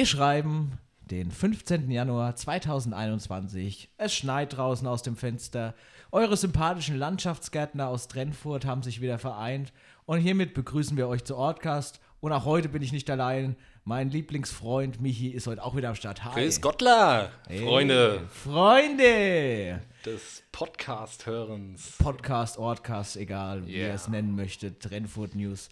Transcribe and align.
Wir 0.00 0.06
schreiben 0.06 0.78
den 1.10 1.30
15. 1.30 1.90
Januar 1.90 2.34
2021. 2.34 3.90
Es 3.98 4.14
schneit 4.14 4.56
draußen 4.56 4.86
aus 4.88 5.02
dem 5.02 5.14
Fenster. 5.14 5.74
Eure 6.10 6.38
sympathischen 6.38 6.96
Landschaftsgärtner 6.96 7.86
aus 7.88 8.08
Trennfurt 8.08 8.64
haben 8.64 8.82
sich 8.82 9.02
wieder 9.02 9.18
vereint. 9.18 9.74
Und 10.06 10.20
hiermit 10.20 10.54
begrüßen 10.54 10.96
wir 10.96 11.06
euch 11.06 11.24
zu 11.24 11.36
Ortcast. 11.36 12.00
Und 12.20 12.32
auch 12.32 12.46
heute 12.46 12.70
bin 12.70 12.80
ich 12.80 12.92
nicht 12.92 13.10
allein. 13.10 13.56
Mein 13.84 14.08
Lieblingsfreund 14.08 15.02
Michi 15.02 15.28
ist 15.28 15.46
heute 15.46 15.62
auch 15.62 15.76
wieder 15.76 15.90
am 15.90 15.94
Start. 15.96 16.24
Hi. 16.24 16.44
Grüß 16.44 16.62
Gottler, 16.62 17.30
Hey, 17.46 17.62
Freunde 17.62 18.22
Freunde! 18.30 19.82
des 20.06 20.42
Podcast-Hörens. 20.50 21.96
Podcast, 21.98 22.56
Ortcast, 22.56 23.18
egal 23.18 23.66
wie 23.66 23.72
ihr 23.72 23.84
Yeah. 23.88 23.94
es 23.96 24.08
nennen 24.08 24.34
möchtet. 24.34 24.80
Trennfurt 24.80 25.34
News. 25.34 25.68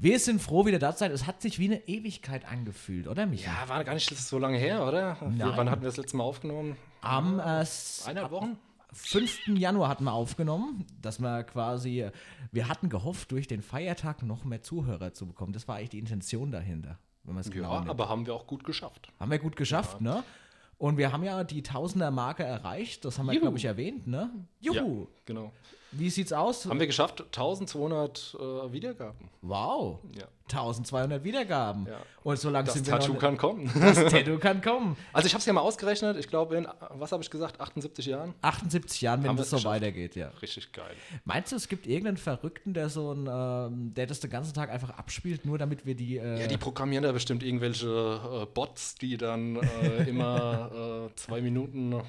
Wir 0.00 0.18
sind 0.20 0.40
froh, 0.40 0.64
wieder 0.64 0.78
da 0.78 0.92
zu 0.92 1.00
sein. 1.00 1.10
Es 1.10 1.26
hat 1.26 1.42
sich 1.42 1.58
wie 1.58 1.66
eine 1.66 1.88
Ewigkeit 1.88 2.44
angefühlt, 2.46 3.08
oder 3.08 3.26
Michi? 3.26 3.46
Ja, 3.46 3.68
war 3.68 3.82
gar 3.84 3.94
nicht 3.94 4.08
so 4.16 4.38
lange 4.38 4.58
her, 4.58 4.86
oder? 4.86 5.16
Nein. 5.20 5.52
Wann 5.56 5.70
hatten 5.70 5.82
wir 5.82 5.88
das 5.88 5.96
letzte 5.96 6.16
Mal 6.16 6.24
aufgenommen? 6.24 6.76
Am 7.00 7.38
äh, 7.40 7.64
Eineinhalb 8.06 8.30
Wochen? 8.30 8.58
5. 8.92 9.48
Januar 9.48 9.88
hatten 9.88 10.04
wir 10.04 10.12
aufgenommen, 10.12 10.86
dass 11.02 11.18
wir 11.20 11.42
quasi, 11.44 12.08
wir 12.52 12.68
hatten 12.68 12.88
gehofft, 12.88 13.32
durch 13.32 13.46
den 13.46 13.60
Feiertag 13.60 14.22
noch 14.22 14.44
mehr 14.44 14.62
Zuhörer 14.62 15.12
zu 15.12 15.26
bekommen. 15.26 15.52
Das 15.52 15.68
war 15.68 15.76
eigentlich 15.76 15.90
die 15.90 15.98
Intention 15.98 16.50
dahinter, 16.50 16.98
wenn 17.24 17.34
man 17.34 17.42
es 17.42 17.50
genau 17.50 17.72
Ja, 17.72 17.78
nimmt. 17.80 17.90
aber 17.90 18.08
haben 18.08 18.24
wir 18.26 18.34
auch 18.34 18.46
gut 18.46 18.64
geschafft. 18.64 19.08
Haben 19.20 19.30
wir 19.30 19.38
gut 19.38 19.56
geschafft, 19.56 20.00
ne? 20.00 20.22
Und 20.78 20.96
wir 20.96 21.12
haben 21.12 21.24
ja 21.24 21.42
die 21.42 21.62
Tausender-Marke 21.62 22.44
erreicht, 22.44 23.04
das 23.04 23.18
haben 23.18 23.26
wir, 23.26 23.38
glaube 23.38 23.58
ich, 23.58 23.64
erwähnt, 23.64 24.06
ne? 24.06 24.30
Juhu! 24.60 25.00
Ja, 25.02 25.06
genau. 25.26 25.52
Wie 25.92 26.10
sieht's 26.10 26.32
aus? 26.32 26.66
Haben 26.66 26.80
wir 26.80 26.86
geschafft, 26.86 27.20
1200 27.22 28.36
äh, 28.38 28.72
Wiedergaben. 28.72 29.30
wow! 29.42 29.98
Ja. 30.14 30.26
1200 30.50 31.24
Wiedergaben. 31.24 31.86
Ja. 31.86 31.98
Und 32.22 32.38
so 32.38 32.48
lange 32.48 32.64
Das 32.66 32.74
sind 32.74 32.86
wir 32.86 32.94
Tattoo 32.98 33.12
noch, 33.12 33.20
kann 33.20 33.36
kommen. 33.36 33.70
Das 33.78 33.96
Tattoo 34.10 34.38
kann 34.38 34.62
kommen. 34.62 34.96
Also 35.12 35.26
ich 35.26 35.34
habe 35.34 35.40
es 35.40 35.46
ja 35.46 35.52
mal 35.52 35.60
ausgerechnet. 35.60 36.16
Ich 36.16 36.26
glaube, 36.28 36.56
in, 36.56 36.66
was 36.94 37.12
habe 37.12 37.22
ich 37.22 37.28
gesagt, 37.30 37.60
78 37.60 38.06
Jahren? 38.06 38.32
78 38.40 39.00
Jahren, 39.02 39.22
wenn 39.24 39.36
das 39.36 39.50
so 39.50 39.56
geschafft. 39.56 39.74
weitergeht, 39.74 40.16
ja. 40.16 40.28
Richtig 40.40 40.72
geil. 40.72 40.94
Meinst 41.26 41.52
du, 41.52 41.56
es 41.56 41.68
gibt 41.68 41.86
irgendeinen 41.86 42.16
Verrückten, 42.16 42.72
der 42.72 42.88
so 42.88 43.12
ein, 43.12 43.28
ähm, 43.30 43.92
der 43.94 44.06
das 44.06 44.20
den 44.20 44.30
ganzen 44.30 44.54
Tag 44.54 44.70
einfach 44.70 44.90
abspielt, 44.90 45.44
nur 45.44 45.58
damit 45.58 45.84
wir 45.84 45.94
die. 45.94 46.16
Äh, 46.16 46.40
Ja, 46.40 46.46
die 46.46 46.56
programmieren 46.56 47.04
da 47.04 47.12
bestimmt 47.12 47.42
irgendwelche 47.42 47.86
äh, 48.42 48.46
Bots, 48.46 48.94
die 48.94 49.18
dann 49.18 49.56
äh, 49.56 50.04
immer 50.08 51.08
äh, 51.10 51.14
zwei 51.16 51.42
Minuten 51.42 52.00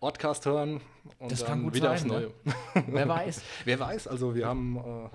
Ortcast 0.00 0.46
hören 0.46 0.80
und 1.18 1.32
Das 1.32 1.44
dann 1.44 1.72
wieder 1.74 1.96
sein, 1.96 2.10
aufs 2.10 2.22
ne? 2.22 2.30
Neue. 2.74 2.84
wer 2.86 3.08
weiß. 3.08 3.42
Wer 3.64 3.80
weiß, 3.80 4.06
also 4.06 4.34
wir 4.34 4.46
haben, 4.46 4.76
äh, 4.76 5.08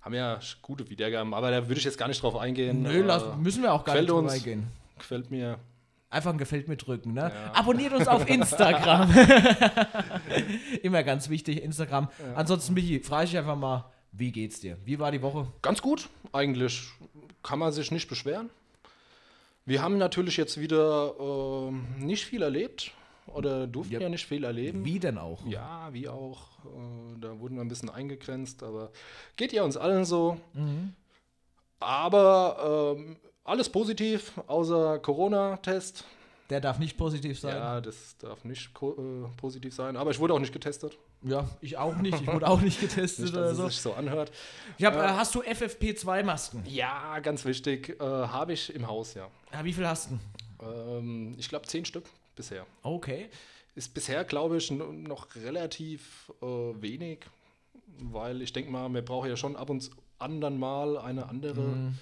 haben 0.00 0.14
ja 0.14 0.38
gute 0.62 0.88
Wiedergaben, 0.88 1.34
aber 1.34 1.50
da 1.50 1.68
würde 1.68 1.78
ich 1.78 1.84
jetzt 1.84 1.98
gar 1.98 2.08
nicht 2.08 2.22
drauf 2.22 2.36
eingehen. 2.36 2.82
Nö, 2.82 3.06
äh, 3.06 3.36
müssen 3.36 3.62
wir 3.62 3.72
auch 3.72 3.84
gar 3.84 4.00
nicht 4.00 4.10
uns. 4.10 4.32
eingehen. 4.32 4.68
Gefällt 4.98 5.30
mir. 5.30 5.58
Einfach 6.08 6.30
ein 6.30 6.38
Gefällt 6.38 6.68
mir 6.68 6.76
drücken, 6.76 7.14
ne? 7.14 7.32
Ja. 7.34 7.52
Abonniert 7.54 7.92
uns 7.94 8.06
auf 8.06 8.28
Instagram. 8.28 9.10
Immer 10.82 11.02
ganz 11.02 11.28
wichtig, 11.28 11.62
Instagram. 11.62 12.08
Ansonsten, 12.34 12.74
Michi, 12.74 13.00
frage 13.00 13.24
ich 13.26 13.36
einfach 13.38 13.56
mal, 13.56 13.90
wie 14.12 14.30
geht's 14.30 14.60
dir? 14.60 14.76
Wie 14.84 14.98
war 14.98 15.10
die 15.10 15.22
Woche? 15.22 15.46
Ganz 15.62 15.80
gut, 15.80 16.08
eigentlich 16.32 16.82
kann 17.42 17.58
man 17.58 17.72
sich 17.72 17.90
nicht 17.90 18.08
beschweren. 18.08 18.50
Wir 19.64 19.80
haben 19.82 19.96
natürlich 19.96 20.36
jetzt 20.36 20.60
wieder 20.60 21.14
äh, 21.18 22.02
nicht 22.02 22.26
viel 22.26 22.42
erlebt 22.42 22.92
oder 23.26 23.66
durften 23.66 23.94
Ja. 23.94 24.00
ja 24.00 24.08
nicht 24.08 24.26
viel 24.26 24.44
erleben. 24.44 24.84
Wie 24.84 24.98
denn 24.98 25.18
auch? 25.18 25.44
Ja, 25.46 25.88
wie 25.92 26.08
auch. 26.08 26.40
Äh, 26.64 27.18
da 27.20 27.38
wurden 27.38 27.56
wir 27.56 27.62
ein 27.62 27.68
bisschen 27.68 27.90
eingegrenzt, 27.90 28.62
aber 28.62 28.90
geht 29.36 29.52
ja 29.52 29.62
uns 29.62 29.76
allen 29.76 30.04
so. 30.04 30.38
Mhm. 30.54 30.94
Aber 31.80 32.94
ähm, 32.96 33.16
alles 33.44 33.68
positiv, 33.68 34.32
außer 34.46 34.98
Corona-Test. 35.00 36.04
Der 36.50 36.60
darf 36.60 36.78
nicht 36.78 36.96
positiv 36.98 37.40
sein. 37.40 37.56
Ja, 37.56 37.80
das 37.80 38.16
darf 38.18 38.44
nicht 38.44 38.70
äh, 38.82 39.28
positiv 39.38 39.74
sein. 39.74 39.96
Aber 39.96 40.10
ich 40.10 40.18
wurde 40.18 40.34
auch 40.34 40.38
nicht 40.38 40.52
getestet. 40.52 40.98
Ja, 41.22 41.48
ich 41.60 41.78
auch 41.78 41.96
nicht. 41.96 42.20
Ich 42.20 42.26
wurde 42.26 42.46
auch 42.46 42.60
nicht 42.60 42.80
getestet 42.80 43.24
Nicht, 43.26 43.34
oder 43.34 43.48
dass 43.48 43.56
so. 43.56 43.66
es 43.66 43.74
sich 43.74 43.82
so 43.82 43.94
anhört. 43.94 44.32
Ich 44.76 44.84
hab, 44.84 44.94
äh, 44.94 44.98
hast 44.98 45.34
du 45.34 45.40
FFP2-Masken? 45.42 46.64
Ja, 46.66 47.18
ganz 47.20 47.44
wichtig. 47.44 47.96
Äh, 48.00 48.04
Habe 48.04 48.52
ich 48.52 48.74
im 48.74 48.86
Haus, 48.86 49.14
ja. 49.14 49.28
Ja, 49.52 49.64
wie 49.64 49.72
viel 49.72 49.86
hast 49.86 50.10
du? 50.10 50.18
Ähm, 50.66 51.34
ich 51.38 51.48
glaube, 51.48 51.66
zehn 51.66 51.84
Stück 51.84 52.04
bisher. 52.34 52.66
Okay. 52.82 53.28
Ist 53.74 53.94
bisher, 53.94 54.24
glaube 54.24 54.58
ich, 54.58 54.70
noch 54.70 55.34
relativ 55.36 56.30
äh, 56.42 56.46
wenig, 56.46 57.20
weil 57.98 58.42
ich 58.42 58.52
denke 58.52 58.70
mal, 58.70 58.92
wir 58.92 59.02
brauchen 59.02 59.28
ja 59.30 59.36
schon 59.36 59.56
ab 59.56 59.70
und 59.70 59.90
an 60.18 60.40
dann 60.40 60.58
mal 60.58 60.98
eine 60.98 61.28
andere, 61.28 61.60
Mhm. 61.62 61.98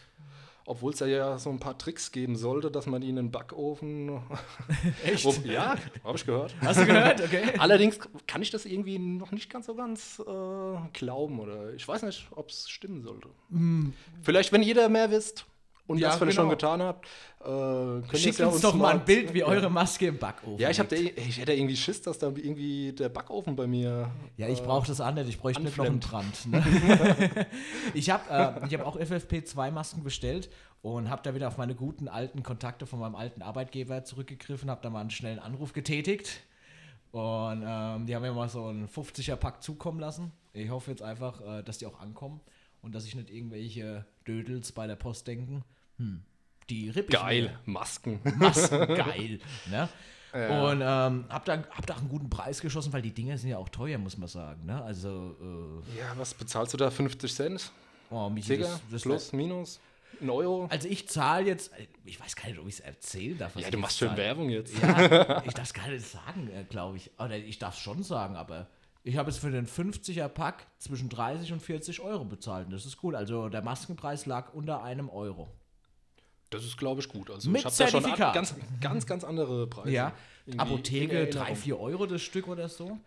obwohl 0.67 0.93
es 0.93 1.01
ja, 1.01 1.07
ja 1.07 1.39
so 1.39 1.49
ein 1.51 1.59
paar 1.61 1.79
Tricks 1.79 2.11
geben 2.13 2.37
sollte, 2.37 2.71
dass 2.71 2.87
man 2.87 3.03
ihn 3.03 3.11
in 3.11 3.17
den 3.17 3.31
Backofen. 3.31 4.21
Echt? 5.05 5.25
Wo, 5.25 5.33
ja, 5.49 5.77
habe 6.05 6.17
ich 6.19 6.27
gehört. 6.27 6.55
Hast 6.61 6.81
du 6.81 6.87
gehört? 6.87 7.23
Okay. 7.23 7.53
Allerdings 7.59 7.99
kann 8.27 8.43
ich 8.43 8.51
das 8.51 8.67
irgendwie 8.67 8.99
noch 8.99 9.31
nicht 9.33 9.49
ganz 9.49 9.67
so 9.67 9.75
ganz 9.75 10.19
äh, 10.27 10.79
glauben 10.93 11.39
oder 11.41 11.73
ich 11.75 11.87
weiß 11.87 12.03
nicht, 12.03 12.27
ob 12.33 12.51
es 12.51 12.69
stimmen 12.69 13.03
sollte. 13.03 13.29
Vielleicht, 14.23 14.53
wenn 14.53 14.63
jeder 14.63 14.89
mehr 14.89 15.11
wisst 15.11 15.47
und. 15.91 15.99
Ja, 15.99 16.09
das 16.09 16.19
vielleicht 16.19 16.37
genau. 16.37 16.49
schon 16.49 16.59
getan 16.59 16.83
habt, 16.83 17.07
äh, 17.41 17.45
könnt 17.45 18.13
ihr 18.13 18.19
Schickt 18.19 18.39
ja 18.39 18.47
uns 18.47 18.61
doch 18.61 18.75
mal 18.75 18.95
ein 18.95 19.05
Bild, 19.05 19.35
wie 19.35 19.43
eure 19.43 19.71
Maske 19.71 20.07
im 20.07 20.19
Backofen 20.19 20.59
Ja, 20.59 20.71
ich, 20.71 20.79
hab 20.79 20.89
da, 20.89 20.97
ich 20.97 21.39
hätte 21.39 21.53
irgendwie 21.53 21.77
Schiss, 21.77 22.03
dass 22.03 22.19
da 22.19 22.29
irgendwie 22.29 22.93
der 22.93 23.09
Backofen 23.09 23.57
bei 23.57 23.67
mir. 23.67 24.11
Ja, 24.37 24.49
ich 24.49 24.63
brauche 24.63 24.87
das 24.87 25.01
auch 25.01 25.13
nicht. 25.13 25.29
Ich 25.29 25.39
bräuchte 25.39 25.63
nicht 25.63 25.77
noch 25.77 25.85
einen. 25.85 26.01
Brand. 26.01 26.47
Ne? 26.47 26.63
ich 27.95 28.11
habe 28.11 28.23
äh, 28.31 28.67
ich 28.67 28.75
hab 28.75 28.87
auch 28.87 28.99
FFP2-Masken 28.99 30.03
bestellt 30.03 30.49
und 30.83 31.11
habe 31.11 31.23
da 31.23 31.35
wieder 31.35 31.49
auf 31.49 31.59
meine 31.59 31.75
guten 31.75 32.09
alten 32.09 32.43
Kontakte 32.43 32.87
von 32.87 33.01
meinem 33.01 33.15
alten 33.15 33.43
Arbeitgeber 33.43 34.05
zurückgegriffen, 34.05 34.71
habe 34.71 34.81
da 34.83 34.91
mal 34.91 35.01
einen 35.01 35.11
schnellen 35.11 35.39
Anruf 35.39 35.73
getätigt. 35.73 36.41
Und 37.13 37.65
ähm, 37.67 38.07
die 38.07 38.15
haben 38.15 38.23
mir 38.23 38.33
mal 38.33 38.49
so 38.49 38.67
einen 38.67 38.87
50er-Pack 38.87 39.63
zukommen 39.63 39.99
lassen. 39.99 40.33
Ich 40.53 40.71
hoffe 40.71 40.91
jetzt 40.91 41.03
einfach, 41.03 41.41
äh, 41.41 41.63
dass 41.63 41.79
die 41.79 41.87
auch 41.87 42.01
ankommen 42.01 42.41
und 42.83 42.95
dass 42.95 43.05
sich 43.05 43.15
nicht 43.15 43.31
irgendwelche 43.31 44.05
Dödels 44.27 44.73
bei 44.73 44.87
der 44.87 44.97
Post 44.97 45.27
denken. 45.27 45.65
Hm, 46.01 46.23
die 46.71 46.89
ripp 46.89 47.09
ich 47.09 47.15
Geil, 47.15 47.59
Masken. 47.67 48.21
Masken, 48.39 48.87
geil. 48.95 49.39
Ne? 49.71 49.89
Und 50.33 50.81
ähm, 50.81 51.25
hab, 51.29 51.45
da, 51.45 51.65
hab 51.71 51.87
da 51.87 51.97
einen 51.97 52.09
guten 52.09 52.31
Preis 52.31 52.61
geschossen, 52.61 52.93
weil 52.93 53.03
die 53.03 53.13
Dinger 53.13 53.37
sind 53.37 53.51
ja 53.51 53.59
auch 53.59 53.69
teuer, 53.69 53.99
muss 53.99 54.17
man 54.17 54.29
sagen. 54.29 54.65
Ne? 54.65 54.81
Also, 54.83 55.37
äh, 55.93 55.99
Ja, 55.99 56.13
was 56.17 56.35
bezahlst 56.35 56.73
du 56.73 56.79
da? 56.79 56.91
50 56.91 57.35
Cent? 57.35 57.73
oh, 58.11 58.29
Michi, 58.29 58.59
das, 58.59 58.81
das 58.91 59.03
Plus, 59.03 59.33
minus? 59.33 59.81
Ein 60.21 60.31
Euro? 60.31 60.67
Also 60.71 60.89
ich 60.89 61.09
zahle 61.09 61.47
jetzt, 61.47 61.73
ich 62.05 62.21
weiß 62.21 62.37
gar 62.37 62.49
nicht, 62.49 62.59
ob 62.61 62.69
ich 62.69 62.75
es 62.75 62.81
erzählen 62.81 63.39
darf. 63.39 63.57
ja, 63.57 63.71
du 63.71 63.79
machst 63.79 63.99
zahle. 63.99 64.17
Werbung 64.17 64.51
jetzt. 64.51 64.73
Ja, 64.81 65.43
ich 65.47 65.55
darf 65.55 65.67
es 65.67 65.75
gar 65.75 65.89
nicht 65.89 66.07
sagen, 66.07 66.49
glaube 66.69 66.97
ich. 66.99 67.11
Oder 67.19 67.37
ich 67.37 67.59
darf 67.59 67.75
es 67.75 67.81
schon 67.81 68.03
sagen, 68.05 68.37
aber 68.37 68.69
ich 69.03 69.17
habe 69.17 69.31
jetzt 69.31 69.41
für 69.41 69.51
den 69.51 69.67
50er-Pack 69.67 70.67
zwischen 70.79 71.09
30 71.09 71.53
und 71.53 71.61
40 71.61 72.01
Euro 72.01 72.25
bezahlt. 72.25 72.67
Und 72.67 72.73
das 72.73 72.87
ist 72.87 72.99
gut. 72.99 73.15
Also 73.15 73.49
der 73.49 73.63
Maskenpreis 73.63 74.27
lag 74.27 74.53
unter 74.53 74.83
einem 74.83 75.09
Euro. 75.09 75.49
Das 76.51 76.65
ist, 76.65 76.77
glaube 76.77 77.01
ich, 77.01 77.09
gut. 77.09 77.31
Also 77.31 77.49
Mit 77.49 77.61
ich 77.61 77.65
habe 77.65 77.75
da 77.79 77.87
schon 77.89 78.05
an, 78.05 78.33
ganz, 78.35 78.55
ganz, 78.81 79.07
ganz 79.07 79.25
andere 79.25 79.67
Preise. 79.69 79.91
Ja, 79.93 80.13
Apotheke 80.57 81.17
Erinnerung. 81.19 81.47
3, 81.47 81.55
4 81.55 81.81
Euro 81.81 82.07
das 82.07 82.23
Stück 82.23 82.49
oder 82.49 82.69
so. 82.69 82.99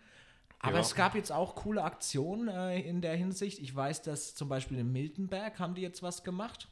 Aber 0.60 0.76
Ja. 0.76 0.80
es 0.82 0.96
gab 0.96 1.14
jetzt 1.14 1.32
auch 1.32 1.56
coole 1.56 1.84
Aktionen 1.84 2.48
äh, 2.48 2.80
in 2.80 3.02
der 3.02 3.16
Hinsicht. 3.18 3.60
Ich 3.60 3.76
weiß, 3.76 4.02
dass 4.02 4.34
zum 4.34 4.48
Beispiel 4.48 4.80
in 4.80 4.92
Miltenberg 4.94 5.60
haben 5.60 5.76
die 5.76 5.82
jetzt 5.82 6.02
was 6.02 6.24
gemacht. 6.24 6.70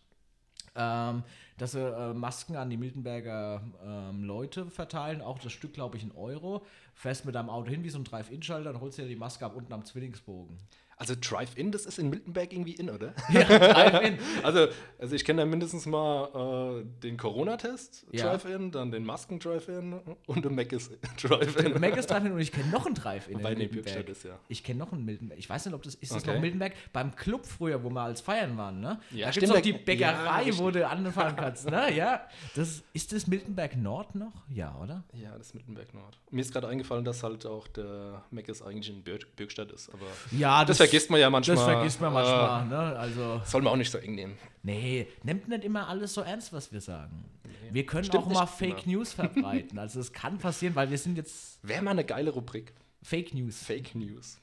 Ähm, 0.73 1.23
dass 1.57 1.73
sie 1.73 1.81
äh, 1.81 2.13
Masken 2.13 2.55
an 2.55 2.69
die 2.69 2.77
Miltenberger 2.77 3.61
ähm, 3.83 4.23
Leute 4.23 4.67
verteilen, 4.67 5.21
auch 5.21 5.37
das 5.39 5.51
Stück, 5.51 5.73
glaube 5.73 5.97
ich, 5.97 6.03
in 6.03 6.13
Euro. 6.13 6.65
Fährst 6.93 7.25
mit 7.25 7.35
deinem 7.35 7.49
Auto 7.49 7.69
hin 7.69 7.83
wie 7.83 7.89
so 7.89 7.97
ein 7.97 8.05
Drive-In-Schalter, 8.05 8.71
dann 8.71 8.81
holst 8.81 8.97
du 8.97 9.01
dir 9.01 9.09
die 9.09 9.17
Maske 9.17 9.45
ab 9.45 9.53
unten 9.57 9.73
am 9.73 9.83
Zwillingsbogen. 9.83 10.57
Also 11.01 11.15
Drive-In, 11.19 11.71
das 11.71 11.87
ist 11.87 11.97
in 11.97 12.11
Miltenberg 12.11 12.53
irgendwie 12.53 12.73
in, 12.73 12.87
oder? 12.91 13.15
Ja, 13.33 13.43
Drive-In. 13.43 14.19
Also, 14.43 14.67
also 14.99 15.15
ich 15.15 15.25
kenne 15.25 15.41
da 15.41 15.45
mindestens 15.47 15.87
mal 15.87 16.81
äh, 16.83 16.85
den 17.01 17.17
Corona-Test 17.17 18.05
Ja. 18.11 18.25
Drive-In, 18.37 18.69
dann 18.71 18.91
den 18.91 19.03
Masken-Drive-In 19.03 19.99
und 20.27 20.45
den 20.45 20.53
Macis 20.53 20.91
Drive-In. 21.23 21.79
Mac 21.81 21.97
ist 21.97 22.11
Drive-In 22.11 22.33
und 22.33 22.39
ich 22.39 22.51
kenne 22.51 22.69
noch 22.69 22.85
einen 22.85 22.93
Drive-In 22.93 23.37
in 23.37 23.41
Bei 23.41 23.55
den 23.55 23.71
Miltenberg. 23.73 24.09
Ist 24.09 24.25
ja. 24.25 24.37
Ich 24.47 24.63
kenne 24.63 24.77
noch 24.77 24.91
einen 24.93 25.03
Miltenberg. 25.03 25.39
Ich 25.39 25.49
weiß 25.49 25.65
nicht, 25.65 25.73
ob 25.73 25.81
das 25.81 25.95
ist 25.95 26.11
das 26.13 26.21
Okay. 26.21 26.35
noch 26.35 26.39
Miltenberg. 26.41 26.73
Beim 26.93 27.15
Club 27.15 27.47
früher, 27.47 27.83
wo 27.83 27.89
wir 27.89 28.01
als 28.01 28.21
feiern 28.21 28.55
waren, 28.57 28.79
ne? 28.79 28.99
Ja, 29.09 29.25
da 29.25 29.33
stimmt, 29.33 29.55
da- 29.55 29.61
die 29.61 29.73
Bäckerei, 29.73 30.43
ja, 30.49 30.57
wo 30.59 30.69
du 30.69 30.87
anfahren 30.87 31.35
kannst, 31.35 31.67
ne? 31.67 31.91
Ja. 31.95 32.27
Das, 32.55 32.83
ist 32.93 33.11
das 33.11 33.25
Miltenberg 33.25 33.75
Nord 33.75 34.13
noch? 34.13 34.43
Ja, 34.53 34.77
oder? 34.79 35.03
Ja, 35.13 35.35
das 35.35 35.47
ist 35.47 35.55
Miltenberg 35.55 35.93
Nord. 35.95 36.19
Mir 36.29 36.41
ist 36.41 36.53
gerade 36.53 36.67
eingefallen, 36.67 37.05
dass 37.05 37.23
halt 37.23 37.47
auch 37.47 37.67
der 37.67 38.23
Macis 38.29 38.61
eigentlich 38.61 38.89
in 38.89 39.01
Bürg 39.01 39.35
Bürgstadt 39.35 39.71
ist. 39.71 39.89
Aber 39.89 40.05
Ja, 40.37 40.63
das, 40.63 40.77
vergisst 40.91 41.09
man 41.09 41.19
ja 41.19 41.29
manchmal. 41.29 41.55
Das 41.57 41.65
vergisst 41.65 42.01
man 42.01 42.13
manchmal, 42.13 42.61
Äh, 42.63 42.65
ne? 42.69 42.99
Also, 42.99 43.41
soll 43.45 43.61
man 43.61 43.73
auch 43.73 43.77
nicht 43.77 43.91
so 43.91 43.97
eng 43.97 44.15
nehmen. 44.15 44.37
nee, 44.63 45.07
nimmt 45.23 45.47
nicht 45.47 45.63
immer 45.63 45.87
alles 45.87 46.13
so 46.13 46.21
ernst, 46.21 46.53
was 46.53 46.71
wir 46.71 46.81
sagen. 46.81 47.25
Wir 47.71 47.85
können 47.85 48.03
Stimmt 48.03 48.25
auch 48.25 48.29
mal 48.29 48.45
Fake 48.45 48.85
immer. 48.85 48.97
News 48.97 49.13
verbreiten. 49.13 49.79
Also 49.79 49.99
es 50.01 50.11
kann 50.11 50.37
passieren, 50.37 50.75
weil 50.75 50.89
wir 50.89 50.97
sind 50.97 51.15
jetzt 51.17 51.59
Wäre 51.65 51.81
mal 51.81 51.91
eine 51.91 52.03
geile 52.03 52.31
Rubrik. 52.31 52.73
Fake 53.01 53.33
News. 53.33 53.57
Fake 53.63 53.95
News. 53.95 54.37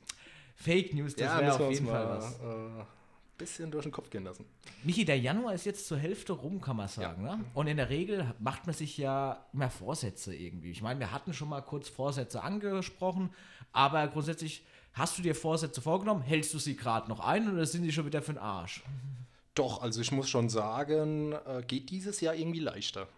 Fake 0.57 0.95
News, 0.95 1.15
das 1.15 1.39
wäre 1.39 1.45
müssen 1.45 1.63
auf 1.63 1.71
jeden 1.73 1.87
Fall 1.87 2.05
mal, 2.07 2.17
was. 2.17 2.35
Äh, 2.41 2.85
bisschen 3.37 3.71
durch 3.71 3.85
den 3.85 3.93
Kopf 3.93 4.11
gehen 4.11 4.25
lassen. 4.25 4.45
Michi, 4.83 5.05
der 5.05 5.17
Januar 5.19 5.55
ist 5.55 5.65
jetzt 5.67 5.87
zur 5.87 5.97
Hälfte 5.99 6.33
rum, 6.33 6.61
kann 6.61 6.77
man 6.77 6.89
sagen. 6.89 7.23
Ne? 7.23 7.39
Und 7.55 7.69
in 7.69 7.77
der 7.77 7.89
Regel 7.89 8.35
macht 8.41 8.67
man 8.67 8.75
sich 8.75 8.99
ja 8.99 9.47
mehr 9.53 9.71
Vorsätze 9.71 10.35
irgendwie. 10.35 10.73
Ich 10.73 10.83
meine, 10.83 10.99
wir 10.99 11.13
hatten 11.13 11.33
schon 11.33 11.49
mal 11.49 11.61
kurz 11.61 11.89
Vorsätze 11.89 12.43
angesprochen, 12.43 13.31
aber 13.73 14.09
grundsätzlich 14.09 14.65
hast 14.99 15.19
du 15.19 15.23
dir 15.23 15.35
Vorsätze 15.35 15.81
vorgenommen, 15.81 16.23
hältst 16.23 16.53
du 16.55 16.59
sie 16.59 16.77
gerade 16.77 17.09
noch 17.09 17.21
ein 17.21 17.53
oder 17.53 17.65
sind 17.67 17.83
die 17.83 17.93
schon 17.93 18.07
wieder 18.07 18.23
für 18.23 18.33
den 18.33 18.39
Arsch? 18.39 18.83
Doch, 19.55 19.83
also 19.83 20.01
ich 20.01 20.13
muss 20.13 20.29
schon 20.29 20.49
sagen, 20.49 21.33
äh, 21.33 21.63
geht 21.67 21.91
dieses 21.91 22.21
Jahr 22.21 22.35
irgendwie 22.35 22.61
leichter. 22.61 23.09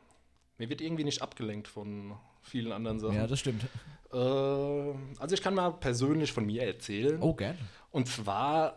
Mir 0.58 0.68
wird 0.68 0.80
irgendwie 0.80 1.04
nicht 1.04 1.22
abgelenkt 1.22 1.68
von 1.68 2.14
vielen 2.42 2.72
anderen 2.72 3.00
Sachen. 3.00 3.16
Ja, 3.16 3.26
das 3.26 3.40
stimmt. 3.40 3.64
Äh, 4.12 4.16
also 4.16 5.34
ich 5.34 5.42
kann 5.42 5.54
mal 5.54 5.70
persönlich 5.70 6.32
von 6.32 6.46
mir 6.46 6.62
erzählen. 6.62 7.20
Oh, 7.20 7.34
gern. 7.34 7.56
Und 7.90 8.08
zwar 8.08 8.76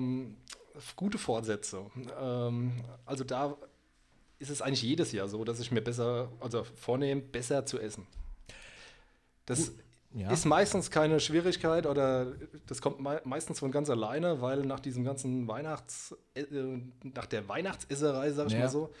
ähm, 0.00 0.36
gute 0.96 1.18
Vorsätze. 1.18 1.86
Ähm, 2.20 2.84
also 3.06 3.24
da 3.24 3.56
ist 4.38 4.50
es 4.50 4.62
eigentlich 4.62 4.82
jedes 4.82 5.12
Jahr 5.12 5.28
so, 5.28 5.44
dass 5.44 5.60
ich 5.60 5.70
mir 5.70 5.82
besser, 5.82 6.30
also 6.40 6.64
vornehme, 6.64 7.20
besser 7.20 7.66
zu 7.66 7.78
essen. 7.78 8.06
Das 9.46 9.72
Ja. 10.12 10.30
ist 10.32 10.44
meistens 10.44 10.90
keine 10.90 11.20
Schwierigkeit 11.20 11.86
oder 11.86 12.32
das 12.66 12.82
kommt 12.82 12.98
mei 13.00 13.20
meistens 13.24 13.60
von 13.60 13.70
ganz 13.70 13.88
alleine, 13.90 14.40
weil 14.40 14.64
nach 14.66 14.80
diesem 14.80 15.04
ganzen 15.04 15.46
Weihnachts, 15.46 16.16
äh, 16.34 16.44
nach 17.02 17.26
der 17.26 17.48
Weihnachtsesserei, 17.48 18.32
sag 18.32 18.48
ich 18.48 18.54
Ja. 18.54 18.60
mal 18.60 18.68
so, 18.68 18.92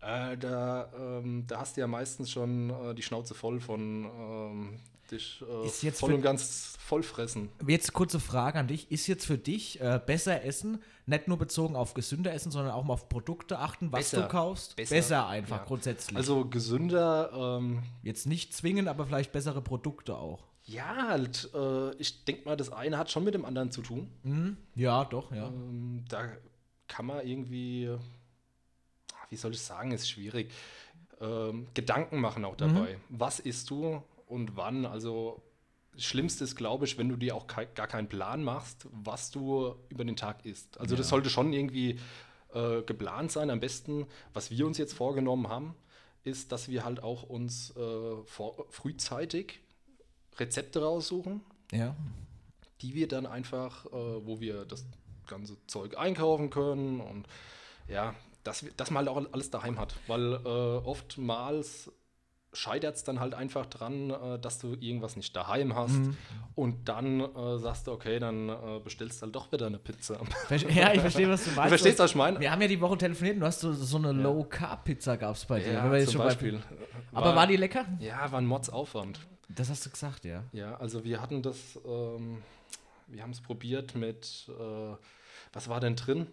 äh, 0.00 0.36
da, 0.36 0.92
ähm, 0.96 1.44
da 1.48 1.60
hast 1.60 1.76
du 1.76 1.80
ja 1.80 1.86
meistens 1.88 2.30
schon 2.30 2.70
äh, 2.70 2.94
die 2.94 3.02
Schnauze 3.02 3.34
voll 3.34 3.58
von 3.60 4.04
ähm, 4.04 4.80
dich 5.10 5.42
äh, 5.48 5.66
Ist 5.66 5.82
jetzt 5.82 6.00
voll 6.00 6.10
für- 6.10 6.16
und 6.16 6.22
ganz 6.22 6.76
vollfressen. 6.78 7.48
Jetzt 7.66 7.92
kurze 7.92 8.20
Frage 8.20 8.58
an 8.58 8.68
dich. 8.68 8.90
Ist 8.90 9.06
jetzt 9.06 9.24
für 9.26 9.38
dich 9.38 9.80
äh, 9.80 10.00
besser 10.04 10.44
essen, 10.44 10.82
nicht 11.06 11.28
nur 11.28 11.38
bezogen 11.38 11.76
auf 11.76 11.94
gesünder 11.94 12.32
essen, 12.32 12.50
sondern 12.50 12.72
auch 12.72 12.84
mal 12.84 12.94
auf 12.94 13.08
Produkte 13.08 13.58
achten, 13.58 13.90
was 13.92 14.10
Besser. 14.10 14.22
du 14.22 14.28
kaufst? 14.28 14.76
Besser. 14.76 15.26
einfach 15.26 15.58
Ja. 15.58 15.64
grundsätzlich. 15.64 16.16
Also 16.16 16.44
gesünder, 16.46 17.58
ähm, 17.58 17.82
jetzt 18.02 18.26
nicht 18.26 18.52
zwingen, 18.54 18.88
aber 18.88 19.06
vielleicht 19.06 19.32
bessere 19.32 19.62
Produkte 19.62 20.16
auch. 20.16 20.44
ja, 20.66 21.08
halt, 21.08 21.50
äh, 21.54 21.94
ich 21.96 22.24
denke 22.24 22.46
mal, 22.46 22.56
das 22.56 22.72
eine 22.72 22.96
hat 22.98 23.10
schon 23.10 23.24
mit 23.24 23.34
dem 23.34 23.44
anderen 23.44 23.70
zu 23.70 23.82
tun. 23.82 24.10
Mhm. 24.22 24.56
Ja, 24.74 25.04
doch, 25.04 25.30
ja. 25.32 25.46
Ähm, 25.48 26.04
da 26.08 26.28
kann 26.88 27.04
man 27.06 27.26
irgendwie, 27.26 27.90
wie 29.30 29.36
soll 29.36 29.52
ich 29.52 29.60
sagen, 29.60 29.90
ist 29.92 30.08
schwierig, 30.08 30.50
ähm, 31.20 31.66
Gedanken 31.74 32.20
machen 32.20 32.44
auch 32.44 32.56
dabei. 32.56 32.98
Was 33.10 33.40
isst 33.40 33.68
du 33.70 34.02
und 34.34 34.56
wann? 34.56 34.84
Also, 34.86 35.42
das 35.92 36.04
Schlimmste 36.04 36.44
ist, 36.44 36.56
glaube 36.56 36.84
ich, 36.86 36.98
wenn 36.98 37.08
du 37.08 37.16
dir 37.16 37.34
auch 37.36 37.46
kei 37.46 37.64
gar 37.66 37.86
keinen 37.86 38.08
Plan 38.08 38.42
machst, 38.42 38.86
was 38.90 39.30
du 39.30 39.74
über 39.88 40.04
den 40.04 40.16
Tag 40.16 40.44
isst. 40.44 40.78
Also, 40.80 40.96
das 40.96 41.06
Ja. 41.06 41.10
sollte 41.10 41.30
schon 41.30 41.52
irgendwie 41.52 41.98
äh, 42.52 42.82
geplant 42.82 43.32
sein. 43.32 43.50
Am 43.50 43.58
besten, 43.60 44.06
was 44.32 44.50
wir 44.50 44.64
uns 44.66 44.78
jetzt 44.78 44.92
vorgenommen 44.94 45.48
haben, 45.48 45.74
ist, 46.22 46.52
dass 46.52 46.68
wir 46.68 46.84
halt 46.84 47.02
auch 47.02 47.22
uns 47.24 47.70
äh, 47.76 48.16
vor, 48.26 48.66
frühzeitig 48.70 49.60
Rezepte 50.38 50.80
raussuchen, 50.82 51.40
Ja. 51.72 51.96
die 52.80 52.94
wir 52.94 53.08
dann 53.08 53.26
einfach, 53.26 53.86
äh, 53.86 53.90
wo 53.92 54.40
wir 54.40 54.64
das 54.66 54.84
ganze 55.26 55.56
Zeug 55.66 55.96
einkaufen 55.98 56.50
können 56.50 57.00
und 57.00 57.26
ja, 57.88 58.14
dass, 58.44 58.64
wir- 58.64 58.72
dass 58.76 58.90
man 58.90 59.06
halt 59.06 59.16
auch 59.16 59.32
alles 59.32 59.50
daheim 59.50 59.78
hat. 59.78 59.94
Weil 60.06 60.34
äh, 60.34 60.48
oftmals 60.86 61.90
scheitert 62.54 62.96
es 62.96 63.04
dann 63.04 63.20
halt 63.20 63.34
einfach 63.34 63.66
dran, 63.66 64.08
äh, 64.10 64.38
dass 64.38 64.58
du 64.58 64.74
irgendwas 64.80 65.16
nicht 65.16 65.34
daheim 65.36 65.74
hast 65.74 65.98
und 66.54 66.88
dann 66.88 67.20
äh, 67.20 67.58
sagst 67.58 67.86
du, 67.86 67.92
okay, 67.92 68.18
dann 68.18 68.48
äh, 68.48 68.54
bestellst 68.82 69.20
du 69.20 69.26
halt 69.26 69.34
doch 69.34 69.52
wieder 69.52 69.66
eine 69.66 69.78
Pizza. 69.78 70.16
Ja, 70.74 70.92
ich 70.94 71.00
verstehe, 71.00 71.28
was 71.28 71.44
du 71.44 71.50
Du 71.50 71.56
meinst. 71.56 71.68
verstehst, 71.68 71.98
was 71.98 72.10
ich 72.12 72.16
meine? 72.16 72.40
Wir 72.40 72.50
haben 72.50 72.62
ja 72.62 72.68
die 72.68 72.80
Woche 72.80 72.96
telefoniert 72.96 73.34
und 73.36 73.40
du 73.40 73.46
hast 73.46 73.60
so, 73.60 73.72
so 73.72 73.96
eine 73.98 74.12
Low-Carb-Pizza 74.12 75.16
gab 75.16 75.34
es 75.36 75.44
bei 75.44 75.60
dir. 75.60 75.72
jetzt 75.72 76.04
zum 76.06 76.12
schon 76.12 76.18
bei- 76.20 76.24
Beispiel. 76.26 76.62
Aber 77.12 77.34
war 77.36 77.46
die 77.46 77.56
lecker? 77.56 77.84
Ja, 78.00 78.30
war 78.32 78.40
ein 78.40 78.46
Mordsaufwand. 78.46 79.20
Das 79.48 79.68
hast 79.68 79.84
du 79.86 79.90
gesagt, 79.90 80.24
ja. 80.24 80.42
Ja, 80.52 80.76
also 80.76 81.04
wir 81.04 81.20
hatten 81.20 81.42
das, 81.42 81.78
ähm, 81.86 82.38
wir 83.08 83.22
haben 83.22 83.30
es 83.32 83.40
probiert 83.40 83.94
mit, 83.94 84.46
äh, 84.48 84.96
was 85.52 85.68
war 85.68 85.80
denn 85.80 85.96
drin? 85.96 86.26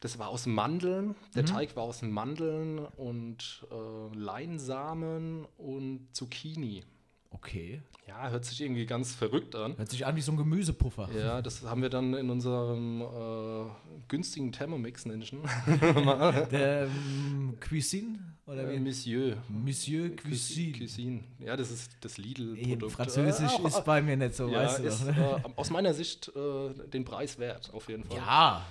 Das 0.00 0.18
war 0.18 0.28
aus 0.28 0.46
Mandeln, 0.46 1.14
der 1.34 1.44
Teig 1.44 1.76
war 1.76 1.82
aus 1.84 2.00
Mandeln 2.00 2.78
und 2.78 3.66
äh, 3.70 4.16
Leinsamen 4.16 5.46
und 5.58 6.08
Zucchini. 6.12 6.84
Okay. 7.32 7.82
Ja, 8.08 8.28
hört 8.30 8.44
sich 8.44 8.60
irgendwie 8.60 8.86
ganz 8.86 9.14
verrückt 9.14 9.54
an. 9.54 9.76
Hört 9.76 9.88
sich 9.90 10.04
an 10.04 10.16
wie 10.16 10.20
so 10.20 10.32
ein 10.32 10.36
Gemüsepuffer. 10.36 11.08
Ja, 11.16 11.40
das 11.42 11.62
haben 11.62 11.80
wir 11.80 11.88
dann 11.90 12.14
in 12.14 12.28
unserem 12.28 13.02
äh, 13.02 13.70
günstigen 14.08 14.50
Thermomix, 14.50 15.06
nenne 15.06 15.22
ich 15.22 15.32
ihn. 15.32 15.42
Der 16.50 16.86
ähm, 16.86 17.56
Cuisine? 17.60 18.18
Oder 18.46 18.68
Äh, 18.68 18.74
wie? 18.76 18.80
Monsieur. 18.80 19.36
Monsieur 19.48 20.16
Cuisine. 20.16 20.76
Cuisine. 20.78 21.20
Ja, 21.38 21.56
das 21.56 21.70
ist 21.70 21.92
das 22.00 22.18
Lidl-Produkt. 22.18 22.92
Französisch 22.92 23.58
Äh, 23.62 23.68
ist 23.68 23.84
bei 23.84 24.02
mir 24.02 24.16
nicht 24.16 24.34
so, 24.34 24.48
ja, 24.48 24.64
weißt 24.64 24.78
du 24.80 24.84
ist 24.84 25.06
äh, 25.06 25.12
aus 25.54 25.70
meiner 25.70 25.94
Sicht 25.94 26.32
äh, 26.34 26.88
den 26.88 27.04
Preis 27.04 27.38
wert, 27.38 27.70
auf 27.72 27.88
jeden 27.88 28.02
Fall. 28.04 28.16
Ja, 28.16 28.66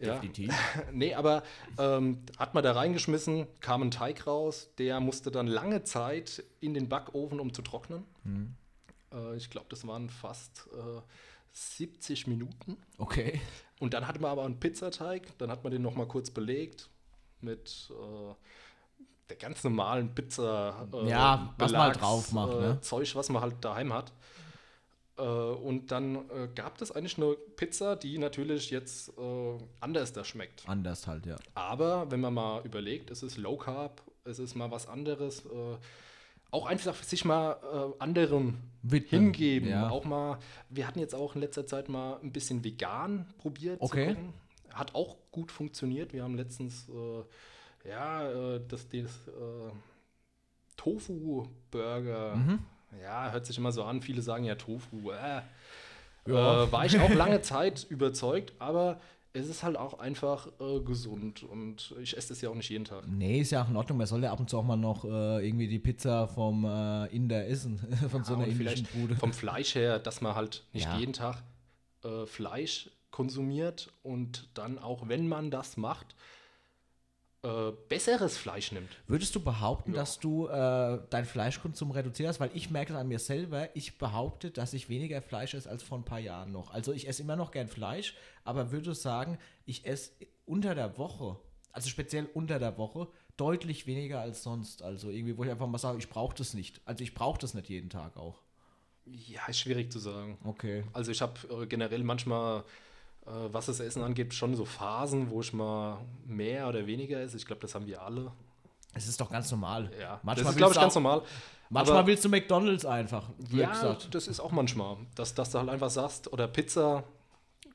Ja. 0.00 0.14
definitiv. 0.14 0.52
Nee, 0.92 1.14
aber 1.14 1.42
ähm, 1.78 2.22
hat 2.38 2.54
man 2.54 2.64
da 2.64 2.72
reingeschmissen, 2.72 3.46
kam 3.60 3.82
ein 3.82 3.90
Teig 3.90 4.26
raus, 4.26 4.70
der 4.78 4.98
musste 5.00 5.30
dann 5.30 5.46
lange 5.46 5.84
Zeit 5.84 6.42
in 6.60 6.74
den 6.74 6.88
Backofen, 6.88 7.38
um 7.40 7.52
zu 7.52 7.62
trocknen. 7.62 8.04
Hm. 8.24 8.54
Äh, 9.12 9.36
ich 9.36 9.50
glaube, 9.50 9.66
das 9.68 9.86
waren 9.86 10.08
fast 10.08 10.68
äh, 10.72 11.00
70 11.52 12.26
Minuten. 12.26 12.76
Okay. 12.98 13.40
Und 13.78 13.94
dann 13.94 14.06
hatte 14.06 14.20
man 14.20 14.30
aber 14.30 14.44
einen 14.44 14.60
Pizzateig, 14.60 15.36
dann 15.38 15.50
hat 15.50 15.64
man 15.64 15.72
den 15.72 15.82
nochmal 15.82 16.06
kurz 16.06 16.30
belegt 16.30 16.88
mit 17.40 17.90
äh, 17.90 18.34
der 19.28 19.36
ganz 19.36 19.64
normalen 19.64 20.14
Pizza. 20.14 20.88
Äh, 20.92 21.08
Ja, 21.08 21.54
was 21.58 21.72
man 21.72 21.80
halt 21.82 21.94
Belags- 21.94 22.00
drauf 22.00 22.32
macht, 22.32 22.58
ne? 22.58 22.78
Zeug, 22.80 23.14
was 23.14 23.28
man 23.30 23.42
halt 23.42 23.56
daheim 23.64 23.92
hat. 23.92 24.12
Äh, 25.20 25.22
und 25.22 25.90
dann 25.90 26.16
äh, 26.16 26.48
gab 26.54 26.80
es 26.80 26.90
eigentlich 26.92 27.18
eine 27.18 27.34
Pizza, 27.56 27.96
die 27.96 28.16
natürlich 28.18 28.70
jetzt 28.70 29.10
äh, 29.18 29.58
anders 29.80 30.12
da 30.12 30.24
schmeckt. 30.24 30.66
Anders 30.66 31.06
halt, 31.06 31.26
ja. 31.26 31.36
Aber 31.54 32.10
wenn 32.10 32.20
man 32.20 32.34
mal 32.34 32.64
überlegt, 32.64 33.10
es 33.10 33.22
ist 33.22 33.36
Low 33.36 33.56
Carb, 33.56 34.02
es 34.24 34.38
ist 34.38 34.54
mal 34.54 34.70
was 34.70 34.88
anderes, 34.88 35.44
äh, 35.44 35.76
auch 36.50 36.66
einfach 36.66 37.00
sich 37.02 37.24
mal 37.24 37.52
äh, 37.52 38.02
anderem 38.02 38.58
Widmen, 38.82 39.24
hingeben. 39.24 39.68
ja. 39.68 39.90
Auch 39.90 40.04
mal, 40.04 40.38
wir 40.68 40.86
hatten 40.86 40.98
jetzt 40.98 41.14
auch 41.14 41.34
in 41.34 41.42
letzter 41.42 41.66
Zeit 41.66 41.88
mal 41.88 42.18
ein 42.22 42.32
bisschen 42.32 42.64
vegan 42.64 43.26
probiert. 43.38 43.80
Okay. 43.80 44.16
Hat 44.72 44.94
auch 44.94 45.16
gut 45.30 45.52
funktioniert. 45.52 46.12
Wir 46.12 46.22
haben 46.22 46.36
letztens 46.36 46.88
äh, 46.88 47.88
ja 47.88 48.58
das, 48.58 48.88
das 48.88 49.30
Tofu-Burger. 50.76 52.36
Mhm. 52.36 52.58
Ja, 53.02 53.30
hört 53.30 53.46
sich 53.46 53.56
immer 53.58 53.72
so 53.72 53.84
an. 53.84 54.02
Viele 54.02 54.22
sagen 54.22 54.44
ja 54.44 54.54
Tofu. 54.54 55.10
Äh. 55.10 55.42
Ja. 56.26 56.64
Äh, 56.64 56.72
war 56.72 56.84
ich 56.84 56.98
auch 57.00 57.10
lange 57.10 57.40
Zeit 57.42 57.84
überzeugt, 57.88 58.52
aber 58.58 59.00
es 59.32 59.48
ist 59.48 59.62
halt 59.62 59.76
auch 59.76 59.98
einfach 60.00 60.48
äh, 60.60 60.80
gesund 60.80 61.44
und 61.44 61.94
ich 62.02 62.16
esse 62.16 62.32
es 62.32 62.40
ja 62.40 62.50
auch 62.50 62.54
nicht 62.54 62.68
jeden 62.68 62.84
Tag. 62.84 63.04
Nee, 63.06 63.40
ist 63.40 63.52
ja 63.52 63.62
auch 63.62 63.68
in 63.70 63.76
Ordnung. 63.76 63.96
Man 63.98 64.06
soll 64.06 64.22
ja 64.22 64.32
ab 64.32 64.40
und 64.40 64.50
zu 64.50 64.58
auch 64.58 64.64
mal 64.64 64.76
noch 64.76 65.04
äh, 65.04 65.46
irgendwie 65.46 65.68
die 65.68 65.78
Pizza 65.78 66.26
vom 66.26 66.64
äh, 66.64 67.06
Inder 67.14 67.46
essen. 67.46 67.78
Von 68.10 68.24
so 68.24 68.34
einer 68.34 68.46
indischen 68.46 68.86
Bude. 68.92 69.14
vom 69.16 69.32
Fleisch 69.32 69.74
her, 69.76 69.98
dass 69.98 70.20
man 70.20 70.34
halt 70.34 70.64
nicht 70.72 70.86
Ja. 70.86 70.98
jeden 70.98 71.12
Tag 71.12 71.42
äh, 72.04 72.26
Fleisch 72.26 72.90
konsumiert 73.12 73.92
und 74.02 74.48
dann 74.54 74.78
auch, 74.78 75.08
wenn 75.08 75.28
man 75.28 75.50
das 75.50 75.76
macht, 75.76 76.14
äh, 77.42 77.72
besseres 77.88 78.36
Fleisch 78.36 78.72
nimmt. 78.72 78.90
Würdest 79.06 79.34
du 79.34 79.40
behaupten, 79.40 79.92
Ja. 79.92 80.00
dass 80.00 80.18
du 80.18 80.46
äh, 80.48 80.98
deinen 81.10 81.24
Fleischkonsum 81.24 81.90
reduziert 81.90 82.28
hast? 82.28 82.40
Weil 82.40 82.50
ich 82.54 82.70
merke 82.70 82.92
das 82.92 83.00
an 83.00 83.08
mir 83.08 83.18
selber. 83.18 83.74
Ich 83.74 83.98
behaupte, 83.98 84.50
dass 84.50 84.72
ich 84.74 84.88
weniger 84.88 85.22
Fleisch 85.22 85.54
esse 85.54 85.68
als 85.70 85.82
vor 85.82 85.98
ein 85.98 86.04
paar 86.04 86.18
Jahren 86.18 86.52
noch. 86.52 86.70
Also 86.72 86.92
ich 86.92 87.08
esse 87.08 87.22
immer 87.22 87.36
noch 87.36 87.50
gern 87.50 87.68
Fleisch, 87.68 88.14
aber 88.44 88.72
würde 88.72 88.94
sagen, 88.94 89.38
ich 89.64 89.86
esse 89.86 90.12
unter 90.46 90.74
der 90.74 90.98
Woche, 90.98 91.36
also 91.72 91.88
speziell 91.88 92.28
unter 92.34 92.58
der 92.58 92.76
Woche, 92.76 93.08
deutlich 93.36 93.86
weniger 93.86 94.20
als 94.20 94.42
sonst. 94.42 94.82
Also 94.82 95.08
irgendwie, 95.08 95.38
wo 95.38 95.44
ich 95.44 95.50
einfach 95.50 95.66
mal 95.66 95.78
sage, 95.78 95.98
ich 95.98 96.10
brauche 96.10 96.36
das 96.36 96.52
nicht. 96.52 96.80
Also 96.84 97.02
ich 97.02 97.14
brauche 97.14 97.38
das 97.40 97.54
nicht 97.54 97.68
jeden 97.70 97.88
Tag 97.88 98.16
auch. 98.18 98.42
Ja, 99.06 99.46
ist 99.48 99.58
schwierig 99.60 99.90
zu 99.90 99.98
sagen. 99.98 100.36
Okay. 100.44 100.84
Also 100.92 101.10
ich 101.10 101.22
habe 101.22 101.34
äh, 101.62 101.66
generell 101.66 102.04
manchmal, 102.04 102.64
was 103.26 103.66
das 103.66 103.80
Essen 103.80 104.02
angeht, 104.02 104.34
schon 104.34 104.54
so 104.56 104.64
Phasen, 104.64 105.30
wo 105.30 105.40
ich 105.40 105.52
mal 105.52 105.98
mehr 106.26 106.68
oder 106.68 106.86
weniger 106.86 107.20
esse. 107.20 107.36
Ich 107.36 107.46
glaube, 107.46 107.62
das 107.62 107.74
haben 107.74 107.86
wir 107.86 108.02
alle. 108.02 108.32
Es 108.94 109.06
ist 109.06 109.20
doch 109.20 109.30
ganz 109.30 109.50
normal. 109.50 109.90
Ja, 110.00 110.18
manchmal 110.22 110.34
das 110.34 110.38
ist, 110.40 110.46
willst 110.46 110.56
glaube 110.58 110.72
ich, 110.72 110.74
du 110.76 110.80
ganz 110.80 110.92
auch- 110.92 111.00
normal. 111.02 111.22
Manchmal 111.72 111.98
Aber- 111.98 112.06
willst 112.08 112.24
du 112.24 112.28
McDonalds 112.28 112.84
einfach. 112.84 113.28
Ja, 113.52 113.70
gesagt. 113.70 114.12
das 114.14 114.26
ist 114.26 114.40
auch 114.40 114.50
manchmal, 114.50 114.96
dass, 115.14 115.34
dass 115.34 115.50
du 115.52 115.58
halt 115.60 115.68
einfach 115.68 115.90
sagst, 115.90 116.32
oder 116.32 116.48
Pizza, 116.48 117.04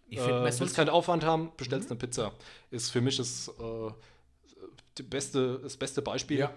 Ich 0.09 0.19
äh, 0.19 0.43
willst 0.59 0.75
keinen 0.75 0.89
Aufwand 0.89 1.23
haben, 1.23 1.51
bestellst 1.55 1.89
eine 1.89 1.97
Pizza. 1.97 2.33
Ist 2.71 2.91
für 2.91 2.99
mich 2.99 3.15
das, 3.15 3.47
äh, 3.47 5.03
beste, 5.03 5.59
das 5.59 5.77
beste 5.77 6.01
Beispiel 6.01 6.39
Ja. 6.39 6.51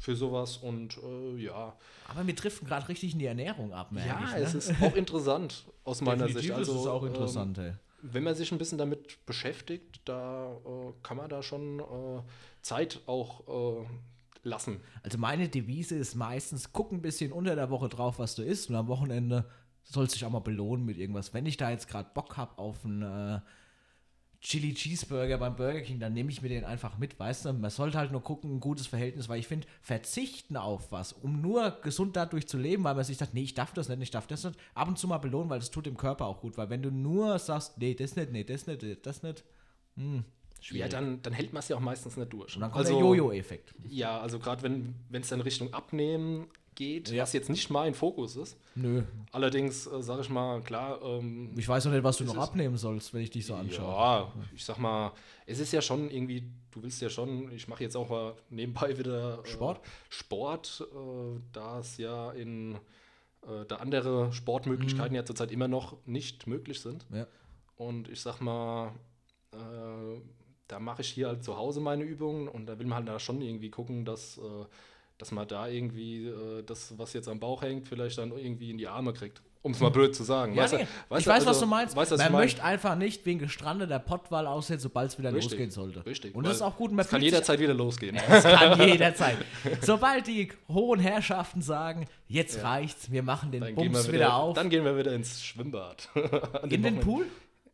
für 0.00 0.16
sowas 0.16 0.56
und 0.56 0.98
äh, 0.98 1.36
ja. 1.36 1.74
aber 2.08 2.26
wir 2.26 2.34
driften 2.34 2.66
gerade 2.66 2.88
richtig 2.88 3.12
in 3.12 3.18
die 3.20 3.26
Ernährung 3.26 3.72
ab, 3.72 3.92
merke 3.92 4.08
Ja, 4.08 4.36
ich. 4.38 4.42
es 4.44 4.52
ne? 4.52 4.58
ist 4.58 4.82
auch 4.82 4.94
interessant 4.96 5.64
aus 5.84 6.00
meiner 6.00 6.26
Definitiv 6.26 6.48
Sicht. 6.48 6.58
Also, 6.58 6.72
ist 6.74 6.80
es 6.80 6.86
auch 6.86 7.02
ähm, 7.02 7.08
interessant, 7.08 7.58
ey. 7.58 7.72
Wenn 8.02 8.24
man 8.24 8.34
sich 8.34 8.52
ein 8.52 8.58
bisschen 8.58 8.78
damit 8.78 9.24
beschäftigt, 9.24 10.00
da 10.04 10.52
äh, 10.52 10.92
kann 11.02 11.16
man 11.16 11.30
da 11.30 11.42
schon 11.42 11.80
äh, 11.80 12.22
Zeit 12.60 13.00
auch 13.06 13.82
äh, 13.82 13.86
lassen. 14.42 14.80
Also 15.02 15.18
meine 15.18 15.48
Devise 15.48 15.96
ist 15.96 16.14
meistens, 16.14 16.72
guck 16.72 16.92
ein 16.92 17.02
bisschen 17.02 17.32
unter 17.32 17.54
der 17.54 17.70
Woche 17.70 17.88
drauf, 17.88 18.18
was 18.18 18.34
du 18.34 18.42
isst 18.42 18.68
und 18.68 18.76
am 18.76 18.88
Wochenende 18.88 19.48
sollst 19.84 20.14
du 20.14 20.18
dich 20.18 20.24
auch 20.24 20.30
mal 20.30 20.40
belohnen 20.40 20.84
mit 20.84 20.98
irgendwas. 20.98 21.32
Wenn 21.32 21.46
ich 21.46 21.56
da 21.56 21.70
jetzt 21.70 21.88
gerade 21.88 22.10
Bock 22.12 22.36
habe 22.36 22.58
auf 22.58 22.84
einen 22.84 23.02
äh, 23.02 23.40
Chili 24.42 24.74
Cheeseburger 24.74 25.38
beim 25.38 25.54
Burger 25.54 25.82
King, 25.82 26.00
dann 26.00 26.14
nehme 26.14 26.28
ich 26.30 26.42
mir 26.42 26.48
den 26.48 26.64
einfach 26.64 26.98
mit, 26.98 27.18
weißt 27.18 27.44
du? 27.44 27.52
Man 27.52 27.70
sollte 27.70 27.96
halt 27.96 28.10
nur 28.10 28.22
gucken, 28.22 28.56
ein 28.56 28.60
gutes 28.60 28.88
Verhältnis, 28.88 29.28
weil 29.28 29.38
ich 29.38 29.46
finde, 29.46 29.68
verzichten 29.80 30.56
auf 30.56 30.90
was, 30.90 31.12
um 31.12 31.40
nur 31.40 31.70
gesund 31.82 32.16
dadurch 32.16 32.48
zu 32.48 32.58
leben, 32.58 32.82
weil 32.82 32.96
man 32.96 33.04
sich 33.04 33.18
sagt, 33.18 33.34
nee, 33.34 33.44
ich 33.44 33.54
darf 33.54 33.72
das 33.72 33.88
nicht, 33.88 34.02
ich 34.02 34.10
darf 34.10 34.26
das 34.26 34.42
nicht, 34.42 34.58
ab 34.74 34.88
und 34.88 34.98
zu 34.98 35.06
mal 35.06 35.18
belohnen, 35.18 35.48
weil 35.48 35.60
das 35.60 35.70
tut 35.70 35.86
dem 35.86 35.96
Körper 35.96 36.26
auch 36.26 36.40
gut, 36.40 36.58
weil 36.58 36.70
wenn 36.70 36.82
du 36.82 36.90
nur 36.90 37.38
sagst, 37.38 37.78
nee, 37.78 37.94
das 37.94 38.16
nicht, 38.16 38.32
nee, 38.32 38.42
das 38.42 38.66
nicht, 38.66 38.84
das 39.06 39.22
nicht, 39.22 39.44
hm, 39.96 40.16
Ja, 40.16 40.60
schwierig. 40.60 40.90
dann, 40.90 41.22
dann 41.22 41.32
hält 41.32 41.52
man 41.52 41.60
es 41.60 41.68
ja 41.68 41.76
auch 41.76 41.80
meistens 41.80 42.16
nicht 42.16 42.32
durch. 42.32 42.56
und 42.56 42.62
dann 42.62 42.72
kommt 42.72 42.84
also, 42.84 42.98
der 42.98 43.00
Jojo-Effekt. 43.00 43.72
Ja, 43.88 44.20
also 44.20 44.40
gerade 44.40 44.62
wenn 44.64 44.94
es 45.12 45.28
dann 45.28 45.40
Richtung 45.40 45.72
Abnehmen 45.72 46.48
geht, 46.82 47.10
Ja. 47.10 47.22
was 47.22 47.32
jetzt 47.32 47.48
nicht 47.50 47.70
mein 47.70 47.94
Fokus 47.94 48.36
ist. 48.36 48.56
Nö, 48.74 49.02
Allerdings 49.32 49.86
äh, 49.86 50.02
sage 50.02 50.22
ich 50.22 50.30
mal, 50.30 50.60
klar, 50.62 51.00
ähm, 51.02 51.52
ich 51.56 51.68
weiß 51.68 51.84
noch 51.84 51.92
nicht, 51.92 52.04
was 52.04 52.16
du 52.18 52.24
noch 52.24 52.36
abnehmen 52.36 52.76
sollst, 52.76 53.12
wenn 53.14 53.22
ich 53.22 53.30
dich 53.30 53.46
so 53.46 53.54
anschaue. 53.54 53.86
Ja, 53.92 54.32
ich 54.54 54.64
sag 54.64 54.78
mal, 54.78 55.12
es 55.46 55.58
ist 55.58 55.72
ja 55.72 55.80
schon 55.80 56.10
irgendwie, 56.10 56.42
du 56.70 56.82
willst 56.82 57.00
ja 57.02 57.08
schon, 57.10 57.50
ich 57.52 57.68
mache 57.68 57.84
jetzt 57.84 57.96
auch 57.96 58.08
mal 58.10 58.34
nebenbei 58.50 58.96
wieder 58.98 59.40
äh, 59.44 59.46
Sport? 59.46 59.80
Sport, 60.08 60.86
äh, 60.92 61.40
da 61.52 61.78
es 61.80 61.96
ja 61.98 62.30
in 62.32 62.74
äh, 63.46 63.64
da 63.68 63.76
andere 63.76 64.32
Sportmöglichkeiten 64.32 65.14
ja 65.14 65.24
zurzeit 65.24 65.50
immer 65.50 65.68
noch 65.68 65.96
nicht 66.06 66.46
möglich 66.46 66.80
sind. 66.80 67.06
Ja. 67.12 67.26
Und 67.76 68.08
ich 68.08 68.20
sag 68.20 68.40
mal, 68.40 68.92
äh, 69.52 70.20
da 70.68 70.78
mache 70.80 71.02
ich 71.02 71.08
hier 71.08 71.28
halt 71.28 71.44
zu 71.44 71.56
Hause 71.56 71.80
meine 71.80 72.04
Übungen 72.04 72.48
und 72.48 72.66
da 72.66 72.78
will 72.78 72.86
man 72.86 72.98
halt 72.98 73.08
da 73.08 73.18
schon 73.18 73.42
irgendwie 73.42 73.70
gucken, 73.70 74.04
dass, 74.04 74.38
äh, 74.38 74.64
dass 75.22 75.30
man 75.30 75.46
da 75.46 75.68
irgendwie 75.68 76.26
äh, 76.26 76.64
das, 76.64 76.98
was 76.98 77.12
jetzt 77.12 77.28
am 77.28 77.38
Bauch 77.38 77.62
hängt, 77.62 77.86
vielleicht 77.86 78.18
dann 78.18 78.32
irgendwie 78.36 78.70
in 78.72 78.76
die 78.78 78.88
Arme 78.88 79.12
kriegt. 79.12 79.40
Um 79.62 79.70
es 79.70 79.78
mal 79.78 79.92
blöd 79.92 80.16
zu 80.16 80.24
sagen. 80.24 80.54
Ja, 80.56 80.64
Weißt 80.64 80.72
du- 80.72 80.76
nee. 80.78 80.86
weißt 81.10 81.20
ich 81.20 81.24
du, 81.26 81.30
weiß, 81.30 81.36
also- 81.36 81.50
was 81.50 81.60
du 81.60 81.66
meinst. 81.66 81.94
Weißt, 81.94 82.10
was 82.10 82.18
man 82.18 82.32
möchte 82.32 82.64
einfach 82.64 82.96
nicht 82.96 83.24
wegen 83.24 83.38
gestrandeter 83.38 84.00
Pottwahl 84.00 84.48
aussehen, 84.48 84.80
sobald 84.80 85.10
es 85.12 85.18
wieder 85.20 85.32
Richtig, 85.32 85.52
losgehen 85.52 85.70
sollte. 85.70 86.04
Richtig. 86.04 86.34
Und 86.34 86.44
das 86.44 86.56
ist 86.56 86.62
auch 86.62 86.76
gut. 86.76 86.90
Es 86.98 87.06
kann 87.08 87.22
jederzeit 87.22 87.60
wieder 87.60 87.72
losgehen. 87.72 88.16
Es 88.16 88.42
kann 88.42 88.80
jederzeit. 88.88 89.36
Sobald 89.80 90.26
die 90.26 90.50
hohen 90.68 90.98
Herrschaften 90.98 91.62
sagen, 91.62 92.08
jetzt 92.26 92.60
reicht's, 92.64 93.12
wir 93.12 93.22
machen 93.22 93.52
den 93.52 93.60
Dann 93.60 93.76
Bums 93.76 94.08
wieder, 94.08 94.12
wieder, 94.14 94.34
auf. 94.34 94.56
dann 94.56 94.70
gehen 94.70 94.84
wir 94.84 94.98
wieder 94.98 95.12
ins 95.14 95.44
Schwimmbad. 95.44 96.08
In 96.16 96.22
den 96.22 96.32
Wochenenden. 96.82 97.00
Pool? 97.00 97.26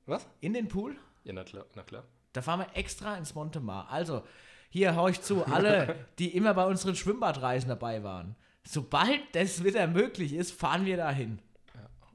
Was? 0.05 0.27
In 0.43 0.53
den 0.53 0.69
Pool? 0.69 0.95
Ja, 1.25 1.33
na 1.33 1.45
klar. 1.45 1.65
Na 1.75 1.83
klar. 1.85 2.05
Da 2.35 2.43
fahren 2.43 2.61
wir 2.61 2.67
extra 2.79 3.17
ins 3.17 3.35
Montemar. 3.35 3.89
Also, 3.91 4.23
hier 4.69 4.95
hör 4.95 5.09
ich 5.09 5.21
zu, 5.23 5.45
alle, 5.47 5.97
die 6.19 6.37
immer 6.37 6.55
bei 6.55 6.65
unseren 6.67 6.95
Schwimmbadreisen 6.97 7.69
dabei 7.69 8.03
waren. 8.03 8.37
Sobald 8.65 9.21
das 9.33 9.65
wieder 9.65 9.87
möglich 9.87 10.33
ist, 10.35 10.53
fahren 10.53 10.85
wir 10.85 10.97
dahin. 10.99 11.39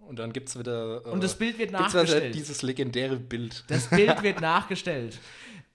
Und 0.07 0.19
dann 0.19 0.33
gibt 0.33 0.49
es 0.49 0.59
wieder. 0.59 1.03
äh, 1.05 1.09
Und 1.09 1.23
das 1.23 1.37
Bild 1.37 1.57
wird 1.57 1.71
nachgestellt. 1.71 2.35
dieses 2.35 2.61
legendäre 2.61 3.15
Bild. 3.17 3.63
Das 3.69 3.89
Bild 3.89 4.21
wird 4.21 4.41
nachgestellt. 4.41 5.19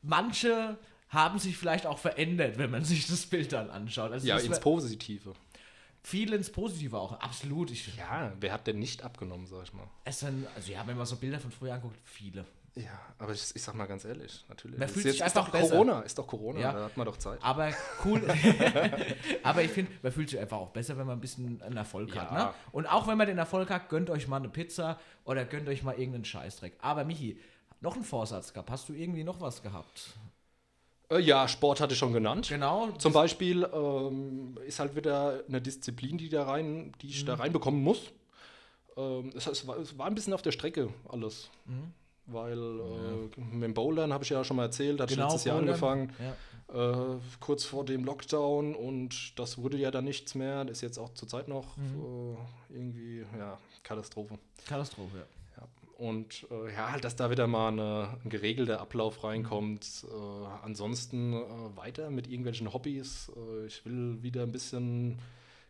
Manche 0.03 0.77
haben 1.09 1.39
sich 1.39 1.57
vielleicht 1.57 1.87
auch 1.87 1.99
verändert, 1.99 2.59
wenn 2.59 2.71
man 2.71 2.85
sich 2.85 3.07
das 3.07 3.27
Bild 3.27 3.53
dann 3.53 3.71
anschaut. 3.71 4.13
Also 4.13 4.27
Ja, 4.29 4.37
ins 4.39 4.61
Positive. 4.61 5.33
viel 6.03 6.33
ins 6.35 6.51
Positive 6.53 6.97
auch. 6.99 7.13
Absolut. 7.21 7.71
Ich, 7.71 7.97
Ja, 7.97 8.33
wer 8.39 8.53
hat 8.53 8.67
denn 8.67 8.79
nicht 8.79 9.03
abgenommen, 9.03 9.47
sag 9.47 9.65
ich 9.65 9.73
mal? 9.73 9.87
es 10.05 10.21
sind, 10.21 10.47
also 10.55 10.71
ja, 10.71 10.87
wenn 10.87 10.97
man 10.97 11.07
so 11.07 11.17
Bilder 11.17 11.41
von 11.41 11.51
früher 11.51 11.75
anguckt, 11.75 11.97
viele. 12.05 12.45
Ja, 12.79 13.01
aber 13.19 13.33
ich, 13.33 13.55
ich 13.55 13.63
sag 13.63 13.75
mal 13.75 13.87
ganz 13.87 14.05
ehrlich, 14.05 14.45
natürlich. 14.49 14.79
Man 14.79 14.89
fühlt 14.89 15.07
ist 15.07 15.13
sich 15.13 15.25
einfach 15.25 15.47
ist 15.47 15.47
doch 15.49 15.53
besser. 15.61 15.71
Corona, 15.73 16.01
ist 16.01 16.19
doch 16.19 16.27
Corona, 16.27 16.61
Ja. 16.61 16.73
da 16.73 16.85
hat 16.85 16.97
man 16.97 17.07
doch 17.07 17.17
Zeit. 17.17 17.39
Aber 17.43 17.71
cool. 18.05 18.23
Aber 19.43 19.63
ich 19.63 19.71
finde, 19.71 19.91
man 20.03 20.13
fühlt 20.13 20.31
sich 20.31 20.39
einfach 20.39 20.59
auch 20.59 20.71
besser, 20.71 20.97
wenn 20.97 21.07
man 21.07 21.19
ein 21.19 21.21
bisschen 21.21 21.61
einen 21.63 21.77
Erfolg 21.77 22.15
hat. 22.17 22.31
Ja. 22.31 22.45
Ne? 22.47 22.55
Und 22.73 22.87
auch 22.87 23.07
wenn 23.09 23.19
man 23.19 23.27
den 23.27 23.39
Erfolg 23.39 23.71
hat, 23.71 23.89
gönnt 23.89 24.11
euch 24.11 24.29
mal 24.29 24.37
eine 24.37 24.49
Pizza 24.49 24.99
oder 25.25 25.45
gönnt 25.45 25.69
euch 25.69 25.83
mal 25.83 25.93
irgendeinen 25.99 26.25
Scheißdreck. 26.25 26.75
Aber 26.81 27.05
Michi, 27.05 27.41
noch 27.81 27.97
ein 27.97 28.05
Vorsatz 28.05 28.53
gehabt. 28.53 28.71
Hast 28.71 28.89
du 28.89 28.93
irgendwie 28.93 29.25
noch 29.25 29.41
was 29.41 29.63
gehabt? 29.63 30.15
Äh, 31.11 31.21
ja, 31.21 31.49
Sport 31.49 31.81
hatte 31.81 31.95
ich 31.95 31.99
schon 31.99 32.13
genannt. 32.13 32.49
Genau. 32.49 32.91
Zum 32.93 33.13
Beispiel 33.13 33.69
ähm, 33.73 34.59
ist 34.67 34.79
halt 34.79 34.95
wieder 34.95 35.43
eine 35.49 35.61
Disziplin, 35.61 36.19
die, 36.19 36.29
da 36.29 36.45
rein, 36.45 36.93
die 37.01 37.09
ich 37.09 37.25
da 37.25 37.35
Mhm. 37.35 37.41
reinbekommen 37.41 37.83
muss. 37.83 38.13
Ähm, 38.97 39.33
es, 39.35 39.47
es, 39.47 39.67
war, 39.67 39.79
es 39.79 39.97
war 39.97 40.07
ein 40.07 40.15
bisschen 40.15 40.33
auf 40.35 40.43
der 40.43 40.53
Strecke 40.53 40.93
alles. 41.09 41.51
Mhm. 41.67 41.93
Weil 42.31 42.59
äh, 42.59 43.41
mit 43.41 43.63
dem 43.65 43.75
Bouldern 43.75 44.13
habe 44.13 44.23
ich 44.25 44.31
ja 44.31 44.45
schon 44.45 44.57
mal 44.59 44.65
erzählt, 44.65 45.01
hatte 45.01 45.13
ich 45.15 45.19
letztes 45.19 45.45
Jahr 45.45 45.57
Bouldern. 45.57 45.75
angefangen, 45.75 46.13
Ja. 46.73 47.15
äh, 47.15 47.19
kurz 47.41 47.65
vor 47.65 47.85
dem 47.85 48.05
Lockdown 48.05 48.75
und 48.75 49.39
das 49.39 49.57
wurde 49.59 49.77
ja 49.79 49.91
dann 49.91 50.05
nichts 50.05 50.35
mehr. 50.35 50.65
Das 50.65 50.79
ist 50.79 50.83
jetzt 50.83 50.99
auch 50.99 51.15
zurzeit 51.15 51.49
noch 51.49 51.77
Mhm. 51.79 52.37
äh, 52.71 52.75
irgendwie, 52.75 53.25
ja, 53.39 53.59
Katastrophe. 53.83 54.39
Katastrophe, 54.67 55.17
ja. 55.17 55.23
Ja. 55.63 55.69
Und 56.07 56.47
äh, 56.51 56.73
ja, 56.75 56.93
halt, 56.93 57.03
dass 57.05 57.17
da 57.17 57.31
wieder 57.31 57.47
mal 57.47 57.69
eine, 57.69 58.19
ein 58.23 58.29
geregelter 58.29 58.81
Ablauf 58.81 59.25
reinkommt. 59.25 60.05
Äh, 60.09 60.47
ansonsten 60.65 61.33
äh, 61.33 61.43
weiter 61.77 62.11
mit 62.11 62.27
irgendwelchen 62.29 62.73
Hobbys. 62.75 63.33
Äh, 63.37 63.67
ich 63.67 63.85
will 63.87 64.23
wieder 64.23 64.43
ein 64.43 64.53
bisschen 64.53 65.19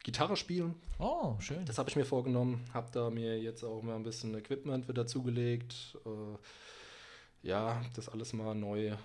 Gitarre 0.02 0.36
spielen. 0.36 0.74
Oh, 0.98 1.36
schön. 1.40 1.64
Das 1.66 1.78
habe 1.78 1.90
ich 1.90 1.96
mir 1.96 2.04
vorgenommen. 2.04 2.64
Habe 2.72 2.88
da 2.92 3.10
mir 3.10 3.38
jetzt 3.40 3.62
auch 3.64 3.82
mal 3.82 3.96
ein 3.96 4.02
bisschen 4.04 4.34
Equipment 4.34 4.88
wieder 4.88 5.06
zugelegt. 5.06 5.96
Äh, 6.06 7.46
ja, 7.48 7.82
das 7.94 8.08
alles 8.08 8.32
mal 8.32 8.54
neu. 8.54 8.88
Äh, 8.88 8.96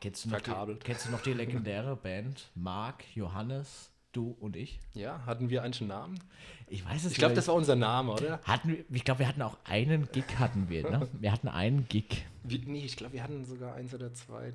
Kennst 0.00 0.24
du, 0.24 0.30
noch 0.30 0.38
die, 0.40 0.44
verkabelt. 0.46 0.84
kennst 0.84 1.06
du 1.06 1.10
noch 1.12 1.20
die 1.22 1.32
legendäre 1.32 1.94
Band 1.94 2.50
Marc, 2.56 3.04
Johannes, 3.14 3.91
du 4.12 4.36
und 4.40 4.56
ich? 4.56 4.78
ja, 4.94 5.24
hatten 5.26 5.50
wir 5.50 5.62
einen 5.62 5.74
Namen? 5.86 6.18
Ich 6.68 6.84
weiß 6.84 7.04
es 7.04 7.12
Ich 7.12 7.18
glaube, 7.18 7.34
das 7.34 7.48
war 7.48 7.54
unser 7.54 7.76
Name, 7.76 8.12
oder? 8.12 8.40
Hatten 8.44 8.68
wir, 8.70 8.84
ich 8.90 9.04
glaube, 9.04 9.20
wir 9.20 9.28
hatten 9.28 9.42
auch 9.42 9.58
einen 9.64 10.08
Gig, 10.10 10.24
hatten 10.38 10.68
wir, 10.68 10.88
ne? 10.90 11.08
Wir 11.20 11.32
hatten 11.32 11.48
einen 11.48 11.86
Gig. 11.88 12.24
Wir, 12.44 12.58
nee, 12.64 12.84
ich 12.84 12.96
glaube, 12.96 13.12
wir 13.12 13.22
hatten 13.22 13.44
sogar 13.44 13.74
eins 13.74 13.94
oder 13.94 14.12
zwei. 14.14 14.52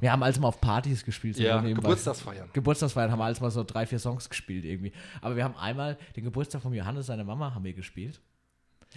Wir 0.00 0.12
haben 0.12 0.22
also 0.22 0.40
mal 0.40 0.48
auf 0.48 0.60
Partys 0.60 1.04
gespielt. 1.04 1.36
so 1.36 1.42
Ja. 1.42 1.60
Geburtstagsfeiern. 1.60 2.50
Geburtstagsfeiern 2.52 3.10
haben 3.10 3.18
wir 3.18 3.24
alles 3.24 3.40
mal 3.40 3.50
so 3.50 3.64
drei, 3.64 3.86
vier 3.86 3.98
Songs 3.98 4.28
gespielt 4.28 4.64
irgendwie. 4.64 4.92
Aber 5.20 5.34
wir 5.34 5.42
haben 5.42 5.56
einmal 5.56 5.96
den 6.14 6.24
Geburtstag 6.24 6.62
von 6.62 6.72
Johannes, 6.74 7.06
seiner 7.06 7.24
Mama, 7.24 7.54
haben 7.54 7.64
wir 7.64 7.72
gespielt. 7.72 8.20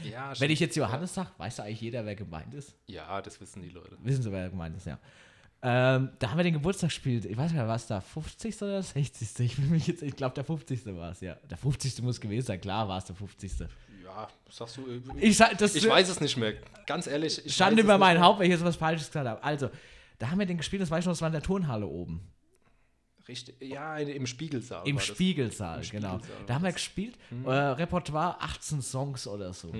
Ja, 0.03 0.33
Wenn 0.39 0.51
ich 0.51 0.59
jetzt 0.59 0.75
Johannes 0.75 1.13
sage, 1.13 1.29
weiß 1.37 1.57
ja 1.57 1.63
eigentlich 1.63 1.81
jeder, 1.81 2.05
wer 2.05 2.15
gemeint 2.15 2.53
ist. 2.53 2.75
ja, 2.87 3.21
das 3.21 3.39
wissen 3.39 3.61
die 3.61 3.69
Leute. 3.69 3.97
Wissen 4.03 4.23
Sie, 4.23 4.31
wer 4.31 4.49
gemeint 4.49 4.75
ist, 4.75 4.85
ja. 4.85 4.99
Ähm, 5.67 6.09
da 6.19 6.29
haben 6.29 6.37
wir 6.37 6.43
den 6.43 6.53
Geburtstag 6.53 6.89
gespielt. 6.89 7.25
Ich 7.25 7.35
weiß 7.35 7.51
nicht 7.51 7.57
mehr, 7.57 7.67
was 7.67 7.87
da 7.87 7.99
50. 7.99 8.61
oder 8.61 8.83
60. 8.83 9.39
Ich, 9.39 9.57
will 9.57 9.65
mich 9.69 9.87
jetzt- 9.87 10.03
ich 10.03 10.15
glaube, 10.15 10.35
der 10.35 10.43
50. 10.43 10.85
war 10.95 11.11
es, 11.11 11.21
ja. 11.21 11.35
Der 11.49 11.57
50. 11.57 12.01
muss 12.03 12.21
gewesen 12.21 12.45
sein, 12.45 12.61
klar 12.61 12.87
war 12.87 12.99
es 12.99 13.05
der 13.05 13.15
50. 13.15 13.51
Ja, 14.03 14.27
sagst 14.49 14.77
du. 14.77 14.81
äh, 14.87 15.01
Ich, 15.19 15.37
das 15.37 15.75
Ich 15.75 15.87
weiß 15.89 16.07
es 16.09 16.21
nicht 16.21 16.37
mehr. 16.37 16.53
Ganz 16.85 17.07
ehrlich. 17.07 17.43
Ich 17.45 17.55
Schande 17.55 17.81
es 17.81 17.85
über 17.85 17.97
mein. 17.97 18.19
Haupt, 18.21 18.39
wenn 18.39 18.45
ich 18.45 18.51
jetzt 18.51 18.63
was 18.63 18.75
Falsches 18.75 19.07
gesagt 19.07 19.27
habe. 19.27 19.43
Also, 19.43 19.69
da 20.19 20.29
haben 20.29 20.37
wir 20.39 20.45
den 20.45 20.57
gespielt, 20.57 20.81
das 20.83 20.91
weiß 20.91 20.99
ich 20.99 21.05
noch, 21.07 21.13
das 21.13 21.21
war 21.21 21.29
in 21.29 21.33
der 21.33 21.41
Turnhalle 21.41 21.87
oben. 21.87 22.21
Richtig. 23.27 23.59
Ja, 23.59 23.97
im 23.97 24.27
Spiegelsaal. 24.27 24.87
Im 24.87 24.97
war. 24.97 25.01
Spiegelsaal, 25.01 25.83
Im 25.83 25.89
genau. 25.89 26.17
Spiegelsaal 26.19 26.45
Da 26.45 26.53
haben 26.53 26.61
wir 26.61 26.67
war 26.67 26.73
gespielt. 26.73 27.17
Äh, 27.43 27.49
Repertoire 27.49 28.39
18 28.39 28.83
Songs 28.83 29.25
oder 29.27 29.51
so. 29.51 29.73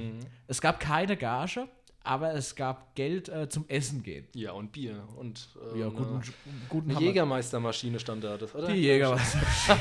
Es 0.48 0.60
gab 0.60 0.80
keine 0.80 1.16
Gage, 1.16 1.68
aber 2.06 2.34
es 2.34 2.56
gab 2.56 2.96
Geld 2.96 3.30
äh, 3.30 3.50
zum 3.50 3.66
Essen 3.68 4.04
gehen. 4.04 4.28
Ja, 4.34 4.52
und 4.54 4.72
Bier. 4.72 5.04
Und 5.18 5.50
äh, 5.74 5.80
Ja, 5.80 5.86
eine, 5.88 5.96
guten, 5.96 6.22
guten 6.70 6.92
eine. 6.92 7.00
Jägermeistermaschine 7.00 8.00
stand 8.00 8.24
da, 8.24 8.38
das, 8.38 8.54
oder? 8.56 8.68
Die 8.68 8.74
Jägermeister. 8.82 9.40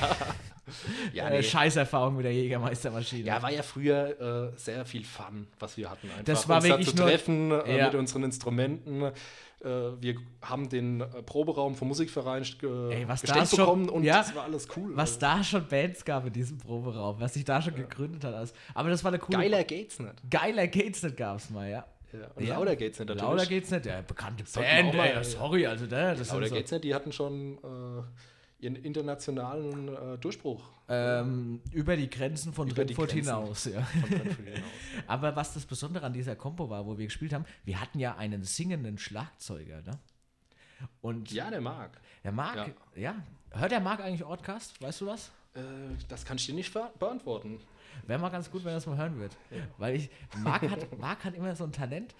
Ja, 1.12 1.28
äh, 1.28 1.36
nee. 1.36 1.42
Scheißerfahrung 1.42 2.16
mit 2.16 2.24
der 2.24 2.32
Jägermeistermaschine. 2.32 3.24
ja, 3.26 3.42
war 3.42 3.52
ja 3.52 3.62
früher 3.62 4.52
äh, 4.54 4.58
sehr 4.58 4.86
viel 4.86 5.04
Fun, 5.04 5.46
was 5.58 5.76
wir 5.76 5.90
hatten. 5.90 6.08
Einfach 6.08 6.24
Das 6.24 6.48
war 6.48 6.56
uns 6.56 6.64
da 6.64 6.70
wirklich 6.70 6.88
zu 6.88 6.96
nur- 6.96 7.06
treffen 7.06 7.50
äh, 7.50 7.76
Ja. 7.78 7.84
mit 7.86 7.94
unseren 7.96 8.22
Instrumenten. 8.24 9.02
Äh, 9.02 9.12
wir 10.00 10.16
haben 10.40 10.70
den 10.70 11.04
Proberaum 11.26 11.74
vom 11.74 11.88
Musikverein 11.88 12.44
äh, 12.62 12.94
Ey, 12.94 13.06
was 13.08 13.20
da 13.20 13.34
gestellt 13.34 13.48
schon- 13.50 13.58
bekommen 13.58 13.88
und 13.90 14.04
ja, 14.04 14.16
das 14.18 14.34
war 14.34 14.44
alles 14.44 14.66
cool. 14.74 14.96
Was 14.96 15.18
da 15.18 15.44
schon 15.44 15.68
Bands 15.68 16.02
gab 16.02 16.26
in 16.26 16.32
diesem 16.32 16.56
Proberaum, 16.56 17.20
was 17.20 17.34
sich 17.34 17.44
da 17.44 17.60
schon 17.60 17.74
gegründet 17.74 18.24
hat. 18.24 18.32
alles. 18.34 18.54
Aber 18.72 18.88
das 18.88 19.04
war 19.04 19.10
eine 19.10 19.18
coole. 19.18 19.36
Geiler 19.38 19.64
geht's 19.64 19.98
nicht. 19.98 20.14
Geiler 20.30 20.66
geht's 20.66 21.02
nicht, 21.02 21.16
gab's 21.18 21.50
mal, 21.50 21.68
ja. 21.70 21.84
Ja. 22.18 22.28
Und 22.34 22.44
Ja. 22.46 22.54
lauter 22.58 22.76
geht's 22.76 22.98
nicht 22.98 23.08
natürlich. 23.08 23.22
Lauter 23.30 23.46
geht's 23.46 23.70
nicht, 23.70 23.86
ja, 23.86 24.00
bekannte 24.02 24.44
Sollten 24.46 24.70
Band, 24.70 24.94
mal- 24.94 25.06
ey, 25.08 25.24
sorry, 25.24 25.66
also 25.66 25.86
da, 25.86 26.14
das 26.14 26.28
Lauter 26.28 26.40
sind 26.42 26.48
so, 26.50 26.54
geht's 26.54 26.70
nicht, 26.70 26.84
die 26.84 26.94
hatten 26.94 27.12
schon 27.12 27.58
äh, 27.58 28.64
ihren 28.64 28.76
internationalen 28.76 29.88
äh, 29.88 30.18
Durchbruch. 30.18 30.62
ähm, 30.88 31.60
über 31.72 31.96
die 31.96 32.08
Grenzen 32.08 32.52
von 32.52 32.68
Grenzen. 32.68 33.08
hinaus, 33.08 33.64
ja. 33.66 33.80
Brentford 34.08 34.36
hinaus. 34.36 34.60
Aber 35.06 35.34
was 35.36 35.54
das 35.54 35.64
Besondere 35.66 36.06
an 36.06 36.12
dieser 36.12 36.36
Compo 36.36 36.70
war, 36.70 36.86
wo 36.86 36.96
wir 36.96 37.06
gespielt 37.06 37.32
haben, 37.32 37.44
wir 37.64 37.80
hatten 37.80 37.98
ja 37.98 38.16
einen 38.16 38.42
singenden 38.44 38.96
Schlagzeuger, 38.98 39.82
ne? 39.82 39.98
Und 41.00 41.30
Ja, 41.32 41.50
der 41.50 41.60
mag. 41.60 42.00
der 42.22 42.32
Marc, 42.32 42.74
ja. 42.94 43.14
hört 43.50 43.72
der 43.72 43.80
Marc 43.80 44.00
eigentlich 44.00 44.24
Ortcast? 44.24 44.80
Weißt 44.82 45.00
du 45.00 45.06
was? 45.06 45.30
Äh, 45.54 45.60
das 46.08 46.24
kann 46.24 46.36
ich 46.36 46.46
dir 46.46 46.54
nicht 46.54 46.72
beantworten. 46.98 47.60
Wäre 48.06 48.20
mal 48.20 48.30
ganz 48.30 48.50
gut, 48.50 48.64
wenn 48.64 48.72
er 48.72 48.76
das 48.76 48.86
mal 48.86 48.96
hören 48.96 49.18
wird. 49.18 49.36
Ja. 49.50 49.58
Weil 49.78 49.96
ich, 49.96 50.10
Marc 50.38 50.68
hat, 50.68 50.98
Marc 50.98 51.24
hat 51.24 51.34
immer 51.34 51.54
so 51.56 51.64
ein 51.64 51.72
Talent, 51.72 52.14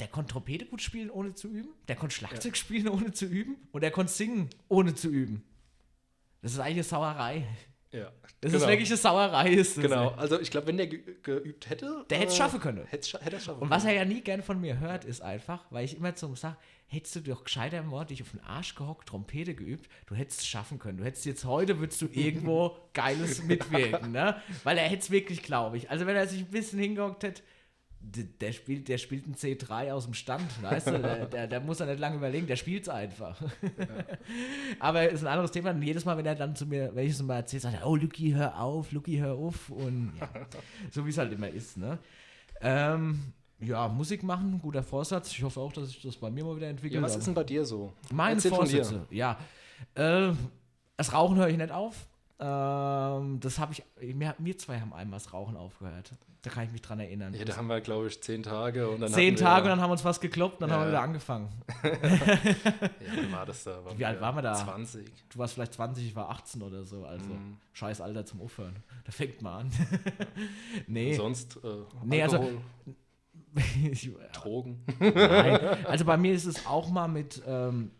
der 0.00 0.08
konnte 0.08 0.32
Trompete 0.32 0.66
gut 0.66 0.82
spielen, 0.82 1.10
ohne 1.10 1.34
zu 1.34 1.48
üben, 1.48 1.70
der 1.88 1.96
konnte 1.96 2.14
Schlagzeug 2.14 2.54
ja. 2.54 2.54
spielen, 2.54 2.88
ohne 2.88 3.12
zu 3.12 3.26
üben 3.26 3.56
und 3.72 3.82
der 3.82 3.90
konnte 3.90 4.12
singen, 4.12 4.50
ohne 4.68 4.94
zu 4.94 5.08
üben. 5.08 5.44
Das 6.42 6.52
ist 6.52 6.58
eigentlich 6.58 6.74
eine 6.74 6.84
Sauerei. 6.84 7.46
Ja. 7.94 8.10
Das 8.40 8.52
genau. 8.52 8.64
ist 8.64 8.68
wirklich 8.68 8.88
eine 8.90 8.96
Sauerei. 8.96 9.50
Ist 9.50 9.76
das, 9.76 9.82
genau, 9.82 10.08
also 10.10 10.40
ich 10.40 10.50
glaube, 10.50 10.66
wenn 10.66 10.76
der 10.76 10.88
geübt 10.88 11.70
hätte. 11.70 12.04
Der 12.10 12.18
hätte 12.18 12.28
es 12.28 12.34
äh, 12.34 12.38
schaffen 12.38 12.60
können. 12.60 12.84
Hätte, 12.86 13.18
hätte 13.20 13.40
schaffen 13.40 13.62
Und 13.62 13.70
was 13.70 13.84
er 13.84 13.92
ja 13.92 14.04
nie 14.04 14.20
gern 14.20 14.42
von 14.42 14.60
mir 14.60 14.80
hört, 14.80 15.04
ist 15.04 15.22
einfach, 15.22 15.64
weil 15.70 15.84
ich 15.84 15.96
immer 15.96 16.14
zum 16.16 16.34
sage, 16.34 16.56
hättest 16.94 17.16
du 17.16 17.20
doch 17.20 17.44
gescheiter 17.44 17.78
im 17.78 17.92
dich 18.06 18.22
auf 18.22 18.30
den 18.30 18.40
Arsch 18.40 18.74
gehockt, 18.74 19.08
Trompete 19.08 19.54
geübt, 19.54 19.88
du 20.06 20.14
hättest 20.14 20.40
es 20.40 20.46
schaffen 20.46 20.78
können. 20.78 20.98
Du 20.98 21.04
hättest 21.04 21.26
jetzt 21.26 21.44
heute, 21.44 21.78
würdest 21.78 22.00
du 22.02 22.08
irgendwo 22.10 22.76
Geiles 22.92 23.42
mitwirken, 23.42 24.12
ne? 24.12 24.36
Weil 24.62 24.78
er 24.78 24.84
hätte 24.84 25.02
es 25.02 25.10
wirklich, 25.10 25.42
glaube 25.42 25.76
ich. 25.76 25.90
Also 25.90 26.06
wenn 26.06 26.16
er 26.16 26.26
sich 26.26 26.40
ein 26.40 26.50
bisschen 26.50 26.78
hingehockt 26.78 27.22
hätte, 27.22 27.42
der 28.00 28.52
spielt, 28.52 28.88
der 28.88 28.98
spielt 28.98 29.26
ein 29.26 29.34
C3 29.34 29.92
aus 29.92 30.04
dem 30.04 30.14
Stand, 30.14 30.62
weißt 30.62 30.88
du? 30.88 30.98
Der, 30.98 31.26
der, 31.26 31.46
der 31.46 31.60
muss 31.60 31.78
ja 31.78 31.86
nicht 31.86 31.98
lange 31.98 32.16
überlegen, 32.16 32.46
der 32.46 32.56
spielt 32.56 32.82
es 32.82 32.88
einfach. 32.88 33.40
Ja. 33.40 33.48
Aber 34.78 35.08
ist 35.08 35.22
ein 35.22 35.28
anderes 35.28 35.52
Thema. 35.52 35.70
Und 35.70 35.82
jedes 35.82 36.04
Mal, 36.04 36.16
wenn 36.16 36.26
er 36.26 36.34
dann 36.34 36.54
zu 36.54 36.66
mir, 36.66 36.94
wenn 36.94 37.06
ich 37.06 37.12
es 37.12 37.22
mal 37.22 37.36
erzähle, 37.36 37.60
sagt 37.60 37.76
er, 37.76 37.86
oh, 37.86 37.96
Lucky, 37.96 38.32
hör 38.32 38.60
auf, 38.60 38.92
Lucky, 38.92 39.16
hör 39.16 39.34
auf. 39.34 39.70
Und 39.70 40.12
ja, 40.20 40.28
so 40.90 41.06
wie 41.06 41.10
es 41.10 41.18
halt 41.18 41.32
immer 41.32 41.48
ist, 41.48 41.76
ne? 41.78 41.98
Ähm, 42.60 43.32
ja, 43.60 43.88
Musik 43.88 44.22
machen, 44.22 44.58
guter 44.60 44.82
Vorsatz. 44.82 45.32
Ich 45.32 45.42
hoffe 45.42 45.60
auch, 45.60 45.72
dass 45.72 45.88
ich 45.88 46.02
das 46.02 46.16
bei 46.16 46.30
mir 46.30 46.44
mal 46.44 46.56
wieder 46.56 46.68
entwickle. 46.68 46.96
Ja, 46.96 47.02
was 47.02 47.16
ist 47.16 47.26
denn 47.26 47.34
bei 47.34 47.44
dir 47.44 47.64
so? 47.64 47.92
Meine 48.12 48.36
Erzähl 48.36 48.50
Vorsätze, 48.50 49.06
ja. 49.10 49.38
Äh, 49.94 50.32
das 50.96 51.12
Rauchen 51.12 51.36
höre 51.36 51.48
ich 51.48 51.56
nicht 51.56 51.72
auf. 51.72 52.06
Ähm, 52.38 53.38
das 53.40 53.58
habe 53.58 53.72
ich, 53.72 53.82
wir, 54.00 54.34
wir 54.38 54.58
zwei 54.58 54.80
haben 54.80 54.92
einmal 54.92 55.18
das 55.18 55.32
Rauchen 55.32 55.56
aufgehört. 55.56 56.12
Da 56.42 56.50
kann 56.50 56.64
ich 56.64 56.72
mich 56.72 56.82
dran 56.82 57.00
erinnern. 57.00 57.32
Ja, 57.32 57.44
da 57.46 57.56
haben 57.56 57.68
wir, 57.68 57.80
glaube 57.80 58.08
ich, 58.08 58.20
zehn 58.20 58.42
Tage. 58.42 58.90
Und 58.90 59.00
dann 59.00 59.10
zehn 59.10 59.34
Tage 59.34 59.64
und 59.64 59.70
dann 59.70 59.80
haben 59.80 59.88
wir 59.88 59.92
uns 59.92 60.02
fast 60.02 60.20
gekloppt 60.20 60.60
und 60.60 60.68
dann 60.68 60.70
ja. 60.70 60.76
haben 60.76 60.82
wir 60.82 60.88
wieder 60.88 61.00
angefangen. 61.00 61.48
ja, 61.82 61.92
wie 61.92 63.32
war 63.32 63.46
das 63.46 63.64
da? 63.64 63.82
Waren 63.82 63.98
wie 63.98 64.04
alt 64.04 64.20
waren 64.20 64.36
wir 64.36 64.42
da? 64.42 64.54
20. 64.54 65.10
Du 65.30 65.38
warst 65.38 65.54
vielleicht 65.54 65.72
20, 65.72 66.06
ich 66.06 66.14
war 66.14 66.28
18 66.28 66.60
oder 66.60 66.84
so. 66.84 67.06
Also 67.06 67.30
mm. 67.30 67.56
scheiß 67.72 68.02
Alter 68.02 68.26
zum 68.26 68.42
Aufhören. 68.42 68.76
Da 69.04 69.12
fängt 69.12 69.42
man 69.42 69.66
an. 69.66 69.72
nee. 70.86 71.10
Und 71.10 71.16
sonst 71.16 71.56
äh, 71.62 71.68
nee, 72.04 72.22
also 72.22 72.42
Drogen. 74.32 74.84
Nein. 74.98 75.84
Also 75.86 76.04
bei 76.04 76.16
mir 76.16 76.32
ist 76.32 76.46
es 76.46 76.66
auch 76.66 76.90
mal 76.90 77.08
mit 77.08 77.42
ähm, 77.46 77.90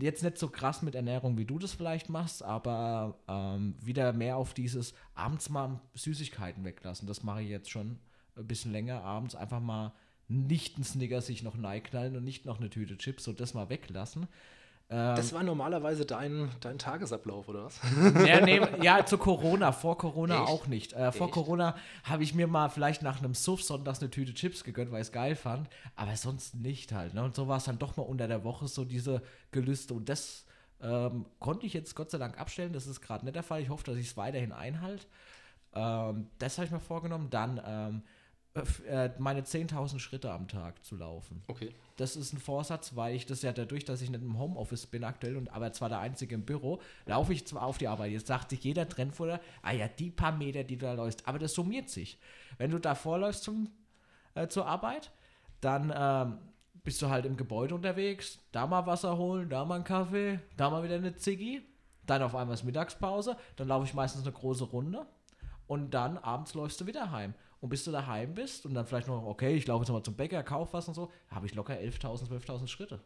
jetzt 0.00 0.22
nicht 0.22 0.38
so 0.38 0.48
krass 0.48 0.82
mit 0.82 0.94
Ernährung, 0.94 1.38
wie 1.38 1.44
du 1.44 1.58
das 1.58 1.72
vielleicht 1.72 2.08
machst, 2.08 2.42
aber 2.42 3.18
ähm, 3.28 3.74
wieder 3.80 4.12
mehr 4.12 4.36
auf 4.36 4.54
dieses 4.54 4.94
abends 5.14 5.48
mal 5.50 5.80
Süßigkeiten 5.94 6.64
weglassen. 6.64 7.06
Das 7.06 7.22
mache 7.22 7.42
ich 7.42 7.48
jetzt 7.48 7.70
schon 7.70 7.98
ein 8.36 8.46
bisschen 8.46 8.72
länger. 8.72 9.02
Abends 9.02 9.34
einfach 9.34 9.60
mal 9.60 9.92
nicht 10.28 10.78
ein 10.78 10.84
Snickers 10.84 11.26
sich 11.26 11.42
noch 11.42 11.54
knallen 11.54 12.16
und 12.16 12.24
nicht 12.24 12.44
noch 12.44 12.58
eine 12.58 12.70
Tüte 12.70 12.98
Chips 12.98 13.28
und 13.28 13.40
das 13.40 13.54
mal 13.54 13.68
weglassen. 13.68 14.26
Ähm, 14.90 15.16
das 15.16 15.32
war 15.34 15.42
normalerweise 15.42 16.06
dein, 16.06 16.50
dein 16.60 16.78
Tagesablauf, 16.78 17.48
oder 17.48 17.64
was? 17.64 17.78
Ja, 18.26 18.40
nee, 18.40 18.60
ja, 18.82 19.04
zu 19.04 19.18
Corona. 19.18 19.72
Vor 19.72 19.98
Corona 19.98 20.42
Echt? 20.42 20.48
auch 20.48 20.66
nicht. 20.66 20.92
Äh, 20.94 21.12
vor 21.12 21.26
Echt? 21.26 21.34
Corona 21.34 21.76
habe 22.04 22.22
ich 22.22 22.34
mir 22.34 22.46
mal 22.46 22.70
vielleicht 22.70 23.02
nach 23.02 23.18
einem 23.18 23.34
Suff 23.34 23.62
sonntags 23.62 24.00
eine 24.00 24.10
Tüte 24.10 24.32
Chips 24.32 24.64
gegönnt, 24.64 24.90
weil 24.90 25.02
ich 25.02 25.08
es 25.08 25.12
geil 25.12 25.36
fand. 25.36 25.68
Aber 25.94 26.16
sonst 26.16 26.54
nicht 26.54 26.92
halt. 26.92 27.12
Ne? 27.12 27.22
Und 27.22 27.34
so 27.34 27.48
war 27.48 27.58
es 27.58 27.64
dann 27.64 27.78
doch 27.78 27.96
mal 27.96 28.04
unter 28.04 28.28
der 28.28 28.44
Woche 28.44 28.66
so 28.66 28.84
diese 28.84 29.22
Gelüste. 29.50 29.92
Und 29.92 30.08
das 30.08 30.46
ähm, 30.80 31.26
konnte 31.38 31.66
ich 31.66 31.74
jetzt 31.74 31.94
Gott 31.94 32.10
sei 32.10 32.16
Dank 32.18 32.40
abstellen. 32.40 32.72
Das 32.72 32.86
ist 32.86 33.02
gerade 33.02 33.26
nicht 33.26 33.36
der 33.36 33.42
Fall. 33.42 33.60
Ich 33.60 33.68
hoffe, 33.68 33.84
dass 33.84 33.96
ich 33.96 34.06
es 34.06 34.16
weiterhin 34.16 34.52
einhalte. 34.52 35.04
Ähm, 35.74 36.28
das 36.38 36.56
habe 36.56 36.64
ich 36.64 36.72
mir 36.72 36.80
vorgenommen. 36.80 37.28
Dann 37.28 37.60
ähm, 37.62 37.96
äh, 37.96 38.17
meine 39.18 39.42
10.000 39.42 39.98
Schritte 39.98 40.32
am 40.32 40.48
Tag 40.48 40.84
zu 40.84 40.96
laufen. 40.96 41.42
Okay. 41.46 41.74
Das 41.96 42.16
ist 42.16 42.32
ein 42.32 42.38
Vorsatz, 42.38 42.96
weil 42.96 43.14
ich 43.14 43.26
das 43.26 43.42
ja 43.42 43.52
dadurch, 43.52 43.84
dass 43.84 44.02
ich 44.02 44.10
nicht 44.10 44.22
im 44.22 44.38
Homeoffice 44.38 44.86
bin 44.86 45.04
aktuell 45.04 45.36
und 45.36 45.52
aber 45.52 45.72
zwar 45.72 45.88
der 45.88 46.00
Einzige 46.00 46.34
im 46.34 46.44
Büro, 46.44 46.80
laufe 47.06 47.32
ich 47.32 47.46
zwar 47.46 47.62
auf 47.62 47.78
die 47.78 47.88
Arbeit. 47.88 48.12
Jetzt 48.12 48.26
sagt 48.26 48.50
sich 48.50 48.64
jeder 48.64 48.88
Trendfutter, 48.88 49.40
ah 49.62 49.72
ja, 49.72 49.88
die 49.88 50.10
paar 50.10 50.32
Meter, 50.32 50.64
die 50.64 50.76
du 50.76 50.86
da 50.86 50.94
läufst, 50.94 51.26
aber 51.28 51.38
das 51.38 51.54
summiert 51.54 51.88
sich. 51.88 52.18
Wenn 52.56 52.70
du 52.70 52.78
da 52.78 52.94
vorläufst 52.94 53.44
zum, 53.44 53.70
äh, 54.34 54.48
zur 54.48 54.66
Arbeit, 54.66 55.12
dann 55.60 55.92
ähm, 55.94 56.38
bist 56.84 57.02
du 57.02 57.10
halt 57.10 57.26
im 57.26 57.36
Gebäude 57.36 57.74
unterwegs, 57.74 58.38
da 58.52 58.66
mal 58.66 58.86
Wasser 58.86 59.16
holen, 59.18 59.48
da 59.48 59.64
mal 59.64 59.76
einen 59.76 59.84
Kaffee, 59.84 60.40
da 60.56 60.70
mal 60.70 60.82
wieder 60.82 60.94
eine 60.94 61.14
Ziggy, 61.16 61.62
dann 62.06 62.22
auf 62.22 62.34
einmal 62.34 62.54
ist 62.54 62.64
Mittagspause, 62.64 63.36
dann 63.56 63.68
laufe 63.68 63.86
ich 63.86 63.94
meistens 63.94 64.22
eine 64.22 64.32
große 64.32 64.64
Runde 64.64 65.06
und 65.66 65.90
dann 65.92 66.16
abends 66.16 66.54
läufst 66.54 66.80
du 66.80 66.86
wieder 66.86 67.10
heim. 67.10 67.34
Und 67.60 67.70
bis 67.70 67.84
du 67.84 67.90
daheim 67.90 68.34
bist 68.34 68.66
und 68.66 68.74
dann 68.74 68.86
vielleicht 68.86 69.08
noch, 69.08 69.24
okay, 69.24 69.56
ich 69.56 69.66
laufe 69.66 69.82
jetzt 69.82 69.90
mal 69.90 70.02
zum 70.02 70.14
Bäcker, 70.14 70.42
kauf 70.44 70.72
was 70.72 70.86
und 70.86 70.94
so, 70.94 71.10
habe 71.28 71.46
ich 71.46 71.54
locker 71.54 71.74
11.000, 71.74 72.28
12.000 72.28 72.68
Schritte. 72.68 73.00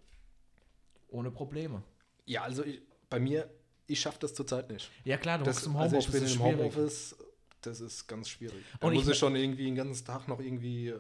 Ohne 1.09 1.31
Probleme. 1.31 1.83
Ja, 2.27 2.43
also 2.43 2.63
ich, 2.65 2.83
bei 3.09 3.19
mir, 3.19 3.49
ich 3.87 4.01
schaffe 4.01 4.19
das 4.21 4.35
zurzeit 4.35 4.71
nicht. 4.71 4.91
Ja 5.05 5.17
klar, 5.17 5.39
du 5.39 5.45
bist 5.45 5.67
im 5.67 5.75
Homeoffice. 5.75 6.07
Also 6.07 6.19
ich 6.19 6.23
bin 6.23 6.33
im 6.33 6.43
Homeoffice, 6.43 7.17
das 7.63 7.81
ist 7.81 8.07
ganz 8.07 8.29
schwierig. 8.29 8.63
Da 8.81 8.87
und 8.87 8.95
muss 8.95 9.05
ich, 9.05 9.13
ich 9.13 9.19
schon 9.19 9.37
irgendwie 9.37 9.65
den 9.65 9.75
ganzen 9.75 10.05
Tag 10.05 10.29
noch 10.29 10.41
irgendwie 10.41 10.89
äh, 10.89 10.95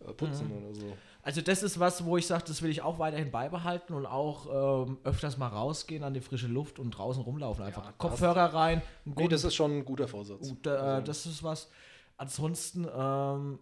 äh 0.00 0.12
putzen 0.14 0.48
mhm. 0.48 0.64
oder 0.64 0.74
so. 0.74 0.96
Also 1.22 1.42
das 1.42 1.62
ist 1.62 1.78
was, 1.78 2.04
wo 2.04 2.16
ich 2.16 2.26
sage, 2.26 2.44
das 2.46 2.62
will 2.62 2.70
ich 2.70 2.80
auch 2.80 2.98
weiterhin 2.98 3.30
beibehalten 3.30 3.92
und 3.92 4.06
auch 4.06 4.86
ähm, 4.86 4.98
öfters 5.04 5.36
mal 5.36 5.48
rausgehen 5.48 6.02
an 6.04 6.14
die 6.14 6.20
frische 6.20 6.46
Luft 6.46 6.78
und 6.78 6.92
draußen 6.92 7.22
rumlaufen. 7.22 7.64
Einfach 7.64 7.84
ja, 7.84 7.92
Kopfhörer 7.98 8.54
rein. 8.54 8.82
Nee, 9.04 9.28
das 9.28 9.44
ist 9.44 9.54
schon 9.54 9.78
ein 9.78 9.84
guter 9.84 10.08
Vorsatz. 10.08 10.48
Gut, 10.48 10.66
äh, 10.66 10.70
also. 10.70 11.06
Das 11.06 11.26
ist 11.26 11.42
was, 11.42 11.68
Ansonsten 12.18 12.84
ähm, 12.84 13.58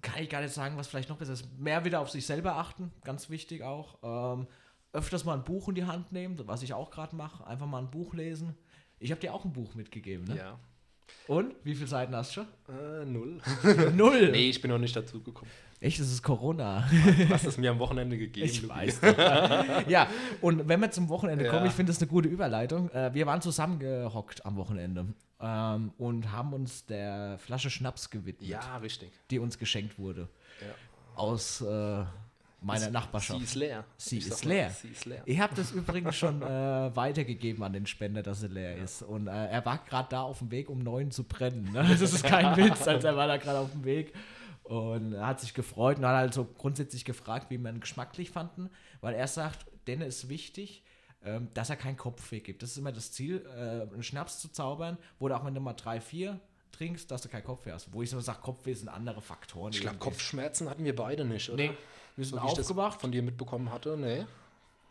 kann 0.00 0.22
ich 0.22 0.30
gar 0.30 0.40
nicht 0.40 0.54
sagen, 0.54 0.76
was 0.76 0.88
vielleicht 0.88 1.08
noch 1.08 1.18
besser 1.18 1.34
ist. 1.34 1.58
Mehr 1.58 1.84
wieder 1.84 2.00
auf 2.00 2.10
sich 2.10 2.24
selber 2.24 2.56
achten, 2.56 2.90
ganz 3.04 3.28
wichtig 3.28 3.62
auch. 3.62 3.98
Ähm, 4.02 4.46
öfters 4.92 5.24
mal 5.24 5.34
ein 5.34 5.44
Buch 5.44 5.68
in 5.68 5.74
die 5.74 5.84
Hand 5.84 6.12
nehmen, 6.12 6.40
was 6.46 6.62
ich 6.62 6.72
auch 6.72 6.90
gerade 6.90 7.14
mache. 7.16 7.46
Einfach 7.46 7.66
mal 7.66 7.78
ein 7.78 7.90
Buch 7.90 8.14
lesen. 8.14 8.56
Ich 8.98 9.10
habe 9.10 9.20
dir 9.20 9.34
auch 9.34 9.44
ein 9.44 9.52
Buch 9.52 9.74
mitgegeben, 9.74 10.26
ne? 10.26 10.36
Ja. 10.36 10.58
Und? 11.28 11.54
Wie 11.64 11.74
viele 11.74 11.86
Seiten 11.86 12.14
hast 12.14 12.36
du 12.36 12.42
schon? 12.42 12.46
Äh, 12.68 13.04
null. 13.10 13.40
null? 13.94 14.30
Nee, 14.32 14.50
ich 14.50 14.60
bin 14.60 14.70
noch 14.70 14.78
nicht 14.78 14.94
dazu 14.94 15.22
gekommen. 15.22 15.50
Echt, 15.80 15.98
das 15.98 16.12
ist 16.12 16.22
Corona. 16.22 16.88
Du 16.90 17.28
hast 17.30 17.44
es 17.44 17.58
mir 17.58 17.70
am 17.70 17.78
Wochenende 17.80 18.16
gegeben. 18.16 18.46
Ich 18.46 18.68
weiß. 18.68 19.00
ja, 19.88 20.06
und 20.40 20.68
wenn 20.68 20.80
wir 20.80 20.90
zum 20.92 21.08
Wochenende 21.08 21.44
ja. 21.44 21.50
kommen, 21.50 21.66
ich 21.66 21.72
finde 21.72 21.90
das 21.90 22.00
eine 22.00 22.08
gute 22.08 22.28
Überleitung. 22.28 22.88
Äh, 22.90 23.12
wir 23.14 23.26
waren 23.26 23.40
zusammengehockt 23.40 24.46
am 24.46 24.56
Wochenende 24.56 25.06
ähm, 25.40 25.92
und 25.98 26.30
haben 26.30 26.52
uns 26.52 26.86
der 26.86 27.38
Flasche 27.38 27.68
Schnaps 27.68 28.10
gewidmet. 28.10 28.48
Ja, 28.48 28.76
richtig. 28.78 29.10
Die 29.30 29.40
uns 29.40 29.58
geschenkt 29.58 29.98
wurde. 29.98 30.28
Ja. 30.60 30.74
Aus 31.16 31.60
äh, 31.60 32.04
meiner 32.64 32.90
Nachbarschaft. 32.90 33.38
Sie 33.38 33.44
ist 33.44 33.54
leer. 33.54 33.84
Sie, 33.96 34.18
ist 34.18 34.44
leer. 34.44 34.70
sie 34.70 34.88
ist 34.88 35.04
leer. 35.04 35.22
Ich 35.26 35.40
habe 35.40 35.54
das 35.54 35.72
übrigens 35.72 36.16
schon 36.16 36.42
äh, 36.42 36.94
weitergegeben 36.94 37.62
an 37.62 37.72
den 37.72 37.86
Spender, 37.86 38.22
dass 38.22 38.40
sie 38.40 38.48
leer 38.48 38.76
ja. 38.76 38.84
ist. 38.84 39.02
Und 39.02 39.26
äh, 39.26 39.46
er 39.48 39.64
war 39.64 39.78
gerade 39.78 40.08
da 40.10 40.22
auf 40.22 40.38
dem 40.38 40.50
Weg, 40.50 40.68
um 40.70 40.78
neun 40.78 41.10
zu 41.10 41.24
brennen. 41.24 41.70
Ne? 41.72 41.82
Das 42.02 42.12
ist 42.12 42.24
kein 42.24 42.56
Witz, 42.56 42.86
also 42.88 43.06
er 43.06 43.16
war 43.16 43.28
da 43.28 43.36
gerade 43.36 43.58
auf 43.58 43.70
dem 43.70 43.84
Weg. 43.84 44.12
Und 44.64 45.14
er 45.14 45.26
hat 45.26 45.40
sich 45.40 45.54
gefreut 45.54 45.98
und 45.98 46.06
hat 46.06 46.16
halt 46.16 46.34
so 46.34 46.44
grundsätzlich 46.44 47.04
gefragt, 47.04 47.50
wie 47.50 47.58
wir 47.58 47.70
ihn 47.70 47.80
geschmacklich 47.80 48.30
fanden, 48.30 48.70
weil 49.00 49.14
er 49.14 49.26
sagt, 49.26 49.66
denen 49.86 50.02
ist 50.02 50.28
wichtig, 50.28 50.82
ähm, 51.24 51.48
dass 51.54 51.70
er 51.70 51.76
keinen 51.76 51.96
Kopfweh 51.96 52.40
gibt. 52.40 52.62
Das 52.62 52.70
ist 52.70 52.78
immer 52.78 52.92
das 52.92 53.12
Ziel, 53.12 53.44
äh, 53.56 53.92
einen 53.92 54.02
Schnaps 54.02 54.40
zu 54.40 54.48
zaubern, 54.48 54.98
wo 55.18 55.28
du 55.28 55.36
auch 55.36 55.44
wenn 55.44 55.54
du 55.54 55.60
mal 55.60 55.74
drei, 55.74 56.00
vier 56.00 56.40
trinkst, 56.72 57.10
dass 57.10 57.22
du 57.22 57.28
keinen 57.28 57.44
Kopfweh 57.44 57.72
hast. 57.72 57.92
Wo 57.92 58.02
ich 58.02 58.10
so 58.10 58.18
sage, 58.20 58.40
Kopfweh 58.40 58.74
sind 58.74 58.88
andere 58.88 59.20
Faktoren. 59.20 59.72
Ich 59.72 59.80
glaube, 59.80 59.98
Kopfschmerzen 59.98 60.68
hatten 60.68 60.84
wir 60.84 60.96
beide 60.96 61.24
nicht, 61.24 61.50
oder? 61.50 61.62
Nee, 61.62 61.76
wir 62.16 62.24
sind 62.24 62.34
so, 62.34 62.40
aufgewacht. 62.40 63.00
von 63.00 63.12
dir 63.12 63.22
mitbekommen 63.22 63.70
hatte, 63.70 63.96
nee. 63.96 64.24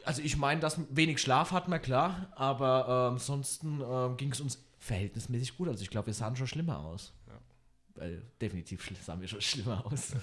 Also 0.04 0.22
ich 0.22 0.38
meine, 0.38 0.60
dass 0.60 0.80
wenig 0.90 1.22
Schlaf 1.22 1.52
hatten 1.52 1.72
wir, 1.72 1.80
klar, 1.80 2.28
aber 2.36 2.86
äh, 2.88 3.14
ansonsten 3.14 3.82
äh, 3.82 4.16
ging 4.18 4.32
es 4.32 4.42
uns 4.42 4.64
verhältnismäßig 4.80 5.58
gut. 5.58 5.68
Also 5.68 5.84
ich 5.84 5.90
glaube, 5.90 6.08
wir 6.08 6.14
sahen 6.14 6.36
schon 6.36 6.48
schlimmer 6.48 6.80
aus. 6.80 7.14
Ja. 7.28 7.34
Weil 7.96 8.22
definitiv 8.42 8.90
sahen 9.04 9.22
wir 9.22 9.28
schon 9.28 9.42
schlimmer 9.42 9.86
aus. 9.86 10.14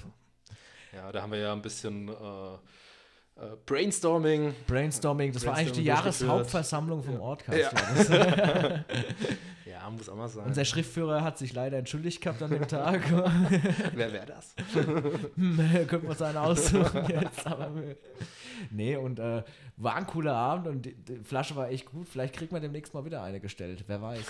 Ja, 0.90 1.12
da 1.12 1.20
haben 1.20 1.32
wir 1.32 1.38
ja 1.38 1.52
ein 1.52 1.60
bisschen 1.60 2.08
äh, 2.08 2.12
äh, 2.12 3.56
Brainstorming. 3.66 4.54
Brainstorming, 4.66 5.32
das 5.32 5.44
Brainstorming 5.44 5.44
war 5.44 5.54
eigentlich 5.54 5.72
die 5.72 5.84
Jahreshauptversammlung 5.84 7.02
vom 7.02 7.14
ja. 7.14 7.20
Ortcast. 7.20 8.10
Ja. 8.10 8.84
ja, 9.88 9.96
muss 9.96 10.08
auch 10.08 10.16
mal 10.16 10.28
sein. 10.28 10.46
Unser 10.46 10.64
Schriftführer 10.64 11.22
hat 11.22 11.38
sich 11.38 11.52
leider 11.52 11.78
entschuldigt 11.78 12.20
gehabt 12.20 12.42
an 12.42 12.50
dem 12.50 12.66
Tag. 12.68 13.02
Wer 13.94 14.12
wäre 14.12 14.26
das? 14.26 14.54
Könnten 14.74 16.02
wir 16.02 16.10
uns 16.10 16.22
einen 16.22 16.38
aussuchen 16.38 17.04
jetzt. 17.08 17.46
Aber 17.46 17.70
nee, 18.70 18.96
und 18.96 19.18
äh, 19.18 19.42
war 19.76 19.96
ein 19.96 20.06
cooler 20.06 20.34
Abend 20.34 20.66
und 20.68 20.82
die, 20.82 20.94
die, 20.94 21.16
Flasche 21.24 21.56
war 21.56 21.70
echt 21.70 21.86
gut. 21.86 22.08
Vielleicht 22.08 22.34
kriegt 22.34 22.52
man 22.52 22.62
demnächst 22.62 22.94
mal 22.94 23.04
wieder 23.04 23.22
eine 23.22 23.40
gestellt. 23.40 23.84
Wer 23.86 24.02
weiß. 24.02 24.24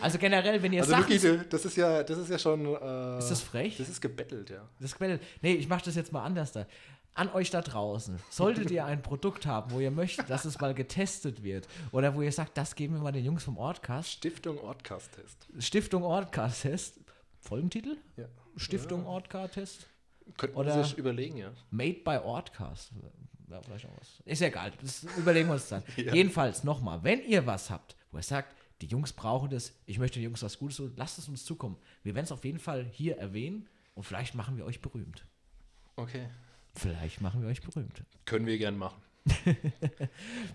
Also 0.00 0.18
generell, 0.18 0.62
wenn 0.62 0.72
ihr 0.72 0.82
also 0.82 0.92
sagt. 0.92 1.10
Luki, 1.10 1.40
das 1.50 1.64
ist 1.64 1.76
ja, 1.76 2.02
das 2.02 2.18
ist 2.18 2.30
ja 2.30 2.38
schon. 2.38 2.64
Äh, 2.64 3.18
ist 3.18 3.30
das 3.30 3.42
frech? 3.42 3.76
Das 3.78 3.88
ist 3.88 4.00
gebettelt, 4.00 4.50
ja. 4.50 4.68
Das 4.78 4.90
ist 4.90 4.98
gebettelt. 4.98 5.22
Nee, 5.40 5.54
ich 5.54 5.68
mache 5.68 5.84
das 5.84 5.96
jetzt 5.96 6.12
mal 6.12 6.22
anders 6.22 6.52
da 6.52 6.66
an 7.14 7.28
euch 7.30 7.50
da 7.50 7.60
draußen, 7.60 8.18
solltet 8.30 8.70
ihr 8.70 8.84
ein 8.86 9.02
Produkt 9.02 9.44
haben, 9.46 9.70
wo 9.70 9.80
ihr 9.80 9.90
möchtet, 9.90 10.30
dass 10.30 10.44
es 10.44 10.58
mal 10.60 10.72
getestet 10.74 11.42
wird 11.42 11.68
oder 11.90 12.14
wo 12.14 12.22
ihr 12.22 12.32
sagt, 12.32 12.56
das 12.56 12.74
geben 12.74 12.94
wir 12.94 13.02
mal 13.02 13.12
den 13.12 13.24
Jungs 13.24 13.44
vom 13.44 13.58
Ortcast. 13.58 14.10
Stiftung 14.10 14.58
Ortcast-Test. 14.58 15.48
Stiftung 15.58 16.02
Ortcast-Test. 16.04 17.00
Folgentitel? 17.40 17.96
Ja. 18.16 18.26
Stiftung 18.56 19.04
Ortcast-Test? 19.06 19.86
Könnten 20.36 20.56
Oder- 20.56 20.76
wir 20.76 20.84
sich 20.84 20.96
überlegen, 20.96 21.36
ja. 21.36 21.52
Made 21.70 22.00
by 22.04 22.18
Ortcast. 22.24 22.92
Ja, 23.50 23.60
vielleicht 23.60 23.84
auch 23.86 24.00
was. 24.00 24.20
Ist 24.24 24.40
ja 24.40 24.46
egal, 24.48 24.72
das 24.80 25.04
überlegen 25.18 25.48
wir 25.48 25.54
uns 25.54 25.68
dann. 25.68 25.82
Ja. 25.96 26.14
Jedenfalls 26.14 26.64
nochmal, 26.64 27.02
wenn 27.04 27.22
ihr 27.24 27.44
was 27.46 27.68
habt, 27.68 27.96
wo 28.10 28.16
ihr 28.18 28.22
sagt, 28.22 28.54
die 28.80 28.86
Jungs 28.86 29.12
brauchen 29.12 29.50
das, 29.50 29.72
ich 29.84 29.98
möchte 29.98 30.18
den 30.18 30.24
Jungs 30.24 30.42
was 30.42 30.58
Gutes 30.58 30.78
tun, 30.78 30.92
lasst 30.96 31.18
es 31.18 31.28
uns 31.28 31.44
zukommen. 31.44 31.76
Wir 32.02 32.14
werden 32.14 32.24
es 32.24 32.32
auf 32.32 32.44
jeden 32.44 32.58
Fall 32.58 32.84
hier 32.92 33.18
erwähnen 33.18 33.68
und 33.94 34.04
vielleicht 34.04 34.34
machen 34.34 34.56
wir 34.56 34.64
euch 34.64 34.80
berühmt. 34.80 35.26
Okay. 35.96 36.28
Vielleicht 36.74 37.20
machen 37.20 37.42
wir 37.42 37.48
euch 37.48 37.62
berühmt. 37.62 38.02
Können 38.24 38.46
wir 38.46 38.58
gern 38.58 38.76
machen. 38.76 39.02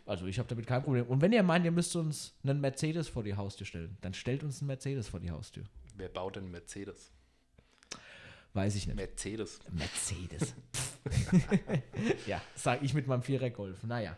Also 0.06 0.26
ich 0.26 0.40
habe 0.40 0.48
damit 0.48 0.68
kein 0.68 0.84
Problem. 0.84 1.06
Und 1.06 1.22
wenn 1.22 1.34
ihr 1.34 1.44
meint, 1.44 1.66
ihr 1.66 1.72
müsst 1.72 1.96
uns 1.96 2.34
einen 2.44 2.62
Mercedes 2.62 3.08
vor 3.10 3.24
die 3.24 3.36
Haustür 3.36 3.66
stellen, 3.66 3.98
dann 4.02 4.14
stellt 4.14 4.44
uns 4.44 4.62
einen 4.62 4.68
Mercedes 4.68 5.10
vor 5.10 5.20
die 5.20 5.32
Haustür. 5.32 5.64
Wer 5.96 6.10
baut 6.10 6.38
denn 6.38 6.50
Mercedes? 6.50 7.12
Weiß 8.54 8.76
ich 8.76 8.88
nicht. 8.88 8.96
Mercedes. 8.96 9.60
Mercedes. 9.72 10.56
ja, 12.28 12.42
sage 12.56 12.86
ich 12.86 12.94
mit 12.94 13.08
meinem 13.08 13.22
Vierer 13.22 13.50
Golf. 13.50 13.84
Naja. 13.84 14.18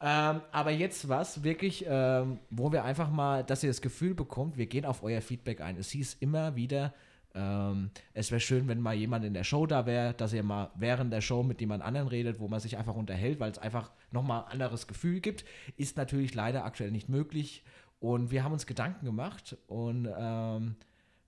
Ähm, 0.00 0.42
aber 0.50 0.70
jetzt 0.70 1.08
was 1.08 1.44
wirklich, 1.44 1.84
ähm, 1.88 2.40
wo 2.50 2.72
wir 2.72 2.84
einfach 2.84 3.10
mal, 3.10 3.44
dass 3.44 3.62
ihr 3.62 3.70
das 3.70 3.80
Gefühl 3.80 4.14
bekommt, 4.14 4.56
wir 4.56 4.66
gehen 4.66 4.84
auf 4.84 5.02
euer 5.02 5.22
Feedback 5.22 5.60
ein. 5.60 5.76
Es 5.76 5.90
hieß 5.90 6.16
immer 6.20 6.56
wieder, 6.56 6.92
ähm, 7.34 7.90
es 8.14 8.30
wäre 8.30 8.40
schön, 8.40 8.68
wenn 8.68 8.80
mal 8.80 8.94
jemand 8.94 9.24
in 9.24 9.34
der 9.34 9.44
Show 9.44 9.66
da 9.66 9.86
wäre, 9.86 10.14
dass 10.14 10.32
ihr 10.32 10.42
mal 10.42 10.70
während 10.74 11.12
der 11.12 11.20
Show 11.20 11.42
mit 11.42 11.60
jemand 11.60 11.82
anderen 11.82 12.08
redet, 12.08 12.38
wo 12.40 12.48
man 12.48 12.60
sich 12.60 12.76
einfach 12.76 12.94
unterhält, 12.94 13.40
weil 13.40 13.50
es 13.50 13.58
einfach 13.58 13.90
nochmal 14.10 14.44
ein 14.44 14.52
anderes 14.52 14.86
Gefühl 14.86 15.20
gibt. 15.20 15.44
Ist 15.76 15.96
natürlich 15.96 16.34
leider 16.34 16.64
aktuell 16.64 16.90
nicht 16.90 17.08
möglich. 17.08 17.62
Und 18.00 18.30
wir 18.30 18.42
haben 18.44 18.52
uns 18.52 18.66
Gedanken 18.66 19.06
gemacht 19.06 19.56
und 19.68 20.08
ähm, 20.18 20.74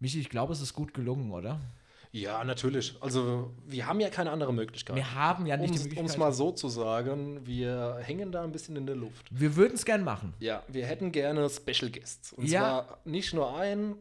Michi, 0.00 0.18
ich 0.20 0.28
glaube, 0.28 0.52
es 0.52 0.60
ist 0.60 0.74
gut 0.74 0.92
gelungen, 0.92 1.30
oder? 1.30 1.60
Ja, 2.10 2.44
natürlich. 2.44 2.94
Also, 3.00 3.52
wir 3.66 3.86
haben 3.88 3.98
ja 3.98 4.08
keine 4.08 4.30
andere 4.30 4.52
Möglichkeit. 4.54 4.94
Wir 4.94 5.14
haben 5.14 5.46
ja 5.46 5.56
nicht 5.56 5.74
die 5.74 5.78
Um 5.78 5.82
Möglichkeit. 5.84 6.10
es 6.10 6.16
mal 6.16 6.32
so 6.32 6.52
zu 6.52 6.68
sagen, 6.68 7.44
wir 7.44 7.98
hängen 8.02 8.30
da 8.30 8.44
ein 8.44 8.52
bisschen 8.52 8.76
in 8.76 8.86
der 8.86 8.94
Luft. 8.94 9.26
Wir 9.30 9.56
würden 9.56 9.74
es 9.74 9.84
gern 9.84 10.04
machen. 10.04 10.32
Ja, 10.38 10.62
wir 10.68 10.86
hätten 10.86 11.10
gerne 11.10 11.48
Special 11.50 11.90
Guests. 11.90 12.32
Und 12.32 12.48
Ja. 12.48 12.60
zwar 12.60 12.98
nicht 13.04 13.34
nur 13.34 13.56
ein, 13.56 13.96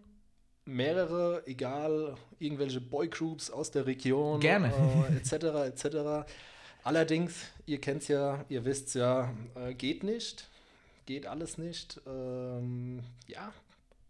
mehrere, 0.66 1.44
egal, 1.46 2.16
irgendwelche 2.40 2.82
Boygroups 2.82 3.50
aus 3.52 3.72
der 3.72 3.86
Region. 3.86 4.40
Gerne. 4.40 4.74
Äh, 5.10 5.18
etc., 5.18 5.34
etc. 5.68 6.30
Allerdings, 6.84 7.34
ihr 7.66 7.80
kennt 7.80 8.02
es 8.02 8.08
ja, 8.10 8.44
ihr 8.50 8.66
wisst 8.66 8.90
es 8.90 8.94
ja, 8.96 9.34
äh, 9.56 9.74
geht 9.74 10.04
nicht. 10.04 10.50
Geht 11.06 11.28
alles 11.28 11.58
nicht. 11.58 12.00
Ähm, 12.08 13.02
ja, 13.28 13.52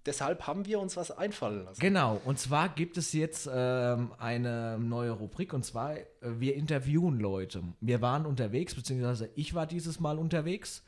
deshalb 0.06 0.46
haben 0.46 0.66
wir 0.66 0.80
uns 0.80 0.96
was 0.96 1.12
einfallen 1.12 1.66
lassen. 1.66 1.82
Genau, 1.82 2.22
und 2.26 2.38
zwar 2.38 2.70
gibt 2.70 2.98
es 2.98 3.14
jetzt 3.14 3.50
ähm, 3.52 4.12
eine 4.20 4.78
neue 4.80 5.12
Rubrik 5.12 5.54
und 5.54 5.66
zwar, 5.66 5.98
äh, 5.98 6.04
wir 6.22 6.56
interviewen 6.56 7.20
Leute. 7.20 7.64
Wir 7.82 8.02
waren 8.02 8.26
unterwegs, 8.26 8.76
beziehungsweise 8.76 9.30
ich 9.36 9.56
war 9.56 9.66
dieses 9.66 10.00
Mal 10.00 10.20
unterwegs 10.20 10.84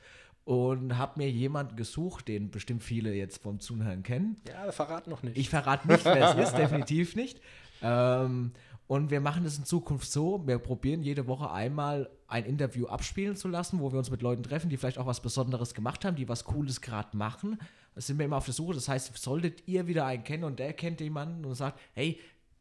und 0.46 0.98
habe 0.98 1.20
mir 1.20 1.30
jemanden 1.30 1.76
gesucht, 1.76 2.28
den 2.28 2.52
bestimmt 2.52 2.84
viele 2.84 3.14
jetzt 3.14 3.42
vom 3.42 3.60
Zuhören 3.60 4.04
kennen. 4.04 4.38
Ja, 4.48 4.66
wir 4.66 4.72
verraten 4.72 5.10
noch 5.10 5.24
nicht. 5.24 5.38
Ich 5.38 5.50
verrate 5.50 5.88
nicht, 5.88 6.06
wer 6.06 6.38
es 6.38 6.50
ist, 6.50 6.54
definitiv 6.58 7.16
nicht. 7.16 7.42
Ähm, 7.82 8.52
und 8.88 9.10
wir 9.10 9.20
machen 9.20 9.44
es 9.46 9.58
in 9.58 9.66
Zukunft 9.66 10.12
so, 10.12 10.46
wir 10.46 10.60
probieren 10.60 11.02
jede 11.02 11.26
Woche 11.26 11.50
einmal 11.50 12.12
ein 12.28 12.46
Interview 12.46 12.86
abspielen 12.86 13.36
zu 13.36 13.48
lassen, 13.48 13.80
wo 13.80 13.92
wir 13.92 13.98
uns 13.98 14.12
mit 14.12 14.22
Leuten 14.22 14.44
treffen, 14.44 14.70
die 14.70 14.78
vielleicht 14.78 15.00
auch 15.00 15.08
was 15.08 15.20
Besonderes 15.20 15.74
gemacht 15.74 16.06
haben, 16.06 16.16
die 16.16 16.30
was 16.30 16.44
Cooles 16.44 16.80
gerade 16.82 17.18
machen. 17.18 17.58
Da 17.96 18.02
sind 18.02 18.20
wir 18.20 18.26
immer 18.26 18.38
auf 18.38 18.46
der 18.46 18.54
Suche. 18.54 18.76
Das 18.76 18.88
heißt, 18.88 19.18
solltet 19.18 19.68
ihr 19.68 19.88
wieder 19.88 20.06
einen 20.06 20.24
kennen 20.24 20.44
und 20.44 20.60
der 20.60 20.74
kennt 20.74 21.02
jemanden 21.02 21.44
und 21.46 21.56
sagt, 21.56 21.80
hey, 21.94 22.20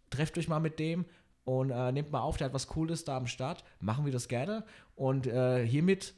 trefft 0.08 0.38
euch 0.38 0.48
mal 0.48 0.60
mit 0.60 0.78
dem 0.78 1.04
und 1.44 1.70
äh, 1.70 1.92
nehmt 1.92 2.10
mal 2.10 2.20
auf, 2.20 2.38
der 2.38 2.46
hat 2.46 2.54
was 2.54 2.68
Cooles 2.68 3.04
da 3.04 3.18
am 3.18 3.26
Start, 3.26 3.62
machen 3.80 4.06
wir 4.06 4.12
das 4.12 4.28
gerne. 4.28 4.64
Und 4.96 5.26
äh, 5.26 5.66
hiermit 5.66 6.14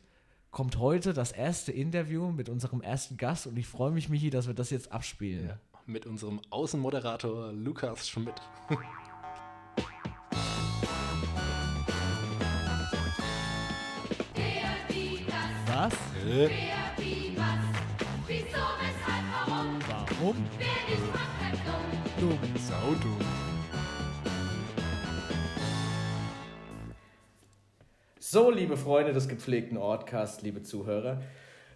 kommt 0.57 0.79
heute 0.79 1.13
das 1.13 1.33
erste 1.33 1.71
Interview 1.71 2.33
mit 2.33 2.49
unserem 2.49 2.81
ersten 2.81 3.19
Gast 3.19 3.47
und 3.47 3.59
ich 3.59 3.67
freue 3.67 3.91
mich, 3.91 4.09
Michi, 4.09 4.31
dass 4.31 4.47
wir 4.47 4.55
das 4.55 4.71
jetzt 4.71 4.91
abspielen. 4.91 5.49
Ja, 5.49 5.59
mit 5.85 6.07
unserem 6.07 6.41
Außenmoderator 6.49 7.53
Lukas 7.53 8.09
Schmidt. 8.09 8.33
Was? 15.67 15.93
Wieso, 18.27 18.47
weshalb, 18.81 19.25
warum? 19.47 19.79
Warum? 19.91 20.37
Wer 20.57 20.69
nicht 20.89 21.13
macht, 21.13 21.39
bleibt 21.39 21.67
dumm. 21.67 22.31
Du. 22.31 22.59
Saudumm. 22.59 23.26
So, 28.37 28.51
liebe 28.51 28.77
Freunde 28.77 29.15
des 29.15 29.29
gepflegten 29.29 29.79
Ortcasts, 29.79 30.43
liebe 30.43 30.63
Zuhörer. 30.63 31.23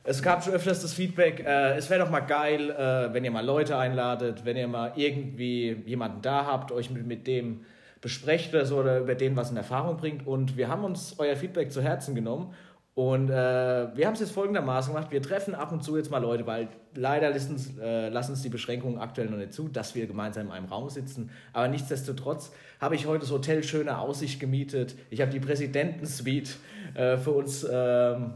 Es 0.04 0.22
gab 0.22 0.44
schon 0.44 0.52
öfters 0.52 0.82
das 0.82 0.92
Feedback, 0.92 1.40
äh, 1.40 1.74
es 1.78 1.88
wäre 1.88 2.04
doch 2.04 2.10
mal 2.10 2.20
geil, 2.20 2.68
äh, 2.68 3.14
wenn 3.14 3.24
ihr 3.24 3.30
mal 3.30 3.42
Leute 3.42 3.78
einladet, 3.78 4.44
wenn 4.44 4.58
ihr 4.58 4.68
mal 4.68 4.92
irgendwie 4.94 5.82
jemanden 5.86 6.20
da 6.20 6.44
habt, 6.44 6.70
euch 6.70 6.90
mit, 6.90 7.06
mit 7.06 7.26
dem 7.26 7.64
besprecht 8.02 8.52
oder 8.52 8.66
so 8.66 8.76
oder 8.76 8.98
über 8.98 9.14
den 9.14 9.36
was 9.36 9.50
in 9.50 9.56
Erfahrung 9.56 9.96
bringt. 9.96 10.26
Und 10.26 10.58
wir 10.58 10.68
haben 10.68 10.84
uns 10.84 11.14
euer 11.16 11.34
Feedback 11.34 11.72
zu 11.72 11.80
Herzen 11.80 12.14
genommen 12.14 12.52
und 12.94 13.30
äh, 13.30 13.32
wir 13.32 14.06
haben 14.06 14.14
es 14.14 14.20
jetzt 14.20 14.32
folgendermaßen 14.32 14.92
gemacht. 14.92 15.12
Wir 15.12 15.22
treffen 15.22 15.54
ab 15.54 15.70
und 15.72 15.82
zu 15.82 15.96
jetzt 15.96 16.10
mal 16.10 16.18
Leute, 16.18 16.46
weil 16.46 16.68
leider 16.94 17.30
lassen 17.30 17.52
uns, 17.52 17.78
äh, 17.78 18.08
lassen 18.08 18.32
uns 18.32 18.42
die 18.42 18.48
Beschränkungen 18.48 18.98
aktuell 18.98 19.30
noch 19.30 19.38
nicht 19.38 19.52
zu, 19.52 19.68
dass 19.68 19.94
wir 19.94 20.06
gemeinsam 20.06 20.46
in 20.46 20.52
einem 20.52 20.66
Raum 20.66 20.90
sitzen. 20.90 21.30
Aber 21.52 21.68
nichtsdestotrotz 21.68 22.52
habe 22.80 22.96
ich 22.96 23.06
heute 23.06 23.20
das 23.20 23.30
Hotel 23.30 23.62
Schöne 23.62 23.98
Aussicht 23.98 24.40
gemietet. 24.40 24.96
Ich 25.08 25.20
habe 25.20 25.30
die 25.30 25.38
Präsidentensuite 25.38 26.52
äh, 26.94 27.16
für 27.16 27.30
uns 27.30 27.64
ähm, 27.70 28.34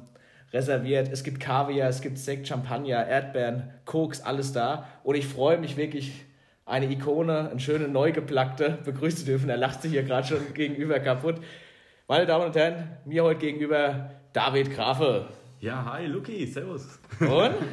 reserviert. 0.52 1.10
Es 1.12 1.24
gibt 1.24 1.40
Kaviar, 1.40 1.88
es 1.88 2.00
gibt 2.00 2.16
Sekt, 2.16 2.46
Champagner, 2.46 3.06
Erdbeeren, 3.06 3.70
Koks, 3.84 4.20
alles 4.20 4.52
da. 4.52 4.86
Und 5.02 5.16
ich 5.16 5.26
freue 5.26 5.58
mich 5.58 5.76
wirklich, 5.76 6.24
eine 6.64 6.90
Ikone, 6.90 7.50
eine 7.50 7.60
schöne 7.60 7.88
Neugeplackte 7.88 8.78
begrüßen 8.84 9.18
zu 9.18 9.24
dürfen. 9.26 9.50
Er 9.50 9.56
lacht 9.58 9.82
sich 9.82 9.90
hier 9.90 10.04
gerade 10.04 10.26
schon 10.26 10.54
gegenüber 10.54 10.98
kaputt. 11.00 11.40
Meine 12.08 12.24
Damen 12.24 12.46
und 12.46 12.56
Herren, 12.56 12.96
mir 13.04 13.24
heute 13.24 13.40
gegenüber 13.40 14.10
David 14.34 14.74
Grafe. 14.74 15.26
Ja, 15.60 15.84
hi 15.92 16.06
Luki, 16.06 16.46
servus. 16.46 16.98
Und? 17.20 17.54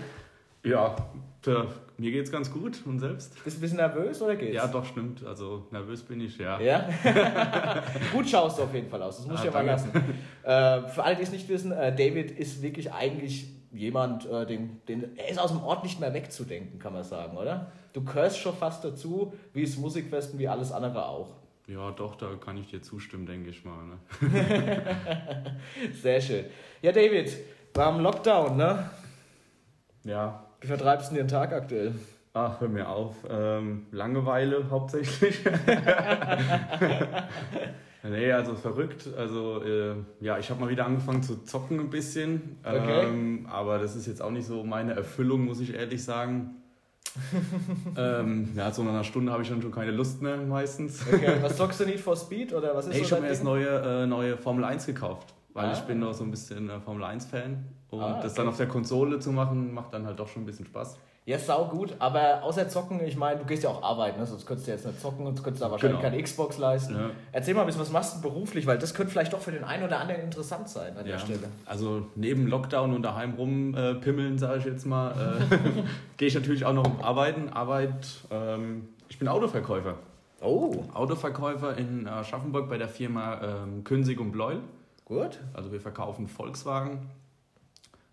Ja, 0.63 0.95
tja, 1.41 1.65
mir 1.97 2.11
geht's 2.11 2.31
ganz 2.31 2.51
gut 2.51 2.83
und 2.85 2.99
selbst? 2.99 3.33
Bist 3.43 3.57
du 3.57 3.59
ein 3.59 3.61
bisschen 3.61 3.77
nervös 3.77 4.21
oder 4.21 4.35
geht's? 4.35 4.53
Ja, 4.53 4.67
doch, 4.67 4.85
stimmt. 4.85 5.25
Also 5.25 5.65
nervös 5.71 6.03
bin 6.03 6.21
ich, 6.21 6.37
ja. 6.37 6.59
Ja? 6.59 6.87
Gut 8.13 8.29
schaust 8.29 8.59
du 8.59 8.61
auf 8.61 8.73
jeden 8.75 8.87
Fall 8.91 9.01
aus, 9.01 9.17
das 9.17 9.25
muss 9.25 9.39
Ah, 9.39 9.43
ich 9.43 9.45
ja 9.45 9.51
mal 9.51 9.65
lassen. 9.65 9.89
Äh, 10.43 10.87
für 10.89 11.03
alle, 11.03 11.15
die 11.15 11.23
es 11.23 11.31
nicht 11.31 11.49
wissen, 11.49 11.71
äh, 11.71 11.95
David 11.95 12.29
ist 12.29 12.61
wirklich 12.61 12.93
eigentlich 12.93 13.47
jemand, 13.71 14.29
äh, 14.29 14.45
den, 14.45 14.81
den, 14.87 15.17
er 15.17 15.29
ist 15.29 15.39
aus 15.39 15.49
dem 15.49 15.63
Ort 15.63 15.83
nicht 15.83 15.99
mehr 15.99 16.13
wegzudenken, 16.13 16.77
kann 16.77 16.93
man 16.93 17.03
sagen, 17.03 17.35
oder? 17.37 17.71
Du 17.93 18.03
gehörst 18.03 18.37
schon 18.37 18.53
fast 18.55 18.83
dazu, 18.83 19.33
wie 19.53 19.63
es 19.63 19.77
Musikfesten, 19.77 20.37
wie 20.37 20.47
alles 20.47 20.71
andere 20.71 21.07
auch. 21.07 21.37
Ja, 21.71 21.91
doch, 21.91 22.15
da 22.15 22.35
kann 22.35 22.57
ich 22.57 22.67
dir 22.67 22.81
zustimmen, 22.81 23.25
denke 23.25 23.49
ich 23.49 23.63
mal. 23.63 23.77
Ne? 23.85 25.55
Sehr 26.01 26.19
schön. 26.19 26.45
Ja, 26.81 26.91
David, 26.91 27.37
wir 27.73 27.85
haben 27.85 28.01
Lockdown, 28.01 28.57
ne? 28.57 28.89
Ja, 30.03 30.47
Wie 30.59 30.67
vertreibst 30.67 31.11
du 31.11 31.15
den 31.15 31.29
Tag 31.29 31.53
aktuell? 31.53 31.93
ach, 32.33 32.59
hör 32.59 32.67
mir 32.67 32.89
auf. 32.89 33.15
Ähm, 33.29 33.85
Langeweile 33.91 34.69
hauptsächlich. 34.69 35.39
nee, 38.03 38.31
also 38.33 38.55
verrückt. 38.55 39.07
Also, 39.17 39.63
äh, 39.63 39.95
ja, 40.19 40.39
ich 40.39 40.49
habe 40.49 40.59
mal 40.59 40.69
wieder 40.69 40.85
angefangen 40.85 41.23
zu 41.23 41.45
zocken 41.45 41.79
ein 41.79 41.89
bisschen. 41.89 42.57
Okay. 42.63 43.05
Ähm, 43.05 43.47
aber 43.49 43.79
das 43.79 43.95
ist 43.95 44.07
jetzt 44.07 44.21
auch 44.21 44.31
nicht 44.31 44.45
so 44.45 44.65
meine 44.65 44.93
Erfüllung, 44.93 45.45
muss 45.45 45.61
ich 45.61 45.73
ehrlich 45.73 46.03
sagen. 46.03 46.60
ähm, 47.97 48.49
ja, 48.55 48.71
so 48.71 48.83
nach 48.83 48.91
einer 48.91 49.03
Stunde 49.03 49.31
habe 49.31 49.43
ich 49.43 49.49
dann 49.49 49.61
schon 49.61 49.71
keine 49.71 49.91
Lust 49.91 50.21
mehr 50.21 50.37
meistens. 50.37 51.01
Okay, 51.11 51.37
was 51.41 51.57
zockst 51.57 51.79
du 51.81 51.85
Need 51.85 51.99
for 51.99 52.15
Speed 52.15 52.53
oder 52.53 52.75
was 52.75 52.87
ist 52.87 52.93
Hey, 52.95 53.01
ich 53.01 53.11
habe 53.11 53.21
mir 53.21 53.27
jetzt 53.29 53.43
neue, 53.43 53.67
äh, 54.03 54.05
neue 54.07 54.37
Formel 54.37 54.63
1 54.63 54.85
gekauft, 54.85 55.33
weil 55.53 55.65
Ah. 55.69 55.73
ich 55.73 55.79
bin 55.81 55.99
doch 56.01 56.13
so 56.13 56.23
ein 56.23 56.31
bisschen 56.31 56.69
äh, 56.69 56.79
Formel 56.79 57.03
1-Fan. 57.03 57.65
Und 57.89 57.99
Ah, 58.01 58.21
das 58.21 58.31
okay. 58.33 58.41
dann 58.41 58.47
auf 58.47 58.57
der 58.57 58.67
Konsole 58.67 59.19
zu 59.19 59.31
machen, 59.33 59.73
macht 59.73 59.93
dann 59.93 60.05
halt 60.05 60.17
doch 60.19 60.27
schon 60.29 60.43
ein 60.43 60.45
bisschen 60.45 60.65
Spaß. 60.65 60.97
Ja, 61.25 61.37
sau 61.37 61.65
gut, 61.65 61.93
aber 61.99 62.41
außer 62.41 62.67
zocken, 62.67 62.99
ich 63.05 63.15
meine, 63.15 63.39
du 63.39 63.45
gehst 63.45 63.61
ja 63.61 63.69
auch 63.69 63.83
arbeiten, 63.83 64.19
ne? 64.19 64.25
sonst 64.25 64.43
könntest 64.47 64.67
du 64.67 64.71
jetzt 64.71 64.87
nicht 64.87 64.99
zocken 64.99 65.27
und 65.27 65.35
könntest 65.43 65.61
da 65.61 65.69
wahrscheinlich 65.69 65.99
Genau. 65.99 66.09
keine 66.11 66.21
Xbox 66.23 66.57
leisten. 66.57 66.95
Ja. 66.95 67.11
Erzähl 67.31 67.53
mal 67.53 67.61
ein 67.61 67.67
bisschen, 67.67 67.81
was 67.81 67.91
machst 67.91 68.17
du 68.17 68.21
beruflich, 68.21 68.65
weil 68.65 68.79
das 68.79 68.95
könnte 68.95 69.11
vielleicht 69.11 69.31
doch 69.31 69.39
für 69.39 69.51
den 69.51 69.63
einen 69.63 69.83
oder 69.83 69.99
anderen 69.99 70.21
interessant 70.21 70.67
sein 70.67 70.97
an 70.97 71.05
der 71.05 71.13
Ja, 71.13 71.19
Stelle. 71.19 71.47
also 71.67 72.07
neben 72.15 72.47
Lockdown 72.47 72.95
und 72.95 73.03
daheim 73.03 73.35
rumpimmeln, 73.35 73.97
äh, 73.97 73.99
pimmeln, 74.01 74.37
sage 74.39 74.59
ich 74.59 74.65
jetzt 74.65 74.85
mal, 74.87 75.11
äh, 75.11 75.57
gehe 76.17 76.27
ich 76.27 76.33
natürlich 76.33 76.65
auch 76.65 76.73
noch 76.73 77.03
arbeiten. 77.03 77.49
Arbeit, 77.49 78.07
ähm, 78.31 78.89
ich 79.07 79.19
bin 79.19 79.27
Autoverkäufer. 79.27 79.93
Oh, 80.41 80.83
Autoverkäufer 80.95 81.77
in 81.77 82.07
Aschaffenburg 82.07 82.67
bei 82.67 82.79
der 82.79 82.89
Firma 82.89 83.39
ähm, 83.63 83.83
Könsig 83.83 84.19
und 84.19 84.31
Bleuel. 84.31 84.61
Gut. 85.05 85.39
Also 85.53 85.71
wir 85.71 85.79
verkaufen 85.79 86.27
Volkswagen, 86.27 87.11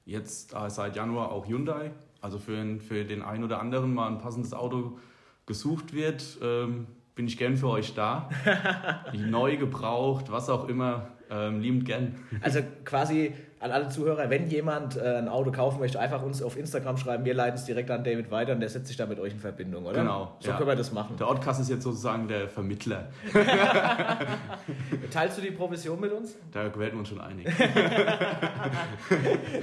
jetzt 0.04 0.52
äh, 0.54 0.68
seit 0.68 0.94
Januar 0.94 1.32
auch 1.32 1.46
Hyundai. 1.46 1.92
Also 2.20 2.38
für, 2.38 2.56
den- 2.56 2.80
für 2.80 3.04
den 3.04 3.22
einen 3.22 3.44
oder 3.44 3.60
anderen 3.60 3.94
mal 3.94 4.08
ein 4.08 4.18
passendes 4.18 4.52
Auto 4.52 4.98
gesucht 5.46 5.92
wird, 5.94 6.38
ähm, 6.42 6.86
bin 7.14 7.26
ich 7.26 7.38
gern 7.38 7.56
für 7.56 7.68
euch 7.68 7.94
da. 7.94 8.28
Neu, 9.12 9.56
gebraucht, 9.56 10.26
was 10.30 10.50
auch 10.50 10.68
immer, 10.68 11.08
ähm, 11.30 11.60
liebend 11.60 11.84
gern. 11.84 12.14
Also 12.42 12.60
quasi 12.84 13.32
an 13.60 13.72
alle 13.72 13.88
Zuhörer, 13.88 14.30
wenn 14.30 14.48
jemand 14.48 14.96
äh, 14.96 15.16
ein 15.16 15.28
Auto 15.28 15.50
kaufen 15.50 15.80
möchte, 15.80 15.98
einfach 15.98 16.22
uns 16.22 16.42
auf 16.42 16.56
Instagram 16.56 16.96
schreiben, 16.96 17.24
wir 17.24 17.34
leiten 17.34 17.56
es 17.58 17.64
direkt 17.64 17.90
an 17.90 18.04
David 18.04 18.30
weiter 18.30 18.52
und 18.52 18.60
der 18.60 18.68
setzt 18.68 18.86
sich 18.86 18.96
da 18.96 19.06
mit 19.06 19.18
euch 19.18 19.32
in 19.32 19.40
Verbindung, 19.40 19.84
oder? 19.84 20.00
Genau, 20.00 20.36
So 20.38 20.50
ja. 20.50 20.56
können 20.56 20.68
wir 20.68 20.76
das 20.76 20.92
machen. 20.92 21.16
Der 21.16 21.28
Oddcast 21.28 21.60
ist 21.60 21.68
jetzt 21.70 21.82
sozusagen 21.82 22.28
der 22.28 22.48
Vermittler. 22.48 23.08
Teilst 25.10 25.38
du 25.38 25.42
die 25.42 25.50
Provision 25.50 25.98
mit 26.00 26.12
uns? 26.12 26.36
Da 26.52 26.64
werden 26.64 26.72
wir 26.78 26.98
uns 26.98 27.08
schon 27.08 27.20
einig. 27.20 27.46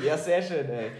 Ja, 0.05 0.17
sehr 0.17 0.41
schön, 0.41 0.69
ey. 0.69 0.91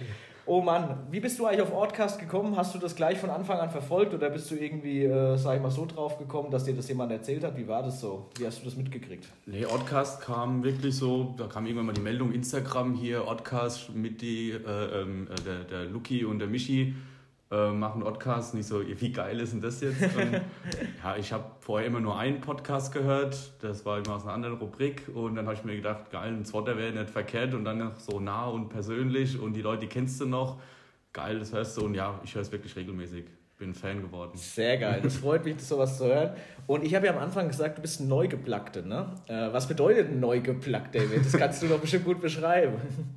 Oh 0.48 0.62
Mann, 0.62 1.08
wie 1.10 1.20
bist 1.20 1.40
du 1.40 1.48
eigentlich 1.48 1.62
auf 1.62 1.74
Ortcast 1.74 2.20
gekommen? 2.20 2.56
Hast 2.56 2.76
du 2.76 2.78
das 2.78 2.96
gleich 2.96 3.18
von 3.18 3.32
Anfang 3.32 3.58
an 3.58 3.72
verfolgt 3.72 4.14
oder 4.14 4.30
bist 4.30 4.52
du 4.52 4.56
irgendwie, 4.56 5.04
äh, 5.04 5.38
sag 5.38 5.56
ich 5.56 5.62
mal, 5.62 5.72
so 5.72 5.88
drauf 5.88 6.20
gekommen, 6.20 6.52
dass 6.52 6.66
dir 6.66 6.76
das 6.76 6.88
jemand 6.88 7.12
erzählt 7.12 7.44
hat? 7.44 7.58
Wie 7.58 7.68
war 7.68 7.82
das 7.82 8.00
so? 8.00 8.30
Wie 8.38 8.46
hast 8.46 8.62
du 8.62 8.66
das 8.66 8.76
mitgekriegt? 8.76 9.28
Nee, 9.48 9.66
Oddcast 9.66 10.22
kam 10.22 10.64
wirklich 10.64 10.96
so, 10.96 11.34
da 11.36 11.48
kam 11.48 11.66
irgendwann 11.66 11.88
mal 11.88 11.94
die 11.94 12.02
Meldung, 12.02 12.32
Instagram 12.32 12.94
hier, 12.94 13.28
Oddcast 13.28 13.96
mit 13.96 14.22
die, 14.22 14.52
äh, 14.52 15.02
ähm, 15.02 15.28
äh, 15.32 15.42
der, 15.42 15.64
der 15.64 15.86
Luki 15.86 16.24
und 16.24 16.38
der 16.38 16.48
Michi 16.48 16.94
äh, 17.56 17.72
machen 17.72 18.04
Oddcast. 18.04 18.54
Nicht 18.54 18.68
so, 18.68 18.82
wie 18.86 19.12
geil 19.12 19.40
ist 19.40 19.54
denn 19.54 19.62
das 19.62 19.82
jetzt? 19.82 20.02
Und, 20.02 20.34
ja, 21.04 21.16
ich 21.18 21.32
habe 21.32 21.46
vorher 21.60 21.88
immer 21.88 22.00
nur 22.00 22.18
einen 22.18 22.42
Podcast 22.42 22.94
gehört, 22.94 23.54
das 23.62 23.86
war 23.86 24.00
immer 24.00 24.16
aus 24.16 24.24
einer 24.24 24.34
anderen 24.34 24.58
Rubrik 24.58 25.04
und 25.14 25.36
dann 25.36 25.46
habe 25.46 25.56
ich 25.56 25.64
mir 25.64 25.76
gedacht, 25.76 26.12
geil, 26.12 26.34
ein 26.34 26.46
zweiter 26.46 26.78
wäre 26.78 26.92
nicht 26.92 27.10
verkehrt 27.10 27.54
und 27.54 27.66
dann 27.66 27.78
noch 27.78 28.00
so 28.00 28.20
nah 28.20 28.48
und 28.48 28.70
persönlich 28.70 29.40
und 29.40 29.54
die 29.54 29.62
Leute, 29.62 29.82
die 29.82 29.88
kennst 29.88 30.20
du 30.20 30.26
noch. 30.26 30.60
Geil, 31.14 31.40
das 31.40 31.54
hörst 31.54 31.78
du 31.78 31.86
und 31.86 31.94
ja, 31.94 32.20
ich 32.24 32.36
höre 32.36 32.42
es 32.42 32.52
wirklich 32.52 32.76
regelmäßig. 32.76 33.26
Bin 33.58 33.74
Fan 33.74 34.02
geworden. 34.02 34.32
Sehr 34.36 34.78
geil, 34.78 35.00
das 35.02 35.16
freut 35.16 35.46
mich, 35.46 35.56
das 35.56 35.70
sowas 35.70 35.98
zu 35.98 36.08
hören. 36.08 36.32
Und 36.68 36.84
ich 36.84 36.94
habe 36.94 37.06
ja 37.06 37.14
am 37.14 37.20
Anfang 37.20 37.48
gesagt, 37.48 37.78
du 37.78 37.82
bist 37.82 38.02
ein 38.02 38.10
Neugeplackte, 38.10 38.86
ne? 38.86 39.16
Äh, 39.28 39.54
was 39.54 39.66
bedeutet 39.66 40.10
ein 40.10 40.20
Neugeplackt, 40.20 40.94
David? 40.94 41.26
Das 41.26 41.32
kannst 41.32 41.64
du 41.64 41.68
doch 41.68 41.80
bestimmt 41.80 42.04
gut 42.04 42.20
beschreiben. 42.20 42.74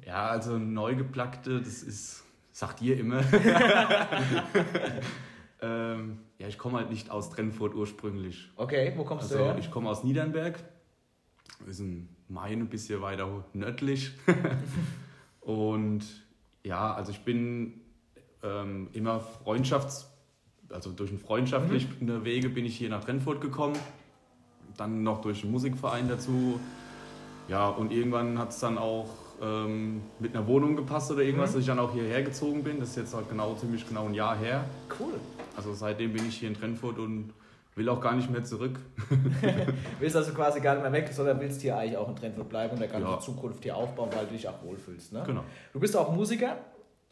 Ja, 0.07 0.29
also 0.29 0.57
Neugeplackte, 0.57 1.59
das 1.59 1.83
ist, 1.83 2.23
sagt 2.59 2.83
ihr 2.83 2.99
immer. 2.99 3.21
ähm, 5.63 6.19
ja, 6.39 6.49
ich 6.49 6.59
komme 6.59 6.79
halt 6.79 6.91
nicht 6.91 7.09
aus 7.09 7.31
Trennfurt 7.31 7.73
ursprünglich. 7.73 8.51
Okay, 8.57 8.95
wo 8.97 9.05
kommst 9.05 9.27
Also 9.27 9.39
du 9.39 9.45
her? 9.45 9.57
ich 9.61 9.71
komme 9.71 9.89
aus 9.89 10.03
Niedernberg. 10.03 10.59
Wir 11.65 11.73
sind 11.73 12.09
Main 12.27 12.63
ein 12.63 12.69
bisschen 12.69 13.01
weiter 13.01 13.45
nördlich. 13.53 14.11
Und 15.41 16.05
ja, 16.65 16.93
also 16.95 17.13
ich 17.13 17.21
bin 17.21 17.81
ähm, 18.43 18.89
immer 18.93 19.21
Freundschafts-, 19.21 20.07
also 20.69 20.91
durch 20.91 21.11
einen 21.11 21.21
freundschaftlichen 21.21 22.25
Wege 22.25 22.49
bin 22.49 22.65
ich 22.65 22.77
hier 22.77 22.89
nach 22.89 23.05
Trennfurt 23.05 23.41
gekommen. 23.41 23.79
Dann 24.77 25.05
noch 25.05 25.21
durch 25.21 25.45
einen 25.45 25.53
Musikverein 25.53 26.09
dazu. 26.09 26.59
Ja, 27.47 27.69
und 27.69 27.93
irgendwann 27.93 28.37
hat 28.37 28.51
es 28.51 28.59
dann 28.59 28.79
auch 28.79 29.28
ähm, 29.43 30.03
mit 30.19 30.35
einer 30.35 30.47
Wohnung 30.47 30.77
gepasst 30.77 31.11
oder 31.11 31.23
irgendwas, 31.23 31.53
dass 31.53 31.61
ich 31.61 31.67
dann 31.67 31.79
auch 31.79 31.93
hierher 31.93 32.23
gezogen 32.23 32.63
bin. 32.65 32.81
Das 32.81 32.91
ist 32.91 32.97
jetzt 32.97 33.15
halt 33.15 33.29
genau 33.29 33.55
ziemlich 33.55 33.87
genau 33.87 34.07
ein 34.07 34.15
Jahr 34.15 34.37
her. 34.37 34.65
Cool. 34.99 35.15
Also 35.57 35.75
seitdem 35.75 36.13
bin 36.13 36.27
ich 36.29 36.37
hier 36.37 36.49
in 36.49 36.55
Trennfurt 36.55 36.99
und 36.99 37.33
will 37.75 37.89
auch 37.89 38.01
gar 38.01 38.15
nicht 38.15 38.31
mehr 38.31 38.43
zurück. 38.45 38.79
Willst 40.01 40.17
also 40.17 40.33
quasi 40.33 40.61
gar 40.61 40.75
nicht 40.75 40.83
mehr 40.83 40.93
weg, 40.93 41.09
sondern 41.13 41.41
willst 41.41 41.61
hier 41.63 41.77
eigentlich 41.77 41.97
auch 41.97 42.09
in 42.09 42.17
Trentfurt 42.17 42.49
bleiben 42.49 42.73
und 42.73 42.81
der 42.81 42.89
ganze 42.89 43.09
Ja. 43.09 43.21
Zukunft 43.21 43.63
hier 43.63 43.77
aufbauen, 43.77 44.11
weil 44.15 44.27
du 44.27 44.33
dich 44.33 44.49
auch 44.49 44.61
wohlfühlst, 44.65 45.13
ne? 45.13 45.23
Genau. 45.25 45.45
Du 45.73 45.79
bist 45.79 45.97
auch 45.97 46.13
Musiker, 46.13 46.57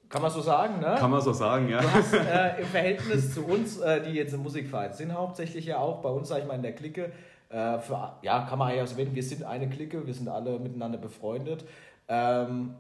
kann 0.09 0.23
man 0.23 0.31
so 0.31 0.41
sagen, 0.41 0.81
ne? 0.81 0.97
Kann 0.99 1.11
man 1.11 1.21
so 1.21 1.33
sagen, 1.33 1.69
ja. 1.69 1.81
Du 1.81 1.93
hast 1.93 2.13
äh, 2.15 2.61
im 2.61 2.67
Verhältnis 2.67 3.33
zu 3.35 3.45
uns, 3.45 3.79
äh, 3.79 4.03
die 4.03 4.17
jetzt 4.17 4.35
im 4.35 4.43
Musikverein 4.43 4.93
sind, 4.93 5.15
hauptsächlich 5.15 5.67
ja 5.67 5.79
auch 5.79 6.01
bei 6.03 6.09
uns, 6.09 6.29
sag 6.29 6.41
ich 6.41 6.47
mal, 6.47 6.55
in 6.55 6.63
der 6.63 6.75
Clique, 6.75 7.13
äh, 7.49 7.79
für, 7.79 8.15
ja, 8.23 8.45
kann 8.49 8.59
man 8.59 8.71
eigentlich 8.71 8.83
auch 8.83 8.91
erwähnen, 8.91 9.15
wir 9.15 9.23
sind 9.23 9.45
eine 9.45 9.69
Clique, 9.69 10.05
wir 10.05 10.15
sind 10.15 10.29
alle 10.29 10.59
miteinander 10.59 10.99
befreundet. 10.99 11.65
Ähm, 12.09 12.75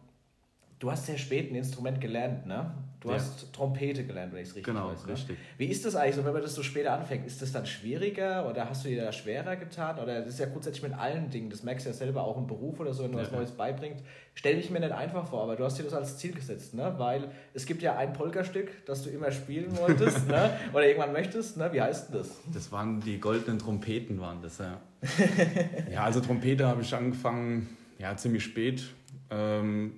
du 0.78 0.90
hast 0.90 1.06
sehr 1.06 1.18
spät 1.18 1.50
ein 1.50 1.54
Instrument 1.56 2.00
gelernt, 2.00 2.46
ne? 2.46 2.72
Du 3.00 3.08
Ja. 3.10 3.16
hast 3.16 3.52
Trompete 3.52 4.04
gelernt, 4.04 4.32
wenn 4.32 4.40
ich 4.42 4.48
es 4.48 4.56
richtig 4.56 4.72
Genau, 4.74 4.88
weiß. 4.88 5.06
Ne? 5.06 5.12
richtig. 5.12 5.36
Wie 5.58 5.66
ist 5.66 5.84
das 5.84 5.94
eigentlich 5.94 6.16
so, 6.16 6.24
wenn 6.24 6.32
man 6.32 6.42
das 6.42 6.54
so 6.54 6.62
später 6.62 6.92
anfängt? 6.92 7.26
Ist 7.26 7.40
das 7.42 7.52
dann 7.52 7.64
schwieriger 7.66 8.48
oder 8.48 8.68
hast 8.68 8.84
du 8.84 8.88
dir 8.88 9.02
da 9.04 9.12
schwerer 9.12 9.54
getan? 9.56 9.98
Oder 9.98 10.20
das 10.20 10.30
ist 10.30 10.40
ja 10.40 10.46
grundsätzlich 10.46 10.82
mit 10.82 10.98
allen 10.98 11.30
Dingen, 11.30 11.50
das 11.50 11.62
merkst 11.62 11.86
du 11.86 11.90
ja 11.90 11.94
selber 11.94 12.24
auch 12.24 12.36
im 12.38 12.46
Beruf 12.46 12.80
oder 12.80 12.94
so, 12.94 13.04
wenn 13.04 13.12
du 13.12 13.18
was 13.18 13.30
Ja. 13.30 13.36
Neues 13.36 13.52
beibringst. 13.52 14.02
Stell 14.34 14.56
dich 14.56 14.70
mir 14.70 14.80
nicht 14.80 14.92
einfach 14.92 15.28
vor, 15.28 15.42
aber 15.42 15.56
du 15.56 15.64
hast 15.64 15.78
dir 15.78 15.84
das 15.84 15.92
als 15.92 16.16
Ziel 16.18 16.32
gesetzt, 16.32 16.74
ne? 16.74 16.94
Weil 16.96 17.30
es 17.54 17.66
gibt 17.66 17.82
ja 17.82 17.96
ein 17.96 18.12
Polkastück, 18.12 18.84
das 18.86 19.02
du 19.02 19.10
immer 19.10 19.30
spielen 19.30 19.76
wolltest, 19.78 20.26
ne? 20.26 20.50
Oder 20.72 20.86
irgendwann 20.88 21.12
möchtest, 21.12 21.58
ne? 21.58 21.72
Wie 21.72 21.82
heißt 21.82 22.08
denn 22.08 22.18
das? 22.18 22.40
Das 22.52 22.72
waren 22.72 23.00
die 23.00 23.20
goldenen 23.20 23.58
Trompeten, 23.58 24.20
waren 24.20 24.40
das, 24.42 24.58
ja. 24.58 24.80
ja, 25.92 26.02
also 26.02 26.20
Trompete 26.20 26.66
habe 26.66 26.82
ich 26.82 26.92
angefangen, 26.94 27.68
ja, 27.98 28.16
ziemlich 28.16 28.42
spät. 28.42 28.84
Ähm, 29.30 29.92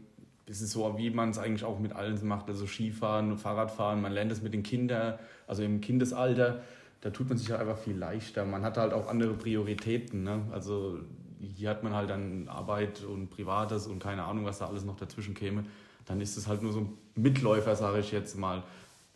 das 0.46 0.62
ist 0.62 0.70
so, 0.70 0.96
wie 0.96 1.10
man 1.10 1.30
es 1.30 1.38
eigentlich 1.38 1.64
auch 1.64 1.78
mit 1.78 1.92
allen 1.92 2.26
macht, 2.26 2.48
also 2.48 2.66
Skifahren, 2.66 3.36
Fahrradfahren, 3.36 4.00
man 4.00 4.12
lernt 4.12 4.32
es 4.32 4.40
mit 4.40 4.54
den 4.54 4.62
Kindern, 4.62 5.18
also 5.46 5.62
im 5.62 5.82
Kindesalter, 5.82 6.62
da 7.02 7.10
tut 7.10 7.28
man 7.28 7.36
sich 7.36 7.50
halt 7.50 7.60
einfach 7.60 7.78
viel 7.78 7.96
leichter. 7.96 8.44
Man 8.44 8.62
hat 8.62 8.78
halt 8.78 8.92
auch 8.92 9.08
andere 9.08 9.34
Prioritäten, 9.34 10.24
ne? 10.24 10.40
Also 10.50 10.98
hier 11.38 11.70
hat 11.70 11.84
man 11.84 11.94
halt 11.94 12.10
dann 12.10 12.48
Arbeit 12.48 13.04
und 13.04 13.28
Privates 13.30 13.86
und 13.86 14.02
keine 14.02 14.24
Ahnung, 14.24 14.44
was 14.44 14.58
da 14.58 14.66
alles 14.66 14.84
noch 14.84 14.96
dazwischen 14.96 15.34
käme. 15.34 15.64
Dann 16.06 16.20
ist 16.20 16.36
es 16.36 16.48
halt 16.48 16.62
nur 16.62 16.72
so 16.72 16.80
ein 16.80 16.98
Mitläufer, 17.14 17.76
sage 17.76 18.00
ich 18.00 18.10
jetzt 18.10 18.36
mal, 18.36 18.62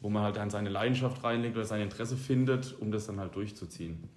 wo 0.01 0.11
man 0.11 0.23
halt 0.23 0.37
dann 0.37 0.51
seine 0.51 0.69
Leidenschaft 0.69 1.25
reinlegt 1.25 1.57
oder 1.57 1.65
sein 1.65 1.81
Interesse 1.81 2.17
findet, 2.17 2.77
um 2.79 2.93
das 2.93 3.07
dann 3.07 3.19
halt 3.19 3.35
durchzuziehen. 3.35 4.09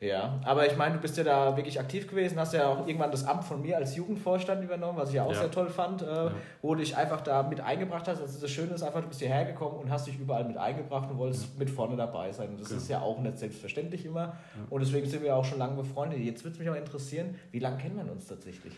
Ja, 0.00 0.38
aber 0.44 0.64
ich 0.64 0.76
meine, 0.76 0.94
du 0.94 1.00
bist 1.00 1.16
ja 1.16 1.24
da 1.24 1.56
wirklich 1.56 1.80
aktiv 1.80 2.06
gewesen, 2.06 2.38
hast 2.38 2.54
ja 2.54 2.68
auch 2.68 2.86
irgendwann 2.86 3.10
das 3.10 3.26
Amt 3.26 3.42
von 3.42 3.60
mir 3.60 3.76
als 3.78 3.96
Jugendvorstand 3.96 4.62
übernommen, 4.62 4.96
was 4.96 5.08
ich 5.08 5.16
ja 5.16 5.24
auch 5.24 5.32
Ja. 5.32 5.40
sehr 5.40 5.50
toll 5.50 5.68
fand, 5.68 6.02
äh, 6.02 6.06
Ja. 6.06 6.30
wo 6.62 6.74
du 6.76 6.80
dich 6.82 6.96
einfach 6.96 7.20
da 7.20 7.42
mit 7.42 7.60
eingebracht 7.60 8.06
hast. 8.06 8.20
Also 8.20 8.40
das 8.40 8.48
Schöne 8.48 8.74
ist 8.74 8.82
einfach, 8.84 9.00
du 9.00 9.08
bist 9.08 9.18
hierher 9.20 9.44
gekommen 9.44 9.76
und 9.78 9.90
hast 9.90 10.06
dich 10.06 10.16
überall 10.16 10.44
mit 10.44 10.56
eingebracht 10.56 11.10
und 11.10 11.18
wolltest 11.18 11.58
mit 11.58 11.68
vorne 11.68 11.96
dabei 11.96 12.30
sein. 12.30 12.50
Und 12.50 12.60
das 12.60 12.68
Genau. 12.68 12.80
ist 12.80 12.88
ja 12.88 13.00
auch 13.00 13.18
nicht 13.18 13.38
selbstverständlich 13.38 14.04
immer. 14.06 14.36
Und 14.70 14.82
deswegen 14.84 15.08
sind 15.08 15.24
wir 15.24 15.34
auch 15.34 15.44
schon 15.44 15.58
lange 15.58 15.74
befreundet. 15.74 16.20
Jetzt 16.20 16.44
würde 16.44 16.52
es 16.52 16.58
mich 16.60 16.68
aber 16.68 16.78
interessieren, 16.78 17.34
wie 17.50 17.58
lange 17.58 17.78
kennen 17.78 17.96
wir 17.96 18.08
uns 18.12 18.26
tatsächlich? 18.28 18.74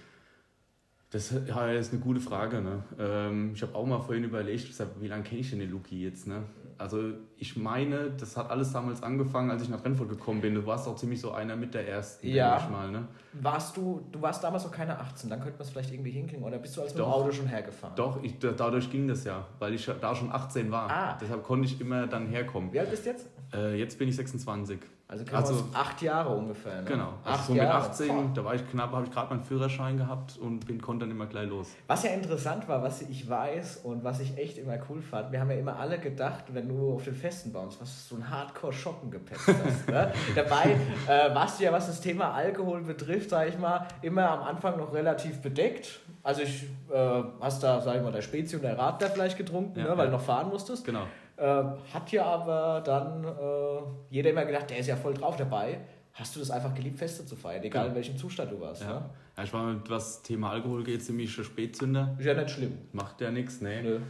Das 1.10 1.34
ja, 1.46 1.70
ist 1.72 1.92
eine 1.92 2.00
gute 2.00 2.20
Frage. 2.20 2.62
Ne? 2.62 2.82
Ähm, 2.98 3.52
ich 3.54 3.60
habe 3.62 3.74
auch 3.74 3.84
mal 3.84 4.00
vorhin 4.00 4.24
überlegt, 4.24 4.68
wie 5.00 5.08
lange 5.08 5.24
kenne 5.24 5.40
ich 5.40 5.50
denn 5.50 5.58
den 5.58 5.70
Luki 5.70 6.02
jetzt? 6.04 6.26
Ne? 6.28 6.44
Also 6.80 7.12
ich 7.36 7.56
meine, 7.56 8.10
das 8.10 8.36
hat 8.36 8.50
alles 8.50 8.72
damals 8.72 9.02
angefangen, 9.02 9.50
als 9.50 9.62
ich 9.62 9.68
nach 9.68 9.80
Trennfurt 9.82 10.08
gekommen 10.08 10.40
bin. 10.40 10.54
Du 10.54 10.64
warst 10.66 10.88
auch 10.88 10.96
ziemlich 10.96 11.20
so 11.20 11.32
einer 11.32 11.54
mit 11.56 11.74
der 11.74 11.86
ersten, 11.86 12.26
Ja. 12.26 12.52
denke 12.56 12.64
ich 12.64 12.70
mal. 12.70 12.90
Ne? 12.90 13.08
Warst 13.34 13.76
du, 13.76 14.00
du 14.10 14.22
warst 14.22 14.42
damals 14.42 14.64
noch 14.64 14.72
keine 14.72 14.98
18, 14.98 15.28
dann 15.28 15.40
könnte 15.40 15.58
man 15.58 15.66
es 15.66 15.70
vielleicht 15.70 15.92
irgendwie 15.92 16.10
hinkriegen. 16.10 16.42
Oder 16.42 16.58
bist 16.58 16.76
du 16.76 16.80
als 16.80 16.92
mit 16.94 16.98
dem 16.98 17.04
Doch. 17.06 17.12
Auto 17.12 17.32
schon 17.32 17.46
hergefahren? 17.46 17.94
Doch, 17.96 18.22
ich, 18.22 18.38
da- 18.38 18.52
dadurch 18.52 18.90
ging 18.90 19.06
das 19.06 19.24
ja, 19.24 19.46
weil 19.58 19.74
ich 19.74 19.84
da 20.00 20.14
schon 20.14 20.32
18 20.32 20.70
war. 20.70 20.90
Ah. 20.90 21.18
Deshalb 21.20 21.42
konnte 21.42 21.66
ich 21.66 21.80
immer 21.80 22.06
dann 22.06 22.26
herkommen. 22.28 22.72
Wie 22.72 22.80
alt 22.80 22.90
bist 22.90 23.04
du 23.04 23.10
jetzt? 23.10 23.26
Äh, 23.52 23.78
jetzt 23.78 23.98
bin 23.98 24.08
ich 24.08 24.16
26. 24.16 24.78
Also, 25.10 25.24
kennen 25.24 25.36
Also- 25.38 25.64
acht 25.74 26.00
Jahre 26.02 26.28
ungefähr. 26.36 26.82
Ne? 26.82 26.84
Genau. 26.88 27.14
Also 27.24 27.38
acht 27.38 27.46
so 27.46 27.52
mit 27.52 27.62
Jahre. 27.62 27.88
18, 27.88 28.08
Boah. 28.08 28.30
da 28.32 28.44
war 28.44 28.54
ich 28.54 28.70
knapp, 28.70 28.92
habe 28.92 29.04
ich 29.06 29.10
gerade 29.10 29.34
meinen 29.34 29.42
Führerschein 29.44 29.96
gehabt 29.96 30.38
und 30.38 30.64
bin, 30.68 30.80
konnte 30.80 31.04
dann 31.04 31.10
immer 31.10 31.26
gleich 31.26 31.48
los. 31.48 31.68
Was 31.88 32.04
ja 32.04 32.10
interessant 32.10 32.68
war, 32.68 32.80
was 32.84 33.02
ich 33.02 33.28
weiß 33.28 33.78
und 33.78 34.04
was 34.04 34.20
ich 34.20 34.38
echt 34.38 34.56
immer 34.58 34.78
cool 34.88 35.02
fand, 35.02 35.32
wir 35.32 35.40
haben 35.40 35.50
ja 35.50 35.56
immer 35.56 35.76
alle 35.80 35.98
gedacht, 35.98 36.44
wenn 36.52 36.68
du 36.68 36.94
auf 36.94 37.02
den 37.02 37.16
Festen 37.16 37.52
bei 37.52 37.58
uns 37.58 37.80
was 37.80 38.08
so 38.08 38.14
ein 38.14 38.30
Hardcore-Shoppen 38.30 39.10
gepetzt 39.10 39.48
hast. 39.48 39.88
ne? 39.88 40.12
Dabei 40.36 40.76
äh, 41.08 41.34
warst 41.34 41.58
du 41.58 41.64
ja, 41.64 41.72
was 41.72 41.88
das 41.88 42.00
Thema 42.00 42.32
Alkohol 42.32 42.82
betrifft, 42.82 43.30
sage 43.30 43.50
ich 43.50 43.58
mal, 43.58 43.88
immer 44.02 44.30
am 44.30 44.42
Anfang 44.44 44.78
noch 44.78 44.92
relativ 44.92 45.42
bedeckt. 45.42 46.00
Also 46.22 46.42
ich 46.42 46.64
äh, 46.92 47.22
hast 47.40 47.62
da, 47.64 47.80
sag 47.80 47.96
ich 47.96 48.02
mal, 48.02 48.12
der 48.12 48.22
Spezi 48.22 48.54
und 48.54 48.62
der 48.62 48.78
Radler 48.78 49.08
vielleicht 49.10 49.36
getrunken, 49.38 49.78
Ja, 49.80 49.86
ne, 49.86 49.90
weil 49.90 50.04
ja. 50.04 50.04
du 50.12 50.12
noch 50.18 50.22
fahren 50.22 50.48
musstest. 50.50 50.84
Genau. 50.84 51.02
Äh, 51.40 51.64
hat 51.94 52.12
ja 52.12 52.24
aber 52.26 52.82
dann 52.84 53.24
äh, 53.24 53.82
jeder 54.10 54.30
immer 54.30 54.44
gedacht, 54.44 54.68
der 54.68 54.78
ist 54.78 54.86
ja 54.88 54.96
voll 54.96 55.14
drauf 55.14 55.36
dabei. 55.36 55.80
Hast 56.12 56.34
du 56.36 56.40
das 56.40 56.50
einfach 56.50 56.74
geliebt, 56.74 56.98
Feste 56.98 57.24
zu 57.24 57.34
feiern, 57.36 57.62
egal 57.62 57.82
in 57.82 57.88
Genau. 57.88 57.96
welchem 57.96 58.16
Zustand 58.18 58.52
du 58.52 58.60
warst. 58.60 58.82
Ja. 58.82 58.88
Ne? 59.00 59.10
ja, 59.38 59.44
ich 59.44 59.52
war, 59.54 59.74
was 59.88 60.22
Thema 60.22 60.50
Alkohol 60.50 60.84
geht, 60.84 61.02
ziemlich 61.02 61.32
Spätzünder. 61.32 62.14
Ist 62.18 62.26
ja 62.26 62.34
nicht 62.34 62.50
schlimm. 62.50 62.76
Macht 62.92 63.20
ja 63.22 63.30
nichts, 63.30 63.60
ne? 63.62 63.82
Nö. 63.82 64.00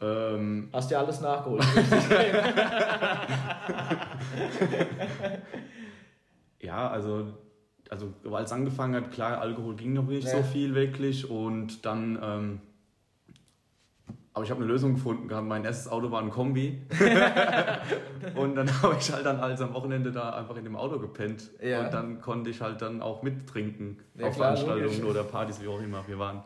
Ähm, 0.00 0.68
Hast 0.72 0.90
ja 0.90 0.98
alles 1.00 1.20
nachgeholt. 1.22 1.64
Ja, 6.60 6.88
also, 6.88 7.26
also 7.90 8.12
als 8.32 8.50
es 8.50 8.52
angefangen 8.56 8.94
hat, 8.96 9.12
klar, 9.12 9.40
Alkohol 9.40 9.76
ging 9.76 9.92
noch 9.92 10.06
nicht 10.06 10.26
Ja. 10.26 10.36
so 10.38 10.42
viel 10.42 10.74
wirklich 10.74 11.28
und 11.30 11.84
dann 11.84 12.18
ähm, 12.22 12.60
Aber 14.36 14.44
ich 14.44 14.50
habe 14.50 14.62
eine 14.62 14.70
Lösung 14.70 14.96
gefunden 14.96 15.28
gehabt. 15.28 15.46
Mein 15.48 15.64
erstes 15.64 15.90
Auto 15.90 16.10
war 16.10 16.20
ein 16.20 16.28
Kombi. 16.28 16.78
und 18.34 18.54
dann 18.54 18.82
habe 18.82 18.96
ich 19.00 19.10
halt 19.10 19.24
dann 19.24 19.40
also 19.40 19.64
am 19.64 19.72
Wochenende 19.72 20.12
da 20.12 20.28
einfach 20.34 20.56
in 20.56 20.64
dem 20.64 20.76
Auto 20.76 20.98
gepennt. 20.98 21.48
Ja. 21.62 21.86
Und 21.86 21.94
dann 21.94 22.20
konnte 22.20 22.50
ich 22.50 22.60
halt 22.60 22.82
dann 22.82 23.00
auch 23.00 23.22
mittrinken 23.22 23.98
Ja, 24.14 24.26
auf 24.26 24.34
klar, 24.34 24.54
Veranstaltungen 24.54 25.00
logisch. 25.00 25.10
oder 25.10 25.24
Partys, 25.24 25.62
wie 25.62 25.68
auch 25.68 25.80
immer 25.80 26.06
wir 26.06 26.18
waren. 26.18 26.42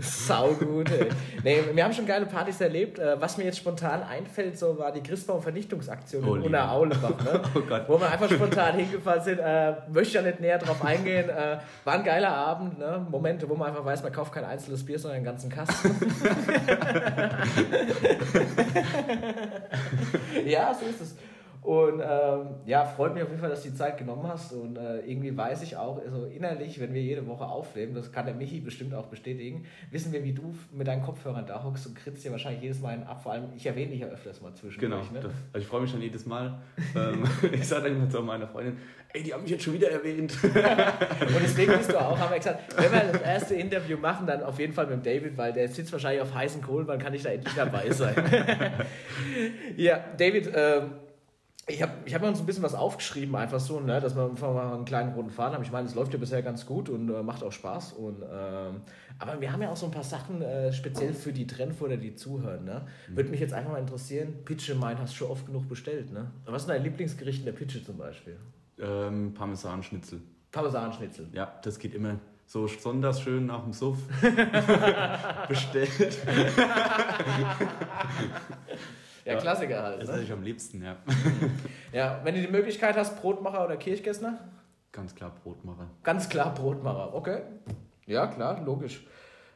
Sau 0.00 0.52
gut, 0.52 0.90
ey. 0.90 1.08
Nee, 1.42 1.62
wir 1.72 1.84
haben 1.84 1.92
schon 1.92 2.06
geile 2.06 2.26
Partys 2.26 2.60
erlebt. 2.60 2.98
Äh, 2.98 3.20
Was 3.20 3.38
mir 3.38 3.44
jetzt 3.44 3.58
spontan 3.58 4.02
einfällt, 4.02 4.58
so 4.58 4.78
war 4.78 4.92
die 4.92 5.02
Christbaum-Vernichtungsaktion 5.02 6.24
Oh, 6.24 6.34
in. 6.36 6.42
Unna-Aulebach, 6.42 7.24
ne? 7.24 7.40
Oh 7.54 7.60
wo 7.88 8.00
wir 8.00 8.10
einfach 8.10 8.30
spontan 8.30 8.74
hingefahren 8.76 9.22
sind. 9.22 9.38
Äh, 9.38 9.74
möchte 9.92 10.14
ja 10.18 10.22
nicht 10.22 10.40
näher 10.40 10.58
drauf 10.58 10.84
eingehen. 10.84 11.28
Äh, 11.28 11.58
war 11.84 11.94
ein 11.94 12.04
geiler 12.04 12.34
Abend, 12.34 12.78
ne? 12.78 13.04
Momente, 13.10 13.48
wo 13.48 13.54
man 13.54 13.68
einfach 13.70 13.84
weiß, 13.84 14.02
man 14.02 14.12
kauft 14.12 14.32
kein 14.32 14.44
einzelnes 14.44 14.84
Bier, 14.84 14.98
sondern 14.98 15.16
einen 15.16 15.24
ganzen 15.24 15.50
Kasten. 15.50 15.90
ja, 20.46 20.74
so 20.74 20.86
ist 20.86 21.00
es. 21.00 21.16
Und 21.64 22.02
ähm, 22.06 22.56
ja, 22.66 22.84
freut 22.84 23.14
mich 23.14 23.22
auf 23.22 23.30
jeden 23.30 23.40
Fall, 23.40 23.48
dass 23.48 23.62
du 23.62 23.70
die 23.70 23.74
Zeit 23.74 23.96
genommen 23.96 24.28
hast. 24.28 24.52
Und 24.52 24.76
äh, 24.76 25.00
irgendwie 25.00 25.34
weiß 25.34 25.62
ich 25.62 25.78
auch, 25.78 25.98
also 25.98 26.26
innerlich, 26.26 26.78
wenn 26.78 26.92
wir 26.92 27.00
jede 27.00 27.26
Woche 27.26 27.46
aufnehmen, 27.46 27.94
das 27.94 28.12
kann 28.12 28.26
der 28.26 28.34
Michi 28.34 28.60
bestimmt 28.60 28.92
auch 28.92 29.06
bestätigen, 29.06 29.64
wissen 29.90 30.12
wir, 30.12 30.22
wie 30.24 30.34
du 30.34 30.54
mit 30.72 30.86
deinen 30.86 31.00
Kopfhörern 31.00 31.46
da 31.46 31.64
hockst 31.64 31.86
und 31.86 31.96
kritzt 31.96 32.22
dir 32.22 32.32
wahrscheinlich 32.32 32.60
jedes 32.60 32.82
Mal 32.82 32.90
einen 32.90 33.04
ab. 33.04 33.22
Vor 33.22 33.32
allem, 33.32 33.44
ich 33.56 33.64
erwähne 33.64 33.92
dich 33.92 34.00
ja 34.00 34.08
öfters 34.08 34.42
mal 34.42 34.52
zwischendurch. 34.52 35.08
Genau. 35.08 35.10
Ne? 35.10 35.20
Das, 35.20 35.32
also 35.54 35.64
ich 35.64 35.66
freue 35.66 35.80
mich 35.80 35.90
schon 35.90 36.02
jedes 36.02 36.26
Mal. 36.26 36.58
ähm, 36.94 37.24
ich 37.52 37.66
sage 37.66 37.84
dann 37.84 37.96
immer 37.96 38.10
zu 38.10 38.20
meiner 38.20 38.46
Freundin, 38.46 38.76
ey, 39.14 39.22
die 39.22 39.32
haben 39.32 39.40
mich 39.40 39.52
jetzt 39.52 39.64
schon 39.64 39.72
wieder 39.72 39.90
erwähnt. 39.90 40.36
Und 40.44 41.42
deswegen 41.42 41.72
bist 41.78 41.90
du 41.90 41.98
auch, 41.98 42.18
haben 42.18 42.30
wir 42.30 42.38
gesagt, 42.38 42.76
wenn 42.76 42.92
wir 42.92 43.12
das 43.12 43.22
erste 43.22 43.54
Interview 43.54 43.96
machen, 43.96 44.26
dann 44.26 44.42
auf 44.42 44.58
jeden 44.58 44.74
Fall 44.74 44.86
mit 44.86 44.96
dem 44.96 45.02
David, 45.02 45.38
weil 45.38 45.54
der 45.54 45.68
sitzt 45.68 45.92
wahrscheinlich 45.92 46.20
auf 46.20 46.34
heißen 46.34 46.60
Kohlen, 46.60 46.86
wann 46.86 46.98
kann 46.98 47.14
ich 47.14 47.22
da 47.22 47.30
endlich 47.30 47.54
dabei 47.54 47.90
sein? 47.90 48.14
ja, 49.78 50.04
David, 50.18 50.50
ähm, 50.54 50.90
ich 51.66 51.82
habe 51.82 51.92
ich 52.04 52.14
hab 52.14 52.20
mir 52.20 52.28
uns 52.28 52.40
ein 52.40 52.46
bisschen 52.46 52.62
was 52.62 52.74
aufgeschrieben, 52.74 53.34
einfach 53.36 53.60
so, 53.60 53.80
ne, 53.80 54.00
dass 54.00 54.14
wir 54.14 54.24
einfach 54.24 54.52
mal 54.52 54.74
einen 54.74 54.84
kleinen 54.84 55.14
roten 55.14 55.30
Faden 55.30 55.54
haben. 55.54 55.62
Ich 55.62 55.72
meine, 55.72 55.86
es 55.86 55.94
läuft 55.94 56.12
ja 56.12 56.18
bisher 56.18 56.42
ganz 56.42 56.66
gut 56.66 56.88
und 56.88 57.08
äh, 57.08 57.22
macht 57.22 57.42
auch 57.42 57.52
Spaß. 57.52 57.94
Und, 57.94 58.22
ähm, 58.22 58.82
aber 59.18 59.40
wir 59.40 59.50
haben 59.50 59.62
ja 59.62 59.70
auch 59.70 59.76
so 59.76 59.86
ein 59.86 59.92
paar 59.92 60.04
Sachen 60.04 60.42
äh, 60.42 60.72
speziell 60.72 61.14
für 61.14 61.32
die 61.32 61.46
Trendfutter, 61.46 61.96
die 61.96 62.14
zuhören. 62.14 62.64
Ne? 62.64 62.86
Würde 63.08 63.30
mich 63.30 63.40
jetzt 63.40 63.54
einfach 63.54 63.72
mal 63.72 63.78
interessieren, 63.78 64.44
Pitsche 64.44 64.74
mein 64.74 64.98
hast 64.98 65.14
du 65.14 65.18
schon 65.18 65.30
oft 65.30 65.46
genug 65.46 65.68
bestellt. 65.68 66.12
Ne? 66.12 66.30
Was 66.44 66.62
ist 66.62 66.68
dein 66.68 66.82
Lieblingsgericht 66.82 67.38
in 67.40 67.44
der 67.46 67.52
Pitsche 67.52 67.82
zum 67.82 67.96
Beispiel? 67.96 68.36
ähm, 68.78 69.32
Parmesanschnitzel. 69.34 70.20
Parmesanschnitzel. 70.50 71.28
Ja, 71.32 71.52
das 71.62 71.78
geht 71.78 71.94
immer 71.94 72.18
so 72.46 72.66
sonntags 72.66 73.20
schön 73.20 73.46
nach 73.46 73.62
dem 73.62 73.72
Suff 73.72 73.98
bestellt. 75.48 75.90
Ja. 79.24 79.36
Klassiker 79.38 79.82
halt. 79.82 80.00
Das 80.02 80.08
Ne? 80.08 80.14
esse 80.16 80.24
ich 80.24 80.32
am 80.32 80.42
liebsten, 80.42 80.82
ja. 80.82 80.96
Ja, 81.92 82.20
wenn 82.24 82.34
du 82.34 82.40
die 82.42 82.48
Möglichkeit 82.48 82.96
hast, 82.96 83.20
Brotmacher 83.20 83.64
oder 83.64 83.76
Kirchgessner? 83.76 84.38
Ganz 84.92 85.14
klar 85.14 85.32
Brotmacher. 85.42 85.88
Ganz 86.02 86.28
klar 86.28 86.52
Brotmacher, 86.54 87.14
okay. 87.14 87.42
Ja, 88.06 88.26
klar, 88.26 88.60
logisch. 88.64 89.06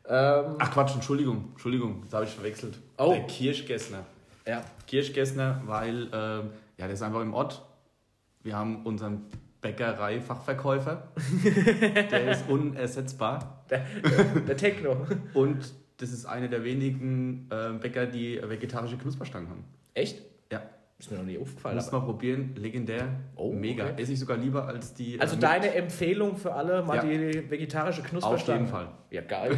Ähm, 0.09 0.57
Ach 0.59 0.71
Quatsch, 0.73 0.95
Entschuldigung, 0.95 1.49
Entschuldigung, 1.53 2.01
das 2.05 2.15
habe 2.15 2.25
ich 2.25 2.31
verwechselt. 2.31 2.79
Oh. 2.97 3.11
Der 3.13 3.27
Kirschgessner. 3.27 4.05
ja. 4.47 4.63
Kirschgessner, 4.87 5.61
weil 5.67 6.09
ähm, 6.13 6.51
ja, 6.79 6.87
der 6.87 6.93
ist 6.93 7.03
einfach 7.03 7.21
im 7.21 7.35
Ort. 7.35 7.63
Wir 8.43 8.57
haben 8.57 8.87
unseren 8.87 9.27
Bäckerei-Fachverkäufer. 9.61 11.09
der 12.11 12.31
ist 12.31 12.49
unersetzbar. 12.49 13.65
Der, 13.69 13.85
der 14.47 14.57
Techno. 14.57 15.07
Und 15.35 15.75
das 15.99 16.11
ist 16.13 16.27
einer 16.27 16.49
der 16.49 16.65
wenigen 16.65 17.49
äh, 17.51 17.73
Bäcker, 17.79 18.07
die 18.07 18.41
vegetarische 18.43 18.97
Knusperstangen 18.97 19.49
haben. 19.51 19.65
Echt? 19.95 20.23
Ja, 20.51 20.63
Ist 20.99 21.11
mir 21.11 21.19
noch 21.19 21.25
nie 21.25 21.39
aufgefallen. 21.39 21.77
muss 21.77 21.93
mal 21.93 22.01
probieren. 22.01 22.55
Legendär. 22.57 23.09
Oh, 23.37 23.53
Mega. 23.53 23.85
okay. 23.85 24.03
Esse 24.03 24.13
ich 24.13 24.19
sogar 24.21 24.37
lieber 24.37 24.67
als 24.67 24.95
die. 24.95 25.21
Also 25.21 25.37
äh, 25.37 25.41
deine 25.41 25.75
Empfehlung 25.75 26.37
für 26.37 26.53
alle, 26.55 26.83
mal 26.83 26.97
Ja. 26.97 27.03
die 27.03 27.51
vegetarische 27.51 28.03
Knusperstange. 28.03 28.59
Auf 28.59 28.63
jeden 28.63 28.71
Fall. 28.73 28.89
Ja, 29.11 29.21
geil. 29.23 29.57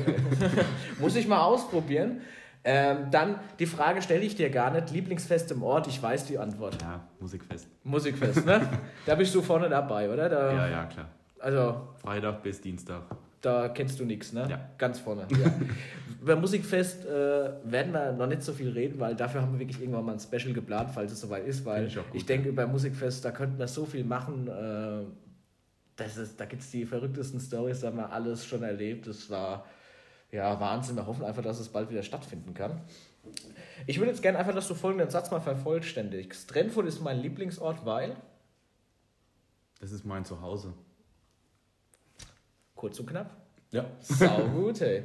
Muss 0.98 1.14
ich 1.16 1.28
mal 1.28 1.42
ausprobieren. 1.42 2.20
Ähm, 2.62 3.10
dann 3.10 3.40
die 3.58 3.64
Frage 3.64 4.02
stelle 4.02 4.20
ich 4.22 4.34
dir 4.36 4.50
gar 4.50 4.70
nicht. 4.70 4.90
Lieblingsfest 4.90 5.50
im 5.52 5.62
Ort, 5.62 5.86
ich 5.86 6.02
weiß 6.02 6.26
die 6.26 6.38
Antwort. 6.38 6.80
Ja, 6.82 7.00
Musikfest. 7.18 7.68
Musikfest, 7.84 8.44
ne? 8.44 8.68
da 9.06 9.14
bist 9.14 9.34
du 9.34 9.40
vorne 9.40 9.68
dabei, 9.70 10.10
oder? 10.12 10.28
Da, 10.28 10.52
Ja, 10.52 10.68
ja, 10.68 10.84
klar. 10.84 11.08
Also, 11.38 11.88
Freitag 12.02 12.42
bis 12.42 12.60
Dienstag. 12.60 13.02
Da 13.40 13.68
kennst 13.70 13.98
du 13.98 14.04
nichts, 14.04 14.32
ne? 14.32 14.46
Ja. 14.50 14.70
Ganz 14.78 14.98
vorne. 14.98 15.26
Ja. 15.40 15.52
Über 16.20 16.36
Musikfest 16.36 17.06
äh, 17.06 17.50
werden 17.64 17.94
wir 17.94 18.12
noch 18.12 18.26
nicht 18.26 18.42
so 18.42 18.52
viel 18.52 18.68
reden, 18.68 19.00
weil 19.00 19.16
dafür 19.16 19.40
haben 19.40 19.54
wir 19.54 19.60
wirklich 19.60 19.80
irgendwann 19.80 20.04
mal 20.04 20.12
ein 20.12 20.20
Special 20.20 20.52
geplant, 20.52 20.90
falls 20.92 21.12
es 21.12 21.20
soweit 21.22 21.46
ist, 21.46 21.64
weil 21.64 21.86
ich 21.86 21.94
gut, 21.94 22.04
ich 22.12 22.26
denke, 22.26 22.50
über 22.50 22.66
Musikfest, 22.66 23.24
da 23.24 23.30
könnten 23.30 23.58
wir 23.58 23.66
so 23.68 23.86
viel 23.86 24.04
machen. 24.04 24.46
Äh, 24.46 25.06
das 25.96 26.18
ist, 26.18 26.38
da 26.38 26.44
gibt 26.44 26.60
es 26.60 26.70
die 26.70 26.84
verrücktesten 26.84 27.40
Stories, 27.40 27.80
da 27.80 27.86
haben 27.86 27.96
wir 27.96 28.12
alles 28.12 28.44
schon 28.44 28.62
erlebt. 28.62 29.06
Das 29.06 29.30
war 29.30 29.64
ja 30.30 30.60
Wahnsinn. 30.60 30.96
Wir 30.96 31.06
hoffen 31.06 31.24
einfach, 31.24 31.42
dass 31.42 31.58
es 31.58 31.70
bald 31.70 31.90
wieder 31.90 32.02
stattfinden 32.02 32.52
kann. 32.52 32.82
Ich 33.86 33.98
würde 33.98 34.10
jetzt 34.10 34.20
gerne 34.20 34.38
einfach, 34.38 34.54
dass 34.54 34.68
du 34.68 34.74
folgenden 34.74 35.08
Satz 35.08 35.30
mal 35.30 35.40
vervollständigst. 35.40 36.50
Trennfurt 36.50 36.86
ist 36.86 37.00
mein 37.00 37.18
Lieblingsort, 37.18 37.86
weil, 37.86 38.16
Das 39.80 39.90
ist 39.90 40.04
mein 40.04 40.26
Zuhause. 40.26 40.74
Kurz 42.80 42.98
und 42.98 43.10
knapp, 43.10 43.30
Ja. 43.72 43.84
Sau 44.00 44.48
gut, 44.54 44.80
hey. 44.80 45.02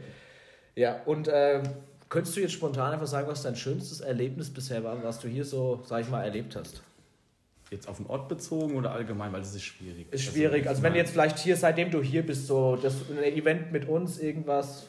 Ja, 0.76 1.02
und 1.06 1.30
ähm, 1.32 1.64
könntest 2.08 2.38
du 2.38 2.40
jetzt 2.40 2.54
spontan 2.54 2.94
einfach 2.94 3.06
sagen, 3.06 3.28
was 3.28 3.44
dein 3.44 3.58
schönstes 3.58 4.00
Erlebnis 4.00 4.50
bisher 4.50 4.82
war, 4.86 5.04
was 5.04 5.20
du 5.20 5.28
hier 5.28 5.44
so, 5.44 5.84
sag 5.86 6.02
ich 6.02 6.10
mal, 6.10 6.24
erlebt 6.24 6.56
hast? 6.56 6.82
Jetzt 7.72 7.90
auf 7.90 7.98
den 7.98 8.06
Ort 8.06 8.30
bezogen 8.30 8.76
oder 8.78 8.92
allgemein, 8.92 9.34
weil 9.34 9.42
das 9.42 9.54
ist 9.54 9.64
schwierig. 9.64 10.08
Ist 10.12 10.24
schwierig. 10.24 10.68
Also 10.68 10.84
wenn 10.84 10.94
du 10.94 11.00
jetzt 11.00 11.12
vielleicht 11.12 11.38
hier, 11.38 11.58
seitdem 11.58 11.92
du 11.92 12.02
hier 12.02 12.26
bist, 12.26 12.48
so 12.48 12.78
das 12.78 12.94
ein 13.10 13.24
Event 13.24 13.74
mit 13.74 13.90
uns, 13.90 14.20
irgendwas. 14.20 14.88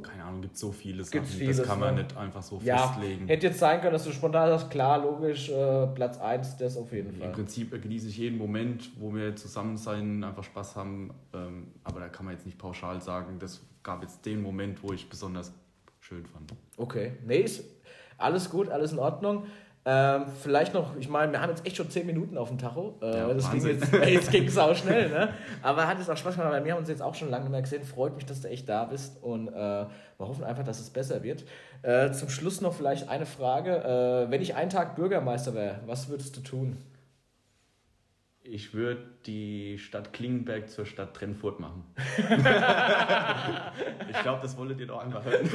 Keine 0.00 0.24
Ahnung, 0.24 0.42
gibt 0.42 0.56
so 0.56 0.72
viele 0.72 1.04
Sachen. 1.04 1.20
Gibt's 1.20 1.34
vieles, 1.34 1.56
das 1.58 1.66
kann 1.66 1.80
man 1.80 1.94
ne? 1.94 2.02
nicht 2.04 2.16
einfach 2.16 2.42
so 2.42 2.60
Ja, 2.64 2.88
festlegen. 2.88 3.26
hätte 3.28 3.48
jetzt 3.48 3.58
sein 3.58 3.80
können, 3.80 3.92
dass 3.92 4.04
du 4.04 4.12
spontan 4.12 4.48
sagst, 4.48 4.70
klar, 4.70 4.98
logisch, 5.02 5.50
äh, 5.50 5.86
Platz 5.88 6.18
1, 6.18 6.56
das 6.56 6.76
auf 6.76 6.92
jeden 6.92 7.14
Im 7.14 7.20
Fall. 7.20 7.32
Prinzip 7.32 7.70
genieße 7.82 8.08
ich 8.08 8.16
jeden 8.18 8.38
Moment, 8.38 8.90
wo 8.98 9.14
wir 9.14 9.36
zusammen 9.36 9.76
sein, 9.76 10.24
einfach 10.24 10.44
Spaß 10.44 10.76
haben. 10.76 11.12
Ähm, 11.34 11.68
aber 11.84 12.00
da 12.00 12.08
kann 12.08 12.24
man 12.26 12.34
jetzt 12.34 12.46
nicht 12.46 12.58
pauschal 12.58 13.00
sagen, 13.00 13.38
das 13.38 13.60
gab 13.82 14.02
jetzt 14.02 14.24
den 14.24 14.42
Moment, 14.42 14.82
wo 14.82 14.92
ich 14.92 15.08
besonders 15.08 15.52
schön 16.00 16.24
fand. 16.26 16.52
Okay, 16.76 17.12
nee, 17.26 17.38
ist 17.40 17.64
alles 18.18 18.48
gut, 18.50 18.68
alles 18.68 18.92
in 18.92 18.98
Ordnung. 18.98 19.46
Ähm, 19.84 20.26
vielleicht 20.40 20.74
noch, 20.74 20.96
ich 20.96 21.08
meine, 21.08 21.32
wir 21.32 21.40
haben 21.40 21.50
jetzt 21.50 21.66
echt 21.66 21.76
schon 21.76 21.90
10 21.90 22.06
Minuten 22.06 22.38
auf 22.38 22.48
dem 22.48 22.58
Tacho. 22.58 22.94
Äh, 23.02 23.16
Ja, 23.18 23.34
das 23.34 23.50
ging 23.50 23.66
jetzt, 23.66 23.92
jetzt 23.92 24.30
ging 24.30 24.44
es 24.48 24.56
auch 24.56 24.76
schnell, 24.76 25.08
ne? 25.08 25.30
Aber 25.60 25.88
hat 25.88 25.98
es 25.98 26.08
auch 26.08 26.16
Spaß 26.16 26.36
gemacht, 26.36 26.52
weil 26.52 26.64
wir 26.64 26.72
haben 26.72 26.78
uns 26.78 26.88
jetzt 26.88 27.02
auch 27.02 27.16
schon 27.16 27.30
lange 27.30 27.50
mehr 27.50 27.62
gesehen. 27.62 27.82
Freut 27.82 28.14
mich, 28.14 28.24
dass 28.24 28.40
du 28.40 28.48
echt 28.48 28.68
da 28.68 28.84
bist 28.84 29.20
und 29.22 29.48
äh, 29.48 29.52
wir 29.52 29.88
hoffen 30.18 30.44
einfach, 30.44 30.62
dass 30.62 30.78
es 30.78 30.88
besser 30.90 31.24
wird. 31.24 31.44
Äh, 31.82 32.12
zum 32.12 32.28
Schluss 32.28 32.60
noch 32.60 32.74
vielleicht 32.74 33.08
eine 33.08 33.26
Frage. 33.26 34.24
Äh, 34.28 34.30
wenn 34.30 34.40
ich 34.40 34.54
einen 34.54 34.70
Tag 34.70 34.94
Bürgermeister 34.94 35.52
wäre, 35.54 35.80
was 35.86 36.08
würdest 36.08 36.36
du 36.36 36.42
tun? 36.42 36.76
Ich 38.44 38.74
würde 38.74 39.04
die 39.24 39.78
Stadt 39.78 40.12
Klingenberg 40.12 40.68
zur 40.68 40.84
Stadt 40.84 41.14
Trennfurt 41.14 41.60
machen. 41.60 41.84
ich 42.16 42.26
glaube, 44.22 44.42
das 44.42 44.56
wolltet 44.56 44.80
ihr 44.80 44.88
doch 44.88 44.98
einfach 44.98 45.24
hören. 45.24 45.48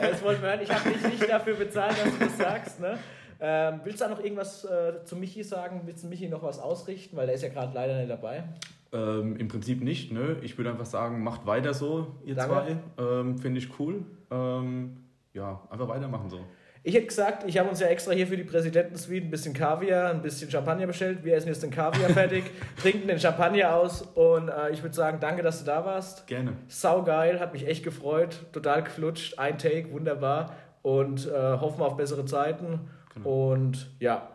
Das 0.00 0.22
wollten 0.22 0.42
wir 0.42 0.50
hören. 0.50 0.60
Ich 0.62 0.70
habe 0.70 0.90
dich 0.90 1.02
nicht 1.02 1.28
dafür 1.28 1.54
bezahlt, 1.54 1.92
dass 1.92 2.18
du 2.18 2.24
das 2.24 2.36
sagst, 2.36 2.80
ne? 2.80 2.98
Ähm, 3.40 3.80
willst 3.84 4.00
du 4.00 4.04
da 4.04 4.10
noch 4.10 4.22
irgendwas 4.22 4.64
äh, 4.64 5.04
zu 5.04 5.16
Michi 5.16 5.42
sagen? 5.42 5.82
Willst 5.86 6.04
du 6.04 6.08
Michi 6.08 6.28
noch 6.28 6.42
was 6.42 6.58
ausrichten? 6.58 7.16
Weil 7.16 7.26
der 7.26 7.36
ist 7.36 7.42
ja 7.42 7.48
gerade 7.48 7.72
leider 7.74 7.96
nicht 7.96 8.10
dabei. 8.10 8.44
Ähm, 8.92 9.36
Im 9.36 9.48
Prinzip 9.48 9.82
nicht, 9.82 10.12
ne? 10.12 10.36
Ich 10.42 10.58
würde 10.58 10.70
einfach 10.70 10.86
sagen, 10.86 11.22
macht 11.22 11.46
weiter 11.46 11.72
so, 11.72 12.16
ihr 12.24 12.34
Danke. 12.34 12.78
zwei. 12.96 13.02
Ähm, 13.02 13.38
Finde 13.38 13.60
ich 13.60 13.78
cool. 13.78 14.04
Ähm, 14.30 15.04
ja, 15.32 15.62
einfach 15.70 15.88
weitermachen 15.88 16.28
so. 16.28 16.40
Ich 16.88 16.94
hätte 16.94 17.08
gesagt, 17.08 17.44
ich 17.46 17.58
habe 17.58 17.68
uns 17.68 17.80
ja 17.80 17.86
extra 17.88 18.12
hier 18.12 18.26
für 18.26 18.38
die 18.38 18.44
Präsidentensuite 18.44 19.26
ein 19.26 19.30
bisschen 19.30 19.52
Kaviar, 19.52 20.08
ein 20.08 20.22
bisschen 20.22 20.50
Champagner 20.50 20.86
bestellt. 20.86 21.22
Wir 21.22 21.34
essen 21.34 21.48
jetzt 21.48 21.62
den 21.62 21.70
Kaviar 21.70 22.08
fertig, 22.08 22.44
trinken 22.80 23.08
den 23.08 23.20
Champagner 23.20 23.74
aus 23.74 24.00
und 24.00 24.48
äh, 24.48 24.70
ich 24.70 24.82
würde 24.82 24.94
sagen, 24.94 25.18
danke, 25.20 25.42
dass 25.42 25.58
du 25.58 25.66
da 25.66 25.84
warst. 25.84 26.26
Gerne. 26.26 26.54
Sau 26.66 27.02
geil, 27.02 27.40
hat 27.40 27.52
mich 27.52 27.68
echt 27.68 27.84
gefreut, 27.84 28.38
total 28.52 28.84
geflutscht, 28.84 29.38
ein 29.38 29.58
Take, 29.58 29.92
wunderbar 29.92 30.56
und 30.80 31.26
äh, 31.26 31.58
hoffen 31.60 31.78
wir 31.78 31.84
auf 31.84 31.98
bessere 31.98 32.24
Zeiten. 32.24 32.88
Genau. 33.12 33.50
Und 33.50 33.90
ja, 34.00 34.26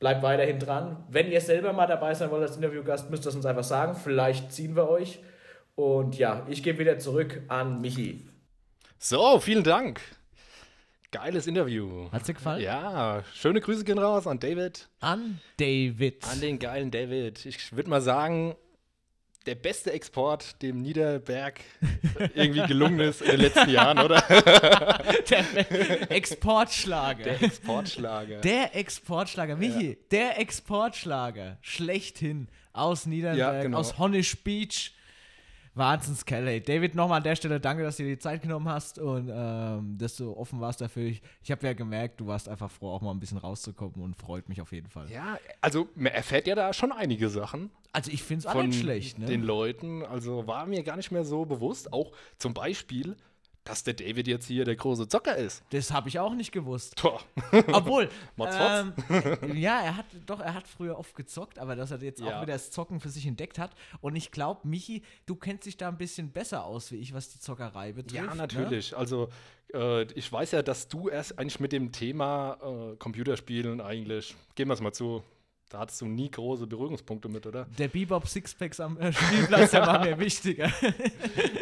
bleibt 0.00 0.22
weiterhin 0.22 0.58
dran. 0.58 1.06
Wenn 1.08 1.32
ihr 1.32 1.40
selber 1.40 1.72
mal 1.72 1.86
dabei 1.86 2.12
sein 2.12 2.30
wollt 2.30 2.42
als 2.42 2.56
Interviewgast, 2.56 3.08
müsst 3.08 3.24
ihr 3.24 3.30
es 3.30 3.34
uns 3.34 3.46
einfach 3.46 3.64
sagen. 3.64 3.94
Vielleicht 3.94 4.52
ziehen 4.52 4.76
wir 4.76 4.90
euch. 4.90 5.20
Und 5.74 6.18
ja, 6.18 6.42
ich 6.50 6.62
gebe 6.62 6.80
wieder 6.80 6.98
zurück 6.98 7.40
an 7.48 7.80
Michi. 7.80 8.28
So, 8.98 9.40
vielen 9.40 9.64
Dank. 9.64 10.02
Geiles 11.10 11.46
Interview. 11.46 12.10
Hat's 12.12 12.26
dir 12.26 12.34
gefallen? 12.34 12.62
Ja, 12.62 13.22
schöne 13.34 13.60
Grüße 13.60 13.84
gehen 13.84 13.98
raus 13.98 14.26
an 14.26 14.38
David. 14.38 14.88
An 15.00 15.40
David. 15.58 16.22
An 16.30 16.40
den 16.40 16.58
geilen 16.58 16.90
David. 16.90 17.46
Ich 17.46 17.74
würde 17.74 17.88
mal 17.88 18.02
sagen, 18.02 18.54
der 19.46 19.54
beste 19.54 19.90
Export, 19.92 20.60
dem 20.60 20.82
Niederberg 20.82 21.60
irgendwie 22.34 22.66
gelungen 22.66 23.00
ist 23.00 23.22
in 23.22 23.30
den 23.30 23.40
letzten 23.40 23.70
Jahren, 23.70 23.98
oder? 24.00 24.20
Der 25.30 26.10
Exportschlager. 26.10 27.24
Der 27.24 27.42
Exportschlager. 27.42 28.40
Der 28.42 28.76
Exportschlager, 28.76 29.56
Michi, 29.56 29.96
der 30.10 30.38
Exportschlager, 30.38 31.56
schlechthin 31.62 32.48
aus 32.74 33.06
Niedernberg, 33.06 33.54
Ja, 33.54 33.62
genau. 33.62 33.78
aus 33.78 33.96
Honnish 33.98 34.36
Beach. 34.44 34.92
Wahnsinnskerl, 35.78 36.46
ey. 36.48 36.60
David, 36.60 36.94
nochmal 36.94 37.18
an 37.18 37.22
der 37.24 37.36
Stelle 37.36 37.60
danke, 37.60 37.82
dass 37.82 37.96
du 37.96 38.02
dir 38.02 38.10
die 38.10 38.18
Zeit 38.18 38.42
genommen 38.42 38.68
hast 38.68 38.98
und 38.98 39.30
ähm, 39.32 39.96
dass 39.96 40.16
du 40.16 40.36
offen 40.36 40.60
warst 40.60 40.80
dafür. 40.80 41.04
Ich, 41.04 41.22
ich 41.42 41.50
habe 41.50 41.66
ja 41.66 41.72
gemerkt, 41.72 42.20
du 42.20 42.26
warst 42.26 42.48
einfach 42.48 42.70
froh, 42.70 42.90
auch 42.90 43.00
mal 43.00 43.12
ein 43.12 43.20
bisschen 43.20 43.38
rauszukommen 43.38 44.02
und 44.02 44.16
freut 44.16 44.48
mich 44.48 44.60
auf 44.60 44.72
jeden 44.72 44.88
Fall. 44.88 45.10
Ja, 45.10 45.38
also 45.60 45.88
man 45.94 46.12
erfährt 46.12 46.46
ja 46.46 46.54
da 46.54 46.72
schon 46.72 46.92
einige 46.92 47.28
Sachen 47.30 47.70
Also 47.92 48.10
ich 48.10 48.22
finde 48.22 48.40
es 48.40 48.46
auch 48.46 48.62
nicht 48.62 48.80
schlecht, 48.80 49.18
ne? 49.18 49.26
den 49.26 49.42
Leuten. 49.42 50.04
Also 50.04 50.46
war 50.46 50.66
mir 50.66 50.82
gar 50.82 50.96
nicht 50.96 51.10
mehr 51.10 51.24
so 51.24 51.44
bewusst. 51.44 51.92
Auch 51.92 52.12
zum 52.38 52.52
Beispiel, 52.54 53.16
dass 53.68 53.84
der 53.84 53.94
David 53.94 54.26
jetzt 54.26 54.46
hier 54.46 54.64
der 54.64 54.76
große 54.76 55.06
Zocker 55.08 55.36
ist. 55.36 55.62
Das 55.70 55.92
habe 55.92 56.08
ich 56.08 56.18
auch 56.18 56.34
nicht 56.34 56.50
gewusst. 56.52 56.96
Toh. 56.96 57.18
Obwohl, 57.72 58.08
ähm, 58.38 58.92
ja, 59.54 59.80
er 59.82 59.96
hat 59.96 60.06
doch, 60.26 60.40
er 60.40 60.54
hat 60.54 60.66
früher 60.66 60.98
oft 60.98 61.14
gezockt, 61.14 61.58
aber 61.58 61.76
dass 61.76 61.90
er 61.90 61.98
jetzt 62.02 62.22
auch 62.22 62.26
Ja. 62.26 62.42
wieder 62.42 62.54
das 62.54 62.70
Zocken 62.70 63.00
für 63.00 63.10
sich 63.10 63.26
entdeckt 63.26 63.58
hat. 63.58 63.70
Und 64.00 64.16
ich 64.16 64.30
glaube, 64.30 64.66
Michi, 64.66 65.02
du 65.26 65.36
kennst 65.36 65.66
dich 65.66 65.76
da 65.76 65.88
ein 65.88 65.98
bisschen 65.98 66.30
besser 66.32 66.64
aus 66.64 66.90
wie 66.92 66.96
ich, 66.96 67.12
was 67.14 67.28
die 67.28 67.38
Zockerei 67.40 67.92
betrifft. 67.92 68.14
Ja, 68.14 68.30
Ne? 68.30 68.36
natürlich. 68.36 68.96
Also 68.96 69.28
äh, 69.74 70.02
ich 70.14 70.32
weiß 70.32 70.52
ja, 70.52 70.62
dass 70.62 70.88
du 70.88 71.08
erst 71.08 71.38
eigentlich 71.38 71.60
mit 71.60 71.72
dem 71.72 71.92
Thema 71.92 72.58
äh, 72.92 72.96
Computerspielen 72.96 73.80
eigentlich, 73.80 74.34
gehen 74.54 74.68
wir 74.68 74.74
es 74.74 74.80
mal 74.80 74.92
zu, 74.92 75.22
da 75.68 75.80
hattest 75.80 76.00
du 76.00 76.06
nie 76.06 76.30
große 76.30 76.66
Berührungspunkte 76.66 77.28
mit, 77.28 77.46
oder? 77.46 77.66
Der 77.78 77.88
Bebop 77.88 78.26
Sixpacks 78.26 78.80
am 78.80 78.98
äh, 78.98 79.12
Spielplatz, 79.12 79.70
der 79.72 79.86
war 79.86 80.04
mir 80.04 80.18
wichtiger. 80.18 80.72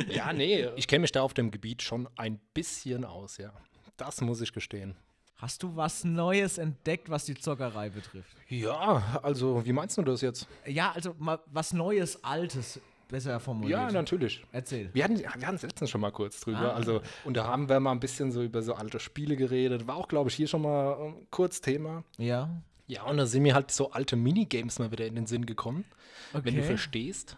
Ja, 0.09 0.33
nee. 0.33 0.69
Ich 0.77 0.87
kenne 0.87 1.01
mich 1.03 1.13
da 1.13 1.23
auf 1.23 1.35
dem 1.35 1.51
Gebiet 1.51 1.83
schon 1.83 2.09
ein 2.17 2.39
bisschen 2.55 3.05
aus, 3.05 3.39
ja. 3.39 3.53
Das 3.97 4.21
muss 4.21 4.41
ich 4.41 4.53
gestehen. 4.53 4.95
Hast 5.37 5.63
du 5.63 5.77
was 5.77 6.05
Neues 6.05 6.57
entdeckt, 6.57 7.11
was 7.11 7.27
die 7.27 7.35
Zockerei 7.35 7.91
betrifft? 7.91 8.37
Ja, 8.49 9.21
also 9.23 9.65
wie 9.67 9.73
meinst 9.73 9.99
du 9.99 10.03
das 10.03 10.23
jetzt? 10.23 10.47
Ja, 10.65 10.93
also 10.93 11.15
mal 11.19 11.41
was 11.47 11.75
Neues, 11.75 12.25
Altes, 12.25 12.81
besser 13.09 13.39
formuliert. 13.39 13.79
Ja, 13.79 13.93
natürlich. 13.93 14.43
Erzähl. 14.53 14.89
Wir 14.95 15.05
hatten 15.05 15.19
wir 15.19 15.53
es 15.53 15.63
letztens 15.63 15.91
schon 15.91 16.01
mal 16.01 16.11
kurz 16.11 16.41
drüber. 16.41 16.73
Ah. 16.73 16.77
Also, 16.77 17.03
und 17.25 17.37
da 17.37 17.47
haben 17.47 17.69
wir 17.69 17.79
mal 17.81 17.93
ein 17.93 18.01
bisschen 18.01 18.33
so 18.33 18.43
über 18.43 18.63
so 18.63 18.75
alte 18.75 18.99
Spiele 18.99 19.37
geredet. 19.37 19.87
War 19.87 19.97
auch, 19.97 20.09
glaube 20.09 20.31
ich, 20.31 20.37
hier 20.37 20.49
schon 20.49 20.63
mal 20.63 20.97
ähm, 21.01 21.27
kurz 21.31 21.61
Thema. 21.61 22.05
Ja. 22.17 22.63
Ja, 22.87 23.03
und 23.05 23.17
da 23.17 23.27
sind 23.27 23.43
mir 23.43 23.55
halt 23.55 23.71
so 23.71 23.91
alte 23.93 24.17
Minigames 24.17 24.79
mal 24.79 24.91
wieder 24.93 25.07
in 25.07 25.15
den 25.17 25.27
Sinn 25.27 25.47
gekommen. 25.47 25.85
Wenn 26.33 26.55
du 26.55 26.61
Okay. 26.61 26.63
verstehst. 26.63 27.37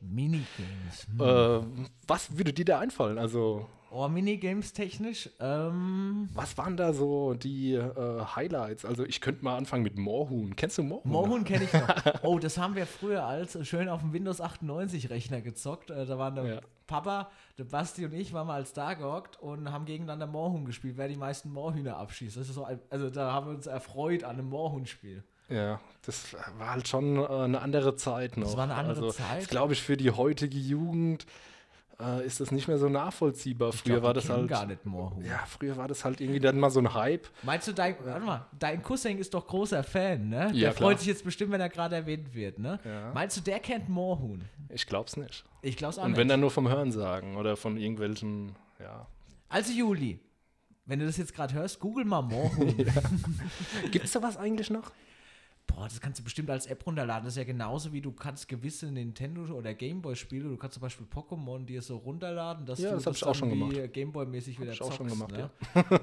Minigames. 0.00 1.06
Hm. 1.18 1.20
Äh, 1.20 1.88
was 2.06 2.36
würde 2.36 2.52
dir 2.52 2.64
da 2.64 2.78
einfallen? 2.80 3.18
Also, 3.18 3.68
Oh, 3.90 4.06
Minigames 4.08 4.72
technisch. 4.72 5.30
Ähm, 5.40 6.28
was 6.34 6.58
waren 6.58 6.76
da 6.76 6.92
so 6.92 7.34
die 7.34 7.74
äh, 7.74 8.24
Highlights? 8.36 8.84
Also, 8.84 9.04
ich 9.04 9.20
könnte 9.20 9.42
mal 9.44 9.56
anfangen 9.56 9.82
mit 9.82 9.96
Moorhuhn. 9.96 10.56
Kennst 10.56 10.76
du 10.78 10.82
Moorhuhn? 10.82 11.10
Moorhuhn 11.10 11.44
kenne 11.44 11.64
ich 11.64 11.72
noch. 11.72 11.88
Oh, 12.22 12.38
das 12.38 12.58
haben 12.58 12.74
wir 12.74 12.86
früher 12.86 13.24
als 13.24 13.58
schön 13.66 13.88
auf 13.88 14.00
dem 14.00 14.12
Windows 14.12 14.40
98 14.40 15.08
Rechner 15.10 15.40
gezockt. 15.40 15.90
Äh, 15.90 16.04
da 16.04 16.18
waren 16.18 16.34
der 16.34 16.44
Ja. 16.44 16.60
Papa, 16.86 17.30
der 17.58 17.64
Basti 17.64 18.04
und 18.04 18.12
ich 18.14 18.32
waren 18.32 18.46
mal 18.46 18.54
als 18.54 18.72
da 18.72 18.94
gehockt 18.94 19.38
und 19.40 19.70
haben 19.70 19.84
gegeneinander 19.84 20.26
Moorhuhn 20.26 20.64
gespielt, 20.64 20.96
wer 20.96 21.08
die 21.08 21.16
meisten 21.16 21.50
Moorhühner 21.52 21.96
abschießt. 21.98 22.36
Das 22.36 22.48
ist 22.48 22.54
so 22.54 22.64
ein, 22.64 22.80
also 22.90 23.10
da 23.10 23.32
haben 23.32 23.46
wir 23.46 23.54
uns 23.54 23.66
erfreut 23.66 24.24
an 24.24 24.32
einem 24.38 24.48
Moorhuhn-Spiel. 24.48 25.22
Ja, 25.50 25.80
das 26.02 26.34
war 26.58 26.72
halt 26.72 26.88
schon 26.88 27.16
äh, 27.16 27.26
eine 27.26 27.60
andere 27.62 27.96
Zeit 27.96 28.36
noch. 28.36 28.54
war 28.56 28.64
eine 28.64 28.74
andere 28.74 28.96
also, 28.96 29.10
Zeit. 29.12 29.42
Das 29.42 29.48
glaube 29.48 29.72
ich 29.72 29.82
für 29.82 29.96
die 29.96 30.10
heutige 30.10 30.58
Jugend 30.58 31.26
äh, 32.00 32.24
ist 32.24 32.40
das 32.40 32.52
nicht 32.52 32.68
mehr 32.68 32.78
so 32.78 32.88
nachvollziehbar. 32.88 33.72
Früher 33.72 33.94
glaub, 33.94 34.02
war 34.04 34.14
das 34.14 34.28
halt. 34.28 34.48
gar 34.48 34.66
nicht 34.66 34.86
Moorhuhn. 34.86 35.24
Ja, 35.24 35.44
früher 35.46 35.76
war 35.76 35.88
das 35.88 36.04
halt 36.04 36.20
irgendwie 36.20 36.40
dann 36.40 36.58
mal 36.58 36.70
so 36.70 36.80
ein 36.80 36.94
Hype. 36.94 37.26
Meinst 37.42 37.66
du, 37.68 37.72
dein, 37.72 37.96
warte 38.04 38.24
mal, 38.24 38.46
dein 38.58 38.82
Cousin 38.82 39.18
ist 39.18 39.34
doch 39.34 39.46
großer 39.46 39.82
Fan, 39.82 40.28
ne? 40.28 40.50
Ja, 40.52 40.68
der 40.68 40.74
klar. 40.74 40.90
freut 40.90 40.98
sich 41.00 41.08
jetzt 41.08 41.24
bestimmt, 41.24 41.52
wenn 41.52 41.60
er 41.60 41.68
gerade 41.68 41.96
erwähnt 41.96 42.34
wird, 42.34 42.58
ne? 42.58 42.78
Ja. 42.84 43.12
Meinst 43.12 43.36
du, 43.36 43.40
der 43.40 43.58
kennt 43.60 43.88
Moorhuhn? 43.88 44.44
Ich 44.68 44.86
glaub's 44.86 45.16
nicht. 45.16 45.44
Ich 45.62 45.76
glaube 45.76 45.92
es 45.92 45.98
auch 45.98 46.04
Und 46.04 46.10
nicht. 46.10 46.18
wenn 46.18 46.28
dann 46.28 46.40
nur 46.40 46.50
vom 46.50 46.68
Hören 46.68 46.92
sagen 46.92 47.36
oder 47.36 47.56
von 47.56 47.76
irgendwelchen, 47.76 48.54
ja. 48.78 49.06
also 49.48 49.72
Juli, 49.72 50.20
wenn 50.86 51.00
du 51.00 51.06
das 51.06 51.16
jetzt 51.16 51.34
gerade 51.34 51.54
hörst, 51.54 51.80
google 51.80 52.04
mal 52.04 52.22
Moorhuhn. 52.22 52.76
Gibt's 53.90 54.12
da 54.12 54.22
was 54.22 54.36
eigentlich 54.36 54.70
noch? 54.70 54.92
Boah, 55.68 55.84
das 55.84 56.00
kannst 56.00 56.18
du 56.18 56.24
bestimmt 56.24 56.50
als 56.50 56.66
App 56.66 56.84
runterladen. 56.86 57.24
Das 57.24 57.34
ist 57.34 57.38
ja 57.38 57.44
genauso 57.44 57.92
wie 57.92 58.00
du 58.00 58.10
kannst 58.10 58.48
gewisse 58.48 58.86
Nintendo- 58.90 59.54
oder 59.54 59.74
Gameboy-Spiele, 59.74 60.48
du 60.48 60.56
kannst 60.56 60.74
zum 60.74 60.80
Beispiel 60.80 61.06
Pokémon 61.06 61.64
dir 61.66 61.82
so 61.82 61.98
runterladen, 61.98 62.66
dass 62.66 62.78
Ja, 62.80 62.90
du 62.90 62.96
das 62.96 63.06
hab 63.06 63.14
ich 63.14 63.24
auch 63.24 63.34
schon 63.34 63.50
gemacht. 63.50 63.76
Gameboy-mäßig 63.92 64.58
wieder 64.58 64.72
ich 64.72 64.80
auch 64.82 64.86
zockst. 64.86 64.96
schon 64.98 65.08
gemacht, 65.08 65.32
ne? 65.32 65.50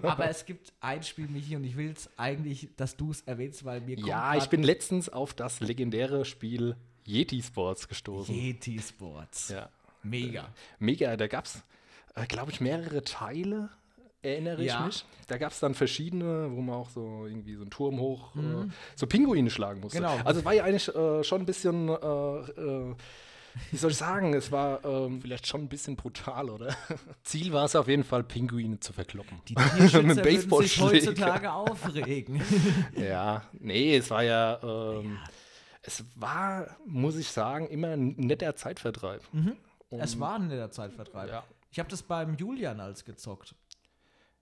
Aber 0.04 0.30
es 0.30 0.46
gibt 0.46 0.72
ein 0.80 1.04
Spiel, 1.04 1.28
Michi, 1.28 1.56
und 1.56 1.64
ich 1.66 1.76
will 1.76 1.92
es 1.92 2.10
eigentlich, 2.18 2.70
dass 2.78 2.96
du 2.96 3.12
es 3.12 3.22
erwähnst, 3.22 3.66
weil 3.66 3.82
mir 3.82 3.96
kommt 3.96 4.08
Ja, 4.08 4.36
ich 4.36 4.48
bin 4.48 4.64
letztens 4.64 5.10
auf 5.10 5.34
das 5.34 5.60
legendäre 5.60 6.24
Spiel 6.26 6.76
Yeti 7.08 7.42
Sports 7.42 7.88
gestoßen. 7.88 8.34
Yeti 8.34 8.80
Sports. 8.80 9.50
Ja. 9.50 9.70
Mega. 10.04 10.48
Mega, 10.80 11.18
da 11.18 11.28
gab's, 11.28 11.64
äh, 12.14 12.26
glaube 12.28 12.52
ich, 12.52 12.62
mehrere 12.62 13.04
Teile, 13.04 13.70
erinnere 14.26 14.64
Ja. 14.64 14.80
ich 14.82 14.86
mich. 14.86 15.06
Da 15.28 15.38
gab 15.38 15.52
es 15.52 15.60
dann 15.60 15.74
verschiedene, 15.74 16.50
wo 16.52 16.62
man 16.62 16.76
auch 16.76 16.90
so 16.90 17.26
irgendwie 17.26 17.56
so 17.56 17.62
einen 17.62 17.72
Turm 17.72 18.00
hoch, 18.00 18.36
äh, 18.36 18.68
so 18.96 19.08
Pinguine 19.08 19.50
schlagen 19.50 19.80
musste. 19.80 20.00
Mhm. 20.00 20.06
Genau. 20.06 20.18
Also 20.26 20.40
es 20.40 20.46
war 20.46 20.54
ja 20.54 20.64
eigentlich 20.64 20.88
äh, 20.94 21.24
schon 21.24 21.42
ein 21.42 21.46
bisschen, 21.46 21.90
äh, 21.90 21.94
äh, 21.94 22.96
wie 23.72 23.78
soll 23.78 23.92
ich 23.92 23.98
sagen, 23.98 24.34
es 24.34 24.52
war 24.52 24.84
ähm, 24.86 25.22
vielleicht 25.22 25.48
schon 25.48 25.62
ein 25.62 25.68
bisschen 25.70 25.96
brutal, 25.96 26.50
oder? 26.50 26.76
Ziel 27.24 27.54
war 27.54 27.66
es 27.66 27.76
auf 27.76 27.88
jeden 27.88 28.04
Fall, 28.04 28.24
Pinguine 28.24 28.80
zu 28.80 28.94
verkloppen. 28.94 29.40
Die 29.48 29.56
Tierschützer 29.56 30.02
Mit 30.04 30.18
würden 30.26 30.62
sich 30.62 30.80
heutzutage 30.80 31.52
aufregen. 31.52 32.42
Ja, 32.98 33.44
nee, 33.54 33.96
es 33.98 34.12
war 34.12 34.24
ja, 34.24 34.60
ähm, 34.62 35.18
es 35.82 36.04
war, 36.16 36.68
muss 36.86 37.16
ich 37.16 37.30
sagen, 37.30 37.68
immer 37.68 37.90
ein 37.90 38.16
netter 38.18 38.56
Zeitvertreib. 38.56 39.22
es 39.90 40.20
war 40.20 40.36
ein 40.36 40.48
netter 40.48 40.70
Zeitvertreib. 40.72 41.30
Ja. 41.30 41.44
Ich 41.72 41.80
habe 41.80 41.90
das 41.90 42.04
beim 42.04 42.36
Julian 42.36 42.80
als 42.80 43.04
gezockt. 43.04 43.54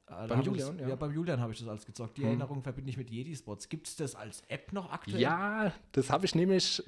Äh, 0.07 0.27
Beim 0.27 0.41
Julian, 0.41 0.77
das, 0.77 0.81
ja. 0.81 0.89
Ja. 0.89 0.95
beim 0.95 1.13
Julian 1.13 1.39
habe 1.39 1.53
ich 1.53 1.59
das 1.59 1.67
als 1.67 1.85
gezockt. 1.85 2.17
Die 2.17 2.23
Erinnerung 2.23 2.61
verbinde 2.61 2.89
ich 2.89 2.97
mit 2.97 3.09
Jedi-Spots. 3.09 3.69
Gibt 3.69 3.87
es 3.87 3.95
das 3.95 4.15
als 4.15 4.41
App 4.49 4.73
noch 4.73 4.91
aktuell? 4.91 5.19
Ja, 5.21 5.71
das 5.93 6.09
habe 6.09 6.25
ich 6.25 6.35
nämlich 6.35 6.83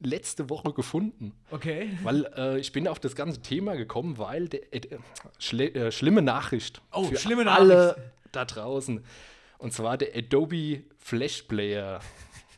letzte 0.00 0.50
Woche 0.50 0.72
gefunden. 0.72 1.32
Okay. 1.50 1.96
Weil 2.02 2.26
äh, 2.36 2.58
ich 2.58 2.72
bin 2.72 2.86
auf 2.88 2.98
das 2.98 3.14
ganze 3.14 3.40
Thema 3.40 3.76
gekommen, 3.76 4.18
weil 4.18 4.48
der, 4.48 4.74
äh, 4.74 4.98
schle 5.38 5.72
äh, 5.74 5.90
schlimme 5.92 6.22
Nachricht 6.22 6.82
Oh, 6.92 7.04
für 7.04 7.16
schlimme 7.16 7.50
alle 7.50 8.12
da 8.32 8.44
draußen. 8.44 9.02
Und 9.58 9.72
zwar 9.72 9.96
der 9.96 10.14
Adobe 10.14 10.82
Flash 10.98 11.42
Player 11.44 12.00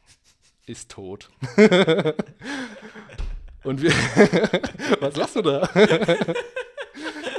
ist 0.67 0.91
tot. 0.91 1.31
Und 3.63 3.83
wir 3.83 3.91
Was 5.01 5.17
lachst 5.17 5.37
du 5.37 5.43
da? 5.43 5.69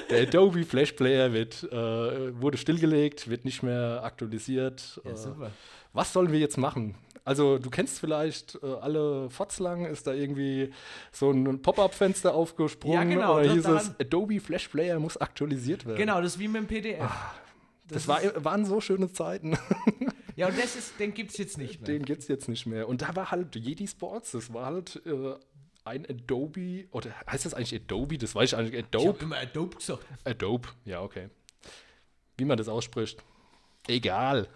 Der 0.10 0.22
Adobe 0.28 0.64
Flash 0.66 0.94
Player 0.94 1.32
wird, 1.34 1.64
äh, 1.72 2.42
wurde 2.42 2.58
stillgelegt, 2.58 3.30
wird 3.30 3.46
nicht 3.46 3.64
mehr 3.64 4.02
aktualisiert. 4.04 5.00
Ja, 5.06 5.12
Äh, 5.12 5.16
super. 5.18 5.52
was 5.94 6.14
sollen 6.14 6.32
wir 6.32 6.40
jetzt 6.40 6.58
machen? 6.58 6.96
Also, 7.26 7.60
du 7.60 7.70
kennst 7.70 8.00
vielleicht 8.00 8.58
äh, 8.64 8.66
alle 8.82 9.30
Fotzlang, 9.30 9.86
ist 9.86 10.08
da 10.08 10.14
irgendwie 10.14 10.72
so 11.12 11.30
ein 11.32 11.62
Pop-Up-Fenster 11.62 12.34
aufgesprungen 12.34 12.96
Ja, 12.96 13.04
genau, 13.04 13.36
oder 13.36 13.44
das- 13.44 13.54
hieß 13.54 13.66
es, 13.68 14.00
Adobe 14.00 14.40
Flash 14.40 14.68
Player 14.70 15.00
muss 15.00 15.18
aktualisiert 15.18 15.86
werden. 15.86 15.98
Genau, 15.98 16.22
das 16.22 16.34
ist 16.36 16.40
wie 16.40 16.48
mit 16.48 16.62
dem 16.62 16.68
PDF. 16.68 17.02
Ah, 17.04 17.34
Das, 17.88 18.08
war, 18.08 18.20
waren 18.44 18.66
so 18.66 18.82
schöne 18.82 19.12
Zeiten. 19.12 19.58
Ja, 20.36 20.48
und 20.48 20.58
das 20.58 20.78
ist, 20.78 20.98
den 20.98 21.14
gibt 21.14 21.32
es 21.32 21.38
jetzt 21.38 21.58
nicht 21.58 21.82
mehr. 21.82 21.86
Den 21.98 22.06
gibt 22.06 22.22
es 22.22 22.30
jetzt 22.30 22.48
nicht 22.48 22.66
mehr. 22.66 22.88
Und 22.88 23.02
da 23.02 23.14
war 23.14 23.30
halt 23.30 23.58
Jedi 23.58 23.86
Sports, 23.86 24.32
das 24.32 24.54
war 24.54 24.68
halt 24.68 25.02
äh, 25.06 25.34
ein 25.90 26.06
Adobe, 26.10 26.86
oder 26.92 27.12
heißt 27.30 27.46
das 27.46 27.54
eigentlich 27.54 27.82
Adobe? 27.82 28.18
Das 28.18 28.36
weiß 28.36 28.54
ich 28.54 28.58
eigentlich, 28.58 28.74
ich 28.74 28.86
Adobe. 28.86 29.08
habe 29.10 29.24
immer 29.24 29.38
Adobe 29.38 29.76
gesagt. 29.78 30.06
Adobe, 30.24 30.70
ja, 30.86 31.02
okay. 31.02 31.30
Wie 32.38 32.46
man 32.46 32.58
das 32.58 32.70
ausspricht. 32.70 33.22
Egal. 33.88 34.48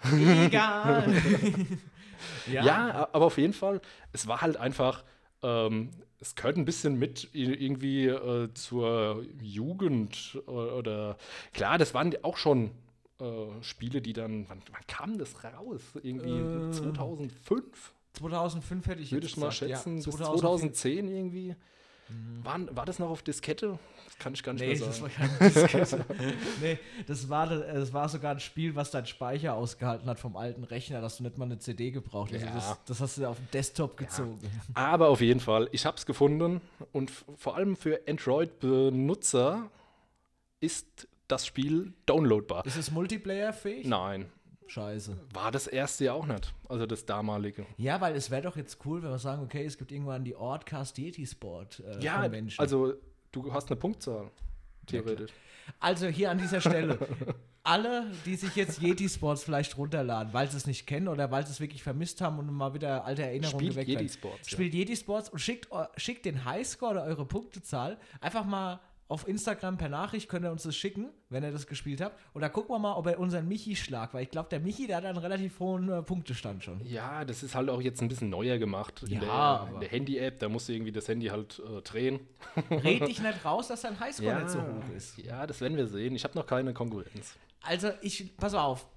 Egal. 0.45 1.13
ja. 2.51 2.63
Ja, 2.63 3.09
aber 3.11 3.25
auf 3.25 3.37
jeden 3.37 3.53
Fall, 3.53 3.81
es 4.11 4.27
war 4.27 4.41
halt 4.41 4.57
einfach, 4.57 5.03
ähm, 5.41 5.89
es 6.19 6.35
gehört 6.35 6.57
ein 6.57 6.65
bisschen 6.65 6.97
mit 6.97 7.29
irgendwie 7.33 8.07
äh, 8.07 8.53
zur 8.53 9.25
Jugend 9.41 10.41
oder 10.45 11.17
klar, 11.53 11.77
das 11.77 11.93
waren 11.93 12.13
auch 12.23 12.37
schon 12.37 12.71
äh, 13.19 13.25
Spiele, 13.61 14.01
die 14.01 14.13
dann, 14.13 14.47
wann, 14.49 14.61
wann 14.71 14.87
kam 14.87 15.17
das 15.17 15.43
raus? 15.43 15.81
Irgendwie 16.01 16.39
Äh, 16.39 16.71
2005, 16.71 17.92
2005 18.13 18.87
hätte 18.87 19.01
ich 19.01 19.11
würde 19.11 19.25
jetzt 19.25 19.33
ich 19.33 19.37
mal 19.37 19.49
gesagt, 19.49 19.57
schätzen, 19.71 19.97
ja, 19.97 20.05
bis 20.05 20.15
2004. 20.15 20.39
2010 20.41 21.07
irgendwie. 21.09 21.55
War, 22.43 22.59
war 22.75 22.85
das 22.85 22.99
noch 22.99 23.09
auf 23.09 23.23
Diskette? 23.23 23.79
Das 24.05 24.17
kann 24.19 24.33
ich 24.33 24.43
gar 24.43 24.53
nicht 24.53 24.61
Nee, 24.61 24.75
mehr 24.75 24.87
das 24.87 25.01
war 25.01 25.09
sagen. 25.09 25.31
keine 25.39 25.51
Diskette. 25.51 26.05
nee, 26.61 26.77
das 27.07 27.27
war, 27.29 27.47
das 27.47 27.91
war 27.93 28.07
sogar 28.09 28.33
ein 28.33 28.39
Spiel, 28.39 28.75
was 28.75 28.91
dein 28.91 29.05
Speicher 29.07 29.55
ausgehalten 29.55 30.07
hat 30.07 30.19
vom 30.19 30.35
alten 30.35 30.63
Rechner, 30.63 31.01
dass 31.01 31.17
du 31.17 31.23
nicht 31.23 31.37
mal 31.37 31.45
eine 31.45 31.57
CD 31.57 31.89
gebraucht 31.91 32.31
hast. 32.33 32.43
Also 32.43 32.53
Ja. 32.53 32.53
das, 32.55 32.79
das 32.85 32.99
hast 32.99 33.17
du 33.17 33.25
auf 33.27 33.37
dem 33.37 33.47
Desktop 33.51 33.97
gezogen. 33.97 34.39
Aber 34.75 35.07
auf 35.09 35.21
jeden 35.21 35.39
Fall, 35.39 35.69
ich 35.71 35.85
habe 35.85 35.97
es 35.97 36.05
gefunden 36.05 36.61
und 36.91 37.09
vor 37.37 37.55
allem 37.55 37.75
für 37.75 38.01
Android-Benutzer 38.07 39.71
ist 40.59 41.07
das 41.27 41.47
Spiel 41.47 41.93
downloadbar. 42.05 42.65
Ist 42.65 42.75
es 42.75 42.91
multiplayer-fähig? 42.91 43.87
Nein, 43.87 44.25
Scheiße. 44.67 45.17
war 45.33 45.51
das 45.51 45.67
erste 45.67 46.05
ja 46.05 46.13
auch 46.13 46.25
nicht. 46.25 46.53
Also 46.69 46.85
das 46.85 47.05
damalige. 47.05 47.65
Ja, 47.77 47.99
weil 48.01 48.15
es 48.15 48.29
wäre 48.31 48.41
doch 48.43 48.55
jetzt 48.57 48.77
cool, 48.85 49.01
wenn 49.03 49.09
wir 49.11 49.19
sagen, 49.19 49.43
okay, 49.43 49.65
es 49.65 49.77
gibt 49.77 49.91
irgendwann 49.91 50.23
die 50.23 50.35
Ortcast 50.35 50.97
Yeti 50.97 51.25
Sport 51.25 51.81
äh, 51.85 52.03
Ja, 52.03 52.21
Convention. 52.21 52.59
also 52.61 52.93
du 53.31 53.53
hast 53.53 53.69
eine 53.69 53.77
Punktzahl, 53.79 54.29
theoretisch. 54.87 55.31
Also 55.79 56.07
hier 56.07 56.29
an 56.29 56.37
dieser 56.37 56.59
Stelle, 56.59 56.97
alle, 57.63 58.11
die 58.25 58.35
sich 58.35 58.53
jetzt 58.57 58.81
Yeti 58.81 59.07
Sports 59.07 59.43
vielleicht 59.45 59.77
runterladen, 59.77 60.33
weil 60.33 60.49
sie 60.51 60.57
es 60.57 60.67
nicht 60.67 60.85
kennen 60.85 61.07
oder 61.07 61.31
weil 61.31 61.45
sie 61.45 61.53
es 61.53 61.61
wirklich 61.61 61.81
vermisst 61.83 62.19
haben 62.19 62.37
und 62.39 62.51
mal 62.51 62.73
wieder 62.73 63.05
alte 63.05 63.21
Erinnerungen 63.23 63.71
Spielt 63.71 63.87
geweckt 63.87 63.89
Yeti. 63.89 64.09
Sports, 64.09 64.51
ja. 64.51 64.55
Spielt 64.57 64.73
Yeti 64.73 64.95
Sports 64.97 65.29
und 65.29 65.39
schickt, 65.39 65.69
schickt 65.95 66.25
den 66.25 66.43
Highscore 66.43 66.91
oder 66.91 67.03
eure 67.05 67.25
Punktezahl 67.25 67.97
einfach 68.19 68.43
mal 68.43 68.81
auf 69.13 69.27
Instagram 69.27 69.77
per 69.77 69.89
Nachricht, 69.89 70.27
könnt 70.27 70.43
ihr 70.45 70.51
uns 70.51 70.63
das 70.63 70.75
schicken, 70.75 71.11
wenn 71.29 71.43
ihr 71.43 71.51
das 71.51 71.67
gespielt 71.67 72.01
habt. 72.01 72.19
Und 72.33 72.41
da 72.41 72.49
gucken 72.49 72.73
wir 72.73 72.79
mal, 72.79 72.93
ob 72.95 73.05
er 73.07 73.19
unseren 73.19 73.47
Michi 73.47 73.75
schlagt, 73.75 74.13
weil 74.13 74.23
ich 74.23 74.31
glaube, 74.31 74.49
der 74.49 74.59
Michi, 74.59 74.87
der 74.87 74.97
hat 74.97 75.05
einen 75.05 75.17
relativ 75.19 75.59
hohen 75.59 75.87
äh, 75.89 76.01
Punktestand 76.01 76.63
schon. 76.63 76.83
Ja, 76.85 77.23
das 77.23 77.43
ist 77.43 77.53
halt 77.55 77.69
auch 77.69 77.81
jetzt 77.81 78.01
ein 78.01 78.07
bisschen 78.07 78.29
neuer 78.29 78.57
gemacht. 78.57 79.03
Ja, 79.07 79.13
in 79.13 79.19
der, 79.21 79.31
aber- 79.31 79.73
in 79.75 79.79
der 79.81 79.89
Handy-App, 79.89 80.39
da 80.39 80.49
musst 80.49 80.67
du 80.67 80.73
irgendwie 80.73 80.91
das 80.91 81.07
Handy 81.07 81.27
halt 81.27 81.59
äh, 81.59 81.81
drehen. 81.81 82.19
Red 82.71 83.07
dich 83.07 83.21
nicht 83.21 83.45
raus, 83.45 83.67
dass 83.67 83.81
dein 83.81 83.99
Highscore 83.99 84.29
Ja. 84.31 84.39
nicht 84.39 84.49
so 84.49 84.59
hoch 84.61 84.89
ist. 84.95 85.17
Ja, 85.19 85.45
das 85.47 85.61
werden 85.61 85.77
wir 85.77 85.87
sehen. 85.87 86.15
Ich 86.15 86.23
habe 86.23 86.37
noch 86.37 86.45
keine 86.47 86.73
Konkurrenz. 86.73 87.35
Also, 87.61 87.91
ich, 88.01 88.35
pass 88.35 88.53
auf, 88.55 88.87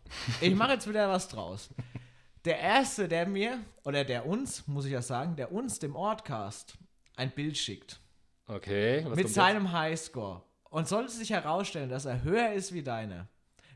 ich 0.40 0.54
mache 0.54 0.72
jetzt 0.72 0.88
wieder 0.88 1.08
was 1.08 1.28
draus. 1.28 1.68
Der 2.44 2.58
Erste, 2.58 3.06
der 3.08 3.26
mir, 3.26 3.58
oder 3.84 4.04
der 4.04 4.26
uns, 4.26 4.66
muss 4.66 4.86
ich 4.86 4.92
ja 4.92 5.02
sagen, 5.02 5.36
der 5.36 5.52
uns, 5.52 5.78
dem 5.78 5.94
Ortcast, 5.94 6.78
ein 7.16 7.30
Bild 7.32 7.56
schickt. 7.58 8.00
Okay, 8.49 9.05
mit 9.14 9.28
seinem 9.28 9.72
Highscore. 9.72 10.42
Und 10.70 10.86
sollte 10.88 11.12
sich 11.12 11.30
herausstellen, 11.30 11.88
dass 11.88 12.05
er 12.05 12.22
höher 12.22 12.53
ist 12.53 12.72
wie 12.72 12.82
deiner, 12.82 13.28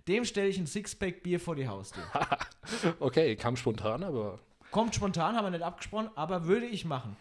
dem 0.09 0.25
stelle 0.25 0.49
ich 0.49 0.59
ein 0.59 0.67
Sixpack 0.67 1.23
Bier 1.23 1.41
vor 1.41 1.57
die 1.57 1.69
Haustür. 1.69 2.05
Okay, 3.01 3.35
kam 3.37 3.57
spontan, 3.57 4.05
aber 4.05 4.39
Kommt 4.71 4.95
spontan, 4.95 5.35
haben 5.37 5.45
wir 5.47 5.51
nicht 5.51 5.63
abgesprochen, 5.65 6.11
aber 6.15 6.45
würde 6.47 6.67
ich 6.67 6.85
machen. 6.85 7.17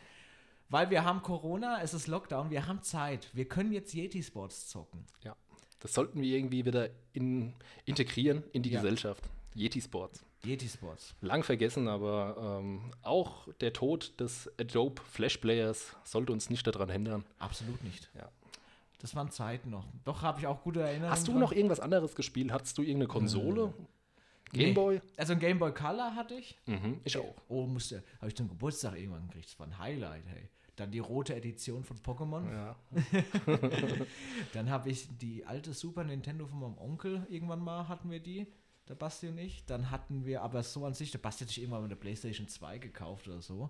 Weil 0.69 0.91
wir 0.91 1.03
haben 1.03 1.23
Corona, 1.23 1.81
es 1.81 1.95
ist 1.95 2.05
Lockdown, 2.07 2.51
wir 2.51 2.67
haben 2.67 2.83
Zeit. 2.83 3.29
Wir 3.33 3.45
können 3.47 3.71
jetzt 3.71 3.93
Yeti-Sports 3.95 4.67
zocken. 4.67 5.05
ja. 5.23 5.35
Das 5.79 5.93
sollten 5.93 6.21
wir 6.21 6.35
irgendwie 6.37 6.65
wieder 6.65 6.89
in, 7.13 7.53
integrieren 7.85 8.43
in 8.51 8.61
die 8.63 8.69
Ja. 8.69 8.81
Gesellschaft. 8.81 9.23
Yeti 9.55 9.81
Sports. 9.81 10.23
Yeti-Sports. 10.45 11.15
Lang 11.21 11.43
vergessen, 11.43 11.87
aber 11.87 12.59
ähm, 12.61 12.91
auch 13.01 13.47
der 13.59 13.73
Tod 13.73 14.19
des 14.19 14.49
Adobe 14.59 15.01
Flash 15.01 15.37
Players 15.37 15.95
sollte 16.03 16.31
uns 16.31 16.49
nicht 16.49 16.65
daran 16.65 16.89
hindern. 16.89 17.25
Absolut 17.39 17.83
nicht. 17.83 18.09
Ja. 18.15 18.29
Das 19.01 19.15
waren 19.15 19.31
Zeiten 19.31 19.69
noch. 19.69 19.85
Doch 20.05 20.21
habe 20.21 20.39
ich 20.39 20.47
auch 20.47 20.61
gute 20.61 20.81
Erinnerungen. 20.81 21.11
Hast 21.11 21.27
du 21.27 21.31
dran. 21.31 21.41
noch 21.41 21.51
irgendwas 21.51 21.79
anderes 21.79 22.15
gespielt? 22.15 22.51
Hattest 22.51 22.77
du 22.77 22.81
irgendeine 22.81 23.07
Konsole? 23.07 23.73
Gameboy? 24.51 24.95
Nee. 24.95 25.01
Also 25.17 25.33
ein 25.33 25.39
Game 25.39 25.59
Boy 25.59 25.73
Color 25.73 26.15
hatte 26.15 26.35
ich. 26.35 26.57
Mhm, 26.65 26.99
ich 27.03 27.17
auch. 27.17 27.35
Oh, 27.47 27.65
musste, 27.65 28.03
habe 28.17 28.27
ich 28.27 28.35
zum 28.35 28.49
Geburtstag 28.49 28.97
irgendwann 28.97 29.27
gekriegt. 29.27 29.47
Das 29.49 29.59
war 29.59 29.67
ein 29.67 29.77
Highlight, 29.77 30.23
hey. 30.27 30.49
Dann 30.75 30.91
die 30.91 30.99
rote 30.99 31.35
Edition 31.35 31.83
von 31.83 31.97
Pokémon. 31.97 32.49
Ja. 32.51 32.75
Dann 34.53 34.69
habe 34.69 34.89
ich 34.89 35.09
die 35.17 35.45
alte 35.45 35.73
Super 35.73 36.05
Nintendo 36.05 36.47
von 36.47 36.59
meinem 36.59 36.77
Onkel, 36.77 37.27
irgendwann 37.29 37.59
mal 37.59 37.89
hatten 37.89 38.09
wir 38.09 38.21
die, 38.21 38.47
der 38.89 38.95
Basti 38.95 39.27
und 39.27 39.37
ich. 39.37 39.63
Dann 39.65 39.91
hatten 39.91 40.25
wir 40.25 40.41
aber 40.41 40.63
so 40.63 40.85
an 40.85 40.93
sich, 40.93 41.11
der 41.11 41.19
Basti 41.19 41.43
hat 41.45 41.49
sich 41.49 41.59
irgendwann 41.61 41.81
mal 41.81 41.85
eine 41.85 41.95
Playstation 41.95 42.47
2 42.47 42.79
gekauft 42.79 43.27
oder 43.27 43.41
so. 43.41 43.69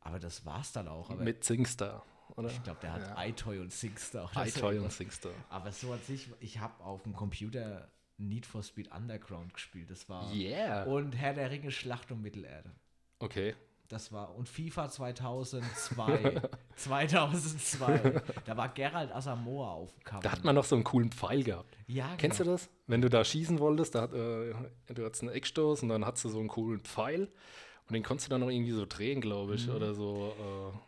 Aber 0.00 0.18
das 0.18 0.44
war's 0.44 0.72
dann 0.72 0.88
auch. 0.88 1.10
Aber 1.10 1.22
Mit 1.22 1.44
SingStar, 1.44 2.04
oder? 2.36 2.48
ich 2.50 2.62
glaube, 2.62 2.80
der 2.80 2.92
hat 2.92 3.02
Ja. 3.16 3.24
iToy 3.26 3.58
und 3.60 3.72
SingStar. 3.72 4.30
oder 4.34 4.46
so 4.46 4.58
iToy 4.58 4.78
und. 4.78 4.92
SingStar. 4.92 5.32
Aber 5.48 5.72
so 5.72 5.92
an 5.92 6.00
sich, 6.00 6.28
ich 6.40 6.58
habe 6.58 6.82
auf 6.82 7.02
dem 7.02 7.14
Computer 7.14 7.88
Need 8.18 8.44
for 8.44 8.62
Speed 8.62 8.92
Underground 8.92 9.54
gespielt. 9.54 9.90
Das 9.90 10.08
war. 10.08 10.30
Yeah. 10.34 10.84
Und 10.84 11.12
Herr 11.12 11.32
der 11.34 11.50
Ringe 11.50 11.70
Schlacht 11.70 12.10
um 12.12 12.20
Mittelerde. 12.20 12.70
Okay. 13.18 13.54
Das 13.90 14.10
war. 14.12 14.34
Und 14.36 14.48
FIFA 14.48 14.88
2002. 14.88 16.40
2002. 16.76 18.22
Da 18.44 18.56
war 18.56 18.68
Gerald 18.68 19.12
Asamoah 19.12 19.70
auf 19.72 19.92
dem 19.92 20.04
Cover. 20.04 20.20
Da 20.22 20.32
hat 20.32 20.44
man 20.44 20.54
noch 20.54 20.64
so 20.64 20.74
einen 20.76 20.84
coolen 20.84 21.10
Pfeil 21.12 21.42
gehabt. 21.42 21.76
ja, 21.86 22.14
Kennst 22.16 22.38
genau. 22.38 22.50
du 22.52 22.54
das? 22.56 22.68
Wenn 22.86 23.00
du 23.02 23.08
da 23.10 23.24
schießen 23.24 23.58
wolltest, 23.58 23.94
da 23.94 24.02
hat, 24.02 24.12
äh, 24.14 24.54
du 24.94 25.04
hattest 25.04 25.22
einen 25.22 25.32
Eckstoß 25.32 25.82
und 25.82 25.88
dann 25.90 26.04
hattest 26.06 26.24
du 26.24 26.28
so 26.30 26.38
einen 26.38 26.48
coolen 26.48 26.80
Pfeil 26.80 27.28
und 27.88 27.94
den 27.94 28.02
konntest 28.04 28.28
du 28.28 28.30
dann 28.30 28.40
noch 28.42 28.48
irgendwie 28.50 28.70
so 28.72 28.86
drehen, 28.86 29.20
glaube 29.20 29.52
Mhm. 29.52 29.58
ich, 29.58 29.68
oder 29.68 29.94
so. 29.94 30.32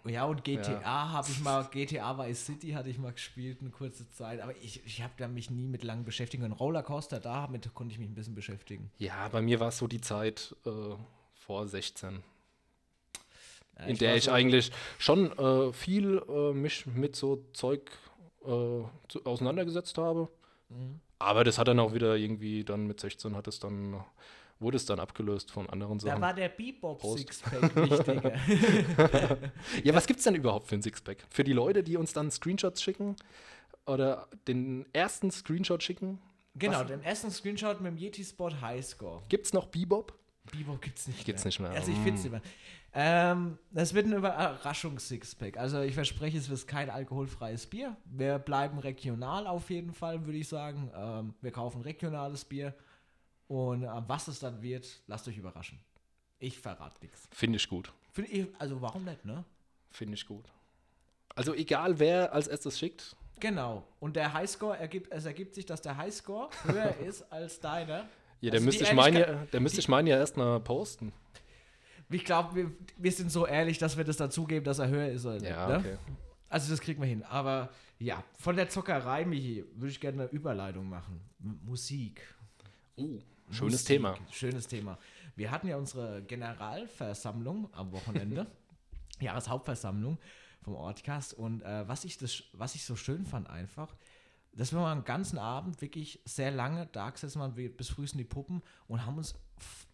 Äh, 0.06 0.12
Ja, 0.12 0.24
und 0.24 0.44
GTA 0.44 1.10
habe 1.10 1.28
ich 1.28 1.40
mal, 1.40 1.64
GTA 1.70 2.16
Vice 2.18 2.46
City 2.46 2.70
hatte 2.70 2.88
ich 2.90 2.98
mal 2.98 3.12
gespielt, 3.12 3.58
eine 3.60 3.70
kurze 3.70 4.08
Zeit. 4.10 4.40
Aber 4.40 4.54
ich, 4.62 4.84
ich 4.86 5.02
habe 5.02 5.12
da 5.16 5.26
mich 5.26 5.50
nie 5.50 5.66
mit 5.66 5.82
lang 5.82 6.04
beschäftigt. 6.04 6.42
Und 6.44 6.52
Rollercoaster, 6.52 7.18
damit 7.18 7.74
konnte 7.74 7.92
ich 7.92 7.98
mich 7.98 8.08
ein 8.08 8.14
bisschen 8.14 8.36
beschäftigen. 8.36 8.90
ja, 8.98 9.28
bei 9.28 9.42
mir 9.42 9.58
war 9.58 9.68
es 9.68 9.78
so 9.78 9.88
die 9.88 10.00
Zeit 10.00 10.54
äh, 10.64 10.70
vor 11.34 11.66
16, 11.66 12.22
Ja, 13.78 13.84
in 13.86 13.96
der 13.98 14.16
ich 14.16 14.24
so- 14.24 14.30
eigentlich 14.32 14.70
schon 14.98 15.32
äh, 15.38 15.72
viel 15.72 16.22
äh, 16.28 16.52
mich 16.52 16.86
mit 16.86 17.16
so 17.16 17.44
Zeug 17.52 17.90
äh, 18.42 18.46
zu, 18.46 19.24
auseinandergesetzt 19.24 19.96
habe. 19.98 20.28
Mhm. 20.68 21.00
Aber 21.18 21.44
das 21.44 21.58
hat 21.58 21.68
dann 21.68 21.78
auch 21.78 21.94
wieder 21.94 22.16
irgendwie, 22.16 22.64
dann 22.64 22.86
mit 22.86 22.98
16 23.00 23.36
hat 23.36 23.46
es 23.46 23.60
dann, 23.60 24.02
wurde 24.58 24.76
es 24.76 24.86
dann 24.86 24.98
abgelöst 24.98 25.50
von 25.52 25.68
anderen 25.70 25.98
Da 25.98 26.06
Sachen. 26.08 26.20
war 26.20 26.34
der 26.34 26.48
Bebop 26.48 26.98
Prost. 27.00 27.18
Sixpack 27.18 27.76
wichtiger. 27.76 28.32
Ja, 29.84 29.94
was 29.94 30.06
gibt 30.06 30.18
es 30.18 30.24
denn 30.24 30.34
überhaupt 30.34 30.66
für 30.66 30.74
ein 30.74 30.82
Sixpack? 30.82 31.24
Für 31.30 31.44
die 31.44 31.52
Leute, 31.52 31.82
die 31.82 31.96
uns 31.96 32.12
dann 32.12 32.30
Screenshots 32.30 32.82
schicken 32.82 33.16
oder 33.86 34.28
den 34.48 34.86
ersten 34.92 35.30
Screenshot 35.30 35.82
schicken, 35.82 36.20
genau, 36.54 36.80
Was? 36.80 36.86
den 36.88 37.02
ersten 37.02 37.30
Screenshot 37.30 37.80
mit 37.80 37.92
dem 37.92 37.98
Yeti 37.98 38.24
Sport 38.24 38.60
Highscore. 38.60 39.22
gibt 39.28 39.46
es 39.46 39.52
noch 39.52 39.66
Bebop? 39.66 40.16
Bebop 40.50 40.80
gibt's 40.82 41.06
nicht 41.06 41.24
Gibt's 41.24 41.44
mehr. 41.44 41.48
nicht 41.48 41.60
mehr. 41.60 41.70
Also 41.72 41.90
ich 41.92 41.98
finde 41.98 42.14
es 42.14 42.22
nicht 42.24 42.32
mehr. 42.32 42.42
Ähm, 42.94 43.58
das 43.70 43.94
wird 43.94 44.06
ein 44.06 44.12
Überraschungs-Sixpack. 44.12 45.56
Also 45.56 45.80
ich 45.80 45.94
verspreche, 45.94 46.36
es 46.38 46.50
wird 46.50 46.66
kein 46.66 46.90
alkoholfreies 46.90 47.66
Bier. 47.66 47.96
Wir 48.04 48.38
bleiben 48.38 48.78
regional 48.78 49.46
auf 49.46 49.70
jeden 49.70 49.92
Fall, 49.92 50.26
würde 50.26 50.38
ich 50.38 50.48
sagen. 50.48 50.90
Ähm, 50.94 51.34
wir 51.40 51.50
kaufen 51.52 51.80
regionales 51.82 52.44
Bier. 52.44 52.74
Und 53.48 53.84
äh, 53.84 53.88
was 54.06 54.28
es 54.28 54.40
dann 54.40 54.60
wird, 54.62 55.00
lasst 55.06 55.26
euch 55.28 55.38
überraschen. 55.38 55.78
Ich 56.38 56.58
verrate 56.58 56.96
nichts. 57.02 57.28
Finde 57.32 57.56
ich 57.56 57.68
gut. 57.68 57.92
Find 58.12 58.28
ich- 58.30 58.48
Also 58.58 58.80
warum 58.82 59.04
nicht, 59.04 59.24
ne? 59.24 59.44
Finde 59.90 60.14
ich 60.14 60.26
gut. 60.26 60.44
Also 61.34 61.54
egal, 61.54 61.98
wer 61.98 62.32
als 62.34 62.46
erstes 62.48 62.78
schickt. 62.78 63.16
Genau. 63.40 63.84
Und 64.00 64.16
der 64.16 64.34
Highscore 64.34 64.76
ergibt, 64.78 65.10
es 65.12 65.24
ergibt 65.24 65.54
sich, 65.54 65.64
dass 65.66 65.80
der 65.80 65.96
Highscore 65.96 66.50
höher 66.64 66.94
ist 67.06 67.22
als 67.32 67.58
deiner. 67.60 68.06
Ja, 68.40 68.50
der 68.50 68.54
Also 68.54 68.66
müsste 68.66 68.84
ich 68.84 68.92
meinen 68.92 69.14
ja, 69.16 69.20
Ehrlichkeit- 69.26 69.52
der 69.54 69.60
müsste 69.60 69.80
ich 69.80 69.88
meinen 69.88 70.06
ja 70.08 70.16
erstmal 70.18 70.60
posten. 70.60 71.12
Ich 72.12 72.24
glaube, 72.24 72.54
wir, 72.54 72.70
wir 72.96 73.12
sind 73.12 73.30
so 73.30 73.46
ehrlich, 73.46 73.78
dass 73.78 73.96
wir 73.96 74.04
das 74.04 74.16
dazugeben, 74.16 74.64
dass 74.64 74.78
er 74.78 74.88
höher 74.88 75.08
ist. 75.08 75.26
Oder 75.26 75.42
Ja, 75.42 75.68
ne? 75.68 75.78
okay. 75.78 75.96
Also 76.48 76.70
das 76.70 76.80
kriegen 76.80 77.00
wir 77.00 77.08
hin. 77.08 77.22
Aber 77.24 77.70
ja, 77.98 78.22
von 78.38 78.56
der 78.56 78.68
Zockerei, 78.68 79.24
Michi, 79.24 79.64
würde 79.74 79.90
ich 79.90 80.00
gerne 80.00 80.22
eine 80.22 80.30
Überleitung 80.32 80.88
machen. 80.88 81.20
M 81.42 81.60
Musik. 81.64 82.22
Uh, 82.96 83.20
schönes 83.50 83.72
Musik. 83.72 83.86
Thema. 83.86 84.18
Schönes 84.30 84.68
Thema. 84.68 84.98
Wir 85.34 85.50
hatten 85.50 85.68
ja 85.68 85.76
unsere 85.76 86.22
Generalversammlung 86.22 87.68
am 87.72 87.92
Wochenende. 87.92 88.46
Jahreshauptversammlung 89.20 90.18
vom 90.62 90.74
Ortcast. 90.74 91.34
Und 91.34 91.62
äh, 91.62 91.88
was, 91.88 92.04
ich 92.04 92.18
das, 92.18 92.42
was 92.52 92.74
ich 92.74 92.84
so 92.84 92.96
schön 92.96 93.24
fand 93.24 93.48
einfach, 93.48 93.94
dass 94.52 94.72
wir 94.72 94.80
mal 94.80 94.92
einen 94.92 95.04
ganzen 95.04 95.38
Abend 95.38 95.80
wirklich 95.80 96.20
sehr 96.24 96.50
lange 96.50 96.86
da 96.92 97.10
gesessen 97.10 97.56
wir 97.56 97.74
bis 97.74 97.88
früh 97.88 98.04
in 98.04 98.18
die 98.18 98.24
Puppen 98.24 98.62
und 98.88 99.06
haben 99.06 99.16
uns 99.16 99.34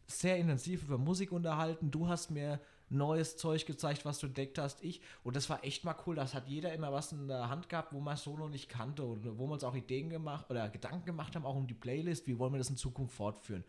sehr 0.08 0.38
intensiv 0.38 0.82
über 0.82 0.98
Musik 0.98 1.32
unterhalten. 1.32 1.90
Du 1.90 2.08
hast 2.08 2.30
mir 2.30 2.60
neues 2.90 3.36
Zeug 3.36 3.66
gezeigt, 3.66 4.04
was 4.04 4.18
du 4.18 4.26
entdeckt 4.26 4.58
hast, 4.58 4.82
ich. 4.82 5.02
Und 5.22 5.36
das 5.36 5.48
war 5.50 5.62
echt 5.62 5.84
mal 5.84 5.94
cool. 6.06 6.16
Das 6.16 6.34
hat 6.34 6.48
jeder 6.48 6.72
immer 6.72 6.92
was 6.92 7.12
in 7.12 7.28
der 7.28 7.50
Hand 7.50 7.68
gehabt, 7.68 7.92
wo 7.92 8.00
man 8.00 8.16
so 8.16 8.36
noch 8.36 8.48
nicht 8.48 8.68
kannte 8.70 9.04
und 9.04 9.24
wo 9.38 9.46
wir 9.46 9.52
uns 9.52 9.64
auch 9.64 9.74
Ideen 9.74 10.08
gemacht 10.08 10.50
oder 10.50 10.68
Gedanken 10.70 11.04
gemacht 11.04 11.36
haben, 11.36 11.44
auch 11.44 11.56
um 11.56 11.66
die 11.66 11.74
Playlist, 11.74 12.26
wie 12.26 12.38
wollen 12.38 12.52
wir 12.52 12.58
das 12.58 12.70
in 12.70 12.76
Zukunft 12.76 13.14
fortführen. 13.14 13.64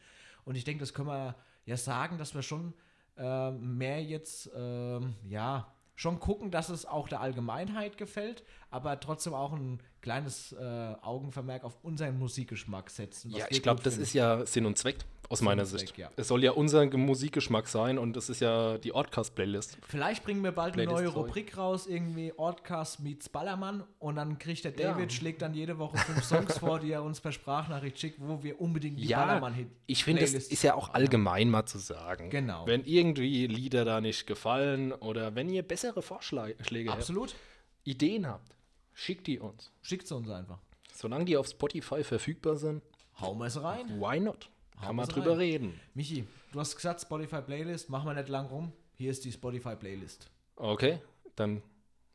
Und 0.46 0.56
ich 0.56 0.64
denke, 0.64 0.80
das 0.80 0.94
können 0.94 1.10
wir 1.10 1.36
ja 1.66 1.76
sagen, 1.76 2.18
dass 2.18 2.34
wir 2.34 2.42
schon 2.42 2.74
ähm, 3.18 3.78
mehr 3.78 4.02
jetzt, 4.02 4.50
ähm, 4.56 5.16
ja, 5.28 5.74
schon 5.96 6.22
gucken, 6.22 6.50
dass 6.50 6.70
es 6.70 6.86
auch 6.86 7.10
der 7.10 7.20
Allgemeinheit 7.20 7.98
gefällt, 7.98 8.46
aber 8.72 8.98
trotzdem 9.02 9.34
auch 9.34 9.52
ein 9.52 9.82
kleines 10.00 10.54
äh, 10.54 10.96
Augenvermerk 11.02 11.66
auf 11.66 11.78
unseren 11.84 12.18
Musikgeschmack 12.18 12.90
setzen. 12.90 13.32
Ja, 13.32 13.48
ich 13.50 13.62
glaube, 13.62 13.84
das 13.84 13.98
ist 13.98 14.14
ja 14.14 14.46
Sinn 14.46 14.66
und 14.66 14.78
Zweck 14.78 15.04
aus 15.30 15.42
meiner 15.42 15.66
Sicht. 15.66 15.96
ja. 15.98 16.10
Es 16.16 16.28
soll 16.28 16.44
ja 16.44 16.52
unser 16.52 16.88
Ge- 16.88 17.00
Musikgeschmack 17.00 17.68
sein 17.68 17.98
und 18.00 18.18
es 18.18 18.30
ist 18.30 18.42
ja 18.42 18.78
die 18.80 18.94
Oddcast-Playlist. 18.94 19.78
Vielleicht 19.88 20.24
bringen 20.24 20.44
wir 20.44 20.52
bald 20.52 20.74
eine 20.74 20.84
Playlist 20.86 21.04
neue 21.06 21.14
Zeug. 21.14 21.28
Rubrik 21.28 21.56
raus, 21.58 21.86
irgendwie 21.88 22.34
Ortcast 22.36 23.00
meets 23.02 23.30
Ballermann 23.30 23.84
und 24.00 24.16
dann 24.16 24.40
kriegt 24.40 24.64
der 24.66 24.76
Ja. 24.76 24.94
David, 24.94 25.14
schlägt 25.14 25.42
dann 25.44 25.54
jede 25.54 25.78
Woche 25.78 25.98
fünf 25.98 26.24
Songs 26.24 26.58
vor, 26.58 26.80
die 26.80 26.92
er 26.92 27.04
uns 27.04 27.22
per 27.22 27.32
Sprachnachricht 27.32 28.00
schickt, 28.00 28.20
wo 28.20 28.42
wir 28.42 28.60
unbedingt 28.60 29.00
die 29.00 29.06
Ja, 29.06 29.24
Ballermann-Hit 29.26 29.68
ich 29.86 30.04
finde, 30.04 30.24
es 30.24 30.32
Playlist 30.32 30.52
ist 30.52 30.64
ja 30.64 30.74
auch 30.74 30.94
allgemein 30.96 31.50
mal 31.50 31.66
zu 31.66 31.78
sagen. 31.78 32.30
Genau. 32.32 32.66
Wenn 32.66 32.84
irgendwie 32.86 33.46
Lieder 33.48 33.86
da 33.86 34.02
nicht 34.02 34.26
gefallen 34.26 34.92
oder 34.94 35.36
wenn 35.36 35.50
ihr 35.50 35.62
bessere 35.64 36.02
Vorschläge 36.02 36.56
habt, 36.90 36.90
Absolut. 37.00 37.36
Ideen 37.84 38.28
habt, 38.28 38.56
schickt 38.94 39.28
die 39.28 39.38
uns. 39.40 39.72
Schickt 39.84 40.08
sie 40.08 40.16
uns 40.16 40.30
einfach. 40.30 40.58
Solange 40.94 41.26
die 41.26 41.38
auf 41.38 41.48
Spotify 41.48 42.04
verfügbar 42.04 42.56
sind, 42.58 42.82
Hauen 43.22 43.38
wir 43.38 43.46
es 43.46 43.62
rein. 43.62 43.88
why 44.02 44.20
not? 44.20 44.50
Kann 44.82 44.96
man 44.96 45.08
drüber 45.08 45.32
rein. 45.32 45.38
reden. 45.40 45.80
Michi, 45.94 46.26
du 46.52 46.60
hast 46.60 46.76
gesagt 46.76 47.02
Spotify 47.02 47.42
Playlist, 47.42 47.90
machen 47.90 48.08
wir 48.08 48.14
nicht 48.14 48.30
lang 48.30 48.48
rum. 48.48 48.72
Hier 48.96 49.12
ist 49.12 49.24
die 49.26 49.32
Spotify 49.32 49.76
Playlist. 49.76 50.30
Okay, 50.56 51.00
dann 51.36 51.62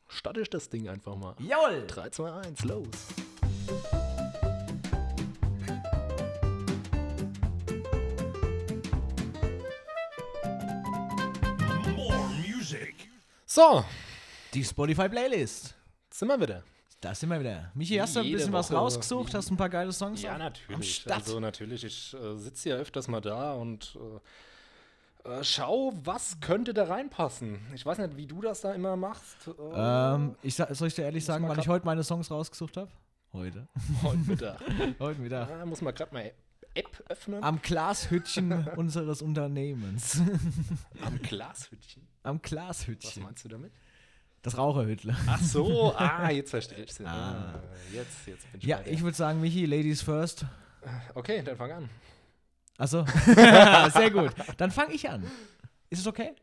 starte 0.07 0.41
ich 0.41 0.49
das 0.49 0.69
Ding 0.69 0.87
einfach 0.87 1.15
mal. 1.15 1.35
Jawohl! 1.39 1.85
3, 1.87 2.09
2, 2.09 2.31
1, 2.31 2.63
los. 2.65 2.87
So, 13.45 13.85
Die 14.53 14.63
Spotify 14.63 15.07
Playlist. 15.09 15.75
sind 16.11 16.27
wir 16.27 16.39
wieder. 16.39 16.63
Da 17.05 17.13
sind 17.13 17.29
wir 17.29 17.39
wieder. 17.39 17.69
Michi, 17.75 17.97
hast 17.97 18.15
du 18.15 18.21
ein 18.21 18.31
bisschen 18.31 18.51
was 18.51 18.71
Woche. 18.71 18.79
rausgesucht? 18.79 19.35
Hast 19.35 19.51
du 19.51 19.53
ein 19.53 19.57
paar 19.57 19.69
geile 19.69 19.93
Songs? 19.93 20.23
Ja, 20.23 20.33
am 20.33 20.39
natürlich. 20.39 21.05
Also 21.07 21.39
natürlich, 21.39 21.83
ich 21.83 22.15
äh, 22.15 22.35
sitze 22.35 22.69
ja 22.69 22.75
öfters 22.77 23.07
mal 23.07 23.21
da 23.21 23.53
und 23.53 23.95
äh, 25.23 25.29
äh, 25.29 25.43
schau, 25.43 25.93
was 26.03 26.39
könnte 26.39 26.73
da 26.73 26.85
reinpassen. 26.85 27.59
Ich 27.75 27.85
weiß 27.85 27.99
nicht, 27.99 28.17
wie 28.17 28.25
du 28.25 28.41
das 28.41 28.61
da 28.61 28.73
immer 28.73 28.95
machst. 28.95 29.37
Äh, 29.47 29.51
Ähm, 30.15 30.35
ich 30.41 30.55
soll 30.55 30.87
ich 30.87 30.95
dir 30.95 31.03
ehrlich 31.03 31.23
sagen, 31.23 31.47
wann 31.47 31.59
ich 31.59 31.67
heute 31.67 31.85
meine 31.85 32.01
Songs 32.03 32.31
rausgesucht 32.31 32.75
habe? 32.75 32.89
Heute. 33.33 33.67
heute 34.01 34.17
Mittag. 34.21 34.59
heute 34.99 35.23
wieder. 35.23 35.47
Ah, 35.61 35.63
muss 35.67 35.81
man 35.83 35.93
gerade 35.93 36.11
mal 36.11 36.31
App 36.73 37.03
öffnen. 37.07 37.43
Am 37.43 37.61
Glashütchen 37.61 38.67
unseres 38.77 39.21
Unternehmens. 39.21 40.19
Am 41.05 41.21
Glashütchen. 41.21 42.07
Am 42.23 42.37
Was 42.37 42.49
Glashütchen. 42.49 43.21
meinst 43.21 43.45
du 43.45 43.49
damit? 43.49 43.71
Das 44.45 44.59
Raucherhüttle. 44.59 45.15
Ach 45.25 45.41
so, 45.41 45.95
ah, 45.97 46.29
jetzt 46.29 46.51
verstehe 46.51 46.83
ich 46.83 46.91
es. 46.91 47.01
Ah, 47.03 47.55
jetzt, 47.91 48.27
jetzt 48.27 48.51
bin 48.51 48.61
ich 48.61 48.67
Ja, 48.67 48.79
ich 48.85 49.01
würde 49.01 49.17
sagen, 49.17 49.41
Michi, 49.41 49.65
Ladies 49.65 50.03
first. 50.03 50.45
Okay, 51.15 51.41
dann 51.43 51.57
fang 51.57 51.71
an. 51.71 51.89
Achso. 52.77 53.05
Sehr 53.25 54.11
gut. 54.11 54.33
Dann 54.57 54.69
fange 54.69 54.93
ich 54.93 55.09
an. 55.09 55.25
Ist 55.89 56.01
es 56.01 56.05
okay? 56.05 56.35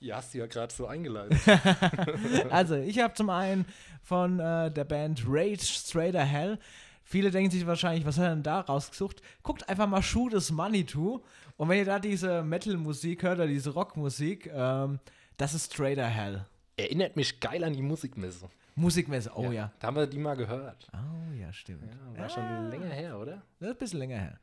Ja, 0.00 0.16
hast 0.16 0.34
du 0.34 0.38
ja 0.38 0.46
gerade 0.46 0.74
so 0.74 0.88
eingeleitet. 0.88 1.38
Also, 2.50 2.74
ich 2.74 2.98
habe 2.98 3.14
zum 3.14 3.30
einen 3.30 3.66
von 4.02 4.40
äh, 4.40 4.72
der 4.72 4.82
Band 4.82 5.22
Rage 5.24 5.64
Straighter 5.64 6.24
Hell. 6.24 6.58
Viele 7.04 7.30
denken 7.30 7.52
sich 7.52 7.64
wahrscheinlich, 7.68 8.04
was 8.04 8.18
hat 8.18 8.24
er 8.24 8.30
denn 8.30 8.42
da 8.42 8.62
rausgesucht? 8.62 9.22
Guckt 9.44 9.68
einfach 9.68 9.86
mal 9.86 10.02
Shoot 10.02 10.32
is 10.32 10.50
Money 10.50 10.84
to. 10.84 11.24
Und 11.56 11.68
wenn 11.68 11.78
ihr 11.78 11.84
da 11.84 12.00
diese 12.00 12.42
Metal-Musik 12.42 13.22
hört 13.22 13.38
oder 13.38 13.46
diese 13.46 13.70
Rockmusik, 13.70 14.50
ähm, 14.52 14.98
das 15.36 15.54
ist 15.54 15.72
Straighter 15.72 16.08
Hell. 16.08 16.44
Erinnert 16.78 17.16
mich 17.16 17.40
geil 17.40 17.64
an 17.64 17.72
die 17.74 17.82
Musikmesse. 17.82 18.48
Musikmesse, 18.76 19.32
oh 19.34 19.50
ja. 19.50 19.72
Da 19.80 19.88
haben 19.88 19.96
wir 19.96 20.06
die 20.06 20.18
mal 20.18 20.36
gehört. 20.36 20.88
Oh 20.94 21.34
ja, 21.34 21.52
stimmt. 21.52 21.82
Ja, 22.14 22.20
war 22.22 22.28
schon 22.28 22.70
länger 22.70 22.88
her, 22.90 23.18
oder? 23.18 23.42
Das 23.58 23.68
ist 23.70 23.74
ein 23.74 23.78
bisschen 23.78 23.98
länger 23.98 24.18
her. 24.18 24.38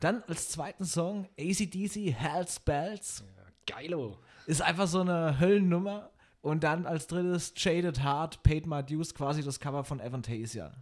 Dann 0.00 0.22
als 0.26 0.48
zweiten 0.50 0.84
Song 0.84 1.28
ACDC 1.38 2.12
Hell's 2.12 2.58
Bells. 2.60 3.24
Geilo. 3.66 4.18
Ist 4.46 4.60
einfach 4.62 4.88
so 4.88 5.00
eine 5.00 5.38
Höllennummer. 5.40 6.10
Und 6.42 6.62
dann 6.62 6.86
als 6.86 7.06
drittes 7.06 7.54
Jaded 7.56 8.04
Heart, 8.04 8.42
Paid 8.42 8.66
My 8.66 8.82
Dues, 8.82 9.14
quasi 9.14 9.42
das 9.42 9.58
Cover 9.58 9.82
von 9.82 10.00
Avantasia. 10.00 10.72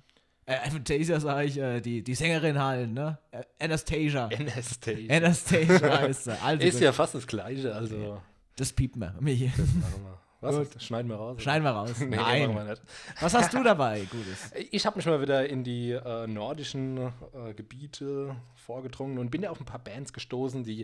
Äh, 0.46 0.56
Avantasia 0.68 1.18
sage 1.20 1.46
ich, 1.46 1.56
äh, 1.58 1.80
die, 1.80 2.02
die 2.02 2.14
Sängerin 2.14 2.58
halt, 2.58 2.90
ne? 2.90 3.18
Äh, 3.30 3.44
Anastasia. 3.58 4.26
Anastasia. 4.26 5.16
Anastasia 5.16 5.98
heißt 6.00 6.24
sie. 6.24 6.32
Also 6.42 6.62
Ist 6.64 6.72
gut. 6.74 6.82
ja 6.82 6.92
fast 6.92 7.14
das 7.14 7.26
Gleiche, 7.26 7.74
also. 7.74 8.20
Das 8.56 8.72
piept 8.72 8.96
mir. 8.96 9.14
Michi. 9.20 9.46
Machen 9.46 10.04
wir. 10.04 10.20
Was? 10.44 10.56
Gut. 10.72 10.82
Schneiden 10.82 11.08
wir 11.10 11.16
raus. 11.16 11.42
Schneiden 11.42 11.64
wir 11.64 11.70
raus. 11.70 11.90
Nee, 12.00 12.16
Nein. 12.16 12.52
machen 12.54 12.66
wir 12.66 12.70
nicht. 12.72 12.82
Was 13.20 13.34
hast 13.34 13.52
du 13.52 13.62
dabei, 13.62 14.00
Gutes? 14.10 14.50
Ich 14.70 14.84
habe 14.86 14.96
mich 14.96 15.06
mal 15.06 15.20
wieder 15.20 15.48
in 15.48 15.64
die 15.64 15.90
äh, 15.92 16.26
nordischen 16.26 16.98
äh, 16.98 17.54
Gebiete 17.54 18.36
vorgedrungen 18.54 19.18
und 19.18 19.30
bin 19.30 19.42
ja 19.42 19.50
auf 19.50 19.60
ein 19.60 19.66
paar 19.66 19.78
Bands 19.82 20.12
gestoßen, 20.12 20.62
die 20.64 20.82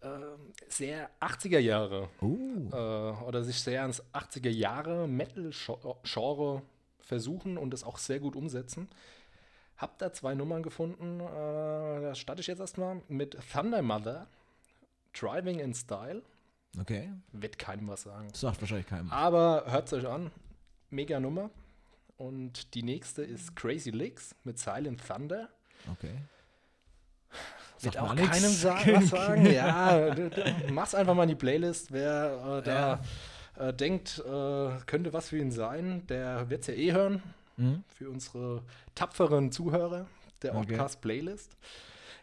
äh, 0.00 0.08
sehr 0.68 1.10
80er 1.20 1.58
Jahre 1.58 2.08
Oh. 2.20 2.36
äh, 2.72 3.24
oder 3.24 3.42
sich 3.42 3.60
sehr 3.60 3.82
ans 3.82 4.02
80er 4.12 4.50
Jahre 4.50 5.08
Metal-Genre 5.08 6.62
versuchen 7.00 7.58
und 7.58 7.72
es 7.74 7.84
auch 7.84 7.98
sehr 7.98 8.20
gut 8.20 8.36
umsetzen. 8.36 8.88
Hab 9.76 9.98
da 9.98 10.12
zwei 10.12 10.34
Nummern 10.34 10.62
gefunden. 10.62 11.20
Äh, 11.20 11.24
da 12.02 12.14
starte 12.14 12.40
ich 12.40 12.46
jetzt 12.48 12.60
erstmal 12.60 13.00
mit 13.08 13.36
Thunder 13.52 13.80
Mother, 13.82 14.26
Driving 15.18 15.60
in 15.60 15.72
Style. 15.74 16.22
Okay. 16.80 17.10
Wird 17.32 17.58
keinem 17.58 17.88
was 17.88 18.02
sagen. 18.02 18.28
Sagt 18.34 18.60
wahrscheinlich 18.60 18.86
keinem. 18.86 19.10
Aber 19.10 19.64
hört 19.68 19.86
es 19.86 19.92
euch 19.92 20.06
an. 20.06 20.30
Mega 20.90 21.18
Nummer. 21.20 21.50
Und 22.16 22.74
die 22.74 22.82
nächste 22.82 23.22
ist 23.22 23.54
Crazy 23.56 23.90
Licks 23.90 24.34
mit 24.44 24.58
Silent 24.58 25.00
Thunder. 25.06 25.48
Okay. 25.92 26.14
Wird 27.80 27.96
auch 27.98 28.14
nix. 28.14 28.28
keinem 28.28 28.50
sa 28.52 28.74
was 28.86 29.08
sagen. 29.08 29.46
Ja, 29.52 30.14
mach's 30.70 30.94
einfach 30.94 31.14
mal 31.14 31.22
in 31.24 31.28
die 31.30 31.34
Playlist. 31.36 31.92
Wer 31.92 32.58
äh, 32.58 32.62
da 32.62 33.00
äh, 33.56 33.72
denkt, 33.72 34.18
äh, 34.26 34.78
könnte 34.86 35.12
was 35.12 35.28
für 35.28 35.38
ihn 35.38 35.52
sein, 35.52 36.04
der 36.08 36.50
wird's 36.50 36.66
ja 36.66 36.74
eh 36.74 36.92
hören. 36.92 37.22
Mhm. 37.56 37.84
Für 37.88 38.10
unsere 38.10 38.62
tapferen 38.94 39.52
Zuhörer 39.52 40.06
der 40.42 40.56
Okay. 40.56 40.72
Outcast 40.74 41.00
Playlist. 41.00 41.56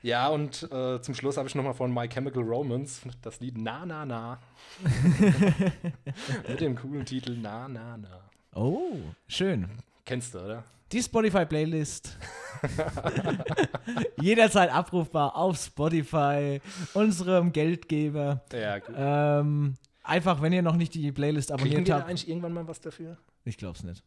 Ja, 0.06 0.28
und 0.28 0.72
äh, 0.72 1.02
zum 1.02 1.16
Schluss 1.16 1.36
habe 1.36 1.48
ich 1.48 1.56
nochmal 1.56 1.74
von 1.74 1.92
My 1.92 2.08
Chemical 2.08 2.44
Romance 2.44 3.02
das 3.24 3.40
Lied 3.40 3.58
Na 3.58 3.88
Na 3.88 4.06
Na. 4.06 4.38
Mit 6.48 6.62
dem 6.62 6.76
coolen 6.76 7.04
Titel 7.04 7.36
Na 7.42 7.68
Na 7.68 7.98
Na. 7.98 8.22
Oh, 8.54 9.00
schön. 9.28 9.68
Kennst 10.06 10.36
du, 10.36 10.42
oder? 10.42 10.64
Die 10.92 11.02
Spotify-Playlist. 11.02 12.20
Jederzeit 14.22 14.72
abrufbar 14.72 15.36
auf 15.36 15.58
Spotify, 15.58 16.62
unserem 16.94 17.52
Geldgeber. 17.52 18.44
Ja, 18.54 18.78
gut. 18.78 18.96
Ähm, 18.96 19.74
einfach, 20.04 20.40
wenn 20.40 20.54
ihr 20.54 20.62
noch 20.62 20.76
nicht 20.76 20.94
die 20.94 21.12
Playlist 21.12 21.50
Kriegen 21.50 21.62
abonniert 21.62 21.88
wir 21.88 21.94
da 21.96 22.00
habt. 22.02 22.10
eigentlich 22.12 22.30
irgendwann 22.30 22.54
mal 22.54 22.68
was 22.68 22.80
dafür? 22.80 23.18
Ich 23.44 23.58
glaub's 23.58 23.82
nicht. 23.82 24.04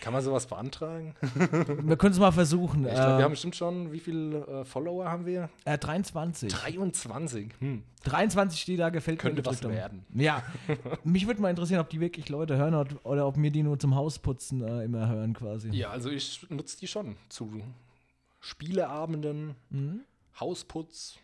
Kann 0.00 0.12
man 0.12 0.22
sowas 0.22 0.46
beantragen? 0.46 1.14
Wir 1.82 1.96
können 1.96 2.12
es 2.12 2.18
mal 2.18 2.32
versuchen. 2.32 2.86
Ich 2.86 2.92
glaube, 2.94 3.12
wir 3.12 3.18
äh, 3.18 3.22
haben 3.22 3.30
bestimmt 3.32 3.56
schon, 3.56 3.92
wie 3.92 4.00
viele 4.00 4.46
äh, 4.46 4.64
Follower 4.64 5.06
haben 5.08 5.26
wir? 5.26 5.50
äh, 5.64 5.76
23. 5.78 6.50
23. 6.52 7.50
Hm. 7.58 7.82
23, 8.04 8.64
die 8.64 8.76
da 8.76 8.88
gefällt 8.88 9.18
Könnte 9.18 9.42
mir 9.42 9.46
was 9.46 9.58
gedrückt 9.58 9.76
werden. 9.76 10.04
Ja, 10.14 10.42
mich 11.04 11.26
würde 11.26 11.42
mal 11.42 11.50
interessieren, 11.50 11.80
ob 11.80 11.90
die 11.90 12.00
wirklich 12.00 12.28
Leute 12.28 12.56
hören 12.56 12.74
oder, 12.74 12.94
oder 13.04 13.26
ob 13.26 13.36
mir 13.36 13.50
die 13.50 13.62
nur 13.62 13.78
zum 13.78 13.94
Hausputzen 13.94 14.62
äh, 14.62 14.84
immer 14.84 15.08
hören 15.08 15.34
quasi. 15.34 15.68
Ja, 15.70 15.90
also 15.90 16.08
ich 16.08 16.46
nutze 16.48 16.78
die 16.78 16.86
schon 16.86 17.16
zu 17.28 17.60
Spieleabenden, 18.40 19.54
Mhm. 19.68 20.00
Hausputz, 20.38 21.18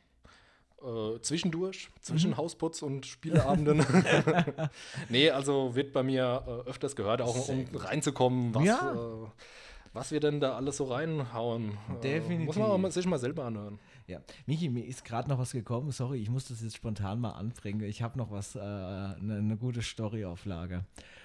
äh, 0.86 1.20
zwischendurch, 1.22 1.90
zwischen 2.00 2.30
Mhm. 2.30 2.36
Hausputz 2.36 2.82
und 2.82 3.04
Spieleabenden. 3.06 3.84
nee, 5.08 5.30
also 5.30 5.74
wird 5.74 5.92
bei 5.92 6.02
mir 6.02 6.44
äh, 6.46 6.68
öfters 6.70 6.94
gehört, 6.96 7.20
auch 7.22 7.48
um 7.48 7.66
reinzukommen, 7.74 8.54
was, 8.54 8.64
Ja. 8.64 8.92
äh, 8.94 9.28
was 9.92 10.12
wir 10.12 10.20
denn 10.20 10.40
da 10.40 10.54
alles 10.56 10.76
so 10.76 10.84
reinhauen. 10.84 11.70
Äh, 11.98 12.00
Definitiv. 12.02 12.46
muss 12.46 12.56
man 12.56 12.90
sich 12.90 13.06
mal 13.06 13.18
selber 13.18 13.44
anhören. 13.44 13.78
Ja, 14.06 14.20
Michi, 14.46 14.68
mir 14.68 14.84
ist 14.86 15.04
gerade 15.04 15.28
noch 15.28 15.38
was 15.38 15.52
gekommen. 15.52 15.90
Sorry, 15.90 16.18
ich 16.22 16.30
muss 16.30 16.46
das 16.48 16.62
jetzt 16.62 16.76
spontan 16.76 17.18
mal 17.20 17.32
anbringen. 17.32 17.80
Ich 17.82 18.02
habe 18.02 18.16
noch 18.18 18.30
was, 18.30 18.56
eine 18.56 19.16
äh, 19.18 19.42
ne 19.42 19.56
gute 19.56 19.82
Story 19.82 20.24
auf 20.24 20.44
Lager. 20.44 20.84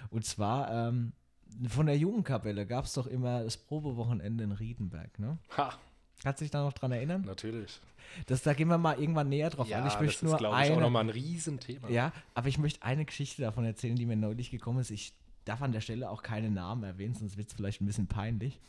Und 0.09 0.25
zwar 0.25 0.71
ähm, 0.89 1.11
von 1.67 1.85
der 1.85 1.97
Jugendkapelle 1.97 2.65
gab 2.65 2.85
es 2.85 2.93
doch 2.93 3.05
immer 3.07 3.43
das 3.43 3.57
Probewochenende 3.57 4.43
in 4.45 4.51
Riedenberg. 4.53 5.19
Ne? 5.19 5.37
Ha, 5.57 5.73
Kannst 6.23 6.41
du 6.41 6.45
dich 6.45 6.51
da 6.51 6.63
noch 6.63 6.73
dran 6.73 6.91
erinnern? 6.91 7.23
natürlich. 7.25 7.79
Das, 8.25 8.43
da 8.43 8.53
gehen 8.53 8.67
wir 8.67 8.77
mal 8.77 8.99
irgendwann 8.99 9.29
näher 9.29 9.49
drauf 9.49 9.67
Ja, 9.69 9.79
an. 9.79 9.87
Ich 9.87 9.93
das 9.93 10.01
möchte 10.01 10.25
ist, 10.25 10.29
nur 10.29 10.37
glaube 10.37 10.61
ich, 10.65 10.71
auch 10.71 10.79
nochmal 10.81 11.03
ein 11.05 11.09
Riesenthema. 11.09 11.89
Ja, 11.89 12.11
aber 12.33 12.49
ich 12.49 12.57
möchte 12.57 12.83
eine 12.83 13.05
Geschichte 13.05 13.41
davon 13.41 13.63
erzählen, 13.63 13.95
die 13.95 14.05
mir 14.05 14.17
neulich 14.17 14.51
gekommen 14.51 14.79
ist. 14.79 14.91
Ich 14.91 15.13
darf 15.45 15.61
an 15.61 15.71
der 15.71 15.79
Stelle 15.81 16.09
auch 16.09 16.21
keine 16.21 16.49
Namen 16.51 16.83
erwähnen, 16.83 17.15
sonst 17.15 17.37
wird 17.37 17.47
es 17.47 17.53
vielleicht 17.53 17.81
ein 17.81 17.85
bisschen 17.85 18.07
peinlich. 18.07 18.59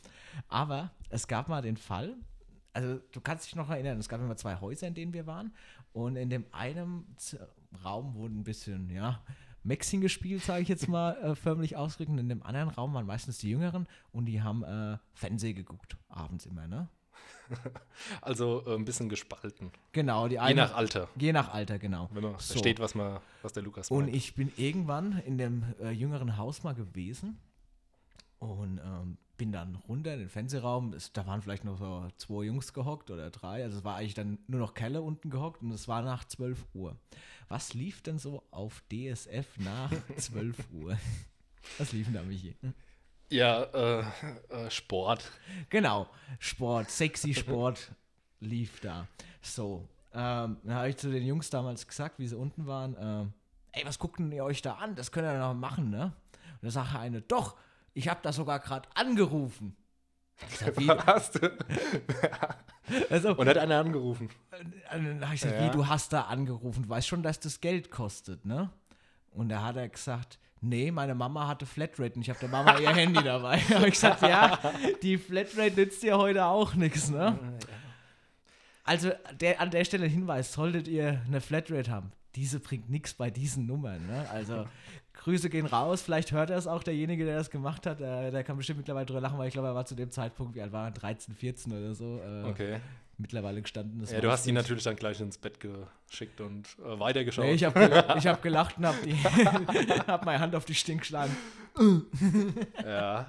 Aber 0.49 0.91
es 1.11 1.27
gab 1.27 1.49
mal 1.49 1.61
den 1.61 1.77
Fall, 1.77 2.15
also 2.73 3.01
du 3.11 3.21
kannst 3.21 3.47
dich 3.47 3.57
noch 3.57 3.69
erinnern, 3.69 3.99
es 3.99 4.09
gab 4.09 4.21
immer 4.21 4.37
zwei 4.37 4.61
Häuser, 4.61 4.87
in 4.87 4.95
denen 4.95 5.13
wir 5.13 5.27
waren. 5.27 5.53
Und 5.93 6.17
in 6.17 6.31
dem 6.31 6.47
einen 6.53 7.05
Raum 7.85 8.15
wurde 8.15 8.35
ein 8.35 8.45
bisschen, 8.45 8.91
ja, 8.91 9.21
Maxing 9.65 10.01
gespielt, 10.01 10.43
sage 10.43 10.63
ich 10.63 10.69
jetzt 10.69 10.89
mal, 10.89 11.17
äh, 11.23 11.35
förmlich 11.35 11.77
ausdrücken. 11.77 12.19
In 12.19 12.29
dem 12.29 12.43
anderen 12.43 12.69
Raum 12.69 12.95
waren 12.95 13.07
meistens 13.07 13.39
die 13.39 13.51
Jüngeren 13.51 13.87
und 14.13 14.27
die 14.27 14.41
haben 14.43 14.65
äh, 14.65 14.99
Fernsehen 15.15 15.55
geguckt, 15.57 15.97
abends 16.09 16.47
immer, 16.47 16.67
ne? 16.67 16.89
also 18.21 18.63
äh, 18.67 18.75
ein 18.75 18.85
bisschen 18.85 19.09
gespalten. 19.09 19.71
Genau, 19.93 20.29
die 20.29 20.35
Je 20.35 20.39
eine, 20.41 20.63
nach 20.63 20.75
Alter. 20.75 21.09
je 21.17 21.33
nach 21.33 21.53
Alter, 21.53 21.79
genau. 21.79 22.09
Wenn 22.13 22.23
man 22.23 22.33
So. 22.39 22.53
versteht, 22.55 22.79
was, 22.81 22.95
man, 22.95 23.21
was 23.43 23.53
der 23.53 23.63
Lukas 23.63 23.91
Und 23.91 24.05
meint. 24.05 24.17
ich 24.17 24.35
bin 24.35 24.53
irgendwann 24.57 25.19
in 25.27 25.39
dem 25.39 25.65
äh, 25.81 25.91
jüngeren 25.91 26.37
Haus 26.37 26.63
mal 26.63 26.75
gewesen 26.75 27.39
und 28.39 28.79
ähm, 28.85 29.19
bin 29.37 29.53
dann 29.53 29.77
runter 29.89 30.15
in 30.15 30.21
den 30.21 30.29
Fernsehraum. 30.29 30.93
Es, 30.93 31.13
da 31.13 31.27
waren 31.27 31.43
vielleicht 31.43 31.65
noch 31.65 31.79
so 31.79 32.07
zwei 32.17 32.45
Jungs 32.45 32.73
gehockt 32.73 33.11
oder 33.11 33.31
drei. 33.31 33.63
Also 33.65 33.79
es 33.79 33.85
war 33.85 33.97
eigentlich 33.97 34.15
dann 34.15 34.39
nur 34.47 34.61
noch 34.61 34.75
Kelle 34.75 35.03
unten 35.03 35.31
gehockt 35.31 35.63
und 35.63 35.71
es 35.73 35.89
war 35.89 36.03
nach 36.03 36.25
12 36.25 36.65
Uhr. 36.75 36.97
Was 37.49 37.75
lief 37.75 38.03
denn 38.03 38.19
so 38.19 38.43
auf 38.51 38.83
DSF 38.93 39.47
nach 39.59 39.91
12 40.17 40.57
Uhr? 40.73 40.97
Was 41.79 41.93
lief 41.93 42.07
denn 42.07 42.15
da, 42.15 42.23
Michi? 42.23 42.55
Ja, 43.33 43.63
äh, 43.63 44.01
äh, 44.51 44.71
Sport. 44.71 45.31
Genau, 45.71 46.07
Sport, 46.39 46.91
sexy 46.91 47.33
Sport 47.35 47.91
lief 48.41 48.81
da. 48.81 49.07
So, 49.41 49.89
ähm, 50.13 50.59
dann 50.63 50.75
habe 50.75 50.91
ich 50.91 50.99
zu 50.99 51.11
den 51.11 51.25
Jungs 51.25 51.49
damals 51.49 51.87
gesagt, 51.87 52.19
wie 52.19 52.29
sie 52.29 52.37
unten 52.37 52.67
waren, 52.67 52.95
ähm, 53.01 53.33
ey, 53.73 53.87
was 53.87 53.99
guckt 53.99 54.19
denn 54.19 54.31
ihr 54.33 54.45
euch 54.45 54.61
da 54.61 54.75
an? 54.75 54.95
Das 54.97 55.11
könnt 55.13 55.27
ihr 55.27 55.39
noch 55.39 55.55
machen, 55.55 55.89
ne? 55.91 56.13
Und 56.61 56.63
da 56.67 56.71
sagt 56.71 56.95
eine, 56.95 57.23
doch, 57.23 57.57
ich 57.95 58.09
habe 58.09 58.21
da 58.23 58.33
sogar 58.33 58.61
gerade 58.61 58.87
angerufen. 58.95 59.77
Ich 60.51 60.59
sag, 60.59 60.79
wie, 60.79 60.91
Hast 60.91 61.37
du? 61.37 61.51
also, 63.11 63.35
Und 63.35 63.49
hat 63.49 63.57
einer 63.59 63.79
angerufen. 63.79 64.29
dann 64.91 65.25
habe 65.25 65.35
ich 65.35 65.41
gesagt, 65.41 65.59
Ja. 65.61 65.67
wie, 65.67 65.71
du 65.71 65.87
hast 65.87 66.13
da 66.13 66.23
angerufen, 66.23 66.83
du 66.83 66.89
weißt 66.91 67.09
schon, 67.09 67.23
dass 67.23 67.41
das 67.41 67.61
Geld 67.61 67.91
kostet, 67.91 68.45
ne? 68.45 68.71
Und 69.31 69.49
da 69.49 69.63
hat 69.63 69.77
er 69.77 69.89
gesagt, 69.89 70.39
nee, 70.63 70.91
meine 70.91 71.15
Mama 71.15 71.47
hatte 71.47 71.67
Flatrate 71.67 72.15
und 72.15 72.23
ich 72.23 72.31
habe 72.31 72.41
der 72.41 72.49
Mama 72.49 72.79
ihr 72.79 72.95
Handy 72.95 73.23
dabei. 73.23 73.61
Da 73.69 73.77
habe 73.77 73.89
ich 73.89 73.95
gesagt, 73.95 74.23
ja, 74.23 74.59
die 75.03 75.19
Flatrate 75.19 75.75
nützt 75.77 76.03
dir 76.03 76.17
heute 76.17 76.45
auch 76.47 76.75
nichts, 76.75 77.11
ne? 77.11 77.39
Also 78.85 79.11
der, 79.41 79.61
an 79.61 79.71
der 79.71 79.85
Stelle 79.85 80.05
ein 80.07 80.11
Hinweis, 80.11 80.53
solltet 80.53 80.89
ihr 80.89 81.21
eine 81.27 81.41
Flatrate 81.41 81.91
haben, 81.91 82.13
diese 82.35 82.59
bringt 82.59 82.91
nichts 82.91 83.15
bei 83.15 83.31
diesen 83.31 83.67
Nummern, 83.67 84.07
ne? 84.07 84.27
Also 84.33 84.67
Grüße 85.15 85.51
gehen 85.51 85.67
raus, 85.67 86.03
vielleicht 86.03 86.33
hört 86.33 86.51
er 86.51 86.57
es 86.57 86.67
auch, 86.67 86.83
derjenige, 86.83 87.25
der 87.25 87.37
das 87.37 87.51
gemacht 87.51 87.87
hat, 87.87 88.01
äh, 88.01 88.31
der 88.33 88.43
kann 88.43 88.57
bestimmt 88.57 88.79
mittlerweile 88.79 89.07
drüber 89.07 89.21
lachen, 89.21 89.39
weil 89.39 89.47
ich 89.47 89.53
glaube, 89.53 89.69
er 89.69 89.75
war 89.75 89.85
zu 89.87 89.95
dem 89.95 90.11
Zeitpunkt, 90.11 90.55
wie 90.57 90.63
alt 90.63 90.73
war 90.73 90.87
er, 90.87 90.91
13, 90.91 91.35
14 91.35 91.73
oder 91.73 91.95
so, 91.95 92.21
äh, 92.21 92.45
Okay. 92.49 92.81
Mittlerweile 93.19 93.63
gestanden. 93.63 94.05
Ja, 94.11 94.21
du 94.21 94.31
hast 94.31 94.47
ihn 94.47 94.55
natürlich 94.55 94.85
dann 94.85 94.97
gleich 94.97 95.21
ins 95.21 95.39
Bett 95.39 95.59
geschickt 95.61 96.41
und 96.41 96.67
äh, 96.85 96.99
weitergeschaut. 96.99 97.45
Nee, 97.45 97.53
ich 97.53 97.65
habe 97.65 97.79
gel 97.79 98.05
ich 98.19 98.27
hab 98.27 98.43
gelacht 98.43 98.79
und 98.79 98.87
habe 98.87 98.99
hab 100.07 100.25
meine 100.25 100.41
Hand 100.41 100.55
auf 100.55 100.65
die 100.65 100.75
Stirn 100.75 100.99
geschlagen. 100.99 101.37
ja. 102.85 103.27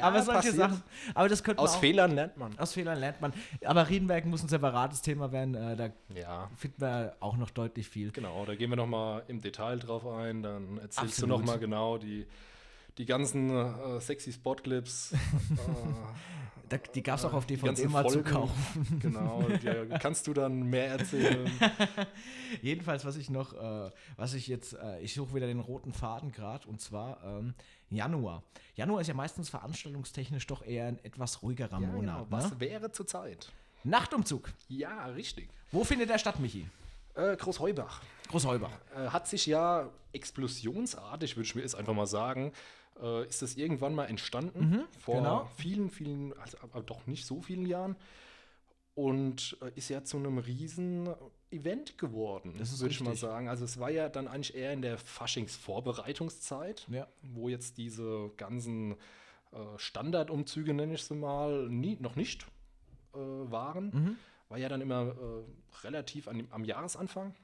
aber 0.00 0.22
solche 0.22 0.38
passiert. 0.38 0.56
Sachen. 0.56 0.82
Aber 1.14 1.28
das 1.28 1.42
könnte 1.42 1.62
Aus 1.62 1.74
auch, 1.76 1.80
Fehlern 1.80 2.14
lernt 2.14 2.36
man. 2.36 2.58
Aus 2.58 2.72
Fehlern 2.74 2.98
lernt 2.98 3.20
man. 3.20 3.32
Aber 3.64 3.88
Riedenberg 3.88 4.26
muss 4.26 4.42
ein 4.42 4.48
separates 4.48 5.00
Thema 5.02 5.32
werden. 5.32 5.54
Äh, 5.54 5.76
da 5.76 5.90
Ja. 6.14 6.50
finden 6.56 6.80
wir 6.80 7.16
auch 7.20 7.36
noch 7.36 7.50
deutlich 7.50 7.88
viel. 7.88 8.10
Genau, 8.10 8.44
da 8.44 8.54
gehen 8.54 8.70
wir 8.70 8.76
nochmal 8.76 9.22
im 9.28 9.40
Detail 9.40 9.78
drauf 9.78 10.06
ein. 10.06 10.42
Dann 10.42 10.78
erzählst 10.78 10.98
Absolut. 10.98 11.36
du 11.36 11.38
nochmal 11.40 11.58
genau 11.58 11.96
die, 11.98 12.26
die 12.98 13.06
ganzen 13.06 13.50
äh, 13.50 14.00
sexy 14.00 14.32
Spotclips. 14.32 15.12
äh, 16.70 16.78
die 16.94 17.02
gab 17.02 17.18
es 17.18 17.24
auch 17.24 17.32
auf 17.32 17.46
die 17.46 17.56
DVD 17.56 17.86
mal 17.88 18.04
zu 18.06 18.22
Folgen. 18.22 18.30
kaufen. 18.30 18.98
Genau, 19.00 19.46
ja, 19.62 19.98
kannst 19.98 20.26
du 20.26 20.34
dann 20.34 20.64
mehr 20.64 20.88
erzählen? 20.88 21.50
Jedenfalls, 22.62 23.04
was 23.06 23.16
ich 23.16 23.30
noch, 23.30 23.54
äh, 23.54 23.90
was 24.16 24.34
ich 24.34 24.48
jetzt, 24.48 24.74
äh, 24.74 25.00
ich 25.00 25.14
suche 25.14 25.34
wieder 25.34 25.46
den 25.46 25.60
roten 25.60 25.92
Faden 25.92 26.30
gerade 26.32 26.68
und 26.68 26.80
zwar 26.80 27.22
ähm, 27.24 27.54
Januar. 27.88 28.42
Januar 28.74 29.00
ist 29.00 29.06
ja 29.06 29.14
meistens 29.14 29.48
veranstaltungstechnisch 29.48 30.46
doch 30.46 30.62
eher 30.62 30.86
ein 30.88 30.98
etwas 31.04 31.42
ruhigerer 31.42 31.72
Ja, 31.80 31.86
genau. 31.86 31.92
Monat. 31.92 32.26
Was 32.30 32.50
Ne? 32.50 32.60
wäre 32.60 32.92
zurzeit? 32.92 33.50
Nachtumzug. 33.84 34.52
Ja, 34.68 35.06
richtig. 35.06 35.48
Wo 35.72 35.84
findet 35.84 36.10
der 36.10 36.18
statt, 36.18 36.38
Michi? 36.38 36.68
Äh, 37.14 37.36
Großheubach. 37.36 38.02
Großheubach. 38.28 38.70
äh, 38.94 39.08
hat 39.08 39.26
sich 39.26 39.46
ja 39.46 39.88
explosionsartig, 40.12 41.36
würde 41.36 41.46
ich 41.46 41.54
mir 41.54 41.62
jetzt 41.62 41.74
einfach 41.74 41.94
mal 41.94 42.06
sagen, 42.06 42.52
äh, 43.02 43.26
ist 43.26 43.42
das 43.42 43.56
irgendwann 43.56 43.94
mal 43.94 44.06
entstanden. 44.06 44.84
vor 44.98 45.16
genau. 45.16 45.50
vielen, 45.56 45.90
vielen, 45.90 46.38
also, 46.38 46.58
aber 46.62 46.82
doch 46.82 47.06
nicht 47.06 47.26
so 47.26 47.40
vielen 47.40 47.66
Jahren. 47.66 47.96
Und 48.94 49.56
äh, 49.62 49.70
ist 49.76 49.88
ja 49.90 50.02
zu 50.02 50.16
einem 50.16 50.38
riesen 50.38 51.08
Event 51.50 51.98
geworden, 51.98 52.54
würde 52.58 52.90
ich 52.90 53.00
mal 53.00 53.14
sagen. 53.16 53.48
Also 53.48 53.64
es 53.64 53.78
war 53.78 53.90
ja 53.90 54.08
dann 54.08 54.28
eigentlich 54.28 54.54
eher 54.54 54.72
in 54.72 54.82
der 54.82 54.98
Faschingsvorbereitungszeit, 54.98 56.86
Ja. 56.90 57.06
wo 57.22 57.48
jetzt 57.48 57.78
diese 57.78 58.30
ganzen 58.36 58.92
äh, 59.52 59.56
Standardumzüge, 59.76 60.74
nenne 60.74 60.94
ich 60.94 61.04
sie 61.04 61.14
mal, 61.14 61.68
nie, 61.68 61.96
noch 62.00 62.16
nicht 62.16 62.46
äh, 63.14 63.18
waren. 63.18 63.90
Mhm. 63.90 64.16
War 64.48 64.58
ja 64.58 64.68
dann 64.68 64.80
immer 64.80 65.06
äh, 65.08 65.84
relativ 65.84 66.28
an, 66.28 66.46
am 66.50 66.64
Jahresanfang. 66.64 67.34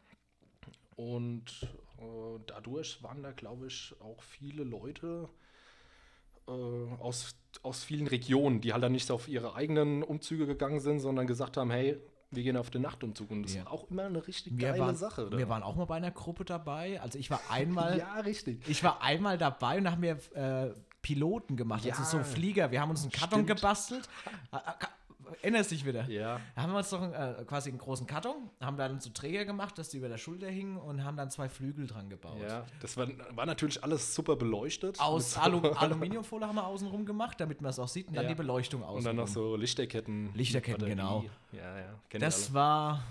Und 0.97 1.69
äh, 1.99 2.41
dadurch 2.47 3.03
waren 3.03 3.23
da, 3.23 3.33
glaube 3.33 3.69
ich, 3.69 3.95
auch 4.01 4.23
viele 4.23 4.65
Leute 4.65 5.29
äh, 6.49 6.51
aus, 7.01 7.35
aus 7.63 7.85
vielen 7.85 8.07
Regionen, 8.07 8.61
die 8.61 8.73
halt 8.73 8.83
dann 8.83 8.93
nicht 8.93 9.11
auf 9.11 9.29
ihre 9.29 9.55
eigenen 9.55 10.03
Umzüge 10.03 10.47
gegangen 10.47 10.81
sind, 10.81 11.01
sondern 11.01 11.27
gesagt 11.27 11.57
haben, 11.57 11.71
hey, 11.71 11.99
wir 12.31 12.43
gehen 12.43 12.57
auf 12.57 12.71
den 12.71 12.83
Nachtumzug. 12.83 13.31
Und 13.31 13.45
das 13.45 13.55
Ja. 13.55 13.65
war 13.65 13.73
auch 13.73 13.91
immer 13.91 14.05
eine 14.05 14.27
richtig 14.27 14.59
Wir 14.59 14.69
geile 14.71 14.81
waren, 14.81 14.97
Sache. 14.97 15.27
oder? 15.27 15.39
wir 15.39 15.49
waren 15.49 15.63
auch 15.63 15.77
mal 15.77 15.85
bei 15.85 15.95
einer 15.97 16.11
Gruppe 16.11 16.45
dabei. 16.45 17.01
Also 17.01 17.19
ich 17.19 17.31
war 17.31 17.41
einmal, 17.51 17.97
ja, 17.99 18.15
richtig. 18.21 18.69
ich 18.69 18.83
war 18.83 19.03
einmal 19.03 19.39
dabei 19.39 19.79
und 19.79 19.85
da 19.85 19.93
haben 19.93 20.03
wir 20.03 20.19
äh, 20.35 20.75
Piloten 21.01 21.57
gemacht, 21.57 21.85
Ja. 21.85 21.95
also 21.95 22.19
so 22.19 22.25
Flieger. 22.25 22.71
Wir 22.73 22.81
haben 22.81 22.91
uns 22.91 23.03
einen 23.03 23.13
Karton 23.13 23.45
Stimmt. 23.45 23.61
gebastelt. 23.61 24.09
Erinnerst 25.43 25.71
dich 25.71 25.85
wieder? 25.85 26.09
Ja. 26.09 26.41
Da 26.55 26.63
haben 26.63 26.73
wir 26.73 26.79
uns 26.79 26.91
doch 26.91 27.03
äh, 27.03 27.45
quasi 27.47 27.71
einen 27.71 27.79
großen 27.79 28.07
Karton, 28.07 28.51
haben 28.61 28.77
dann 28.77 29.01
so 29.01 29.11
Träger 29.11 29.45
gemacht, 29.45 29.77
dass 29.79 29.89
die 29.91 29.99
über 29.99 30.09
der 30.09 30.19
Schulter 30.19 30.49
hingen 30.49 30.77
und 30.77 31.05
haben 31.05 31.17
dann 31.17 31.31
zwei 31.31 31.49
Flügel 31.49 31.87
dran 31.87 32.09
gebaut. 32.11 32.39
Ja, 32.41 32.65
das 32.81 32.97
war, 32.97 33.09
war 33.31 33.47
natürlich 33.47 33.83
alles 33.83 34.15
super 34.15 34.37
beleuchtet. 34.37 35.01
Aus 35.01 35.37
Alu 35.39 35.61
Aluminiumfolie 35.61 36.47
haben 36.47 36.57
wir 36.57 36.67
außenrum 36.67 37.05
gemacht, 37.07 37.41
damit 37.41 37.61
man 37.61 37.71
es 37.71 37.79
auch 37.79 37.89
sieht 37.89 38.09
und 38.09 38.15
dann 38.17 38.25
Ja. 38.25 38.29
die 38.31 38.35
Beleuchtung 38.37 38.83
aus. 38.83 38.99
Und 38.99 39.05
dann 39.05 39.17
noch 39.17 39.29
so 39.29 39.57
Lichterketten. 39.57 40.33
Lichterketten, 40.35 40.87
genau. 40.89 41.25
Ja, 41.53 41.79
ja. 41.79 41.95
Kennen 42.09 42.23
Das 42.23 42.53
war. 42.53 43.03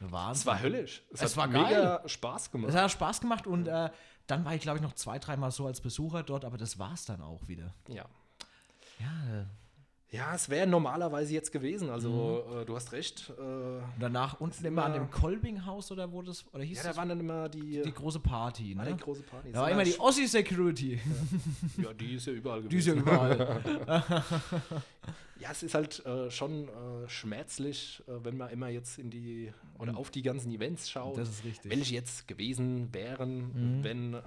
Wahnsinn. 0.00 0.40
Es 0.40 0.46
war 0.46 0.60
höllisch. 0.60 1.02
Es, 1.12 1.22
Es 1.22 1.36
hat 1.36 1.36
war 1.38 1.46
mega 1.46 2.02
Spaß 2.06 2.50
gemacht. 2.50 2.74
Das 2.74 2.80
hat 2.82 2.90
Spaß 2.90 3.20
gemacht 3.20 3.46
und 3.46 3.68
äh, 3.68 3.88
dann 4.26 4.44
war 4.44 4.54
ich, 4.54 4.60
glaube 4.60 4.78
ich, 4.78 4.82
noch 4.82 4.92
zwei, 4.94 5.18
dreimal 5.18 5.50
so 5.50 5.66
als 5.66 5.80
Besucher 5.80 6.22
dort, 6.22 6.44
aber 6.44 6.58
das 6.58 6.78
war 6.78 6.92
es 6.92 7.04
dann 7.06 7.22
auch 7.22 7.46
wieder. 7.48 7.72
ja. 7.88 8.04
Ja, 9.00 9.40
äh, 9.40 9.44
Ja, 10.10 10.32
es 10.34 10.48
wäre 10.48 10.66
normalerweise 10.66 11.32
jetzt 11.34 11.50
gewesen. 11.50 11.90
Also, 11.90 12.44
Mhm. 12.48 12.58
äh, 12.60 12.64
du 12.64 12.76
hast 12.76 12.92
recht. 12.92 13.30
Äh, 13.30 13.82
danach 13.98 14.38
unten 14.40 14.64
immer 14.64 14.84
an 14.84 14.94
immer- 14.94 15.04
dem 15.06 15.10
Kolbinghaus 15.10 15.90
oder 15.90 16.12
wo 16.12 16.22
das, 16.22 16.44
oder 16.52 16.62
hieß 16.62 16.76
ja, 16.78 16.82
da 16.84 16.88
das? 16.90 16.96
waren 16.98 17.08
dann 17.08 17.18
immer 17.20 17.48
die, 17.48 17.82
die 17.82 17.92
große 17.92 18.20
Party, 18.20 18.76
ne? 18.76 18.94
die 18.94 19.02
große 19.02 19.22
Party. 19.22 19.50
Da 19.50 19.62
war 19.62 19.70
immer 19.72 19.82
die 19.82 19.98
Ossi-Security. 19.98 21.00
Ja, 21.82 21.92
die 21.92 22.14
ist 22.14 22.26
ja 22.26 22.32
überall 22.32 22.62
gewesen. 22.62 22.70
Die 22.70 22.76
ist 22.78 22.86
ja 22.86 22.94
überall. 22.94 23.62
Ja, 25.40 25.50
es 25.50 25.62
ist 25.62 25.74
halt 25.74 26.04
äh, 26.06 26.30
schon 26.30 26.68
äh, 26.68 27.08
schmerzlich, 27.08 28.02
äh, 28.06 28.24
wenn 28.24 28.36
man 28.36 28.50
immer 28.50 28.68
jetzt 28.68 28.98
in 28.98 29.10
die 29.10 29.52
oder 29.78 29.96
auf 29.96 30.10
die 30.10 30.22
ganzen 30.22 30.52
Events 30.52 30.88
schaut. 30.88 31.16
Mhm. 31.16 31.20
Das 31.20 31.28
ist 31.28 31.44
richtig. 31.44 31.70
Welche 31.70 31.94
jetzt 31.94 32.28
gewesen 32.28 32.94
wären, 32.94 33.82
wenn 33.82 34.14
äh, 34.14 34.18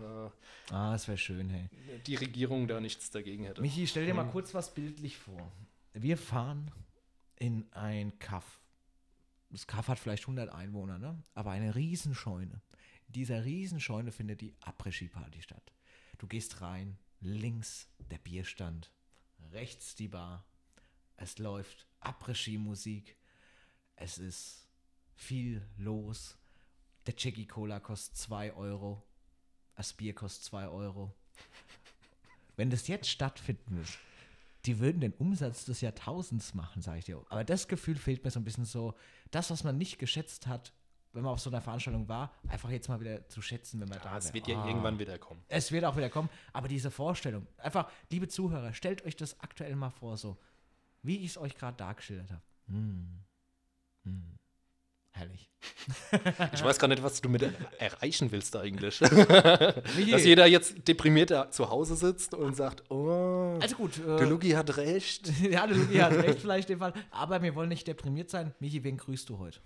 ah, 0.71 0.91
das 0.91 1.07
wäre 1.07 1.17
schön, 1.17 1.49
hey. 1.49 1.69
die 2.05 2.15
Regierung 2.15 2.67
da 2.67 2.79
nichts 2.79 3.09
dagegen 3.09 3.45
hätte. 3.45 3.61
Michi, 3.61 3.87
stell 3.87 4.05
dir 4.05 4.13
mal 4.13 4.25
kurz 4.25 4.53
was 4.53 4.73
bildlich 4.73 5.17
vor. 5.17 5.51
Wir 5.93 6.17
fahren 6.17 6.71
in 7.37 7.65
ein 7.71 8.19
Kaff. 8.19 8.59
Das 9.49 9.65
Kaff 9.65 9.87
hat 9.87 9.99
vielleicht 9.99 10.23
100 10.23 10.49
Einwohner, 10.49 10.97
ne? 10.99 11.23
aber 11.33 11.51
eine 11.51 11.75
Riesenscheune. 11.75 12.61
In 13.07 13.13
dieser 13.13 13.45
Riesenscheune 13.45 14.11
findet 14.11 14.41
die 14.41 14.53
Après-Ski-Party 14.61 15.41
statt. 15.41 15.71
Du 16.17 16.27
gehst 16.27 16.61
rein, 16.61 16.97
links 17.21 17.87
der 18.11 18.17
Bierstand, 18.17 18.91
rechts 19.51 19.95
die 19.95 20.09
Bar. 20.09 20.45
Es 21.17 21.37
läuft 21.39 21.87
Après-Ski-Musik. 21.99 23.17
Es 23.95 24.17
ist 24.17 24.67
viel 25.15 25.67
los. 25.77 26.37
Der 27.07 27.15
Jackie 27.17 27.47
Cola 27.47 27.79
kostet 27.79 28.17
2 28.17 28.53
Euro. 28.53 29.03
Das 29.75 29.93
Bier 29.93 30.13
kostet 30.13 30.43
2 30.45 30.67
Euro. 30.69 31.13
Wenn 32.55 32.69
das 32.69 32.87
jetzt 32.87 33.09
stattfinden 33.09 33.75
würde, 33.77 33.89
die 34.65 34.79
würden 34.79 35.01
den 35.01 35.13
Umsatz 35.13 35.65
des 35.65 35.81
Jahrtausends 35.81 36.53
machen, 36.53 36.81
sage 36.81 36.99
ich 36.99 37.05
dir. 37.05 37.23
Aber 37.29 37.43
das 37.43 37.67
Gefühl 37.67 37.95
fehlt 37.95 38.23
mir 38.23 38.31
so 38.31 38.39
ein 38.39 38.43
bisschen 38.43 38.65
so, 38.65 38.95
das, 39.31 39.49
was 39.51 39.63
man 39.63 39.77
nicht 39.77 39.99
geschätzt 39.99 40.47
hat, 40.47 40.73
wenn 41.13 41.23
man 41.23 41.33
auf 41.33 41.39
so 41.39 41.49
einer 41.49 41.61
Veranstaltung 41.61 42.07
war, 42.09 42.33
einfach 42.47 42.69
jetzt 42.69 42.89
mal 42.89 42.99
wieder 42.99 43.27
zu 43.29 43.41
schätzen, 43.41 43.79
wenn 43.79 43.87
man 43.89 43.99
da 43.99 44.11
Ja, 44.11 44.17
es 44.17 44.33
wird 44.33 44.47
ja 44.47 44.61
Ah. 44.61 44.67
irgendwann 44.67 44.99
wieder 44.99 45.17
kommen. 45.17 45.41
Es 45.47 45.71
wird 45.71 45.85
auch 45.85 45.95
wieder 45.95 46.09
kommen, 46.09 46.29
aber 46.53 46.67
diese 46.67 46.91
Vorstellung, 46.91 47.47
einfach, 47.57 47.89
liebe 48.11 48.27
Zuhörer, 48.27 48.73
stellt 48.73 49.03
euch 49.05 49.15
das 49.15 49.39
aktuell 49.39 49.75
mal 49.75 49.89
vor, 49.89 50.17
so, 50.17 50.37
wie 51.03 51.17
ich 51.17 51.31
es 51.31 51.37
euch 51.37 51.55
gerade 51.55 51.77
dargestellt 51.77 52.31
habe. 52.31 52.41
Hm. 52.67 53.23
Hm. 54.03 54.37
Herrlich. 55.11 55.49
Ich 56.53 56.63
weiß 56.63 56.79
gar 56.79 56.87
nicht, 56.87 57.03
was 57.03 57.21
du 57.21 57.29
mit 57.29 57.43
erreichen 57.79 58.31
willst 58.31 58.55
eigentlich. 58.55 58.99
Dass 58.99 60.23
jeder 60.23 60.45
jetzt 60.45 60.87
deprimiert 60.87 61.31
da 61.31 61.49
zu 61.51 61.69
Hause 61.69 61.95
sitzt 61.95 62.33
und 62.33 62.55
sagt, 62.55 62.89
oh, 62.91 63.57
Also 63.61 63.75
gut, 63.75 63.97
Der 63.97 64.21
äh, 64.21 64.25
Luki 64.25 64.51
hat 64.51 64.77
recht. 64.77 65.27
ja, 65.41 65.65
der 65.67 65.75
Luki 65.77 65.97
hat 65.97 66.13
recht 66.13 66.39
vielleicht 66.39 66.69
in 66.69 66.75
dem 66.75 66.79
Fall, 66.79 66.93
aber 67.11 67.41
wir 67.41 67.55
wollen 67.55 67.69
nicht 67.69 67.87
deprimiert 67.87 68.29
sein. 68.29 68.53
Michi, 68.59 68.83
wen 68.83 68.97
grüßt 68.97 69.27
du 69.29 69.39
heute? 69.39 69.59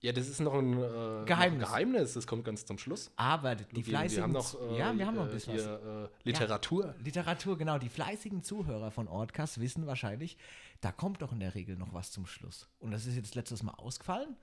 Ja, 0.00 0.12
das 0.12 0.28
ist 0.28 0.40
noch 0.40 0.54
ein 0.54 0.74
äh, 0.74 1.24
Geheimnis. 1.24 1.28
Noch 1.28 1.42
ein 1.42 1.58
Geheimnis. 1.58 2.12
Das 2.14 2.26
kommt 2.26 2.44
ganz 2.44 2.64
zum 2.64 2.78
Schluss. 2.78 3.10
Aber 3.16 3.56
die 3.56 3.64
Luki, 3.74 3.90
fleißigen... 3.90 4.16
wir 4.16 4.22
haben 4.22 4.32
noch, 4.32 4.60
äh, 4.60 4.78
ja, 4.78 4.96
wir 4.96 5.06
haben 5.06 5.16
noch 5.16 5.24
ein 5.24 5.30
äh, 5.30 5.32
bisschen 5.32 5.54
hier, 5.54 6.10
äh, 6.24 6.28
Literatur. 6.28 6.94
Literatur, 7.00 7.58
genau. 7.58 7.78
Die 7.78 7.88
fleißigen 7.88 8.42
Zuhörer 8.42 8.92
von 8.92 9.08
Ortcast 9.08 9.60
wissen 9.60 9.86
wahrscheinlich, 9.86 10.36
da 10.80 10.92
kommt 10.92 11.20
doch 11.22 11.32
in 11.32 11.40
der 11.40 11.54
Regel 11.56 11.76
noch 11.76 11.92
was 11.94 12.12
zum 12.12 12.26
Schluss. 12.26 12.68
Und 12.78 12.92
das 12.92 13.06
ist 13.06 13.16
jetzt 13.16 13.34
letztes 13.34 13.64
Mal 13.64 13.74
ausgefallen, 13.74 14.36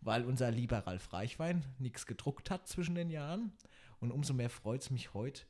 weil 0.00 0.24
unser 0.24 0.50
lieber 0.50 0.78
Ralf 0.78 1.12
Reichwein 1.12 1.64
nichts 1.78 2.06
gedruckt 2.06 2.50
hat 2.50 2.66
zwischen 2.66 2.96
den 2.96 3.10
Jahren. 3.10 3.52
Und 4.00 4.10
umso 4.10 4.34
mehr 4.34 4.50
freut 4.50 4.82
es 4.82 4.90
mich 4.90 5.14
heute, 5.14 5.42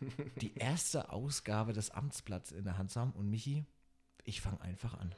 die 0.40 0.54
erste 0.54 1.10
Ausgabe 1.10 1.72
des 1.72 1.90
Amtsblatts 1.90 2.52
in 2.52 2.64
der 2.64 2.78
Hand 2.78 2.92
zu 2.92 3.00
haben. 3.00 3.12
Und 3.12 3.28
Michi, 3.30 3.64
ich 4.22 4.40
fange 4.40 4.60
einfach 4.60 4.94
an. 4.94 5.12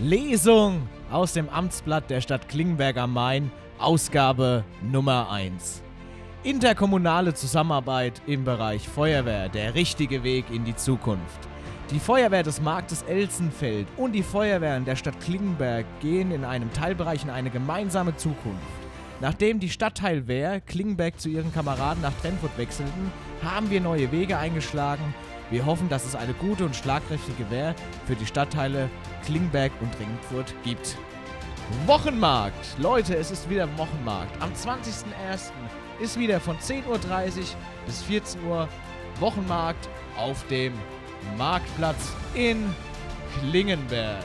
Lesung 0.00 0.88
aus 1.08 1.34
dem 1.34 1.48
Amtsblatt 1.48 2.10
der 2.10 2.20
Stadt 2.20 2.48
Klingenberg 2.48 2.96
am 2.96 3.12
Main, 3.12 3.52
Ausgabe 3.78 4.64
Nummer 4.82 5.30
1. 5.30 5.82
Interkommunale 6.42 7.32
Zusammenarbeit 7.32 8.20
im 8.26 8.42
Bereich 8.42 8.88
Feuerwehr, 8.88 9.48
der 9.48 9.76
richtige 9.76 10.24
Weg 10.24 10.46
in 10.50 10.64
die 10.64 10.74
Zukunft. 10.74 11.38
Die 11.92 12.00
Feuerwehr 12.00 12.42
des 12.42 12.60
Marktes 12.60 13.02
Elsenfeld 13.02 13.86
und 13.96 14.14
die 14.14 14.24
Feuerwehren 14.24 14.84
der 14.84 14.96
Stadt 14.96 15.20
Klingenberg 15.20 15.86
gehen 16.00 16.32
in 16.32 16.44
einem 16.44 16.72
Teilbereich 16.72 17.22
in 17.22 17.30
eine 17.30 17.50
gemeinsame 17.50 18.16
Zukunft. 18.16 18.58
Nachdem 19.20 19.60
die 19.60 19.70
Stadtteilwehr 19.70 20.60
Klingenberg 20.60 21.20
zu 21.20 21.28
ihren 21.28 21.54
Kameraden 21.54 22.02
nach 22.02 22.14
Trentwood 22.20 22.58
wechselten, 22.58 23.12
haben 23.44 23.70
wir 23.70 23.80
neue 23.80 24.10
Wege 24.10 24.38
eingeschlagen. 24.38 25.14
Wir 25.50 25.66
hoffen, 25.66 25.88
dass 25.88 26.04
es 26.04 26.14
eine 26.14 26.32
gute 26.34 26.64
und 26.64 26.74
schlagkräftige 26.74 27.50
Wehr 27.50 27.74
für 28.06 28.16
die 28.16 28.26
Stadtteile 28.26 28.88
Klingenberg 29.24 29.72
und 29.80 29.92
Trentwood 29.94 30.54
gibt. 30.64 30.96
Wochenmarkt. 31.86 32.78
Leute, 32.78 33.16
es 33.16 33.30
ist 33.30 33.48
wieder 33.48 33.68
Wochenmarkt. 33.78 34.40
Am 34.42 34.52
20.01. 34.52 35.50
ist 36.00 36.18
wieder 36.18 36.40
von 36.40 36.56
10.30 36.58 36.86
Uhr 36.86 36.98
bis 37.86 38.02
14 38.02 38.44
Uhr 38.44 38.68
Wochenmarkt 39.20 39.88
auf 40.16 40.46
dem 40.48 40.72
Marktplatz 41.36 42.12
in 42.34 42.74
Klingenberg. 43.38 44.24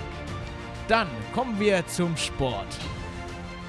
Dann 0.88 1.08
kommen 1.34 1.60
wir 1.60 1.86
zum 1.88 2.18
Sport. 2.18 2.68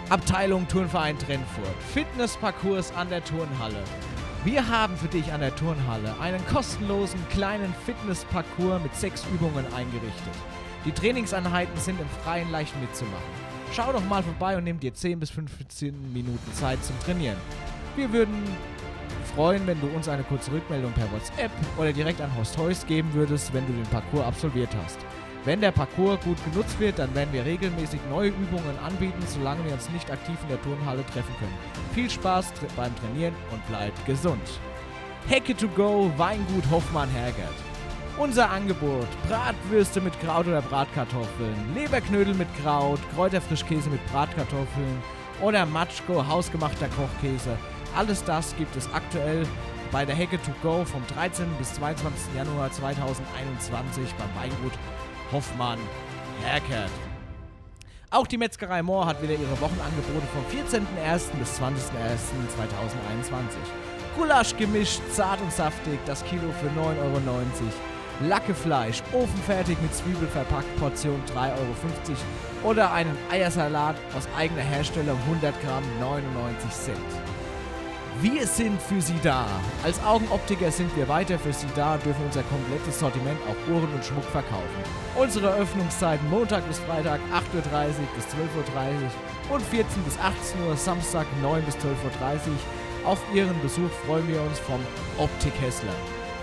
Abteilung 0.09 0.67
Turnverein 0.67 1.19
Trennfurt. 1.19 1.83
Fitnessparcours 1.93 2.93
an 2.97 3.09
der 3.11 3.23
Turnhalle. 3.23 3.83
Wir 4.43 4.67
haben 4.67 4.97
für 4.97 5.09
dich 5.09 5.31
an 5.35 5.41
der 5.41 5.55
Turnhalle 5.55 6.19
einen 6.19 6.45
kostenlosen 6.47 7.21
kleinen 7.29 7.75
Fitnessparcours 7.85 8.83
mit 8.83 8.95
sechs 8.95 9.23
Übungen 9.35 9.67
eingerichtet. 9.75 10.35
Die 10.87 10.93
Trainingseinheiten 10.93 11.77
sind 11.77 12.01
im 12.01 12.09
Freien 12.25 12.51
leicht 12.51 12.75
mitzumachen. 12.81 13.19
Schau 13.75 13.93
doch 13.93 14.05
mal 14.07 14.23
vorbei 14.23 14.57
und 14.57 14.65
nimm 14.65 14.81
dir 14.81 14.95
10 14.95 15.21
bis 15.21 15.29
15 15.29 16.15
Minuten 16.15 16.55
Zeit 16.55 16.83
zum 16.83 16.99
Trainieren. 17.01 17.37
Wir 17.97 18.11
würden 18.15 18.43
freuen, 19.35 19.67
wenn 19.67 19.79
du 19.79 19.89
uns 19.89 20.09
eine 20.09 20.23
kurze 20.23 20.53
Rückmeldung 20.53 20.93
per 20.93 21.13
WhatsApp 21.13 21.51
oder 21.77 21.93
direkt 21.93 22.23
an 22.23 22.35
Horst 22.35 22.57
Heus 22.57 22.87
geben 22.87 23.13
würdest, 23.13 23.53
wenn 23.53 23.67
du 23.67 23.75
den 23.75 23.87
Parcours 23.91 24.25
absolviert 24.25 24.71
hast. 24.83 24.99
Wenn 25.45 25.63
der 25.63 25.71
Parcours 25.71 26.21
gut 26.21 26.37
genutzt 26.45 26.79
wird, 26.79 26.99
dann 26.99 27.15
werden 27.15 27.33
wir 27.33 27.47
regelmäßig 27.47 28.01
neue 28.11 28.29
Übungen 28.29 28.79
anbieten, 28.85 29.23
solange 29.27 29.65
wir 29.65 29.73
uns 29.73 29.89
nicht 29.89 30.11
aktiv 30.11 30.37
in 30.43 30.49
der 30.49 30.61
Turnhalle 30.61 31.05
treffen 31.07 31.35
können. 31.39 31.57
Viel 31.95 32.11
Spaß 32.11 32.53
beim 32.77 32.95
Trainieren 32.97 33.35
und 33.51 33.67
bleibt 33.67 34.05
gesund. 34.05 34.61
Hecke 35.29 35.57
to 35.57 35.69
go, 35.69 36.13
Weingut 36.19 36.71
Hoffmann 36.71 37.09
Hergert. 37.09 37.55
Unser 38.19 38.51
Angebot: 38.51 39.07
Bratwürste 39.29 40.03
mit 40.03 40.19
Kraut 40.21 40.47
oder 40.47 40.61
Bratkartoffeln, 40.61 41.75
Leberknödel 41.75 42.35
mit 42.35 42.49
Kraut, 42.63 43.01
Kräuterfrischkäse 43.15 43.89
mit 43.89 44.05
Bratkartoffeln 44.13 45.03
oder 45.41 45.65
Matschko, 45.65 46.27
hausgemachter 46.27 46.89
Kochkäse. 46.89 47.57
Alles 47.97 48.23
das 48.25 48.55
gibt 48.57 48.77
es 48.77 48.93
aktuell 48.93 49.47
bei 49.91 50.05
der 50.05 50.15
Hecke 50.15 50.39
to 50.43 50.53
go 50.63 50.85
vom 50.85 51.03
13. 51.17 51.47
bis 51.59 51.73
22. 51.75 52.35
Januar 52.37 52.71
2021 52.71 54.15
beim 54.15 54.29
Weingut 54.37 54.73
Hoffmann 55.33 55.79
Herkert. 56.43 56.91
Auch 58.11 58.27
die 58.27 58.39
Metzgerei 58.39 58.83
Mohr 58.83 59.07
hat 59.07 59.23
wieder 59.23 59.35
ihre 59.35 59.61
Wochenangebote 59.61 60.27
vom 60.33 60.45
14.01. 60.51 61.37
bis 61.39 61.61
20.01.2021. 61.61 61.71
Gulasch 64.17 64.57
gemischt, 64.57 65.01
zart 65.13 65.41
und 65.41 65.53
saftig, 65.53 66.01
das 66.07 66.25
Kilo 66.25 66.51
für 66.61 66.67
9,90 66.69 66.81
Euro. 66.81 67.21
Lackefleisch, 68.23 69.03
ofenfertig 69.13 69.81
mit 69.81 69.95
Zwiebel 69.95 70.27
verpackt, 70.29 70.77
Portion 70.79 71.23
3,50 71.35 71.51
Euro. 71.53 72.71
Oder 72.71 72.93
einen 72.93 73.17
Eiersalat 73.31 73.97
aus 74.17 74.29
eigener 74.37 74.63
Herstellung, 74.63 75.17
100 75.29 75.55
Gramm, 75.63 75.85
99 76.01 76.71
Cent. 76.71 77.30
Wir 78.23 78.47
sind 78.47 78.83
für 78.83 79.01
Sie 79.01 79.19
da. 79.23 79.47
Als 79.83 79.99
Augenoptiker 80.05 80.71
sind 80.71 80.95
wir 80.95 81.09
weiter 81.09 81.39
für 81.39 81.55
Sie 81.55 81.67
da 81.75 81.95
und 81.95 82.05
dürfen 82.05 82.23
unser 82.27 82.43
komplettes 82.43 83.01
Sortiment 83.01 83.39
auch 83.49 83.73
Uhren 83.73 83.91
und 83.95 84.05
Schmuck 84.05 84.25
verkaufen. 84.25 84.83
Unsere 85.17 85.55
Öffnungszeiten 85.55 86.29
Montag 86.29 86.67
bis 86.69 86.81
Freitag 86.81 87.19
8.30 87.33 87.55
Uhr 87.55 88.09
bis 88.15 88.27
12.30 88.27 89.49
Uhr 89.49 89.55
und 89.55 89.63
14 89.63 90.03
bis 90.03 90.19
18 90.19 90.61
Uhr 90.67 90.77
Samstag 90.77 91.27
9 91.41 91.63
bis 91.63 91.77
12.30 91.77 91.81
Uhr. 91.81 93.07
Auf 93.07 93.23
Ihren 93.33 93.59
Besuch 93.63 93.91
freuen 94.07 94.29
wir 94.29 94.43
uns 94.43 94.59
vom 94.59 94.81
Optik 95.17 95.55
Hessler. 95.59 95.95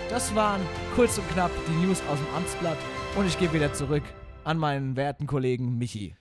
Das 0.10 0.34
waren 0.34 0.62
kurz 0.96 1.20
und 1.20 1.30
knapp 1.30 1.52
die 1.68 1.86
News 1.86 2.02
aus 2.10 2.18
dem 2.18 2.36
Amtsblatt 2.36 2.78
und 3.16 3.28
ich 3.28 3.38
gebe 3.38 3.54
wieder 3.54 3.74
zurück 3.74 4.04
an 4.44 4.58
meinen 4.58 4.96
werten 4.96 5.28
Kollegen 5.28 5.78
Michi. 5.78 6.16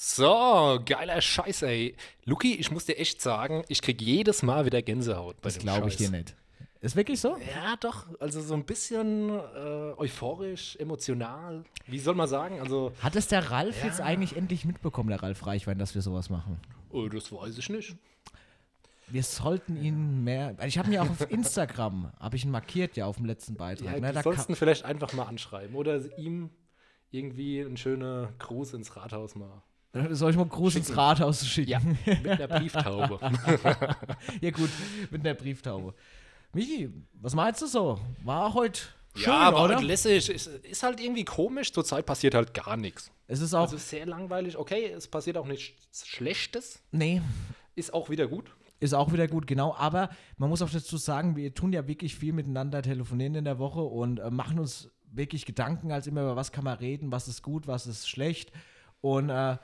So, 0.00 0.78
geiler 0.86 1.20
Scheiß, 1.20 1.62
ey. 1.62 1.96
Luki, 2.24 2.54
ich 2.54 2.70
muss 2.70 2.84
dir 2.84 2.96
echt 2.98 3.20
sagen, 3.20 3.64
ich 3.66 3.82
krieg 3.82 4.00
jedes 4.00 4.44
Mal 4.44 4.64
wieder 4.64 4.80
Gänsehaut 4.80 5.34
bei 5.40 5.48
Das 5.48 5.54
dem 5.54 5.62
glaube 5.64 5.88
ich 5.88 5.94
Scheiß. 5.94 6.10
dir 6.10 6.16
nicht. 6.16 6.36
Ist 6.80 6.94
wirklich 6.94 7.20
so? 7.20 7.36
Ja, 7.52 7.74
doch. 7.80 8.06
Also 8.20 8.40
so 8.40 8.54
ein 8.54 8.64
bisschen 8.64 9.28
äh, 9.28 9.94
euphorisch, 9.96 10.76
emotional. 10.76 11.64
Wie 11.88 11.98
soll 11.98 12.14
man 12.14 12.28
sagen? 12.28 12.60
Also, 12.60 12.92
Hat 13.00 13.16
es 13.16 13.26
der 13.26 13.50
Ralf 13.50 13.76
Ja. 13.80 13.86
jetzt 13.86 14.00
eigentlich 14.00 14.36
endlich 14.36 14.64
mitbekommen, 14.64 15.08
der 15.08 15.20
Ralf 15.20 15.44
Reichwein, 15.44 15.80
dass 15.80 15.96
wir 15.96 16.02
sowas 16.02 16.30
machen? 16.30 16.60
oh, 16.90 17.08
das 17.08 17.32
weiß 17.32 17.58
ich 17.58 17.68
nicht. 17.68 17.96
Wir 19.08 19.24
sollten 19.24 19.76
ihn 19.82 20.22
mehr. 20.22 20.54
also 20.58 20.68
Ich 20.68 20.78
habe 20.78 20.90
mir 20.90 21.02
auch 21.02 21.10
auf 21.10 21.28
Instagram, 21.28 22.12
habe 22.20 22.36
ich 22.36 22.44
ihn 22.44 22.52
markiert 22.52 22.96
ja 22.96 23.06
auf 23.06 23.16
dem 23.16 23.24
letzten 23.26 23.56
Beitrag. 23.56 23.94
Ja, 23.94 24.00
ne, 24.00 24.06
du 24.08 24.14
da 24.14 24.22
sollst 24.22 24.48
ihn 24.48 24.54
vielleicht 24.54 24.84
einfach 24.84 25.12
mal 25.12 25.24
anschreiben 25.24 25.74
oder 25.74 26.00
ihm 26.16 26.50
irgendwie 27.10 27.62
einen 27.64 27.76
schönen 27.76 28.28
Gruß 28.38 28.74
ins 28.74 28.94
Rathaus 28.94 29.34
mal. 29.34 29.64
Soll 30.10 30.30
ich 30.30 30.36
mal 30.36 30.46
Gruß 30.46 30.76
ins. 30.76 30.96
Rathaus 30.96 31.46
schicken? 31.46 31.70
Ja, 31.70 31.80
mit 32.06 32.26
einer 32.26 32.48
Brieftaube. 32.58 33.18
Ja, 34.40 34.50
gut, 34.50 34.70
mit 35.10 35.20
einer 35.24 35.34
Brieftaube. 35.34 35.94
Michi, 36.52 36.90
was 37.14 37.34
meinst 37.34 37.62
du 37.62 37.66
so? 37.66 37.98
War 38.24 38.54
heute 38.54 38.80
schön, 39.14 39.32
ja, 39.32 39.38
aber 39.40 39.64
oder? 39.64 39.76
halt 39.76 39.86
lässig. 39.86 40.28
Ist, 40.28 40.46
ist 40.46 40.82
halt 40.82 41.00
irgendwie 41.00 41.24
komisch. 41.24 41.72
Zurzeit 41.72 42.06
passiert 42.06 42.34
halt 42.34 42.54
gar 42.54 42.76
nichts. 42.76 43.10
Es 43.26 43.40
ist 43.40 43.54
auch. 43.54 43.62
Also 43.62 43.76
sehr 43.76 44.06
langweilig. 44.06 44.56
Okay, 44.56 44.86
es 44.94 45.08
passiert 45.08 45.36
auch 45.36 45.46
nichts 45.46 46.06
Schlechtes. 46.06 46.82
nee, 46.90 47.20
Ist 47.74 47.92
auch 47.94 48.08
wieder 48.10 48.26
gut. 48.26 48.50
ist 48.80 48.94
auch 48.94 49.12
wieder 49.12 49.28
gut, 49.28 49.46
genau. 49.46 49.74
Aber 49.76 50.08
man 50.36 50.48
muss 50.48 50.62
auch 50.62 50.70
dazu 50.70 50.96
sagen, 50.96 51.36
wir 51.36 51.54
tun 51.54 51.72
ja 51.72 51.86
wirklich 51.86 52.14
viel 52.16 52.32
miteinander 52.32 52.80
telefonieren 52.82 53.34
in 53.34 53.44
der 53.44 53.58
Woche 53.58 53.80
und 53.82 54.20
äh, 54.20 54.30
machen 54.30 54.58
uns 54.58 54.90
wirklich 55.10 55.46
Gedanken, 55.46 55.90
als 55.92 56.06
immer 56.06 56.22
über 56.22 56.36
was 56.36 56.52
kann 56.52 56.64
man 56.64 56.78
reden, 56.78 57.10
was 57.12 57.28
ist 57.28 57.42
gut, 57.42 57.66
was 57.66 57.86
ist 57.86 58.08
schlecht. 58.08 58.52
Und 59.00 59.30
äh, 59.30 59.56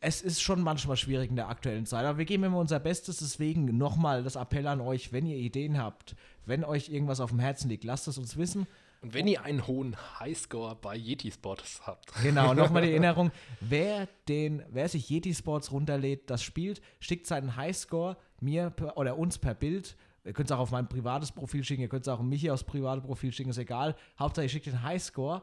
es 0.00 0.22
ist 0.22 0.40
schon 0.40 0.62
manchmal 0.62 0.96
schwierig 0.96 1.28
in 1.28 1.36
der 1.36 1.48
aktuellen 1.48 1.84
Zeit. 1.84 2.06
Aber 2.06 2.18
wir 2.18 2.24
geben 2.24 2.44
immer 2.44 2.58
unser 2.58 2.80
Bestes. 2.80 3.18
Deswegen 3.18 3.76
nochmal 3.76 4.24
das 4.24 4.36
Appell 4.36 4.66
an 4.66 4.80
euch, 4.80 5.12
wenn 5.12 5.26
ihr 5.26 5.36
Ideen 5.36 5.78
habt, 5.78 6.16
wenn 6.46 6.64
euch 6.64 6.88
irgendwas 6.88 7.20
auf 7.20 7.30
dem 7.30 7.38
Herzen 7.38 7.68
liegt, 7.68 7.84
lasst 7.84 8.08
es 8.08 8.16
uns 8.16 8.36
wissen. 8.38 8.66
Und 9.02 9.14
wenn 9.14 9.26
ihr 9.26 9.42
einen 9.44 9.66
hohen 9.66 9.96
Highscore 10.18 10.76
bei 10.76 10.96
Yeti 10.96 11.30
Sports 11.30 11.82
habt, 11.86 12.12
Genau, 12.22 12.52
nochmal 12.54 12.82
die 12.82 12.90
Erinnerung, 12.90 13.30
wer, 13.60 14.08
den, 14.28 14.62
wer 14.70 14.88
sich 14.88 15.08
Yeti 15.08 15.34
Sports 15.34 15.70
runterlädt, 15.70 16.28
das 16.28 16.42
spielt, 16.42 16.82
schickt 16.98 17.26
seinen 17.26 17.56
Highscore 17.56 18.16
mir 18.40 18.70
per, 18.70 18.96
oder 18.96 19.16
uns 19.16 19.38
per 19.38 19.54
Bild. 19.54 19.96
Ihr 20.24 20.34
könnt 20.34 20.50
es 20.50 20.52
auch 20.56 20.60
auf 20.60 20.70
mein 20.70 20.86
privates 20.86 21.32
Profil 21.32 21.64
schicken, 21.64 21.80
ihr 21.80 21.88
könnt 21.88 22.06
es 22.06 22.08
auch 22.08 22.20
Michi 22.20 22.50
aufs 22.50 22.64
private 22.64 23.00
Profil 23.00 23.32
schicken, 23.32 23.50
ist 23.50 23.58
egal. 23.58 23.96
Hauptsache, 24.18 24.44
ihr 24.44 24.50
schickt 24.50 24.66
den 24.66 24.82
Highscore 24.82 25.42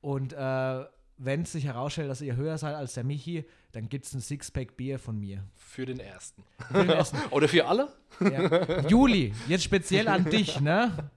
und 0.00 0.32
äh, 0.32 0.84
wenn 1.18 1.42
es 1.42 1.52
sich 1.52 1.64
herausstellt, 1.64 2.08
dass 2.08 2.20
ihr 2.20 2.36
höher 2.36 2.56
seid 2.58 2.74
als 2.74 2.94
der 2.94 3.04
Michi, 3.04 3.44
dann 3.72 3.88
gibt 3.88 4.06
es 4.06 4.14
ein 4.14 4.20
Sixpack 4.20 4.76
Bier 4.76 4.98
von 4.98 5.18
mir. 5.18 5.44
für 5.56 5.84
den 5.84 6.00
ersten. 6.00 6.44
Für 6.68 6.84
den 6.84 6.90
ersten. 6.90 7.18
Oder 7.30 7.48
für 7.48 7.66
alle? 7.66 7.92
Ja. 8.20 8.88
Juli, 8.88 9.34
jetzt 9.48 9.64
speziell 9.64 10.08
an 10.08 10.24
dich, 10.24 10.60
ne? 10.60 11.10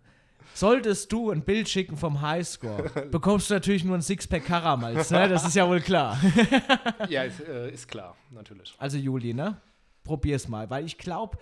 Solltest 0.54 1.12
du 1.12 1.32
ein 1.32 1.44
Bild 1.44 1.70
schicken 1.70 1.96
vom 1.96 2.22
Highscore, 2.22 3.08
bekommst 3.12 3.50
du 3.50 3.54
natürlich 3.54 3.86
nur 3.86 3.96
ein 3.96 4.02
Sixpack 4.02 4.46
Karamals, 4.46 5.12
ne? 5.12 5.30
Das 5.30 5.46
ist 5.46 5.56
ja 5.56 5.68
wohl 5.68 5.80
klar. 5.80 6.20
ja, 7.08 7.24
ist, 7.24 7.40
äh, 7.40 7.72
ist 7.72 7.88
klar, 7.88 8.18
natürlich. 8.32 8.74
Also 8.78 8.98
Juli, 8.98 9.34
ne? 9.34 9.62
Probier's 10.04 10.48
mal, 10.48 10.70
weil 10.70 10.86
ich 10.86 10.98
glaube, 10.98 11.38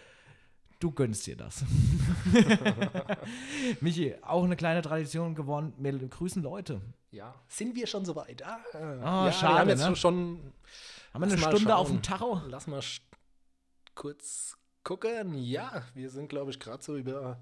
du 0.80 0.92
gönnst 0.92 1.26
dir 1.26 1.38
das. 1.38 1.64
Michi, 3.80 4.16
auch 4.22 4.44
eine 4.44 4.58
kleine 4.58 4.82
Tradition 4.82 5.34
geworden. 5.34 5.74
Wir 5.78 5.94
grüßen 5.94 6.44
Leute. 6.44 6.82
Ja, 7.12 7.34
sind 7.48 7.76
wir 7.76 7.88
schon 7.88 8.06
soweit? 8.06 8.44
Ah, 8.46 8.60
Ah, 8.74 9.26
ja, 9.26 9.32
schade, 9.32 9.54
Wir 9.54 9.60
haben 9.62 9.70
jetzt 9.70 9.88
ne? 9.90 9.96
schon. 9.96 10.54
Haben 11.14 11.22
wir 11.24 11.28
eine 11.32 11.38
Stunde 11.40 11.76
auf 11.76 11.88
schauen. 11.88 11.98
dem 11.98 12.04
Tacho? 12.04 12.42
Lass 12.48 12.68
mal 12.68 12.82
kurz 13.96 14.58
gucken. 14.84 15.34
Ja, 15.44 15.84
wir 15.96 16.10
sind, 16.10 16.30
glaube 16.30 16.52
ich, 16.52 16.60
gerade 16.60 16.84
so 16.84 16.96
über, 16.98 17.40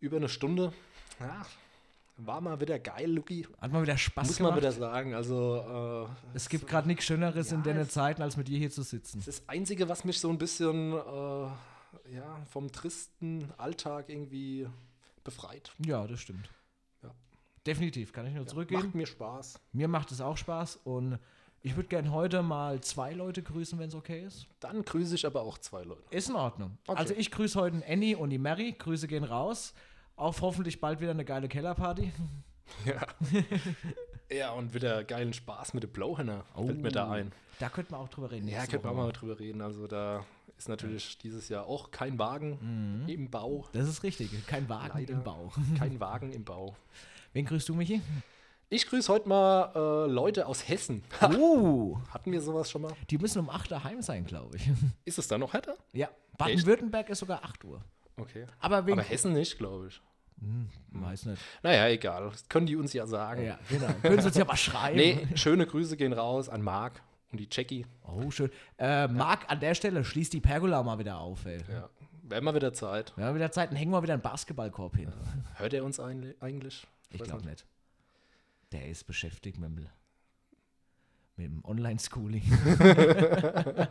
über 0.00 0.16
eine 0.18 0.28
Stunde. 0.28 0.72
Ja, 1.20 1.44
war 2.18 2.40
mal 2.40 2.60
wieder 2.60 2.78
geil, 2.78 3.10
Luki. 3.10 3.46
Hat 3.60 3.72
mal 3.72 3.82
wieder 3.82 3.98
Spaß 3.98 4.26
Muss 4.28 4.38
man 4.40 4.50
gemacht. 4.54 4.60
wieder 4.62 4.72
sagen. 4.72 5.14
Also, 5.14 6.06
äh, 6.08 6.36
es 6.36 6.48
gibt 6.48 6.66
gerade 6.68 6.86
nichts 6.86 7.04
Schöneres 7.04 7.50
in 7.50 7.58
Ja, 7.58 7.72
den 7.72 7.76
es- 7.78 7.90
Zeiten, 7.90 8.22
als 8.22 8.36
mit 8.36 8.46
dir 8.48 8.58
hier 8.58 8.70
zu 8.70 8.82
sitzen. 8.82 9.22
das 9.26 9.42
Einzige, 9.48 9.88
was 9.88 10.04
mich 10.04 10.20
so 10.20 10.28
ein 10.30 10.38
bisschen 10.38 10.92
äh, 10.92 12.14
ja, 12.14 12.36
vom 12.50 12.70
tristen 12.70 13.50
Alltag 13.58 14.08
irgendwie 14.08 14.68
befreit. 15.24 15.72
Ja, 15.84 16.06
das 16.06 16.20
stimmt. 16.20 16.48
Ja. 17.66 17.72
Definitiv, 17.72 18.12
kann 18.12 18.26
ich 18.26 18.32
nur 18.32 18.42
Macht 18.42 18.50
zurückgehen. 18.50 18.90
mir 18.92 19.06
Spaß. 19.06 19.60
Mir 19.72 19.88
macht 19.88 20.10
es 20.12 20.20
auch 20.20 20.36
Spaß 20.36 20.80
und 20.84 21.18
ich 21.62 21.76
würde 21.76 21.88
gerne 21.88 22.10
heute 22.10 22.42
mal 22.42 22.80
zwei 22.80 23.12
Leute 23.12 23.42
grüßen, 23.42 23.78
wenn 23.78 23.88
es 23.88 23.94
okay 23.94 24.24
ist. 24.24 24.48
Dann 24.58 24.84
grüße 24.84 25.14
ich 25.14 25.24
aber 25.24 25.42
auch 25.42 25.58
zwei 25.58 25.84
Leute. 25.84 26.02
Ist 26.10 26.28
in 26.28 26.34
Ordnung. 26.34 26.76
Okay. 26.86 26.98
Also 26.98 27.14
ich 27.14 27.30
grüße 27.30 27.58
heute 27.60 27.82
Annie 27.86 28.16
und 28.18 28.30
die 28.30 28.38
Mary. 28.38 28.74
Grüße 28.76 29.06
gehen 29.06 29.22
raus. 29.24 29.74
Auf 30.16 30.42
hoffentlich 30.42 30.80
bald 30.80 31.00
wieder 31.00 31.12
eine 31.12 31.24
geile 31.24 31.48
Kellerparty. 31.48 32.12
Ja. 32.86 33.02
ja, 34.34 34.52
und 34.52 34.72
wieder 34.72 35.04
geilen 35.04 35.34
Spaß 35.34 35.74
mit 35.74 35.82
dem 35.82 35.90
Blowhammer. 35.90 36.44
Fällt 36.54 36.80
mir 36.80 36.90
da 36.90 37.10
ein. 37.10 37.30
Da 37.58 37.68
könnten 37.68 37.92
wir 37.92 37.98
auch 37.98 38.08
drüber 38.08 38.30
reden. 38.30 38.48
Ja, 38.48 38.64
könnten 38.66 38.84
wir 38.86 38.92
auch 38.92 38.96
mal 38.96 39.12
drüber 39.12 39.38
reden. 39.38 39.60
Also 39.60 39.86
da 39.86 40.24
ist 40.56 40.68
natürlich 40.70 41.18
dieses 41.18 41.50
Jahr 41.50 41.66
auch 41.66 41.90
kein 41.90 42.18
Wagen 42.18 43.04
im 43.08 43.30
Bau. 43.30 43.66
Das 43.72 43.88
ist 43.88 44.02
richtig. 44.04 44.30
Kein 44.46 44.68
Wagen 44.70 45.00
Leider. 45.00 45.12
im 45.12 45.22
Bau. 45.22 45.52
Kein 45.76 46.00
Wagen 46.00 46.32
im 46.32 46.44
Bau. 46.44 46.74
Wen 47.32 47.46
grüßt 47.46 47.68
du, 47.68 47.74
Michi? 47.74 48.00
Ich 48.68 48.86
grüße 48.86 49.12
heute 49.12 49.28
mal 49.28 49.72
äh, 49.74 50.10
Leute 50.10 50.46
aus 50.46 50.66
Hessen. 50.68 51.02
Uh, 51.22 51.98
Hatten 52.10 52.32
wir 52.32 52.40
sowas 52.40 52.70
schon 52.70 52.82
mal? 52.82 52.92
die 53.10 53.18
müssen 53.18 53.38
um 53.38 53.50
8 53.50 53.70
Uhr 53.72 53.84
heim 53.84 54.00
sein, 54.02 54.24
glaube 54.24 54.56
ich. 54.56 54.70
Ist 55.04 55.18
es 55.18 55.28
da 55.28 55.36
noch 55.38 55.52
härter? 55.52 55.76
Ja, 55.92 56.08
Baden-Württemberg 56.38 57.10
ist 57.10 57.18
sogar 57.18 57.44
8 57.44 57.64
Uhr. 57.64 57.82
Okay. 58.16 58.46
Aber 58.60 58.86
wegen. 58.86 58.98
Aber 58.98 59.08
Hessen 59.08 59.32
nicht, 59.32 59.58
glaube 59.58 59.88
ich. 59.88 60.00
Weiß 60.90 61.26
nicht. 61.26 61.40
Naja, 61.62 61.88
egal. 61.88 62.30
Das 62.30 62.48
können 62.48 62.66
die 62.66 62.76
uns 62.76 62.92
ja 62.92 63.06
sagen. 63.06 63.44
Ja, 63.44 63.58
genau. 63.68 63.86
Können 64.02 64.20
Sie 64.20 64.26
uns 64.26 64.36
ja 64.36 64.44
mal 64.44 64.56
schreiben. 64.56 64.96
Nee, 64.96 65.28
schöne 65.36 65.66
Grüße 65.66 65.96
gehen 65.96 66.12
raus 66.12 66.48
an 66.48 66.62
Marc 66.62 67.00
und 67.30 67.38
die 67.38 67.48
Jackie. 67.50 67.86
Oh, 68.04 68.30
schön. 68.30 68.50
Äh, 68.78 69.06
Marc, 69.08 69.50
an 69.50 69.60
der 69.60 69.74
Stelle 69.74 70.04
schließt 70.04 70.32
die 70.32 70.40
Pergola 70.40 70.82
mal 70.82 70.98
wieder 70.98 71.18
auf, 71.18 71.46
ey. 71.46 71.58
Ja. 71.70 71.88
Wäre 72.24 72.40
mal 72.42 72.54
wieder 72.54 72.72
Zeit. 72.72 73.12
Wir 73.16 73.26
haben 73.26 73.34
wieder 73.36 73.52
Zeit, 73.52 73.70
dann 73.70 73.76
hängen 73.76 73.92
wir 73.92 74.02
wieder 74.02 74.14
einen 74.14 74.22
Basketballkorb 74.22 74.96
hin. 74.96 75.12
Hört 75.56 75.74
er 75.74 75.84
uns 75.84 76.00
eigentlich? 76.00 76.86
Ich 77.12 77.22
glaube 77.22 77.44
nicht. 77.46 77.66
Der 78.72 78.88
ist 78.88 79.04
beschäftigt 79.06 79.58
mit 79.58 79.68
dem, 79.70 79.86
mit 81.36 81.46
dem 81.46 81.64
Online-Schooling. 81.64 82.42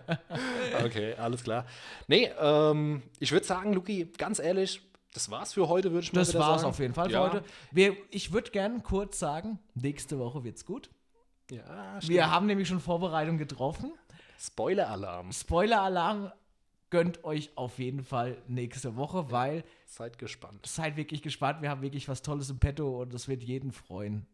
Okay, 0.84 1.14
alles 1.16 1.44
klar. 1.44 1.66
Nee, 2.08 2.32
ähm, 2.40 3.04
ich 3.20 3.32
würde 3.32 3.46
sagen, 3.46 3.74
Luki, 3.74 4.06
ganz 4.18 4.40
ehrlich, 4.40 4.82
das 5.14 5.30
war's 5.30 5.54
für 5.54 5.68
heute, 5.68 5.92
würde 5.92 6.06
ich 6.06 6.14
mal 6.14 6.22
Das 6.22 6.30
wieder 6.30 6.40
war's 6.40 6.62
sagen. 6.62 6.70
auf 6.70 6.80
jeden 6.80 6.94
Fall 6.94 7.08
für 7.08 7.14
ja. 7.14 7.22
heute. 7.22 7.44
Wir, 7.72 7.96
ich 8.10 8.32
würde 8.32 8.50
gerne 8.52 8.80
kurz 8.80 9.20
sagen, 9.20 9.60
nächste 9.76 10.18
Woche 10.18 10.44
wird's 10.44 10.66
gut. 10.66 10.90
Ja, 11.52 12.00
stimmt. 12.00 12.14
Wir 12.14 12.32
haben 12.32 12.46
nämlich 12.46 12.68
schon 12.68 12.80
Vorbereitungen 12.80 13.38
getroffen. 13.38 13.94
Spoiler-Alarm. 14.40 15.32
Spoiler-Alarm 15.32 16.32
gönnt 16.92 17.24
euch 17.24 17.50
auf 17.56 17.80
jeden 17.80 18.04
Fall 18.04 18.38
nächste 18.48 18.96
Woche, 18.96 19.32
weil 19.32 19.64
Seid 19.88 20.20
gespannt. 20.20 20.66
seid 20.68 20.96
wirklich 20.98 21.24
gespannt. 21.24 21.62
Wir 21.64 21.70
haben 21.72 21.82
wirklich 21.82 22.08
was 22.08 22.22
Tolles 22.22 22.50
im 22.52 22.60
Petto 22.60 23.02
und 23.02 23.14
das 23.14 23.28
wird 23.28 23.42
jeden 23.44 23.72
freuen. 23.72 24.28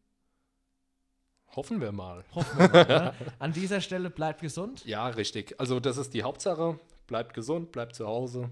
Hoffen 1.56 1.80
wir 1.80 1.92
mal. 1.94 2.24
Hoffen 2.36 2.60
wir 2.60 2.68
mal. 2.70 2.86
ne? 2.88 3.14
An 3.40 3.54
dieser 3.54 3.80
Stelle 3.82 4.10
bleibt 4.10 4.42
gesund. 4.42 4.84
Ja, 4.86 5.08
richtig. 5.08 5.60
Also, 5.60 5.80
das 5.80 5.98
ist 5.98 6.14
die 6.14 6.24
Hauptsache. 6.24 6.80
Bleibt 7.08 7.34
gesund, 7.34 7.72
bleibt 7.72 7.96
zu 7.96 8.06
Hause. 8.06 8.50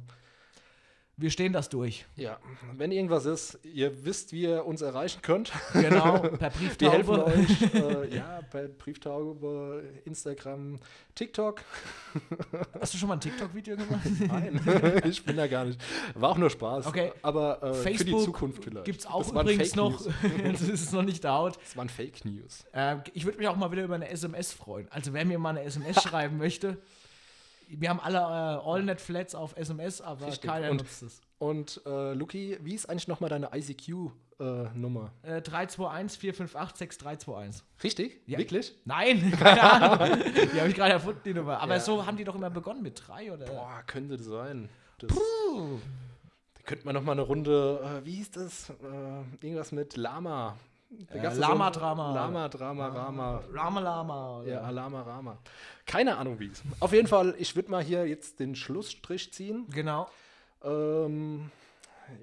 Wir 1.18 1.30
stehen 1.30 1.54
das 1.54 1.70
durch. 1.70 2.06
Ja, 2.18 2.40
wenn 2.74 2.92
irgendwas 2.92 3.26
ist, 3.26 3.58
ihr 3.64 4.04
wisst, 4.04 4.34
wie 4.34 4.42
ihr 4.42 4.66
uns 4.66 4.82
erreichen 4.82 5.22
könnt. 5.22 5.52
Genau, 5.72 6.20
per 6.40 6.52
Wir 6.78 6.92
helfen 6.92 7.16
Brieftaube. 7.16 7.26
euch. 7.26 7.74
Äh, 8.06 8.16
ja, 8.16 8.42
bei 8.52 8.68
Brieftaube, 8.68 9.84
Instagram, 10.06 10.80
TikTok. 11.14 11.62
Hast 12.80 12.94
du 12.94 12.98
schon 12.98 13.08
mal 13.10 13.16
ein 13.16 13.20
TikTok-Video 13.22 13.76
gemacht? 13.78 14.06
Nein, 14.28 14.60
ich 15.06 15.24
bin 15.24 15.38
da 15.38 15.48
gar 15.48 15.66
nicht. 15.66 15.80
War 16.16 16.32
auch 16.32 16.38
nur 16.38 16.50
Spaß. 16.50 16.88
Okay. 16.88 17.12
Aber 17.22 17.62
äh, 17.64 17.74
für 17.74 17.90
die 17.90 17.98
Facebook 17.98 18.24
Zukunft 18.24 18.64
vielleicht. 18.64 18.86
Gibt 18.86 19.00
es 19.00 19.06
auch 19.06 19.28
übrigens 19.32 19.70
Fake 19.70 19.76
noch. 19.78 20.06
Das 20.44 20.62
ist 20.62 20.94
noch 20.94 21.04
nicht 21.04 21.26
out. 21.26 21.58
Das 21.64 21.78
waren 21.78 21.90
Fake 21.90 22.26
News. 22.26 22.66
Ähm, 22.74 23.02
ich 23.14 23.26
würde 23.26 23.38
mich 23.38 23.48
auch 23.48 23.56
mal 23.56 23.72
wieder 23.72 23.84
über 23.84 23.96
eine 23.96 24.10
SMS 24.10 24.52
freuen. 24.52 24.88
Also 24.90 25.14
wer 25.14 25.26
mir 25.26 25.40
mal 25.40 25.52
eine 25.52 25.64
SMS 25.64 26.02
schreiben 26.02 26.38
möchte. 26.38 26.78
Wir 27.68 27.90
haben 27.90 28.00
alle 28.00 28.18
äh, 28.18 28.70
AllNet-Flats 28.70 29.36
auf 29.36 29.56
SMS, 29.58 30.02
aber 30.02 30.28
Richtig. 30.28 30.50
keiner 30.50 30.72
Und- 30.72 30.78
nutzt 30.78 31.04
es. 31.04 31.22
Und 31.38 31.82
äh, 31.86 32.14
Luki, 32.14 32.58
wie 32.62 32.74
ist 32.76 32.90
eigentlich 32.90 33.08
nochmal 33.10 33.30
deine 33.30 33.50
ICQ-Nummer? 34.40 35.12
Äh, 35.24 35.42
321 35.42 36.20
458 36.20 36.78
6321. 36.78 37.64
Richtig? 37.84 38.22
Ja. 38.26 38.38
Wirklich? 38.38 38.74
Nein, 38.86 39.32
keine 39.40 39.62
Ahnung. 39.62 40.22
die 40.54 40.60
habe 40.60 40.70
ich 40.70 40.76
gerade 40.76 40.94
erfunden, 40.94 41.22
die 41.26 41.34
Nummer. 41.34 41.60
Aber 41.60 41.74
Ja. 41.76 41.80
so 41.80 42.06
haben 42.06 42.18
die 42.18 42.24
doch 42.24 42.36
immer 42.36 42.50
begonnen 42.50 42.82
mit 42.82 43.02
drei 43.08 43.32
oder. 43.34 43.46
Boah, 43.46 43.84
könnte 43.86 44.18
das 44.18 44.26
sein. 44.26 44.70
Das, 45.00 45.12
da 45.14 46.62
könnte 46.64 46.86
man 46.86 46.96
nochmal 46.96 47.14
eine 47.14 47.22
Runde, 47.24 48.02
äh, 48.02 48.06
wie 48.06 48.16
hieß 48.16 48.32
das? 48.32 48.70
Äh, 48.70 49.46
irgendwas 49.46 49.72
mit 49.74 49.98
Lama. 49.98 50.56
Äh, 51.10 51.20
gab's 51.20 51.36
so 51.36 51.42
Lama 51.42 51.68
ein- 51.68 51.74
Drama. 51.74 52.14
Lama, 52.14 52.48
Drama, 52.50 52.88
Rama. 52.88 53.44
Rama 53.54 53.80
Lama. 53.80 54.40
oder- 54.40 54.48
Ja, 54.52 54.62
Alama 54.62 55.02
Rama. 55.02 55.38
Keine 55.86 56.18
Ahnung, 56.18 56.40
wie 56.40 56.48
es. 56.48 56.62
Auf 56.80 56.94
jeden 56.94 57.08
Fall, 57.08 57.36
ich 57.38 57.56
würde 57.56 57.72
mal 57.72 57.84
hier 57.84 58.08
jetzt 58.08 58.40
den 58.40 58.56
Schlussstrich 58.56 59.34
ziehen. 59.34 59.66
Genau. 59.72 60.08
Ähm, 60.64 61.50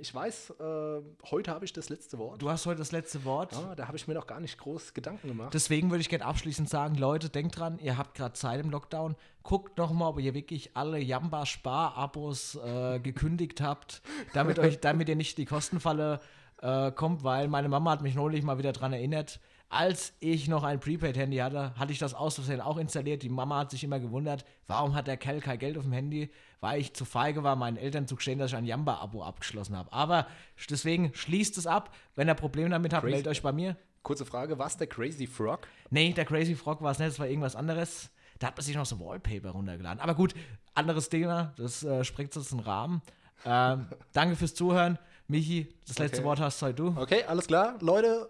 ich 0.01 0.15
weiß, 0.15 0.51
äh, 0.61 1.03
heute 1.33 1.51
habe 1.51 1.65
ich 1.65 1.73
das 1.73 1.89
letzte 1.89 2.17
Wort. 2.19 2.41
Du 2.41 2.49
hast 2.49 2.67
heute 2.67 2.79
das 2.79 2.93
letzte 2.93 3.25
Wort. 3.25 3.53
Ah, 3.57 3.75
da 3.75 3.89
habe 3.89 3.97
ich 3.97 4.07
mir 4.07 4.15
noch 4.15 4.29
gar 4.29 4.39
nicht 4.39 4.57
groß 4.59 4.95
Gedanken 4.95 5.27
gemacht. 5.29 5.53
Deswegen 5.53 5.91
würde 5.91 6.01
ich 6.03 6.09
gerne 6.09 6.25
abschließend 6.25 6.69
sagen, 6.69 6.95
Leute, 6.95 7.29
denkt 7.31 7.59
dran, 7.59 7.79
ihr 7.81 7.99
habt 7.99 8.15
gerade 8.15 8.33
Zeit 8.35 8.61
im 8.61 8.71
Lockdown. 8.71 9.17
Guckt 9.43 9.77
noch 9.79 9.93
mal, 9.93 10.09
ob 10.11 10.21
ihr 10.21 10.35
wirklich 10.35 10.77
alle 10.77 10.99
Jamba-Spar-Abos 11.01 12.57
äh, 12.65 13.01
gekündigt 13.01 13.61
habt, 13.61 14.03
damit, 14.35 14.59
euch, 14.61 14.79
damit 14.81 15.09
ihr 15.09 15.17
nicht 15.17 15.37
die 15.39 15.47
Kostenfalle 15.47 16.21
äh, 16.63 16.91
kommt, 16.93 17.25
weil 17.25 17.49
meine 17.49 17.69
Mama 17.69 17.91
hat 17.91 18.03
mich 18.03 18.15
neulich 18.15 18.43
mal 18.43 18.59
wieder 18.59 18.73
dran 18.73 18.93
erinnert, 18.93 19.41
als 19.69 20.13
ich 20.21 20.49
noch 20.49 20.65
ein 20.65 20.81
Prepaid-Handy 20.81 21.39
hatte, 21.39 21.75
hatte 21.77 21.93
ich 21.93 21.99
das 21.99 22.13
aus 22.13 22.35
Versehen 22.35 22.61
auch 22.61 22.77
installiert. 22.77 23.23
Die 23.23 23.31
Mama 23.31 23.61
hat 23.61 23.71
sich 23.71 23.83
immer 23.83 24.01
gewundert, 24.01 24.45
warum 24.67 24.95
hat 24.95 25.07
der 25.07 25.17
Kerl 25.17 25.41
kein 25.41 25.59
Geld 25.59 25.79
auf 25.79 25.85
dem 25.85 25.93
Handy, 25.93 26.31
weil 26.61 26.79
ich 26.79 26.93
zu 26.93 27.07
feige 27.07 27.43
war, 27.43 27.57
meinen 27.57 27.79
Eltern 27.79 28.07
zu 28.07 28.17
gestehen, 28.17 28.39
dass 28.39 28.51
ich 28.51 28.57
ein 28.57 28.67
Jamba-Abo 28.67 29.23
abgeschlossen 29.25 29.77
habe. 29.77 29.91
Aber 29.91 30.27
deswegen 30.69 31.15
schließt 31.15 31.57
es 31.57 31.67
ab. 31.67 31.95
Wenn 32.15 32.29
ihr 32.29 32.35
Probleme 32.35 32.69
damit 32.69 32.93
habt, 32.93 33.03
Crazy. 33.03 33.15
meldet 33.15 33.31
euch 33.31 33.43
bei 33.43 33.53
mir. 33.53 33.77
Kurze 34.03 34.27
Frage, 34.27 34.59
was 34.59 34.77
der 34.77 34.89
Crazy 34.89 35.27
Frog? 35.27 35.67
Nee, 35.89 36.13
der 36.13 36.27
Crazy 36.27 36.55
Frog 36.55 36.83
war 36.83 36.91
es 36.91 36.99
nicht, 36.99 37.13
das 37.13 37.19
war 37.19 37.27
irgendwas 37.27 37.57
anderes. 37.57 38.11
Da 38.41 38.49
hat 38.49 38.57
man 38.57 38.65
sich 38.65 38.77
noch 38.77 38.85
so 38.85 39.01
Wallpaper 39.01 39.51
runtergeladen. 39.51 40.01
Aber 40.01 40.15
gut, 40.15 40.35
anderes 40.75 41.09
Thema, 41.09 41.55
das 41.57 41.83
äh, 41.83 42.05
sprengt 42.05 42.37
uns 42.37 42.51
den 42.51 42.61
Rahmen. 42.61 43.01
Ähm, 43.47 43.87
danke 44.13 44.37
fürs 44.37 44.55
Zuhören. 44.55 44.99
Michi, 45.33 45.67
das 45.89 45.99
letzte 45.99 46.19
Okay. 46.19 46.27
Wort 46.27 46.41
hast 46.41 46.61
heute 46.61 46.75
du. 46.75 46.95
Okay, 46.95 47.25
alles 47.27 47.47
klar. 47.47 47.77
Leute, 47.81 48.29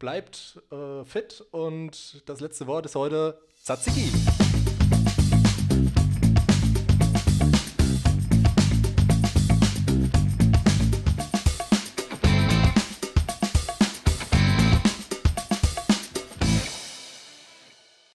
bleibt 0.00 0.60
äh, 0.72 1.04
fit 1.04 1.44
und 1.52 2.22
das 2.28 2.40
letzte 2.40 2.66
Wort 2.66 2.86
ist 2.86 2.96
heute 2.96 3.40
Tzatziki. 3.62 4.10